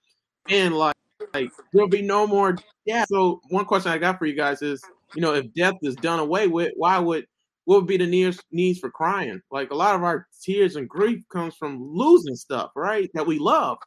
and 0.49 0.75
like 0.75 0.95
like 1.33 1.51
there'll 1.71 1.87
be 1.87 2.01
no 2.01 2.25
more 2.25 2.57
yeah. 2.85 3.05
So 3.07 3.41
one 3.49 3.65
question 3.65 3.91
I 3.91 3.97
got 3.97 4.17
for 4.17 4.25
you 4.25 4.35
guys 4.35 4.61
is, 4.61 4.83
you 5.15 5.21
know, 5.21 5.33
if 5.33 5.53
death 5.53 5.75
is 5.81 5.95
done 5.95 6.19
away 6.19 6.47
with, 6.47 6.71
why 6.75 6.97
would 6.97 7.25
what 7.65 7.77
would 7.77 7.87
be 7.87 7.97
the 7.97 8.07
needs 8.07 8.41
needs 8.51 8.79
for 8.79 8.89
crying? 8.89 9.41
Like 9.51 9.71
a 9.71 9.75
lot 9.75 9.95
of 9.95 10.03
our 10.03 10.27
tears 10.41 10.75
and 10.75 10.89
grief 10.89 11.23
comes 11.31 11.55
from 11.55 11.79
losing 11.93 12.35
stuff, 12.35 12.71
right? 12.75 13.09
That 13.13 13.27
we 13.27 13.39
love. 13.39 13.77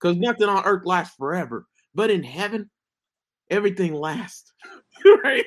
Because 0.00 0.16
nothing 0.18 0.48
on 0.48 0.64
earth 0.64 0.84
lasts 0.84 1.16
forever. 1.16 1.66
But 1.94 2.10
in 2.10 2.22
heaven, 2.22 2.70
everything 3.50 3.94
lasts. 3.94 4.52
right? 5.24 5.44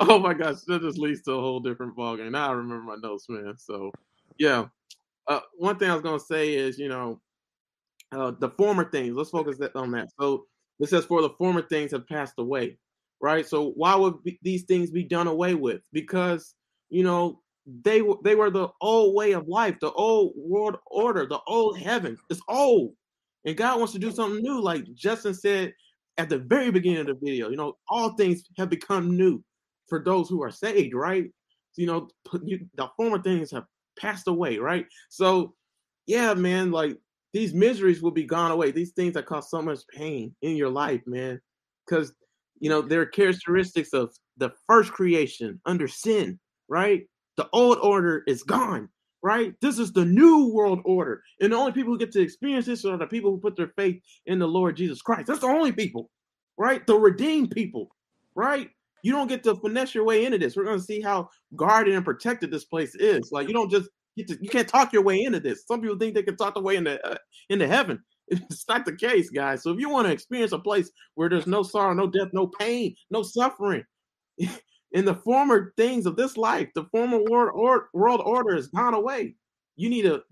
Oh 0.00 0.18
my 0.18 0.34
gosh, 0.34 0.60
that 0.66 0.82
just 0.82 0.98
leads 0.98 1.22
to 1.22 1.32
a 1.32 1.40
whole 1.40 1.60
different 1.60 1.96
ballgame. 1.96 2.32
Now 2.32 2.50
I 2.50 2.52
remember 2.52 2.82
my 2.82 2.96
notes, 3.02 3.26
man. 3.28 3.54
So 3.58 3.90
yeah. 4.38 4.66
Uh, 5.26 5.40
one 5.58 5.78
thing 5.78 5.90
I 5.90 5.94
was 5.94 6.02
gonna 6.02 6.20
say 6.20 6.54
is, 6.54 6.78
you 6.78 6.88
know, 6.88 7.20
uh, 8.12 8.32
the 8.38 8.50
former 8.50 8.90
things. 8.90 9.14
Let's 9.14 9.30
focus 9.30 9.58
on 9.74 9.90
that. 9.92 10.08
So 10.20 10.46
it 10.80 10.88
says, 10.88 11.04
"For 11.04 11.22
the 11.22 11.30
former 11.30 11.62
things 11.62 11.92
have 11.92 12.06
passed 12.06 12.34
away." 12.38 12.78
Right. 13.20 13.46
So 13.46 13.70
why 13.72 13.94
would 13.96 14.22
be, 14.22 14.38
these 14.42 14.64
things 14.64 14.90
be 14.90 15.02
done 15.02 15.26
away 15.26 15.54
with? 15.54 15.80
Because 15.92 16.54
you 16.90 17.02
know 17.02 17.40
they 17.66 18.02
they 18.24 18.34
were 18.34 18.50
the 18.50 18.68
old 18.80 19.14
way 19.14 19.32
of 19.32 19.48
life, 19.48 19.76
the 19.80 19.92
old 19.92 20.32
world 20.36 20.76
order, 20.86 21.26
the 21.26 21.40
old 21.46 21.78
heaven. 21.78 22.16
It's 22.30 22.40
old, 22.48 22.94
and 23.44 23.56
God 23.56 23.78
wants 23.78 23.92
to 23.94 23.98
do 23.98 24.10
something 24.10 24.42
new. 24.42 24.60
Like 24.60 24.84
Justin 24.94 25.34
said 25.34 25.74
at 26.18 26.28
the 26.28 26.38
very 26.38 26.70
beginning 26.70 27.00
of 27.00 27.06
the 27.06 27.14
video, 27.14 27.48
you 27.48 27.56
know, 27.56 27.74
all 27.88 28.10
things 28.10 28.42
have 28.58 28.68
become 28.68 29.16
new 29.16 29.42
for 29.88 30.02
those 30.02 30.28
who 30.28 30.42
are 30.42 30.50
saved, 30.50 30.94
right? 30.94 31.30
You 31.76 31.86
know, 31.86 32.08
the 32.32 32.90
former 32.96 33.22
things 33.22 33.52
have 33.52 33.64
passed 33.98 34.26
away, 34.26 34.58
right? 34.58 34.84
So, 35.08 35.54
yeah, 36.06 36.34
man, 36.34 36.72
like 36.72 36.98
these 37.32 37.54
miseries 37.54 38.02
will 38.02 38.10
be 38.10 38.24
gone 38.24 38.50
away. 38.50 38.72
These 38.72 38.92
things 38.92 39.14
that 39.14 39.26
cause 39.26 39.48
so 39.48 39.62
much 39.62 39.80
pain 39.94 40.34
in 40.42 40.56
your 40.56 40.70
life, 40.70 41.02
man, 41.06 41.40
because 41.86 42.12
you 42.58 42.68
know 42.68 42.82
they're 42.82 43.06
characteristics 43.06 43.92
of 43.92 44.12
the 44.38 44.50
first 44.66 44.92
creation 44.92 45.60
under 45.66 45.86
sin, 45.86 46.40
right? 46.68 47.06
The 47.36 47.48
old 47.52 47.78
order 47.78 48.24
is 48.26 48.42
gone, 48.42 48.88
right? 49.22 49.54
This 49.60 49.78
is 49.78 49.92
the 49.92 50.04
new 50.04 50.48
world 50.52 50.80
order. 50.84 51.22
And 51.40 51.52
the 51.52 51.56
only 51.56 51.72
people 51.72 51.92
who 51.92 51.98
get 51.98 52.12
to 52.12 52.20
experience 52.20 52.66
this 52.66 52.84
are 52.84 52.96
the 52.96 53.06
people 53.06 53.30
who 53.30 53.40
put 53.40 53.56
their 53.56 53.72
faith 53.76 54.00
in 54.26 54.38
the 54.38 54.46
Lord 54.46 54.76
Jesus 54.76 55.02
Christ. 55.02 55.26
That's 55.26 55.40
the 55.40 55.46
only 55.46 55.72
people, 55.72 56.10
right? 56.56 56.86
The 56.86 56.96
redeemed 56.96 57.50
people, 57.50 57.88
right? 58.34 58.68
You 59.02 59.12
don't 59.12 59.28
get 59.28 59.44
to 59.44 59.54
finesse 59.56 59.94
your 59.94 60.04
way 60.04 60.24
into 60.24 60.38
this. 60.38 60.56
We're 60.56 60.64
going 60.64 60.78
to 60.78 60.84
see 60.84 61.00
how 61.00 61.28
guarded 61.56 61.94
and 61.94 62.04
protected 62.04 62.50
this 62.50 62.64
place 62.64 62.94
is. 62.94 63.30
Like 63.32 63.48
you 63.48 63.54
don't 63.54 63.70
just 63.70 63.88
get 64.16 64.28
to, 64.28 64.38
you 64.40 64.48
can't 64.48 64.68
talk 64.68 64.92
your 64.92 65.02
way 65.02 65.22
into 65.22 65.40
this. 65.40 65.64
Some 65.66 65.80
people 65.80 65.98
think 65.98 66.14
they 66.14 66.22
can 66.22 66.36
talk 66.36 66.54
their 66.54 66.62
way 66.62 66.76
into 66.76 67.04
uh, 67.06 67.16
into 67.48 67.66
heaven. 67.66 68.00
It's 68.30 68.68
not 68.68 68.84
the 68.84 68.94
case, 68.94 69.30
guys. 69.30 69.62
So 69.62 69.70
if 69.70 69.80
you 69.80 69.88
want 69.88 70.06
to 70.06 70.12
experience 70.12 70.52
a 70.52 70.58
place 70.58 70.90
where 71.14 71.30
there's 71.30 71.46
no 71.46 71.62
sorrow, 71.62 71.94
no 71.94 72.06
death, 72.06 72.28
no 72.34 72.46
pain, 72.46 72.94
no 73.10 73.22
suffering, 73.22 73.84
in 74.92 75.04
the 75.04 75.14
former 75.14 75.72
things 75.76 76.06
of 76.06 76.16
this 76.16 76.36
life, 76.36 76.68
the 76.74 76.84
former 76.84 77.18
world, 77.18 77.52
or, 77.54 77.88
world 77.92 78.20
order 78.24 78.54
has 78.54 78.68
gone 78.68 78.94
away. 78.94 79.34
You 79.76 79.90
need 79.90 80.02
to, 80.02 80.22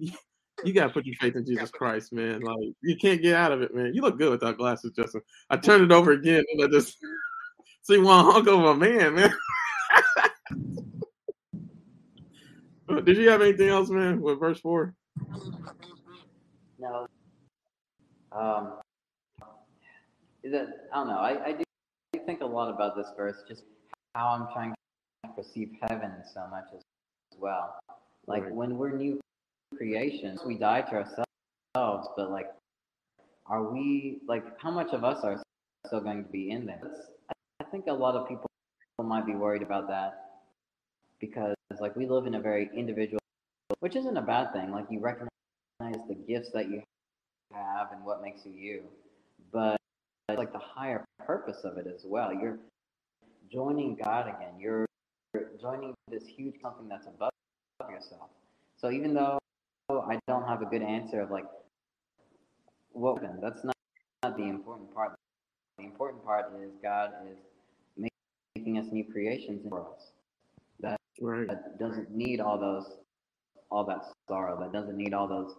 you 0.65 0.73
gotta 0.73 0.93
put 0.93 1.07
your 1.07 1.17
faith 1.17 1.37
in 1.37 1.45
Jesus 1.47 1.71
Christ, 1.71 2.13
man. 2.13 2.41
Like 2.41 2.73
you 2.83 2.97
can't 2.97 3.23
get 3.23 3.35
out 3.35 3.53
of 3.53 3.63
it, 3.63 3.75
man. 3.75 3.95
You 3.95 4.03
look 4.03 4.19
good 4.19 4.31
without 4.31 4.59
glasses, 4.59 4.93
Justin. 4.93 5.21
I 5.51 5.57
turned 5.57 5.85
it 5.85 5.93
over 5.93 6.13
again 6.13 6.45
and 6.53 6.65
I 6.65 6.69
just 6.69 6.97
see 7.83 7.99
one 7.99 8.25
hunk 8.25 8.49
of 8.49 8.65
a 8.65 8.75
man, 8.75 9.15
man. 9.15 9.35
Did 13.05 13.17
you 13.17 13.29
have 13.29 13.43
anything 13.43 13.69
else, 13.69 13.91
man, 13.91 14.21
with 14.21 14.39
verse 14.39 14.61
four? 14.61 14.95
No. 16.79 17.07
Um, 18.33 18.75
is 20.45 20.53
that 20.53 20.69
I 20.93 20.97
don't 20.97 21.09
know. 21.09 21.19
I, 21.19 21.47
I 21.47 21.53
do 21.53 21.65
think 22.25 22.43
a 22.43 22.47
lot 22.47 22.73
about 22.73 22.97
this 22.97 23.09
verse. 23.17 23.43
Just 23.49 23.65
how 24.17 24.29
I'm 24.29 24.53
trying 24.53 24.73
to 24.73 25.31
perceive 25.37 25.73
heaven 25.83 26.11
so 26.33 26.47
much 26.51 26.65
as, 26.75 26.83
well. 27.39 27.79
Like 28.27 28.45
right. 28.45 28.55
when 28.55 28.79
we're 28.79 28.97
new 28.97 29.21
creations, 29.77 30.41
we 30.47 30.57
die 30.57 30.81
to 30.81 30.95
ourselves, 30.95 32.09
but 32.17 32.31
like, 32.31 32.47
are 33.47 33.63
we 33.63 34.21
like 34.27 34.45
how 34.59 34.71
much 34.71 34.95
of 34.95 35.05
us 35.05 35.23
are 35.23 35.43
still 35.87 36.01
going 36.01 36.25
to 36.25 36.31
be 36.31 36.51
in 36.51 36.65
there? 36.65 36.81
I 37.61 37.65
think 37.65 37.89
a 37.89 37.93
lot 37.93 38.15
of 38.15 38.27
people 38.27 38.49
might 39.03 39.27
be 39.27 39.35
worried 39.35 39.61
about 39.61 39.87
that 39.89 40.41
because 41.21 41.55
like 41.79 41.95
we 41.95 42.07
live 42.07 42.27
in 42.27 42.37
a 42.37 42.41
very 42.41 42.71
individual, 42.75 43.21
which 43.81 43.97
isn't 43.97 44.17
a 44.17 44.23
bad 44.23 44.55
thing. 44.55 44.71
Like 44.71 44.87
you 44.89 44.99
recognize 45.01 45.29
the 46.09 46.17
gifts 46.27 46.51
that 46.55 46.71
you 46.71 46.83
have 47.53 47.93
and 47.93 48.03
what 48.03 48.23
makes 48.23 48.47
you 48.47 48.53
you, 48.53 48.83
but 49.53 49.77
like 50.31 50.53
the 50.55 50.59
higher 50.59 51.05
purpose 51.27 51.59
of 51.65 51.77
it 51.77 51.87
as 51.87 52.03
well. 52.07 52.33
You're 52.33 52.59
joining 53.53 53.97
God 53.97 54.29
again. 54.29 54.59
You're 54.59 54.87
joining 55.61 55.95
this 56.11 56.25
huge 56.27 56.55
something 56.63 56.89
that's 56.89 57.07
above 57.07 57.31
yourself. 57.91 58.31
So 58.77 58.91
even 58.91 59.15
though 59.15 59.39
I 59.91 60.19
don't 60.27 60.47
have 60.47 60.63
a 60.63 60.67
good 60.67 60.83
answer 60.83 61.21
of 61.21 61.31
like 61.31 61.45
what 62.93 63.21
then 63.21 63.39
that's 63.43 63.63
not, 63.65 63.77
not 64.23 64.37
the 64.37 64.45
important 64.45 64.93
part. 64.95 65.15
The 65.79 65.85
important 65.85 66.25
part 66.25 66.47
is 66.63 66.71
God 66.83 67.13
is 67.31 68.09
making 68.57 68.79
us 68.79 68.87
new 68.91 69.05
creations 69.05 69.65
in 69.67 69.73
us. 69.73 70.13
That, 70.81 70.99
right. 71.21 71.47
that 71.47 71.79
doesn't 71.79 72.11
need 72.11 72.41
all 72.41 72.59
those 72.59 72.99
all 73.71 73.85
that 73.85 74.05
sorrow. 74.29 74.59
That 74.61 74.73
doesn't 74.73 74.97
need 74.97 75.13
all 75.13 75.29
those 75.29 75.55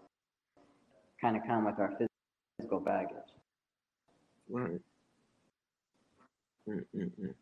kind 1.22 1.36
of 1.36 1.44
come 1.46 1.66
with 1.66 1.80
our 1.80 1.98
physical 2.58 2.80
baggage. 2.80 3.18
Right. 4.50 4.82
Mm-mm-mm. 6.68 7.34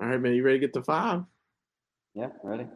All 0.00 0.08
right, 0.08 0.20
man. 0.20 0.34
You 0.34 0.42
ready 0.42 0.58
to 0.58 0.66
get 0.66 0.74
to 0.74 0.82
five? 0.82 1.22
Yeah, 2.14 2.28
ready. 2.42 2.66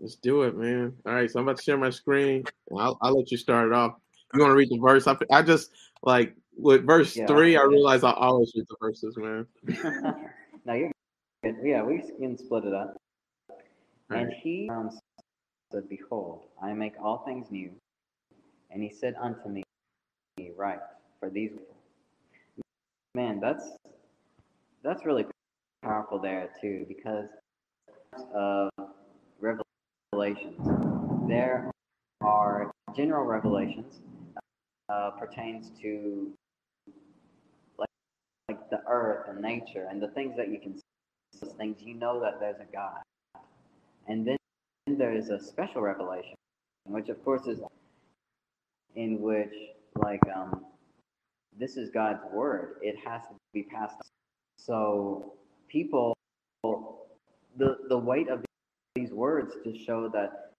Let's 0.00 0.16
do 0.16 0.42
it, 0.42 0.56
man. 0.56 0.94
All 1.06 1.14
right, 1.14 1.30
so 1.30 1.38
I'm 1.38 1.46
about 1.46 1.58
to 1.58 1.62
share 1.62 1.78
my 1.78 1.90
screen. 1.90 2.44
I'll, 2.76 2.98
I'll 3.00 3.16
let 3.16 3.30
you 3.30 3.36
start 3.36 3.68
it 3.68 3.72
off. 3.72 3.94
You 4.34 4.40
want 4.40 4.50
to 4.50 4.56
read 4.56 4.70
the 4.70 4.78
verse? 4.78 5.06
I, 5.06 5.16
I 5.30 5.42
just 5.42 5.70
like 6.02 6.34
with 6.56 6.84
verse 6.84 7.16
yeah, 7.16 7.26
three. 7.26 7.56
I 7.56 7.62
realize 7.62 8.02
I 8.02 8.12
always 8.12 8.52
read 8.56 8.66
the 8.68 8.76
verses, 8.80 9.16
man. 9.16 9.46
no, 10.64 10.72
you're 10.74 10.90
good. 11.44 11.56
Yeah, 11.62 11.82
we 11.82 12.02
can 12.18 12.36
split 12.36 12.64
it 12.64 12.74
up. 12.74 12.96
And 14.10 14.32
he 14.32 14.68
um, 14.70 14.90
said, 15.70 15.88
Behold, 15.88 16.46
I 16.62 16.72
make 16.72 16.94
all 17.00 17.24
things 17.24 17.50
new. 17.50 17.70
And 18.70 18.82
he 18.82 18.90
said 18.90 19.14
unto 19.20 19.48
me, 19.48 19.62
Right, 20.56 20.80
for 21.20 21.30
these. 21.30 21.52
Man, 23.14 23.38
that's 23.40 23.70
that's 24.82 25.04
really 25.04 25.26
powerful 25.82 26.18
there 26.18 26.48
too, 26.60 26.86
because 26.88 27.28
of 28.34 28.70
revelations. 29.40 30.60
There 31.28 31.70
are 32.20 32.70
general 32.96 33.24
revelations 33.24 34.00
uh, 34.88 35.10
pertains 35.10 35.70
to 35.80 36.32
like 37.78 37.88
like 38.48 38.70
the 38.70 38.80
earth 38.88 39.28
and 39.28 39.40
nature 39.40 39.88
and 39.90 40.02
the 40.02 40.08
things 40.08 40.36
that 40.36 40.48
you 40.48 40.58
can 40.60 40.76
see. 40.76 40.82
Things 41.58 41.78
you 41.82 41.94
know 41.94 42.20
that 42.20 42.38
there's 42.38 42.60
a 42.60 42.72
God, 42.72 42.98
and 44.06 44.26
then 44.26 44.36
there 44.86 45.12
is 45.12 45.30
a 45.30 45.40
special 45.40 45.80
revelation, 45.80 46.34
which 46.86 47.08
of 47.08 47.22
course 47.24 47.46
is 47.46 47.58
in 48.94 49.20
which 49.20 49.52
like 49.96 50.20
um, 50.34 50.66
this 51.58 51.76
is 51.76 51.90
God's 51.90 52.20
word. 52.32 52.76
It 52.82 52.96
has 53.04 53.22
to 53.22 53.34
be 53.52 53.64
passed. 53.64 53.96
So 54.56 55.32
people, 55.72 56.14
the 57.56 57.78
the 57.88 57.98
weight 57.98 58.28
of 58.28 58.44
these 58.94 59.10
words 59.10 59.54
to 59.64 59.76
show 59.76 60.08
that 60.08 60.52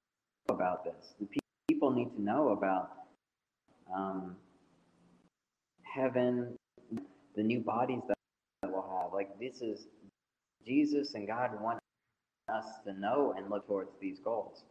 about 0.50 0.84
this. 0.84 1.14
The 1.20 1.28
people 1.70 1.92
need 1.92 2.10
to 2.16 2.22
know 2.22 2.50
about 2.50 2.90
um, 3.94 4.36
heaven, 5.84 6.56
the 7.36 7.44
new 7.44 7.60
bodies 7.60 8.02
that, 8.08 8.18
we'll 8.66 8.82
have. 8.82 9.14
Like 9.14 9.40
this 9.40 9.62
is 9.62 9.88
Jesus 10.66 11.14
and 11.14 11.28
God 11.28 11.62
want 11.62 11.80
us 12.52 12.66
to 12.86 12.94
know 12.94 13.36
and 13.38 13.50
look 13.50 13.68
towards 13.68 13.92
these 14.02 14.20
goals. 14.20 14.64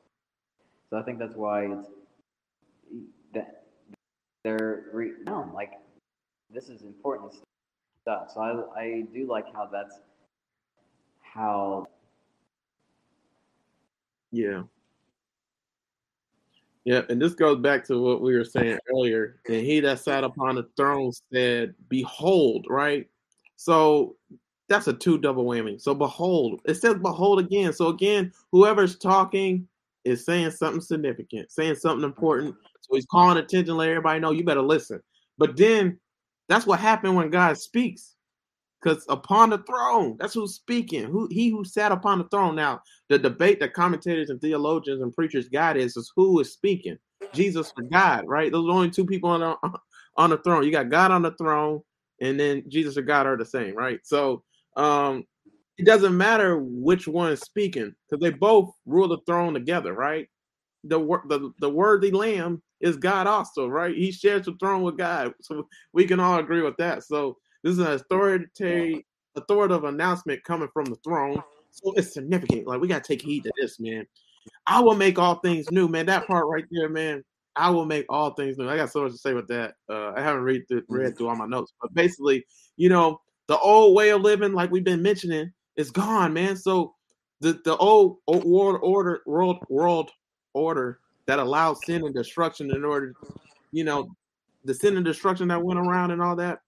So 0.91 0.99
I 0.99 1.03
think 1.03 1.19
that's 1.19 1.37
why 1.37 1.67
it's 1.67 1.89
that 3.33 3.63
they're 4.45 4.87
re- 4.93 5.13
no, 5.25 5.51
like 5.55 5.73
this 6.51 6.69
is 6.69 6.83
important 6.83 7.33
stuff. 8.03 8.31
So 8.35 8.41
I 8.41 8.81
I 8.81 9.05
do 9.15 9.27
like 9.27 9.47
how 9.55 9.69
that's 9.73 10.01
how 11.33 11.87
yeah 14.31 14.63
yeah, 16.85 17.03
and 17.09 17.23
this 17.23 17.35
goes 17.35 17.59
back 17.59 17.85
to 17.87 18.01
what 18.03 18.23
we 18.23 18.37
were 18.37 18.45
saying 18.45 18.79
earlier. 18.91 19.37
And 19.47 19.65
he 19.65 19.79
that 19.81 20.01
sat 20.01 20.25
upon 20.25 20.57
the 20.57 20.69
throne 20.77 21.13
said, 21.33 21.75
Behold, 21.89 22.67
right? 22.69 23.09
So 23.57 24.17
that's 24.69 24.89
a 24.89 24.93
two 24.93 25.19
double 25.19 25.45
whammy. 25.45 25.81
So 25.81 25.95
behold, 25.95 26.61
it 26.65 26.75
says 26.75 26.97
behold 26.97 27.39
again. 27.39 27.73
So 27.73 27.89
again, 27.89 28.33
whoever's 28.51 28.99
talking 28.99 29.69
is 30.05 30.25
saying 30.25 30.51
something 30.51 30.81
significant, 30.81 31.53
saying 31.53 31.77
something 31.77 32.05
important. 32.05 32.57
So 32.81 32.97
he's 32.97 33.07
calling 33.07 33.39
attention, 33.39 33.77
let 33.77 33.89
everybody 33.89 34.19
know 34.19 34.33
you 34.33 34.43
better 34.43 34.63
listen. 34.63 35.01
But 35.39 35.57
then 35.57 36.01
that's 36.49 36.67
what 36.67 36.81
happened 36.81 37.15
when 37.15 37.31
God 37.31 37.59
speaks. 37.59 38.17
Because 38.83 39.05
upon 39.09 39.51
the 39.51 39.59
throne, 39.59 40.17
that's 40.19 40.35
who's 40.35 40.55
speaking. 40.55 41.05
Who 41.05 41.29
he 41.31 41.51
who 41.51 41.65
sat 41.65 41.93
upon 41.93 42.19
the 42.19 42.29
throne. 42.29 42.57
Now, 42.57 42.83
the 43.09 43.19
debate 43.19 43.61
that 43.61 43.75
commentators 43.75 44.31
and 44.31 44.41
theologians 44.41 45.03
and 45.03 45.15
preachers 45.15 45.49
got 45.49 45.77
is, 45.77 45.97
is 45.97 46.13
who 46.17 46.41
is 46.41 46.53
speaking. 46.53 46.99
Jesus 47.33 47.73
or 47.79 47.85
God, 47.85 48.25
right? 48.27 48.51
Those 48.51 48.67
are 48.69 48.73
only 48.73 48.91
two 48.91 49.07
people 49.07 49.31
on 49.31 49.41
the 49.41 49.57
on 50.17 50.31
the 50.31 50.39
throne. 50.39 50.65
You 50.65 50.73
got 50.73 50.91
God 50.91 51.11
on 51.13 51.23
the 51.23 51.31
throne, 51.33 51.81
and 52.21 52.39
then 52.39 52.65
Jesus 52.69 52.97
or 52.97 53.03
God 53.03 53.27
are 53.27 53.37
the 53.37 53.45
same, 53.45 53.77
right? 53.77 54.01
So 54.03 54.43
um 54.77 55.25
it 55.79 55.87
doesn't 55.87 56.17
matter 56.17 56.59
which 56.59 57.09
one 57.09 57.33
is 57.33 57.41
speaking, 57.41 57.95
because 58.11 58.23
they 58.23 58.31
both 58.31 58.73
rule 58.85 59.09
the 59.09 59.19
throne 59.27 59.55
together, 59.55 59.93
right? 59.93 60.29
The, 60.85 60.99
the 61.29 61.53
the 61.61 61.71
worthy 61.71 62.11
lamb 62.11 62.61
is 62.81 62.97
God 62.97 63.29
also, 63.29 63.69
right? 63.69 63.95
He 63.95 64.11
shares 64.11 64.47
the 64.47 64.57
throne 64.59 64.83
with 64.83 64.99
God. 64.99 65.33
So 65.41 65.69
we 65.93 66.05
can 66.05 66.19
all 66.19 66.41
agree 66.41 66.63
with 66.63 66.77
that. 66.79 67.05
So 67.05 67.39
this 67.63 67.73
is 67.73 67.79
an 67.79 67.93
authoritative, 67.93 69.03
authoritative 69.37 69.85
announcement 69.85 70.45
coming 70.45 70.69
from 70.73 70.87
the 70.87 70.97
throne. 70.97 71.43
So 71.71 71.93
it's 71.97 72.13
significant. 72.13 72.67
Like 72.67 72.81
we 72.81 72.89
gotta 72.89 73.05
take 73.05 73.23
heed 73.23 73.45
to 73.45 73.53
this, 73.57 73.81
man. 73.81 74.07
I 74.67 74.81
will 74.81 74.97
make 74.97 75.19
all 75.19 75.37
things 75.37 75.71
new, 75.71 75.89
man. 75.89 76.07
That 76.07 76.27
part 76.27 76.47
right 76.47 76.65
there, 76.71 76.89
man. 76.89 77.25
I 77.55 77.71
will 77.71 77.85
make 77.85 78.07
all 78.09 78.31
things 78.31 78.57
new. 78.57 78.69
I 78.69 78.77
got 78.77 78.91
so 78.91 79.03
much 79.03 79.13
to 79.13 79.19
say 79.19 79.35
with 79.35 79.49
that. 79.49 79.75
Uh, 79.89 80.13
I 80.17 80.21
haven't 80.21 80.43
read 80.43 80.67
through, 80.69 80.83
read 80.89 81.17
through 81.17 81.29
all 81.29 81.37
my 81.37 81.47
notes, 81.47 81.73
but 81.81 81.93
basically, 81.95 82.45
you 82.77 82.89
know, 82.89 83.21
the 83.47 83.59
old 83.59 83.95
way 83.95 84.11
of 84.11 84.23
living, 84.23 84.53
like 84.53 84.71
we've 84.71 84.85
been 84.85 85.03
mentioning, 85.03 85.53
is 85.77 85.91
gone, 85.91 86.33
man. 86.33 86.57
So 86.57 86.95
the 87.41 87.61
the 87.65 87.77
old, 87.77 88.19
old 88.27 88.45
world 88.45 88.81
order, 88.83 89.21
world 89.27 89.59
world 89.69 90.11
order 90.55 91.01
that 91.27 91.39
allowed 91.39 91.77
sin 91.85 92.05
and 92.05 92.15
destruction 92.15 92.71
in 92.75 92.85
order, 92.85 93.15
you 93.71 93.85
know, 93.85 94.09
the 94.65 94.75
sin 94.75 94.97
and 94.97 95.05
destruction 95.05 95.49
that 95.49 95.63
went 95.63 95.79
around 95.79 96.11
and 96.11 96.23
all 96.23 96.37
that. 96.37 96.61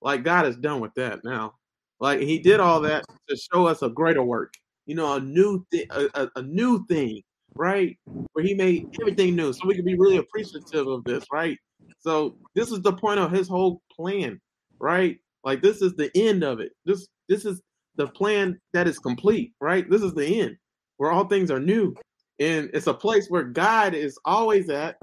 Like 0.00 0.24
God 0.24 0.46
is 0.46 0.56
done 0.56 0.80
with 0.80 0.94
that 0.94 1.20
now. 1.24 1.54
Like 2.00 2.20
He 2.20 2.38
did 2.38 2.60
all 2.60 2.80
that 2.82 3.04
to 3.28 3.36
show 3.36 3.66
us 3.66 3.82
a 3.82 3.88
greater 3.88 4.22
work. 4.22 4.54
You 4.86 4.94
know, 4.94 5.14
a 5.14 5.20
new 5.20 5.66
thing, 5.70 5.86
a, 5.90 6.08
a, 6.14 6.28
a 6.36 6.42
new 6.42 6.86
thing, 6.86 7.22
right? 7.54 7.96
Where 8.32 8.44
He 8.44 8.54
made 8.54 8.86
everything 9.00 9.36
new, 9.36 9.52
so 9.52 9.66
we 9.66 9.74
can 9.74 9.84
be 9.84 9.98
really 9.98 10.16
appreciative 10.16 10.86
of 10.86 11.04
this, 11.04 11.24
right? 11.32 11.58
So 11.98 12.36
this 12.54 12.70
is 12.70 12.80
the 12.80 12.92
point 12.92 13.20
of 13.20 13.30
His 13.30 13.48
whole 13.48 13.82
plan, 13.94 14.40
right? 14.78 15.18
Like 15.44 15.62
this 15.62 15.82
is 15.82 15.94
the 15.94 16.10
end 16.14 16.42
of 16.44 16.60
it. 16.60 16.72
This 16.84 17.06
this 17.28 17.44
is 17.44 17.60
the 17.96 18.06
plan 18.06 18.58
that 18.72 18.86
is 18.86 18.98
complete, 18.98 19.52
right? 19.60 19.88
This 19.90 20.02
is 20.02 20.14
the 20.14 20.40
end 20.40 20.56
where 20.98 21.10
all 21.10 21.24
things 21.24 21.50
are 21.50 21.60
new. 21.60 21.94
And 22.40 22.70
it's 22.72 22.86
a 22.86 22.94
place 22.94 23.26
where 23.28 23.42
God 23.42 23.94
is 23.94 24.18
always 24.24 24.68
at, 24.68 24.96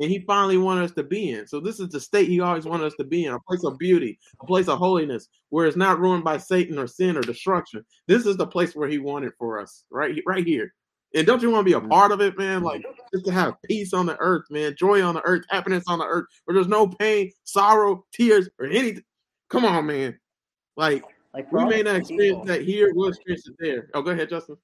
and 0.00 0.10
he 0.10 0.20
finally 0.20 0.56
wanted 0.56 0.84
us 0.84 0.92
to 0.92 1.02
be 1.02 1.30
in. 1.30 1.46
So 1.46 1.60
this 1.60 1.80
is 1.80 1.88
the 1.88 2.00
state 2.00 2.28
he 2.28 2.40
always 2.40 2.64
wanted 2.64 2.86
us 2.86 2.94
to 2.98 3.04
be 3.04 3.24
in, 3.24 3.32
a 3.32 3.40
place 3.40 3.64
of 3.64 3.78
beauty, 3.78 4.18
a 4.40 4.46
place 4.46 4.68
of 4.68 4.78
holiness, 4.78 5.28
where 5.50 5.66
it's 5.66 5.76
not 5.76 5.98
ruined 5.98 6.24
by 6.24 6.38
Satan 6.38 6.78
or 6.78 6.86
sin 6.86 7.16
or 7.16 7.20
destruction. 7.20 7.84
This 8.06 8.26
is 8.26 8.36
the 8.36 8.46
place 8.46 8.76
where 8.76 8.88
he 8.88 8.98
wanted 8.98 9.32
for 9.38 9.60
us, 9.60 9.84
right, 9.90 10.22
right 10.26 10.46
here. 10.46 10.72
And 11.14 11.26
don't 11.26 11.42
you 11.42 11.50
want 11.50 11.66
to 11.66 11.70
be 11.70 11.72
a 11.72 11.80
mm-hmm. 11.80 11.88
part 11.88 12.12
of 12.12 12.20
it, 12.20 12.38
man? 12.38 12.62
Like 12.62 12.84
just 13.12 13.24
to 13.26 13.32
have 13.32 13.54
peace 13.64 13.92
on 13.92 14.06
the 14.06 14.16
earth, 14.18 14.44
man, 14.50 14.74
joy 14.78 15.02
on 15.02 15.14
the 15.14 15.22
earth, 15.24 15.44
happiness 15.48 15.84
on 15.88 15.98
the 15.98 16.04
earth, 16.04 16.26
where 16.44 16.54
there's 16.54 16.68
no 16.68 16.86
pain, 16.86 17.32
sorrow, 17.44 18.04
tears, 18.12 18.48
or 18.58 18.66
anything. 18.66 19.04
Come 19.48 19.64
on, 19.64 19.86
man. 19.86 20.18
Like, 20.76 21.02
like 21.34 21.50
we 21.50 21.64
may 21.64 21.82
not 21.82 21.96
experience 21.96 22.36
people, 22.36 22.44
that 22.44 22.62
here, 22.62 22.92
we'll 22.94 23.08
experience 23.08 23.48
it 23.48 23.54
there. 23.58 23.88
Oh, 23.94 24.02
go 24.02 24.10
ahead, 24.10 24.28
Justin. 24.28 24.56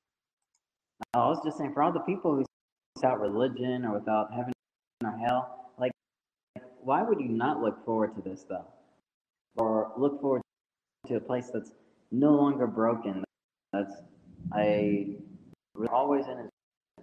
I 1.14 1.18
was 1.18 1.40
just 1.44 1.58
saying, 1.58 1.72
for 1.72 1.82
all 1.82 1.92
the 1.92 2.00
people 2.00 2.36
who 2.36 2.44
without 2.96 3.20
religion 3.20 3.84
or 3.84 3.98
without 3.98 4.32
heaven 4.32 4.53
or 5.04 5.16
hell. 5.16 5.70
Like, 5.78 5.92
why 6.80 7.02
would 7.02 7.20
you 7.20 7.28
not 7.28 7.60
look 7.60 7.84
forward 7.84 8.14
to 8.16 8.22
this 8.22 8.44
though? 8.48 8.66
Or 9.56 9.92
look 9.96 10.20
forward 10.20 10.42
to 11.06 11.16
a 11.16 11.20
place 11.20 11.50
that's 11.52 11.72
no 12.10 12.30
longer 12.30 12.66
broken, 12.66 13.24
that's 13.72 13.94
a 14.56 15.16
always 15.90 16.26
in 16.26 16.38
his 16.38 16.50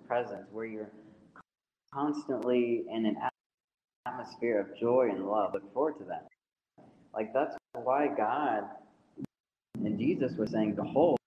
presence, 0.07 0.48
where 0.52 0.65
you're 0.65 0.91
constantly 1.94 2.84
in 2.90 3.06
an 3.06 3.18
atmosphere 4.06 4.60
of 4.60 4.78
joy 4.80 5.10
and 5.11 5.28
love. 5.28 5.53
Look 5.53 5.73
forward 5.73 5.98
to 5.99 6.06
that. 6.06 6.28
Like 7.14 7.34
that's 7.34 7.56
why 7.73 8.07
God 8.07 8.64
and 9.84 9.99
Jesus 9.99 10.34
were 10.36 10.48
saying, 10.48 10.76
"Behold," 10.76 11.18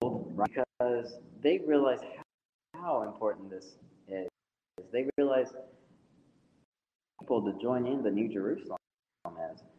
because 0.00 1.16
they 1.42 1.58
realize 1.58 2.00
how 2.74 3.02
important 3.02 3.50
this 3.50 3.76
is. 4.08 4.28
They 4.92 5.06
realize 5.18 5.52
people 7.20 7.42
to 7.42 7.58
join 7.60 7.86
in 7.86 8.02
the 8.02 8.10
New 8.10 8.28
Jerusalem. 8.32 8.78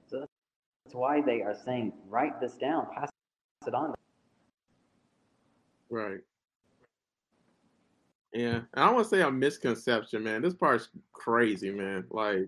So 0.07 0.19
that's 0.19 0.95
why 0.95 1.21
they 1.21 1.41
are 1.41 1.55
saying, 1.65 1.93
write 2.07 2.39
this 2.39 2.53
down, 2.53 2.87
pass 2.93 3.09
it 3.67 3.73
on. 3.73 3.93
Right. 5.89 6.19
Yeah, 8.33 8.61
and 8.73 8.83
I 8.83 8.91
want 8.91 9.05
to 9.05 9.09
say 9.09 9.21
a 9.21 9.31
misconception, 9.31 10.23
man. 10.23 10.41
This 10.41 10.53
part's 10.53 10.89
crazy, 11.13 11.71
man. 11.71 12.05
Like, 12.09 12.47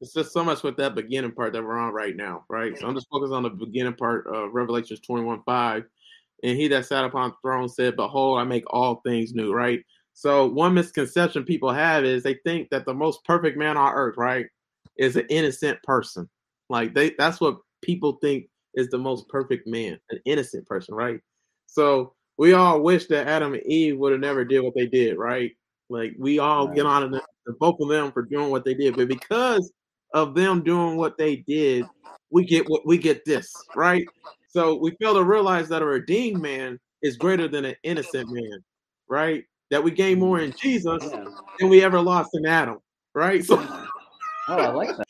it's 0.00 0.12
just 0.12 0.32
so 0.32 0.44
much 0.44 0.62
with 0.62 0.76
that 0.76 0.94
beginning 0.94 1.32
part 1.32 1.52
that 1.54 1.64
we're 1.64 1.78
on 1.78 1.94
right 1.94 2.14
now, 2.14 2.44
right? 2.48 2.76
So 2.78 2.86
I'm 2.86 2.94
just 2.94 3.08
focused 3.08 3.32
on 3.32 3.42
the 3.42 3.50
beginning 3.50 3.94
part 3.94 4.26
of 4.26 4.52
Revelations 4.52 5.00
21 5.00 5.42
5. 5.44 5.84
And 6.42 6.56
he 6.56 6.68
that 6.68 6.84
sat 6.84 7.04
upon 7.04 7.30
the 7.30 7.36
throne 7.42 7.68
said, 7.68 7.96
Behold, 7.96 8.38
I 8.38 8.44
make 8.44 8.64
all 8.68 8.96
things 8.96 9.32
new, 9.32 9.52
right? 9.54 9.82
So 10.16 10.46
one 10.46 10.72
misconception 10.72 11.44
people 11.44 11.70
have 11.70 12.06
is 12.06 12.22
they 12.22 12.38
think 12.42 12.70
that 12.70 12.86
the 12.86 12.94
most 12.94 13.22
perfect 13.26 13.58
man 13.58 13.76
on 13.76 13.92
earth, 13.92 14.16
right, 14.16 14.46
is 14.96 15.14
an 15.14 15.26
innocent 15.28 15.82
person. 15.82 16.26
Like 16.70 16.94
they 16.94 17.10
that's 17.18 17.38
what 17.38 17.58
people 17.82 18.18
think 18.22 18.48
is 18.72 18.88
the 18.88 18.96
most 18.96 19.28
perfect 19.28 19.66
man, 19.66 20.00
an 20.08 20.18
innocent 20.24 20.66
person, 20.66 20.94
right? 20.94 21.20
So 21.66 22.14
we 22.38 22.54
all 22.54 22.80
wish 22.80 23.04
that 23.08 23.28
Adam 23.28 23.52
and 23.52 23.62
Eve 23.64 23.98
would 23.98 24.12
have 24.12 24.22
never 24.22 24.42
did 24.42 24.60
what 24.60 24.74
they 24.74 24.86
did, 24.86 25.18
right? 25.18 25.52
Like 25.90 26.14
we 26.18 26.38
all 26.38 26.66
right. 26.66 26.76
get 26.76 26.86
on 26.86 27.10
the 27.10 27.20
vote 27.60 27.76
them 27.86 28.10
for 28.10 28.22
doing 28.22 28.50
what 28.50 28.64
they 28.64 28.72
did, 28.72 28.96
but 28.96 29.08
because 29.08 29.70
of 30.14 30.34
them 30.34 30.62
doing 30.62 30.96
what 30.96 31.18
they 31.18 31.36
did, 31.36 31.84
we 32.30 32.46
get 32.46 32.66
what 32.70 32.86
we 32.86 32.96
get 32.96 33.26
this, 33.26 33.52
right? 33.74 34.06
So 34.48 34.76
we 34.76 34.96
fail 34.98 35.12
to 35.12 35.24
realize 35.24 35.68
that 35.68 35.82
a 35.82 35.86
redeemed 35.86 36.40
man 36.40 36.80
is 37.02 37.18
greater 37.18 37.48
than 37.48 37.66
an 37.66 37.76
innocent 37.82 38.30
man. 38.32 38.64
right? 39.10 39.44
That 39.70 39.82
we 39.82 39.90
gain 39.90 40.18
more 40.18 40.40
in 40.40 40.52
mm. 40.52 40.56
Jesus 40.56 41.02
Yeah. 41.12 41.24
than 41.58 41.68
we 41.68 41.82
ever 41.82 42.00
lost 42.00 42.30
in 42.34 42.46
Adam, 42.46 42.78
right? 43.14 43.44
So 43.44 43.56
mm. 43.56 43.86
Oh, 44.48 44.60
I 44.60 44.68
like 44.68 44.96
that. 44.96 45.06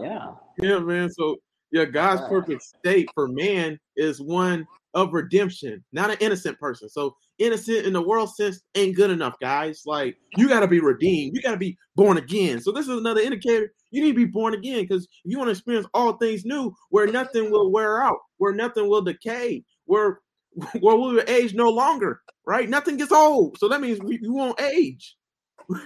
Yeah. 0.00 0.32
yeah, 0.58 0.78
man. 0.78 1.10
So 1.10 1.36
yeah, 1.72 1.84
God's 1.84 2.20
Right. 2.22 2.30
perfect 2.30 2.62
state 2.62 3.10
for 3.14 3.28
man 3.28 3.78
is 3.96 4.20
one 4.20 4.66
of 4.94 5.14
redemption, 5.14 5.82
not 5.92 6.10
an 6.10 6.18
innocent 6.20 6.58
person. 6.58 6.88
So 6.88 7.16
innocent 7.38 7.86
in 7.86 7.94
the 7.94 8.02
world 8.02 8.34
sense 8.34 8.60
ain't 8.74 8.96
good 8.96 9.10
enough, 9.10 9.34
guys. 9.40 9.82
Like 9.86 10.16
you 10.36 10.48
got 10.48 10.60
to 10.60 10.68
be 10.68 10.80
redeemed. 10.80 11.34
You 11.34 11.42
got 11.42 11.52
to 11.52 11.56
be 11.56 11.76
born 11.96 12.18
again. 12.18 12.60
So 12.60 12.72
this 12.72 12.88
is 12.88 12.98
another 12.98 13.20
indicator. 13.20 13.72
You 13.90 14.02
need 14.02 14.12
to 14.12 14.16
be 14.16 14.24
born 14.26 14.54
again 14.54 14.82
because 14.82 15.08
you 15.24 15.38
want 15.38 15.48
to 15.48 15.52
experience 15.52 15.86
all 15.94 16.14
things 16.14 16.44
new, 16.44 16.74
where 16.90 17.06
nothing 17.06 17.50
will 17.50 17.70
wear 17.70 18.02
out, 18.02 18.18
where 18.38 18.54
nothing 18.54 18.88
will 18.88 19.02
decay, 19.02 19.64
where 19.86 20.20
where 20.80 20.96
we 20.96 21.14
will 21.14 21.24
age 21.28 21.54
no 21.54 21.70
longer. 21.70 22.22
Right? 22.44 22.68
Nothing 22.68 22.96
gets 22.96 23.12
old. 23.12 23.58
So 23.58 23.68
that 23.68 23.80
means 23.80 24.00
we, 24.00 24.18
we 24.20 24.28
won't 24.28 24.60
age. 24.60 25.16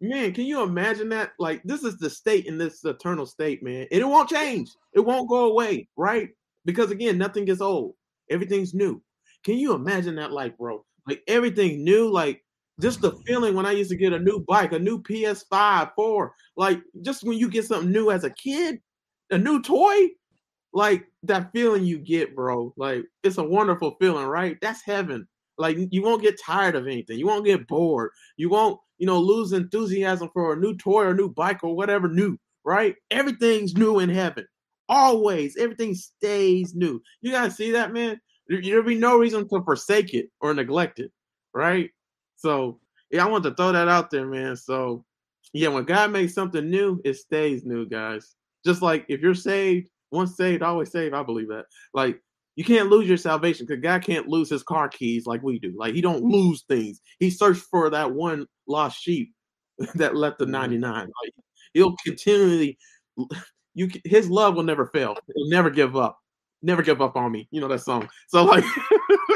Man, 0.00 0.34
can 0.34 0.46
you 0.46 0.62
imagine 0.62 1.08
that? 1.10 1.32
Like, 1.38 1.62
this 1.62 1.84
is 1.84 1.96
the 1.96 2.10
state 2.10 2.46
in 2.46 2.58
this 2.58 2.84
eternal 2.84 3.24
state, 3.24 3.62
man. 3.62 3.86
And 3.92 4.00
it 4.00 4.04
won't 4.04 4.28
change. 4.28 4.68
It 4.94 5.00
won't 5.00 5.28
go 5.28 5.48
away, 5.48 5.86
right? 5.96 6.30
Because 6.64 6.90
again, 6.90 7.18
nothing 7.18 7.44
gets 7.44 7.60
old. 7.60 7.94
Everything's 8.28 8.74
new. 8.74 9.00
Can 9.44 9.58
you 9.58 9.74
imagine 9.74 10.16
that 10.16 10.32
life, 10.32 10.58
bro? 10.58 10.84
Like 11.06 11.22
everything 11.28 11.84
new, 11.84 12.10
like 12.10 12.42
just 12.80 13.00
the 13.00 13.12
feeling 13.26 13.54
when 13.54 13.64
I 13.64 13.72
used 13.72 13.90
to 13.90 13.96
get 13.96 14.12
a 14.12 14.18
new 14.18 14.44
bike, 14.48 14.72
a 14.72 14.78
new 14.78 15.00
PS5, 15.00 15.92
4, 15.94 16.32
like 16.56 16.80
just 17.02 17.22
when 17.22 17.38
you 17.38 17.48
get 17.48 17.66
something 17.66 17.92
new 17.92 18.10
as 18.10 18.24
a 18.24 18.30
kid, 18.30 18.80
a 19.30 19.38
new 19.38 19.62
toy, 19.62 20.08
like 20.72 21.04
that 21.24 21.52
feeling 21.52 21.84
you 21.84 21.98
get, 21.98 22.34
bro. 22.34 22.72
Like 22.76 23.04
it's 23.22 23.38
a 23.38 23.44
wonderful 23.44 23.96
feeling, 24.00 24.26
right? 24.26 24.56
That's 24.60 24.82
heaven. 24.82 25.26
Like 25.58 25.76
you 25.90 26.02
won't 26.02 26.22
get 26.22 26.40
tired 26.40 26.74
of 26.74 26.86
anything. 26.86 27.18
You 27.18 27.26
won't 27.26 27.44
get 27.44 27.66
bored. 27.68 28.10
You 28.36 28.48
won't, 28.48 28.80
you 28.98 29.06
know, 29.06 29.20
lose 29.20 29.52
enthusiasm 29.52 30.30
for 30.32 30.52
a 30.52 30.56
new 30.56 30.76
toy 30.76 31.04
or 31.04 31.14
new 31.14 31.28
bike 31.28 31.62
or 31.62 31.76
whatever 31.76 32.08
new, 32.08 32.38
right? 32.64 32.96
Everything's 33.10 33.74
new 33.76 33.98
in 34.00 34.08
heaven. 34.10 34.46
Always, 34.88 35.56
everything 35.56 35.94
stays 35.94 36.74
new. 36.74 37.00
You 37.20 37.32
gotta 37.32 37.50
see 37.50 37.70
that, 37.72 37.92
man. 37.92 38.20
There- 38.48 38.60
There'll 38.62 38.82
be 38.84 38.96
no 38.98 39.18
reason 39.18 39.48
to 39.48 39.62
forsake 39.62 40.14
it 40.14 40.30
or 40.40 40.52
neglect 40.54 40.98
it, 40.98 41.12
right? 41.54 41.90
So, 42.36 42.80
yeah, 43.10 43.24
I 43.24 43.28
want 43.28 43.44
to 43.44 43.54
throw 43.54 43.72
that 43.72 43.88
out 43.88 44.10
there, 44.10 44.26
man. 44.26 44.56
So, 44.56 45.04
yeah, 45.52 45.68
when 45.68 45.84
God 45.84 46.10
makes 46.12 46.34
something 46.34 46.68
new, 46.68 47.00
it 47.04 47.14
stays 47.14 47.64
new, 47.64 47.86
guys. 47.86 48.34
Just 48.64 48.82
like 48.82 49.04
if 49.08 49.20
you're 49.20 49.34
saved, 49.34 49.90
once 50.12 50.36
saved, 50.36 50.62
always 50.62 50.90
saved. 50.92 51.14
I 51.14 51.22
believe 51.22 51.48
that. 51.48 51.64
Like 51.94 52.20
you 52.56 52.64
can't 52.64 52.90
lose 52.90 53.08
your 53.08 53.16
salvation 53.16 53.66
because 53.66 53.82
God 53.82 54.04
can't 54.04 54.28
lose 54.28 54.50
his 54.50 54.62
car 54.62 54.88
keys 54.88 55.26
like 55.26 55.42
we 55.42 55.58
do. 55.58 55.74
Like 55.76 55.94
he 55.94 56.00
don't 56.00 56.22
lose 56.22 56.62
things. 56.68 57.00
He 57.18 57.30
searched 57.30 57.62
for 57.70 57.90
that 57.90 58.12
one 58.12 58.46
lost 58.68 59.00
sheep 59.00 59.32
that 59.94 60.14
left 60.16 60.38
the 60.38 60.44
Mhm. 60.44 60.50
99. 60.50 60.94
Like 60.94 61.34
he'll 61.74 61.96
continually 62.04 62.78
you 63.74 63.90
his 64.04 64.28
love 64.28 64.54
will 64.54 64.62
never 64.62 64.86
fail. 64.86 65.16
He'll 65.34 65.48
never 65.48 65.70
give 65.70 65.96
up. 65.96 66.18
Never 66.62 66.82
give 66.82 67.00
up 67.00 67.16
on 67.16 67.32
me. 67.32 67.48
You 67.50 67.60
know 67.60 67.68
that 67.68 67.80
song. 67.80 68.08
So 68.28 68.44
like 68.44 68.64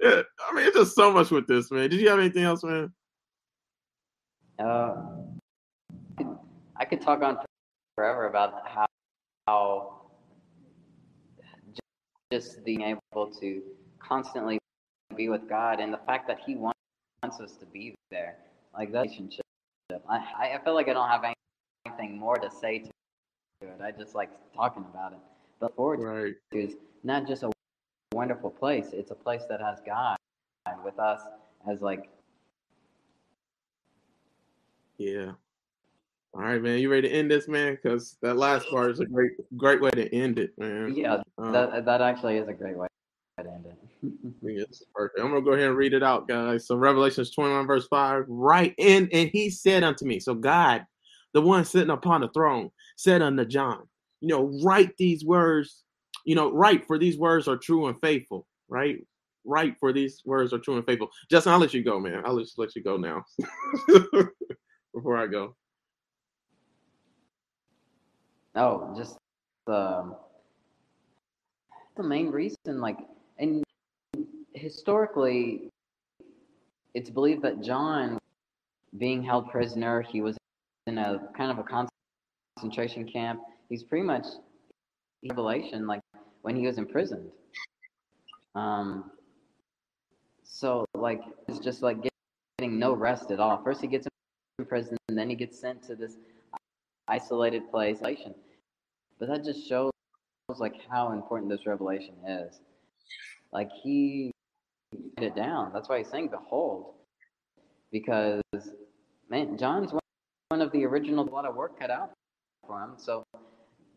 yeah, 0.00 0.22
I 0.48 0.54
mean 0.54 0.66
it's 0.66 0.76
just 0.76 0.94
so 0.94 1.12
much 1.12 1.30
with 1.30 1.46
this, 1.46 1.70
man. 1.70 1.90
Did 1.90 2.00
you 2.00 2.08
have 2.08 2.18
anything 2.18 2.44
else, 2.44 2.64
man? 2.64 2.92
Uh, 4.58 4.94
I 6.76 6.84
could 6.84 7.00
talk 7.00 7.22
on 7.22 7.38
forever 7.96 8.28
about 8.28 8.66
how, 8.66 8.86
how 9.46 10.03
just 12.34 12.64
being 12.64 12.82
able 12.82 13.28
to 13.40 13.62
constantly 14.00 14.58
be 15.16 15.28
with 15.28 15.48
God 15.48 15.78
and 15.78 15.92
the 15.92 16.00
fact 16.06 16.26
that 16.26 16.40
He 16.44 16.56
wants 16.56 16.74
us 17.22 17.52
to 17.60 17.66
be 17.66 17.94
there, 18.10 18.36
like 18.76 18.90
that 18.92 19.02
relationship. 19.02 19.44
I, 20.08 20.56
I 20.56 20.60
feel 20.64 20.74
like 20.74 20.88
I 20.88 20.94
don't 20.94 21.08
have 21.08 21.24
anything 21.86 22.18
more 22.18 22.36
to 22.36 22.50
say 22.50 22.80
to 22.80 23.66
it. 23.68 23.80
I 23.80 23.92
just 23.92 24.16
like 24.16 24.30
talking 24.52 24.84
about 24.92 25.12
it. 25.12 25.18
But 25.60 25.76
forward 25.76 26.00
Right. 26.00 26.34
is 26.52 26.74
not 27.04 27.28
just 27.28 27.44
a 27.44 27.52
wonderful 28.12 28.50
place; 28.50 28.88
it's 28.92 29.12
a 29.12 29.14
place 29.14 29.42
that 29.48 29.60
has 29.60 29.78
God 29.86 30.16
with 30.84 30.98
us 30.98 31.20
as 31.70 31.82
like 31.82 32.08
Yeah. 34.98 35.32
All 36.34 36.40
right, 36.42 36.60
man. 36.60 36.80
You 36.80 36.90
ready 36.90 37.08
to 37.08 37.14
end 37.14 37.30
this, 37.30 37.46
man? 37.46 37.78
Because 37.80 38.16
that 38.20 38.36
last 38.36 38.68
part 38.68 38.90
is 38.90 38.98
a 38.98 39.06
great, 39.06 39.30
great 39.56 39.80
way 39.80 39.90
to 39.90 40.12
end 40.12 40.40
it, 40.40 40.52
man. 40.58 40.92
yeah. 40.94 41.22
Um, 41.38 41.52
That 41.52 41.84
that 41.84 42.00
actually 42.00 42.38
is 42.38 42.48
a 42.48 42.52
great 42.52 42.76
way 42.76 42.88
to 43.40 43.48
end 43.48 43.66
it. 43.66 43.78
It's 44.42 44.84
perfect. 44.94 45.20
I'm 45.20 45.28
gonna 45.28 45.42
go 45.42 45.52
ahead 45.52 45.68
and 45.68 45.76
read 45.76 45.94
it 45.94 46.02
out, 46.02 46.28
guys. 46.28 46.66
So 46.66 46.76
Revelations 46.76 47.30
21, 47.30 47.66
verse 47.66 47.86
5, 47.86 48.24
right 48.28 48.74
in, 48.76 49.08
and 49.12 49.30
he 49.32 49.48
said 49.48 49.82
unto 49.82 50.04
me, 50.04 50.20
so 50.20 50.34
God, 50.34 50.84
the 51.32 51.40
one 51.40 51.64
sitting 51.64 51.90
upon 51.90 52.20
the 52.20 52.28
throne, 52.28 52.70
said 52.96 53.22
unto 53.22 53.44
John, 53.46 53.88
you 54.20 54.28
know, 54.28 54.52
write 54.62 54.96
these 54.98 55.24
words, 55.24 55.84
you 56.26 56.34
know, 56.34 56.52
write 56.52 56.86
for 56.86 56.98
these 56.98 57.16
words 57.16 57.48
are 57.48 57.56
true 57.56 57.86
and 57.86 57.98
faithful, 58.02 58.46
right? 58.68 58.98
Write 59.44 59.76
for 59.78 59.92
these 59.92 60.20
words 60.26 60.52
are 60.52 60.58
true 60.58 60.76
and 60.76 60.84
faithful. 60.84 61.10
Justin, 61.30 61.52
I'll 61.52 61.58
let 61.58 61.72
you 61.72 61.82
go, 61.82 61.98
man. 61.98 62.22
I'll 62.26 62.38
just 62.38 62.58
let 62.58 62.76
you 62.76 62.82
go 62.82 62.96
now. 62.98 63.24
Before 64.94 65.16
I 65.16 65.26
go. 65.26 65.56
Oh, 68.56 68.94
just 68.96 69.16
the 69.66 70.16
the 71.96 72.02
main 72.02 72.30
reason, 72.30 72.80
like, 72.80 72.98
and 73.38 73.64
historically, 74.52 75.70
it's 76.94 77.10
believed 77.10 77.42
that 77.42 77.62
John, 77.62 78.18
being 78.98 79.22
held 79.22 79.50
prisoner, 79.50 80.02
he 80.02 80.20
was 80.20 80.36
in 80.86 80.98
a 80.98 81.28
kind 81.36 81.50
of 81.50 81.58
a 81.58 81.86
concentration 82.58 83.08
camp. 83.08 83.40
He's 83.68 83.82
pretty 83.82 84.04
much 84.04 84.26
Revelation, 85.28 85.86
like 85.86 86.00
when 86.42 86.56
he 86.56 86.66
was 86.66 86.78
imprisoned. 86.78 87.30
Um. 88.54 89.10
So, 90.44 90.84
like, 90.94 91.20
it's 91.48 91.58
just 91.58 91.82
like 91.82 91.96
getting 92.58 92.78
no 92.78 92.92
rest 92.92 93.32
at 93.32 93.40
all. 93.40 93.60
First, 93.64 93.80
he 93.80 93.88
gets 93.88 94.06
in 94.58 94.64
prison, 94.66 94.96
and 95.08 95.18
then 95.18 95.28
he 95.28 95.34
gets 95.34 95.58
sent 95.58 95.82
to 95.84 95.96
this 95.96 96.16
isolated 97.08 97.68
place. 97.70 97.98
But 99.18 99.28
that 99.28 99.44
just 99.44 99.68
shows 99.68 99.92
like 100.58 100.74
how 100.90 101.12
important 101.12 101.50
this 101.50 101.66
revelation 101.66 102.14
is. 102.26 102.60
Like 103.52 103.68
he 103.82 104.32
put 105.16 105.24
it 105.24 105.36
down. 105.36 105.72
That's 105.72 105.88
why 105.88 105.98
he's 105.98 106.08
saying 106.08 106.28
behold. 106.28 106.94
Because 107.90 108.42
man, 109.30 109.56
John's 109.56 109.92
one- 109.92 110.00
of 110.50 110.70
the 110.70 110.84
original 110.84 111.28
a 111.28 111.30
lot 111.30 111.46
of 111.46 111.56
work 111.56 111.80
cut 111.80 111.90
out 111.90 112.12
for 112.64 112.80
him. 112.80 112.92
So 112.96 113.24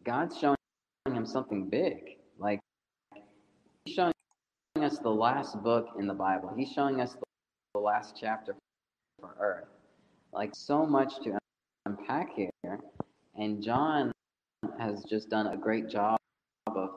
God's 0.04 0.40
showing 0.40 0.58
him 1.06 1.26
something 1.26 1.70
big. 1.70 2.18
Like 2.40 2.60
he's 3.86 3.94
showing 3.94 4.14
us 4.78 4.98
the 4.98 5.10
last 5.10 5.62
book 5.62 5.90
in 6.00 6.08
the 6.08 6.16
Bible. 6.16 6.52
He's 6.58 6.72
showing 6.72 7.00
us 7.00 7.16
the 7.76 7.80
last 7.80 8.16
chapter 8.20 8.56
for 9.20 9.36
earth. 9.40 9.68
Like 10.34 10.56
so 10.56 10.84
much 10.84 11.22
to 11.26 11.38
unpack 11.86 12.34
here. 12.36 12.50
And 13.36 13.62
John 13.62 14.12
has 14.80 15.04
just 15.04 15.30
done 15.30 15.48
a 15.48 15.58
great 15.58 15.90
job 15.90 16.18
of 16.68 16.90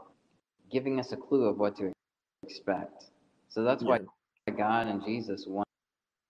giving 0.70 0.98
us 1.00 1.12
a 1.12 1.16
clue 1.16 1.44
of 1.44 1.58
what 1.58 1.76
to 1.76 1.92
expect. 2.42 3.04
So 3.48 3.64
that's 3.64 3.82
why 3.84 3.98
God 4.56 4.86
and 4.86 5.04
Jesus 5.04 5.46
want, 5.46 5.68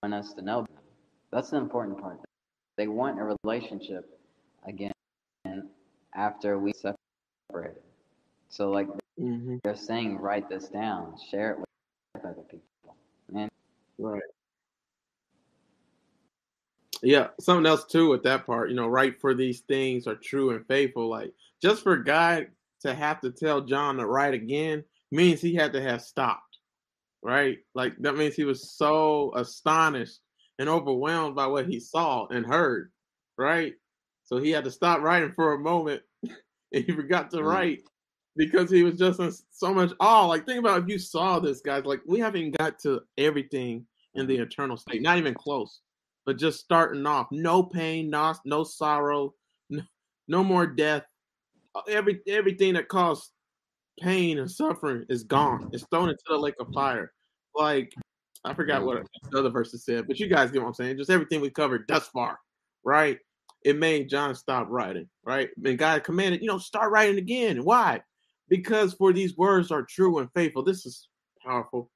want 0.02 0.14
us 0.14 0.32
to 0.34 0.42
know. 0.42 0.66
That's 1.32 1.50
the 1.50 1.58
important 1.58 2.00
part. 2.00 2.18
They 2.76 2.88
want 2.88 3.20
a 3.20 3.36
relationship 3.44 4.18
again 4.66 4.92
after 6.14 6.58
we 6.58 6.72
separated. 6.72 7.82
So 8.48 8.70
like 8.70 8.88
hmm 9.18 9.56
they're 9.62 9.76
saying, 9.76 10.18
write 10.18 10.48
this 10.48 10.68
down, 10.68 11.16
share 11.30 11.52
it 11.52 11.58
with 11.58 12.24
other 12.24 12.42
people. 12.42 12.96
And 13.34 13.50
Right. 13.98 14.22
Yeah, 17.02 17.28
something 17.40 17.66
else 17.66 17.84
too 17.86 18.10
with 18.10 18.22
that 18.24 18.44
part, 18.46 18.70
you 18.70 18.76
know, 18.76 18.88
right 18.88 19.18
for 19.20 19.34
these 19.34 19.60
things 19.60 20.06
are 20.06 20.16
true 20.16 20.50
and 20.50 20.66
faithful. 20.66 21.08
Like 21.08 21.32
just 21.62 21.82
for 21.82 21.96
God 21.96 22.48
to 22.82 22.94
have 22.94 23.20
to 23.22 23.30
tell 23.30 23.62
John 23.62 23.96
to 23.96 24.06
write 24.06 24.34
again 24.34 24.84
means 25.10 25.40
he 25.40 25.54
had 25.54 25.72
to 25.72 25.80
have 25.82 26.02
stopped. 26.02 26.58
Right? 27.22 27.58
Like 27.74 27.96
that 28.00 28.16
means 28.16 28.34
he 28.34 28.44
was 28.44 28.72
so 28.72 29.32
astonished 29.34 30.20
and 30.58 30.68
overwhelmed 30.68 31.36
by 31.36 31.46
what 31.46 31.66
he 31.66 31.80
saw 31.80 32.26
and 32.28 32.44
heard. 32.46 32.90
Right? 33.38 33.74
So 34.24 34.38
he 34.38 34.50
had 34.50 34.64
to 34.64 34.70
stop 34.70 35.00
writing 35.00 35.32
for 35.32 35.54
a 35.54 35.58
moment 35.58 36.02
and 36.22 36.84
he 36.84 36.92
forgot 36.92 37.30
to 37.30 37.38
Mm. 37.38 37.44
write 37.44 37.80
because 38.36 38.70
he 38.70 38.82
was 38.82 38.96
just 38.96 39.20
in 39.20 39.32
so 39.50 39.74
much 39.74 39.92
awe. 40.00 40.26
Like 40.26 40.46
think 40.46 40.58
about 40.60 40.82
if 40.82 40.88
you 40.88 40.98
saw 40.98 41.38
this, 41.40 41.60
guys. 41.60 41.84
Like 41.84 42.00
we 42.06 42.20
haven't 42.20 42.56
got 42.58 42.78
to 42.80 43.00
everything 43.18 43.86
in 44.14 44.26
the 44.26 44.36
eternal 44.36 44.76
state, 44.76 45.02
not 45.02 45.18
even 45.18 45.34
close. 45.34 45.80
But 46.26 46.38
just 46.38 46.60
starting 46.60 47.06
off, 47.06 47.28
no 47.30 47.62
pain, 47.62 48.10
no, 48.10 48.34
no 48.44 48.64
sorrow, 48.64 49.34
no, 49.68 49.82
no 50.28 50.44
more 50.44 50.66
death. 50.66 51.04
Uh, 51.74 51.82
Every 51.88 52.20
everything 52.26 52.74
that 52.74 52.88
caused 52.88 53.30
pain 54.00 54.38
and 54.38 54.50
suffering 54.50 55.04
is 55.08 55.24
gone. 55.24 55.70
It's 55.72 55.84
thrown 55.90 56.08
into 56.08 56.22
the 56.28 56.36
lake 56.38 56.54
of 56.60 56.68
fire. 56.72 57.12
Like 57.54 57.94
I 58.44 58.54
forgot 58.54 58.84
what 58.84 59.06
the 59.30 59.38
other 59.38 59.50
verses 59.50 59.84
said, 59.84 60.06
but 60.06 60.18
you 60.18 60.26
guys 60.26 60.50
get 60.50 60.62
what 60.62 60.68
I'm 60.68 60.74
saying. 60.74 60.96
Just 60.96 61.10
everything 61.10 61.40
we 61.40 61.50
covered 61.50 61.84
thus 61.88 62.08
far, 62.08 62.38
right? 62.84 63.18
It 63.64 63.78
made 63.78 64.08
John 64.08 64.34
stop 64.34 64.66
writing, 64.70 65.08
right? 65.24 65.50
And 65.64 65.78
God 65.78 66.02
commanded, 66.04 66.40
you 66.40 66.48
know, 66.48 66.58
start 66.58 66.90
writing 66.90 67.18
again. 67.18 67.62
Why? 67.64 68.00
Because 68.48 68.94
for 68.94 69.12
these 69.12 69.36
words 69.36 69.70
are 69.70 69.82
true 69.82 70.18
and 70.18 70.30
faithful. 70.34 70.64
This 70.64 70.86
is 70.86 71.08
powerful. 71.44 71.90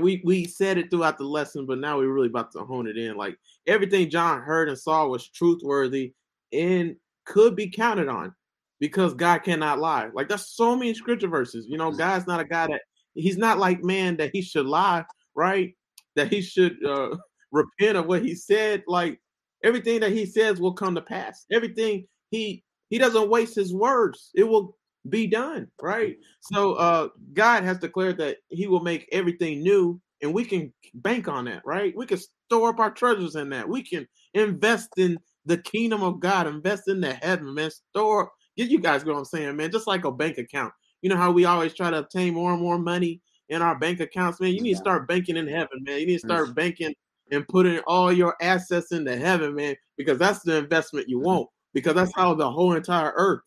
We 0.00 0.22
we 0.24 0.46
said 0.46 0.78
it 0.78 0.90
throughout 0.90 1.18
the 1.18 1.24
lesson, 1.24 1.66
but 1.66 1.78
now 1.78 1.98
we're 1.98 2.12
really 2.12 2.28
about 2.28 2.52
to 2.52 2.60
hone 2.60 2.86
it 2.86 2.96
in. 2.96 3.16
Like 3.16 3.36
everything 3.66 4.08
John 4.08 4.40
heard 4.40 4.68
and 4.68 4.78
saw 4.78 5.06
was 5.06 5.28
truthworthy 5.28 6.14
and 6.52 6.96
could 7.26 7.56
be 7.56 7.68
counted 7.68 8.08
on 8.08 8.34
because 8.80 9.14
God 9.14 9.40
cannot 9.40 9.78
lie. 9.78 10.08
Like 10.14 10.28
that's 10.28 10.56
so 10.56 10.74
many 10.74 10.94
scripture 10.94 11.28
verses. 11.28 11.66
You 11.68 11.76
know, 11.76 11.92
God's 11.92 12.26
not 12.26 12.40
a 12.40 12.44
guy 12.44 12.66
that 12.68 12.82
he's 13.14 13.36
not 13.36 13.58
like 13.58 13.84
man 13.84 14.16
that 14.16 14.30
he 14.32 14.42
should 14.42 14.66
lie, 14.66 15.04
right? 15.34 15.74
That 16.16 16.32
he 16.32 16.40
should 16.40 16.76
uh, 16.84 17.16
repent 17.52 17.98
of 17.98 18.06
what 18.06 18.24
he 18.24 18.34
said. 18.34 18.82
Like 18.86 19.20
everything 19.62 20.00
that 20.00 20.12
he 20.12 20.26
says 20.26 20.60
will 20.60 20.72
come 20.72 20.94
to 20.94 21.02
pass. 21.02 21.44
Everything 21.52 22.06
he 22.30 22.64
he 22.88 22.98
doesn't 22.98 23.30
waste 23.30 23.54
his 23.54 23.74
words. 23.74 24.30
It 24.34 24.44
will 24.44 24.76
be 25.08 25.26
done, 25.26 25.68
right? 25.80 26.16
So 26.40 26.74
uh 26.74 27.08
God 27.32 27.64
has 27.64 27.78
declared 27.78 28.18
that 28.18 28.38
he 28.48 28.66
will 28.66 28.80
make 28.80 29.08
everything 29.12 29.62
new 29.62 30.00
and 30.22 30.32
we 30.32 30.44
can 30.44 30.72
bank 30.94 31.28
on 31.28 31.46
that, 31.46 31.62
right? 31.64 31.96
We 31.96 32.06
can 32.06 32.18
store 32.46 32.70
up 32.70 32.78
our 32.78 32.90
treasures 32.90 33.34
in 33.34 33.50
that. 33.50 33.68
We 33.68 33.82
can 33.82 34.06
invest 34.34 34.90
in 34.96 35.18
the 35.46 35.58
kingdom 35.58 36.02
of 36.02 36.20
God, 36.20 36.46
invest 36.46 36.88
in 36.88 37.00
the 37.00 37.14
heaven, 37.14 37.54
man. 37.54 37.70
Store 37.70 38.30
get 38.56 38.70
you 38.70 38.78
guys 38.78 39.04
what 39.04 39.16
I'm 39.16 39.24
saying, 39.24 39.56
man. 39.56 39.72
Just 39.72 39.86
like 39.86 40.04
a 40.04 40.12
bank 40.12 40.38
account. 40.38 40.72
You 41.00 41.10
know 41.10 41.16
how 41.16 41.32
we 41.32 41.44
always 41.44 41.74
try 41.74 41.90
to 41.90 41.98
obtain 41.98 42.34
more 42.34 42.52
and 42.52 42.62
more 42.62 42.78
money 42.78 43.20
in 43.48 43.60
our 43.60 43.78
bank 43.78 44.00
accounts, 44.00 44.40
man. 44.40 44.52
You 44.52 44.62
need 44.62 44.74
to 44.74 44.80
start 44.80 45.08
banking 45.08 45.36
in 45.36 45.48
heaven, 45.48 45.82
man. 45.82 45.98
You 45.98 46.06
need 46.06 46.20
to 46.20 46.26
start 46.26 46.54
banking 46.54 46.94
and 47.32 47.46
putting 47.48 47.80
all 47.86 48.12
your 48.12 48.36
assets 48.40 48.92
into 48.92 49.16
heaven, 49.16 49.54
man, 49.54 49.74
because 49.96 50.18
that's 50.18 50.40
the 50.40 50.56
investment 50.56 51.08
you 51.08 51.18
want. 51.18 51.48
Because 51.74 51.94
that's 51.94 52.12
how 52.14 52.34
the 52.34 52.50
whole 52.50 52.74
entire 52.74 53.12
earth, 53.16 53.42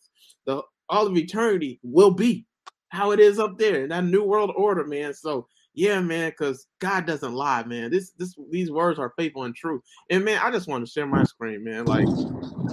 the 0.45 0.61
all 0.89 1.07
of 1.07 1.17
eternity 1.17 1.79
will 1.83 2.11
be 2.11 2.45
how 2.89 3.11
it 3.11 3.19
is 3.19 3.39
up 3.39 3.57
there 3.57 3.83
in 3.83 3.89
that 3.89 4.05
new 4.05 4.23
world 4.23 4.51
order, 4.55 4.85
man. 4.85 5.13
So 5.13 5.47
yeah, 5.73 5.99
man, 5.99 6.29
because 6.29 6.67
God 6.79 7.05
doesn't 7.05 7.33
lie, 7.33 7.63
man. 7.63 7.91
This 7.91 8.11
this 8.11 8.35
these 8.49 8.71
words 8.71 8.97
are 8.97 9.13
faithful 9.17 9.43
and 9.43 9.55
true. 9.55 9.83
And 10.09 10.23
man, 10.23 10.39
I 10.41 10.51
just 10.51 10.67
want 10.67 10.85
to 10.85 10.91
share 10.91 11.05
my 11.05 11.23
screen, 11.23 11.63
man. 11.63 11.85
Like 11.85 12.07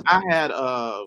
I 0.07 0.23
had 0.29 0.51
uh 0.53 1.05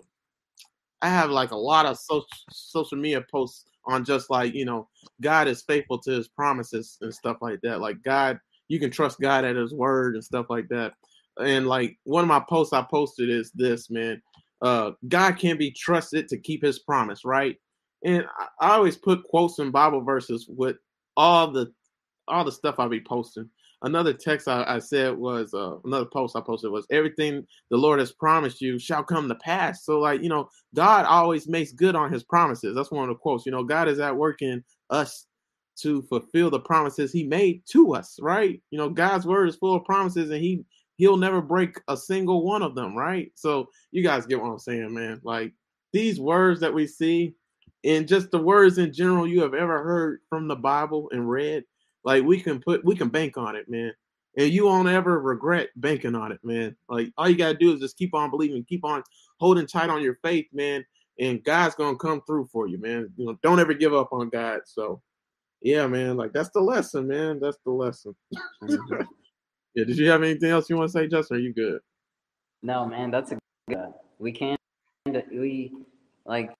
I 1.00 1.08
have 1.08 1.30
like 1.30 1.52
a 1.52 1.56
lot 1.56 1.86
of 1.86 1.98
social 1.98 2.26
social 2.50 2.98
media 2.98 3.24
posts 3.30 3.64
on 3.86 4.04
just 4.04 4.28
like, 4.30 4.54
you 4.54 4.64
know, 4.64 4.88
God 5.22 5.48
is 5.48 5.62
faithful 5.62 5.98
to 6.00 6.10
his 6.10 6.28
promises 6.28 6.98
and 7.00 7.14
stuff 7.14 7.38
like 7.40 7.60
that. 7.62 7.80
Like 7.80 8.02
God, 8.02 8.38
you 8.68 8.78
can 8.78 8.90
trust 8.90 9.20
God 9.20 9.44
at 9.44 9.56
his 9.56 9.72
word 9.72 10.14
and 10.14 10.24
stuff 10.24 10.46
like 10.50 10.68
that. 10.68 10.92
And 11.40 11.66
like 11.66 11.96
one 12.04 12.22
of 12.24 12.28
my 12.28 12.42
posts 12.48 12.72
I 12.74 12.82
posted 12.82 13.30
is 13.30 13.50
this, 13.52 13.88
man 13.88 14.20
uh, 14.62 14.92
God 15.08 15.32
can 15.32 15.58
be 15.58 15.70
trusted 15.70 16.28
to 16.28 16.38
keep 16.38 16.62
his 16.62 16.78
promise, 16.78 17.24
right? 17.24 17.56
And 18.04 18.24
I, 18.38 18.68
I 18.68 18.74
always 18.76 18.96
put 18.96 19.24
quotes 19.24 19.58
and 19.58 19.72
Bible 19.72 20.00
verses 20.00 20.46
with 20.48 20.76
all 21.16 21.50
the 21.50 21.72
all 22.28 22.44
the 22.44 22.52
stuff 22.52 22.78
I 22.78 22.88
be 22.88 23.00
posting. 23.00 23.48
Another 23.82 24.12
text 24.12 24.48
I, 24.48 24.64
I 24.66 24.78
said 24.78 25.16
was 25.16 25.52
uh, 25.52 25.76
another 25.84 26.06
post 26.06 26.34
I 26.34 26.40
posted 26.40 26.70
was 26.70 26.86
everything 26.90 27.46
the 27.70 27.76
Lord 27.76 28.00
has 28.00 28.12
promised 28.12 28.60
you 28.60 28.78
shall 28.78 29.04
come 29.04 29.28
to 29.28 29.34
pass. 29.36 29.84
So 29.84 29.98
like 30.00 30.22
you 30.22 30.28
know, 30.28 30.48
God 30.74 31.04
always 31.04 31.48
makes 31.48 31.72
good 31.72 31.94
on 31.94 32.12
His 32.12 32.24
promises. 32.24 32.74
That's 32.74 32.90
one 32.90 33.04
of 33.04 33.14
the 33.14 33.20
quotes. 33.20 33.46
You 33.46 33.52
know, 33.52 33.64
God 33.64 33.88
is 33.88 34.00
at 34.00 34.16
work 34.16 34.42
in 34.42 34.64
us 34.90 35.26
to 35.80 36.02
fulfill 36.02 36.48
the 36.48 36.60
promises 36.60 37.12
He 37.12 37.24
made 37.24 37.62
to 37.72 37.94
us. 37.94 38.18
Right? 38.20 38.60
You 38.70 38.78
know, 38.78 38.88
God's 38.88 39.26
word 39.26 39.48
is 39.48 39.56
full 39.56 39.76
of 39.76 39.84
promises, 39.84 40.30
and 40.30 40.42
He 40.42 40.64
he'll 40.96 41.16
never 41.16 41.40
break 41.40 41.80
a 41.88 41.96
single 41.96 42.44
one 42.44 42.62
of 42.62 42.74
them, 42.74 42.96
right? 42.96 43.30
So 43.34 43.68
you 43.90 44.02
guys 44.02 44.26
get 44.26 44.40
what 44.40 44.50
I'm 44.50 44.58
saying, 44.58 44.92
man. 44.92 45.20
Like 45.22 45.52
these 45.92 46.18
words 46.18 46.60
that 46.60 46.74
we 46.74 46.86
see 46.86 47.34
and 47.84 48.08
just 48.08 48.30
the 48.30 48.38
words 48.38 48.78
in 48.78 48.92
general 48.92 49.26
you 49.26 49.42
have 49.42 49.54
ever 49.54 49.82
heard 49.82 50.20
from 50.28 50.48
the 50.48 50.56
Bible 50.56 51.08
and 51.12 51.28
read, 51.28 51.64
like 52.04 52.24
we 52.24 52.40
can 52.40 52.60
put 52.60 52.84
we 52.84 52.96
can 52.96 53.08
bank 53.08 53.36
on 53.36 53.56
it, 53.56 53.68
man. 53.68 53.92
And 54.38 54.50
you 54.50 54.66
won't 54.66 54.88
ever 54.88 55.20
regret 55.20 55.68
banking 55.76 56.14
on 56.14 56.32
it, 56.32 56.40
man. 56.42 56.76
Like 56.88 57.08
all 57.16 57.28
you 57.28 57.36
gotta 57.36 57.56
do 57.56 57.74
is 57.74 57.80
just 57.80 57.96
keep 57.96 58.14
on 58.14 58.30
believing, 58.30 58.64
keep 58.64 58.84
on 58.84 59.02
holding 59.38 59.66
tight 59.66 59.90
on 59.90 60.02
your 60.02 60.18
faith, 60.22 60.46
man. 60.52 60.84
And 61.18 61.42
God's 61.44 61.74
gonna 61.74 61.96
come 61.96 62.22
through 62.26 62.48
for 62.52 62.66
you, 62.66 62.78
man. 62.78 63.10
You 63.16 63.26
know, 63.26 63.38
don't 63.42 63.60
ever 63.60 63.72
give 63.72 63.94
up 63.94 64.12
on 64.12 64.28
God. 64.28 64.60
So 64.64 65.00
yeah, 65.62 65.86
man, 65.86 66.16
like 66.16 66.32
that's 66.32 66.50
the 66.50 66.60
lesson, 66.60 67.08
man. 67.08 67.40
That's 67.40 67.58
the 67.64 67.70
lesson. 67.70 68.14
Yeah. 69.76 69.84
Did 69.84 69.98
you 69.98 70.10
have 70.10 70.22
anything 70.22 70.50
else 70.50 70.70
you 70.70 70.76
want 70.76 70.88
to 70.88 70.92
say, 70.92 71.06
Justin? 71.06 71.36
Are 71.36 71.40
you 71.40 71.52
good? 71.52 71.80
No, 72.62 72.86
man, 72.86 73.10
that's 73.10 73.30
a 73.32 73.38
good. 73.68 73.92
We 74.18 74.32
can't. 74.32 74.58
we 75.06 75.70
like 76.24 76.52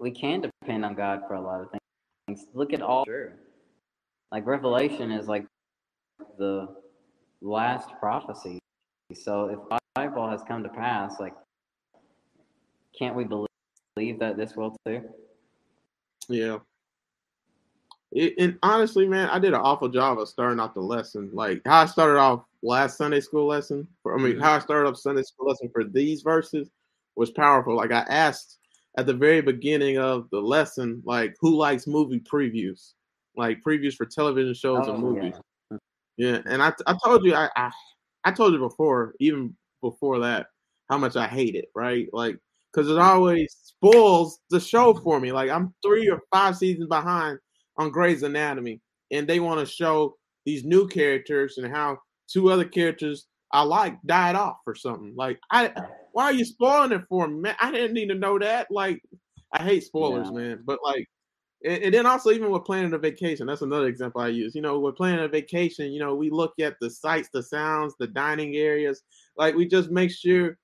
we 0.00 0.10
can 0.10 0.42
depend 0.42 0.84
on 0.84 0.94
God 0.94 1.20
for 1.28 1.34
a 1.34 1.40
lot 1.40 1.60
of 1.60 1.68
things. 2.26 2.46
Look 2.52 2.72
at 2.72 2.82
all 2.82 3.04
true. 3.04 3.30
Like 4.32 4.46
Revelation 4.46 5.12
is 5.12 5.28
like 5.28 5.46
the 6.38 6.68
last 7.40 7.90
prophecy. 8.00 8.58
So 9.14 9.46
if 9.46 9.58
the 9.70 9.78
Bible 9.94 10.28
has 10.28 10.42
come 10.46 10.64
to 10.64 10.68
pass, 10.68 11.14
like 11.20 11.34
can't 12.98 13.14
we 13.14 13.24
believe 13.24 14.18
that 14.18 14.36
this 14.36 14.56
will 14.56 14.76
too? 14.84 15.02
Yeah. 16.28 16.58
It, 18.12 18.34
and 18.38 18.58
honestly, 18.62 19.06
man, 19.06 19.28
I 19.28 19.38
did 19.38 19.54
an 19.54 19.60
awful 19.60 19.88
job 19.88 20.18
of 20.18 20.28
starting 20.28 20.58
off 20.58 20.74
the 20.74 20.80
lesson. 20.80 21.30
Like 21.32 21.62
how 21.64 21.82
I 21.82 21.86
started 21.86 22.18
off 22.18 22.44
last 22.62 22.98
Sunday 22.98 23.20
school 23.20 23.46
lesson. 23.46 23.86
For, 24.02 24.18
I 24.18 24.22
mean, 24.22 24.32
mm-hmm. 24.32 24.42
how 24.42 24.54
I 24.54 24.58
started 24.58 24.88
off 24.88 24.96
Sunday 24.96 25.22
school 25.22 25.48
lesson 25.48 25.70
for 25.72 25.84
these 25.84 26.22
verses 26.22 26.70
was 27.16 27.30
powerful. 27.30 27.76
Like 27.76 27.92
I 27.92 28.04
asked 28.08 28.58
at 28.98 29.06
the 29.06 29.14
very 29.14 29.40
beginning 29.40 29.98
of 29.98 30.28
the 30.30 30.40
lesson, 30.40 31.02
like 31.04 31.36
who 31.40 31.56
likes 31.56 31.86
movie 31.86 32.20
previews, 32.20 32.94
like 33.36 33.62
previews 33.62 33.94
for 33.94 34.06
television 34.06 34.54
shows 34.54 34.86
oh, 34.88 34.94
and 34.94 35.02
movies. 35.02 35.34
Yeah. 35.70 35.78
yeah, 36.16 36.42
and 36.46 36.62
I 36.62 36.72
I 36.86 36.96
told 37.04 37.24
you 37.24 37.34
I, 37.34 37.48
I 37.54 37.70
I 38.24 38.32
told 38.32 38.52
you 38.52 38.58
before, 38.58 39.14
even 39.20 39.54
before 39.82 40.18
that, 40.18 40.48
how 40.88 40.98
much 40.98 41.16
I 41.16 41.28
hate 41.28 41.54
it. 41.54 41.66
Right, 41.76 42.08
like 42.12 42.38
because 42.72 42.90
it 42.90 42.94
mm. 42.94 43.02
always 43.02 43.54
spoils 43.62 44.40
the 44.50 44.60
show 44.60 44.94
for 44.94 45.20
me. 45.20 45.30
Like 45.30 45.50
I'm 45.50 45.72
three 45.84 46.08
or 46.08 46.20
five 46.32 46.56
seasons 46.56 46.88
behind 46.88 47.38
on 47.80 47.90
Grey's 47.90 48.22
Anatomy, 48.22 48.80
and 49.10 49.26
they 49.26 49.40
want 49.40 49.58
to 49.58 49.66
show 49.66 50.16
these 50.44 50.64
new 50.64 50.86
characters 50.86 51.56
and 51.56 51.72
how 51.72 51.98
two 52.28 52.50
other 52.50 52.64
characters 52.64 53.26
I 53.52 53.62
like 53.62 53.96
died 54.04 54.36
off 54.36 54.58
or 54.66 54.74
something. 54.74 55.14
Like, 55.16 55.40
I 55.50 55.72
why 56.12 56.24
are 56.24 56.32
you 56.32 56.44
spoiling 56.44 56.92
it 56.92 57.02
for 57.08 57.26
me, 57.26 57.40
man? 57.40 57.56
I 57.58 57.72
didn't 57.72 57.94
need 57.94 58.08
to 58.08 58.14
know 58.14 58.38
that. 58.38 58.68
Like, 58.70 59.02
I 59.52 59.62
hate 59.62 59.84
spoilers, 59.84 60.28
yeah. 60.28 60.38
man. 60.38 60.62
But 60.64 60.80
like, 60.84 61.06
and, 61.64 61.82
and, 61.82 61.94
then 61.94 62.06
also 62.06 62.30
even 62.30 62.50
with 62.50 62.64
planning 62.64 62.92
a 62.92 62.98
vacation, 62.98 63.46
that's 63.46 63.62
another 63.62 63.86
example 63.86 64.20
I 64.20 64.28
use. 64.28 64.54
You 64.54 64.60
know, 64.60 64.78
with 64.78 64.96
planning 64.96 65.24
a 65.24 65.28
vacation, 65.28 65.90
you 65.90 66.00
know, 66.00 66.14
we 66.14 66.28
look 66.28 66.52
at 66.60 66.76
the 66.80 66.90
sights, 66.90 67.30
the 67.32 67.42
sounds, 67.42 67.94
the 67.98 68.08
dining 68.08 68.56
areas. 68.56 69.02
Like, 69.36 69.54
we 69.54 69.66
just 69.66 69.90
make 69.90 70.10
sure 70.10 70.58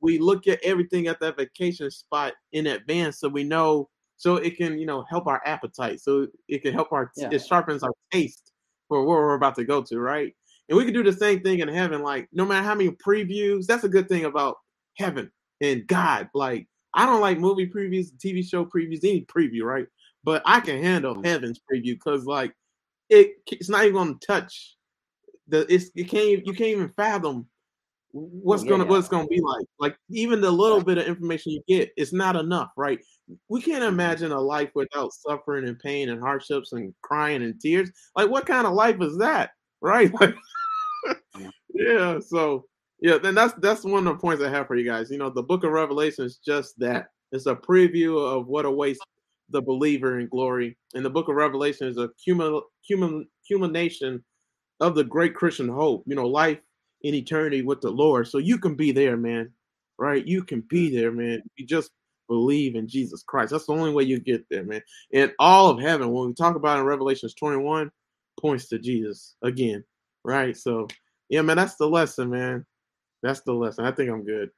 we 0.00 0.18
look 0.18 0.48
at 0.48 0.62
everything 0.64 1.08
at 1.08 1.20
that 1.20 1.36
vacation 1.36 1.90
spot 1.90 2.32
in 2.52 2.68
advance 2.68 3.20
so 3.20 3.28
we 3.28 3.44
know 3.44 3.90
so 4.16 4.36
it 4.36 4.56
can 4.56 4.78
you 4.78 4.86
know 4.86 5.04
help 5.10 5.26
our 5.26 5.40
appetite 5.44 6.00
so 6.00 6.26
it 6.48 6.62
can 6.62 6.72
help 6.72 6.92
our 6.92 7.10
yeah. 7.16 7.28
it 7.30 7.44
sharpens 7.44 7.82
our 7.82 7.92
taste 8.12 8.52
for 8.88 9.04
where 9.04 9.18
we're 9.18 9.34
about 9.34 9.54
to 9.54 9.64
go 9.64 9.82
to 9.82 9.98
right 9.98 10.34
and 10.68 10.78
we 10.78 10.84
can 10.84 10.94
do 10.94 11.02
the 11.02 11.12
same 11.12 11.40
thing 11.40 11.60
in 11.60 11.68
heaven 11.68 12.02
like 12.02 12.28
no 12.32 12.44
matter 12.44 12.64
how 12.64 12.74
many 12.74 12.90
previews 12.90 13.66
that's 13.66 13.84
a 13.84 13.88
good 13.88 14.08
thing 14.08 14.24
about 14.24 14.56
heaven 14.96 15.30
and 15.60 15.86
god 15.86 16.28
like 16.34 16.66
i 16.94 17.04
don't 17.06 17.20
like 17.20 17.38
movie 17.38 17.68
previews 17.68 18.08
tv 18.24 18.44
show 18.46 18.64
previews 18.64 19.00
any 19.04 19.24
preview 19.24 19.62
right 19.62 19.86
but 20.22 20.42
i 20.44 20.60
can 20.60 20.82
handle 20.82 21.14
mm. 21.14 21.24
heaven's 21.24 21.60
preview 21.70 21.94
because 21.94 22.24
like 22.24 22.52
it, 23.10 23.34
it's 23.48 23.68
not 23.68 23.84
even 23.84 23.94
gonna 23.94 24.14
touch 24.26 24.76
the 25.48 25.66
it's 25.72 25.90
you 25.94 26.06
can't 26.06 26.46
you 26.46 26.52
can't 26.52 26.70
even 26.70 26.88
fathom 26.96 27.46
what's 28.14 28.62
yeah, 28.62 28.70
gonna 28.70 28.84
what's 28.84 29.08
gonna 29.08 29.26
be 29.26 29.40
like. 29.40 29.66
Like 29.78 29.96
even 30.10 30.40
the 30.40 30.50
little 30.50 30.82
bit 30.82 30.98
of 30.98 31.06
information 31.06 31.52
you 31.52 31.62
get, 31.66 31.90
it's 31.96 32.12
not 32.12 32.36
enough, 32.36 32.70
right? 32.76 33.00
We 33.48 33.60
can't 33.60 33.82
mm-hmm. 33.82 33.92
imagine 33.92 34.32
a 34.32 34.40
life 34.40 34.70
without 34.74 35.12
suffering 35.12 35.66
and 35.66 35.78
pain 35.78 36.10
and 36.10 36.20
hardships 36.20 36.72
and 36.72 36.94
crying 37.02 37.42
and 37.42 37.60
tears. 37.60 37.90
Like 38.16 38.30
what 38.30 38.46
kind 38.46 38.66
of 38.66 38.74
life 38.74 39.00
is 39.00 39.18
that, 39.18 39.50
right? 39.80 40.12
Like, 40.20 40.34
yeah. 41.74 42.20
So 42.20 42.66
yeah, 43.00 43.18
then 43.18 43.34
that's 43.34 43.54
that's 43.54 43.84
one 43.84 44.06
of 44.06 44.14
the 44.14 44.20
points 44.20 44.42
I 44.42 44.48
have 44.48 44.68
for 44.68 44.76
you 44.76 44.88
guys. 44.88 45.10
You 45.10 45.18
know, 45.18 45.30
the 45.30 45.42
Book 45.42 45.64
of 45.64 45.72
Revelation 45.72 46.24
is 46.24 46.38
just 46.38 46.78
that. 46.78 47.08
It's 47.32 47.46
a 47.46 47.56
preview 47.56 48.16
of 48.16 48.46
what 48.46 48.64
awaits 48.64 49.00
the 49.50 49.60
believer 49.60 50.20
in 50.20 50.28
glory, 50.28 50.78
and 50.94 51.04
the 51.04 51.10
Book 51.10 51.28
of 51.28 51.34
Revelation 51.34 51.88
is 51.88 51.98
a 51.98 52.10
human 52.24 52.60
human 52.86 53.26
culmination 53.50 54.24
of 54.80 54.94
the 54.94 55.02
great 55.02 55.34
Christian 55.34 55.68
hope. 55.68 56.04
You 56.06 56.14
know, 56.14 56.28
life 56.28 56.60
in 57.04 57.14
eternity 57.14 57.62
with 57.62 57.80
the 57.80 57.90
Lord. 57.90 58.26
So 58.26 58.38
you 58.38 58.58
can 58.58 58.74
be 58.74 58.90
there, 58.90 59.16
man. 59.16 59.52
Right? 59.96 60.26
You 60.26 60.42
can 60.42 60.62
be 60.62 60.94
there, 60.94 61.12
man. 61.12 61.42
You 61.56 61.66
just 61.66 61.90
believe 62.26 62.74
in 62.74 62.88
Jesus 62.88 63.22
Christ. 63.22 63.52
That's 63.52 63.66
the 63.66 63.74
only 63.74 63.92
way 63.92 64.02
you 64.02 64.18
get 64.18 64.44
there, 64.50 64.64
man. 64.64 64.82
And 65.12 65.30
all 65.38 65.70
of 65.70 65.78
heaven, 65.78 66.10
when 66.10 66.28
we 66.28 66.34
talk 66.34 66.56
about 66.56 66.80
in 66.80 66.84
Revelations 66.84 67.34
21, 67.34 67.92
points 68.40 68.66
to 68.68 68.78
Jesus 68.78 69.36
again. 69.42 69.84
Right. 70.24 70.56
So 70.56 70.88
yeah, 71.28 71.42
man, 71.42 71.56
that's 71.56 71.76
the 71.76 71.88
lesson, 71.88 72.30
man. 72.30 72.66
That's 73.22 73.40
the 73.42 73.52
lesson. 73.52 73.84
I 73.84 73.92
think 73.92 74.10
I'm 74.10 74.24
good. 74.24 74.50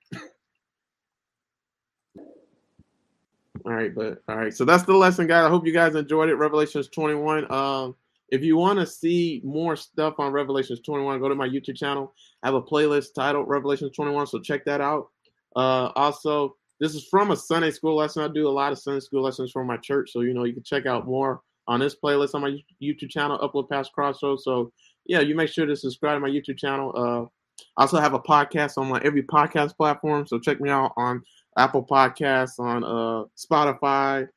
all 3.64 3.73
right, 3.73 3.94
but 3.94 4.23
all 4.28 4.36
right. 4.36 4.55
So 4.55 4.64
that's 4.64 4.85
the 4.85 4.94
lesson, 4.94 5.27
guys. 5.27 5.44
I 5.44 5.48
hope 5.48 5.66
you 5.66 5.73
guys 5.73 5.94
enjoyed 5.94 6.28
it. 6.28 6.36
Revelations 6.36 6.89
21. 6.89 7.52
Um, 7.52 7.97
if 8.31 8.43
you 8.43 8.57
want 8.57 8.78
to 8.81 8.86
see 8.86 9.40
more 9.44 9.77
stuff 9.77 10.15
on 10.19 10.32
Revelations 10.32 10.81
21, 10.81 11.20
go 11.20 11.28
to 11.28 11.35
my 11.35 11.48
YouTube 11.48 11.77
channel. 11.77 12.12
I 12.43 12.48
have 12.48 12.55
a 12.55 12.62
playlist 12.62 13.15
titled 13.15 13.48
Revelations 13.48 13.94
21, 13.94 14.27
so 14.27 14.40
check 14.40 14.65
that 14.65 14.81
out. 14.81 15.09
Uh, 15.55 15.90
also, 15.94 16.57
this 16.81 16.94
is 16.94 17.07
from 17.09 17.31
a 17.31 17.36
Sunday 17.36 17.70
school 17.70 17.97
lesson. 17.97 18.23
I 18.23 18.28
do 18.28 18.48
a 18.48 18.51
lot 18.51 18.73
of 18.73 18.78
Sunday 18.78 19.01
school 19.01 19.23
lessons 19.23 19.53
from 19.53 19.66
my 19.66 19.77
church, 19.78 20.11
so 20.12 20.20
you 20.20 20.35
know 20.35 20.44
you 20.44 20.55
can 20.55 20.65
check 20.65 20.86
out 20.86 21.07
more 21.07 21.40
on 21.69 21.81
this 21.81 21.97
playlist 22.03 22.35
on 22.35 22.43
my 22.43 22.57
YouTube 22.82 23.11
channel, 23.11 23.39
Upload 23.39 23.69
Past 23.69 23.93
Crossroads. 23.93 24.44
So 24.44 24.73
yeah, 25.07 25.20
you 25.20 25.35
make 25.35 25.48
sure 25.48 25.66
to 25.66 25.77
subscribe 25.77 26.16
to 26.16 26.20
my 26.20 26.28
YouTube 26.28 26.59
channel. 26.59 26.93
Uh, 26.94 27.62
I 27.78 27.82
also 27.82 27.98
have 27.98 28.15
a 28.15 28.20
podcast 28.20 28.77
on 28.77 28.89
my 28.89 29.01
every 29.05 29.23
podcast 29.23 29.77
platform, 29.77 30.27
so 30.27 30.39
check 30.39 30.61
me 30.61 30.69
out 30.69 30.93
on 30.97 31.23
Apple 31.57 31.85
Podcasts, 31.85 32.59
on 32.59 32.85
uh, 32.85 33.24
Spotify, 33.36 34.28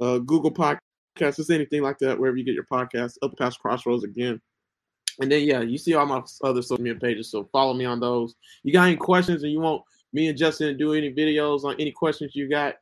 uh, 0.00 0.18
Google 0.18 0.52
Podcasts, 0.52 0.78
just 1.16 1.50
anything 1.50 1.82
like 1.82 1.98
that, 1.98 2.18
wherever 2.18 2.36
you 2.36 2.44
get 2.44 2.54
your 2.54 2.66
podcast, 2.70 3.16
Up 3.22 3.36
past 3.38 3.60
Crossroads 3.60 4.04
again. 4.04 4.40
And 5.20 5.30
then 5.30 5.42
yeah, 5.42 5.60
you 5.60 5.76
see 5.76 5.94
all 5.94 6.06
my 6.06 6.22
other 6.42 6.62
social 6.62 6.82
media 6.82 6.98
pages, 6.98 7.30
so 7.30 7.48
follow 7.52 7.74
me 7.74 7.84
on 7.84 8.00
those. 8.00 8.34
You 8.62 8.72
got 8.72 8.86
any 8.86 8.96
questions 8.96 9.42
and 9.42 9.52
you 9.52 9.60
want 9.60 9.82
me 10.12 10.28
and 10.28 10.38
Justin 10.38 10.68
to 10.68 10.74
do 10.74 10.94
any 10.94 11.12
videos 11.12 11.64
on 11.64 11.76
any 11.78 11.92
questions 11.92 12.34
you 12.34 12.48
got, 12.48 12.76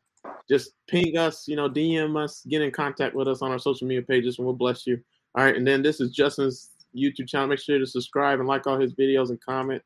just 0.48 0.72
ping 0.88 1.16
us, 1.16 1.46
you 1.48 1.56
know, 1.56 1.68
DM 1.68 2.22
us, 2.22 2.44
get 2.48 2.62
in 2.62 2.70
contact 2.70 3.14
with 3.14 3.28
us 3.28 3.42
on 3.42 3.50
our 3.50 3.58
social 3.58 3.86
media 3.86 4.02
pages, 4.02 4.38
and 4.38 4.46
we'll 4.46 4.54
bless 4.54 4.86
you. 4.86 5.00
All 5.34 5.44
right, 5.44 5.56
and 5.56 5.66
then 5.66 5.82
this 5.82 6.00
is 6.00 6.10
Justin's 6.10 6.70
YouTube 6.96 7.28
channel. 7.28 7.48
Make 7.48 7.60
sure 7.60 7.78
to 7.78 7.86
subscribe 7.86 8.40
and 8.40 8.48
like 8.48 8.66
all 8.66 8.80
his 8.80 8.94
videos 8.94 9.30
and 9.30 9.40
comment. 9.40 9.82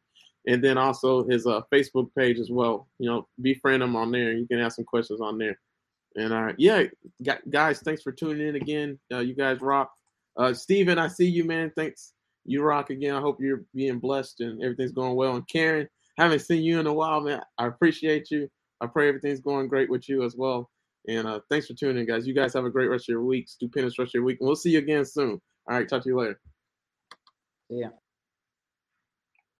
And 0.46 0.62
then 0.62 0.76
also 0.76 1.24
his 1.24 1.46
uh, 1.46 1.60
Facebook 1.72 2.10
page 2.16 2.38
as 2.38 2.50
well. 2.50 2.88
You 2.98 3.08
know, 3.08 3.28
befriend 3.40 3.82
him 3.82 3.94
on 3.94 4.10
there. 4.10 4.32
You 4.32 4.46
can 4.46 4.58
ask 4.58 4.76
some 4.76 4.84
questions 4.84 5.20
on 5.20 5.38
there. 5.38 5.58
And 6.16 6.32
uh, 6.32 6.52
yeah, 6.58 6.84
guys, 7.50 7.80
thanks 7.80 8.02
for 8.02 8.12
tuning 8.12 8.48
in 8.48 8.56
again. 8.56 8.98
Uh, 9.12 9.20
you 9.20 9.34
guys 9.34 9.60
rock. 9.60 9.90
Uh, 10.36 10.52
Steven, 10.54 10.98
I 10.98 11.08
see 11.08 11.26
you, 11.26 11.44
man. 11.44 11.72
Thanks. 11.76 12.12
You 12.44 12.62
rock 12.62 12.90
again. 12.90 13.14
I 13.14 13.20
hope 13.20 13.38
you're 13.40 13.64
being 13.74 13.98
blessed 13.98 14.40
and 14.40 14.62
everything's 14.62 14.92
going 14.92 15.14
well. 15.14 15.36
And 15.36 15.46
Karen, 15.48 15.88
haven't 16.18 16.40
seen 16.40 16.62
you 16.62 16.80
in 16.80 16.86
a 16.86 16.92
while, 16.92 17.20
man. 17.20 17.40
I 17.56 17.66
appreciate 17.66 18.30
you. 18.30 18.48
I 18.80 18.86
pray 18.86 19.08
everything's 19.08 19.40
going 19.40 19.68
great 19.68 19.88
with 19.90 20.08
you 20.08 20.24
as 20.24 20.34
well. 20.36 20.68
And 21.08 21.26
uh, 21.26 21.40
thanks 21.50 21.66
for 21.66 21.74
tuning 21.74 21.98
in, 21.98 22.06
guys. 22.06 22.26
You 22.26 22.34
guys 22.34 22.54
have 22.54 22.64
a 22.64 22.70
great 22.70 22.88
rest 22.88 23.04
of 23.04 23.12
your 23.12 23.24
week. 23.24 23.48
Stupendous 23.48 23.98
rest 23.98 24.10
of 24.10 24.14
your 24.14 24.24
week. 24.24 24.38
And 24.40 24.46
we'll 24.46 24.56
see 24.56 24.70
you 24.70 24.78
again 24.78 25.04
soon. 25.04 25.40
All 25.70 25.76
right. 25.76 25.88
Talk 25.88 26.02
to 26.02 26.08
you 26.08 26.18
later. 26.18 26.40
Yeah. 27.68 27.88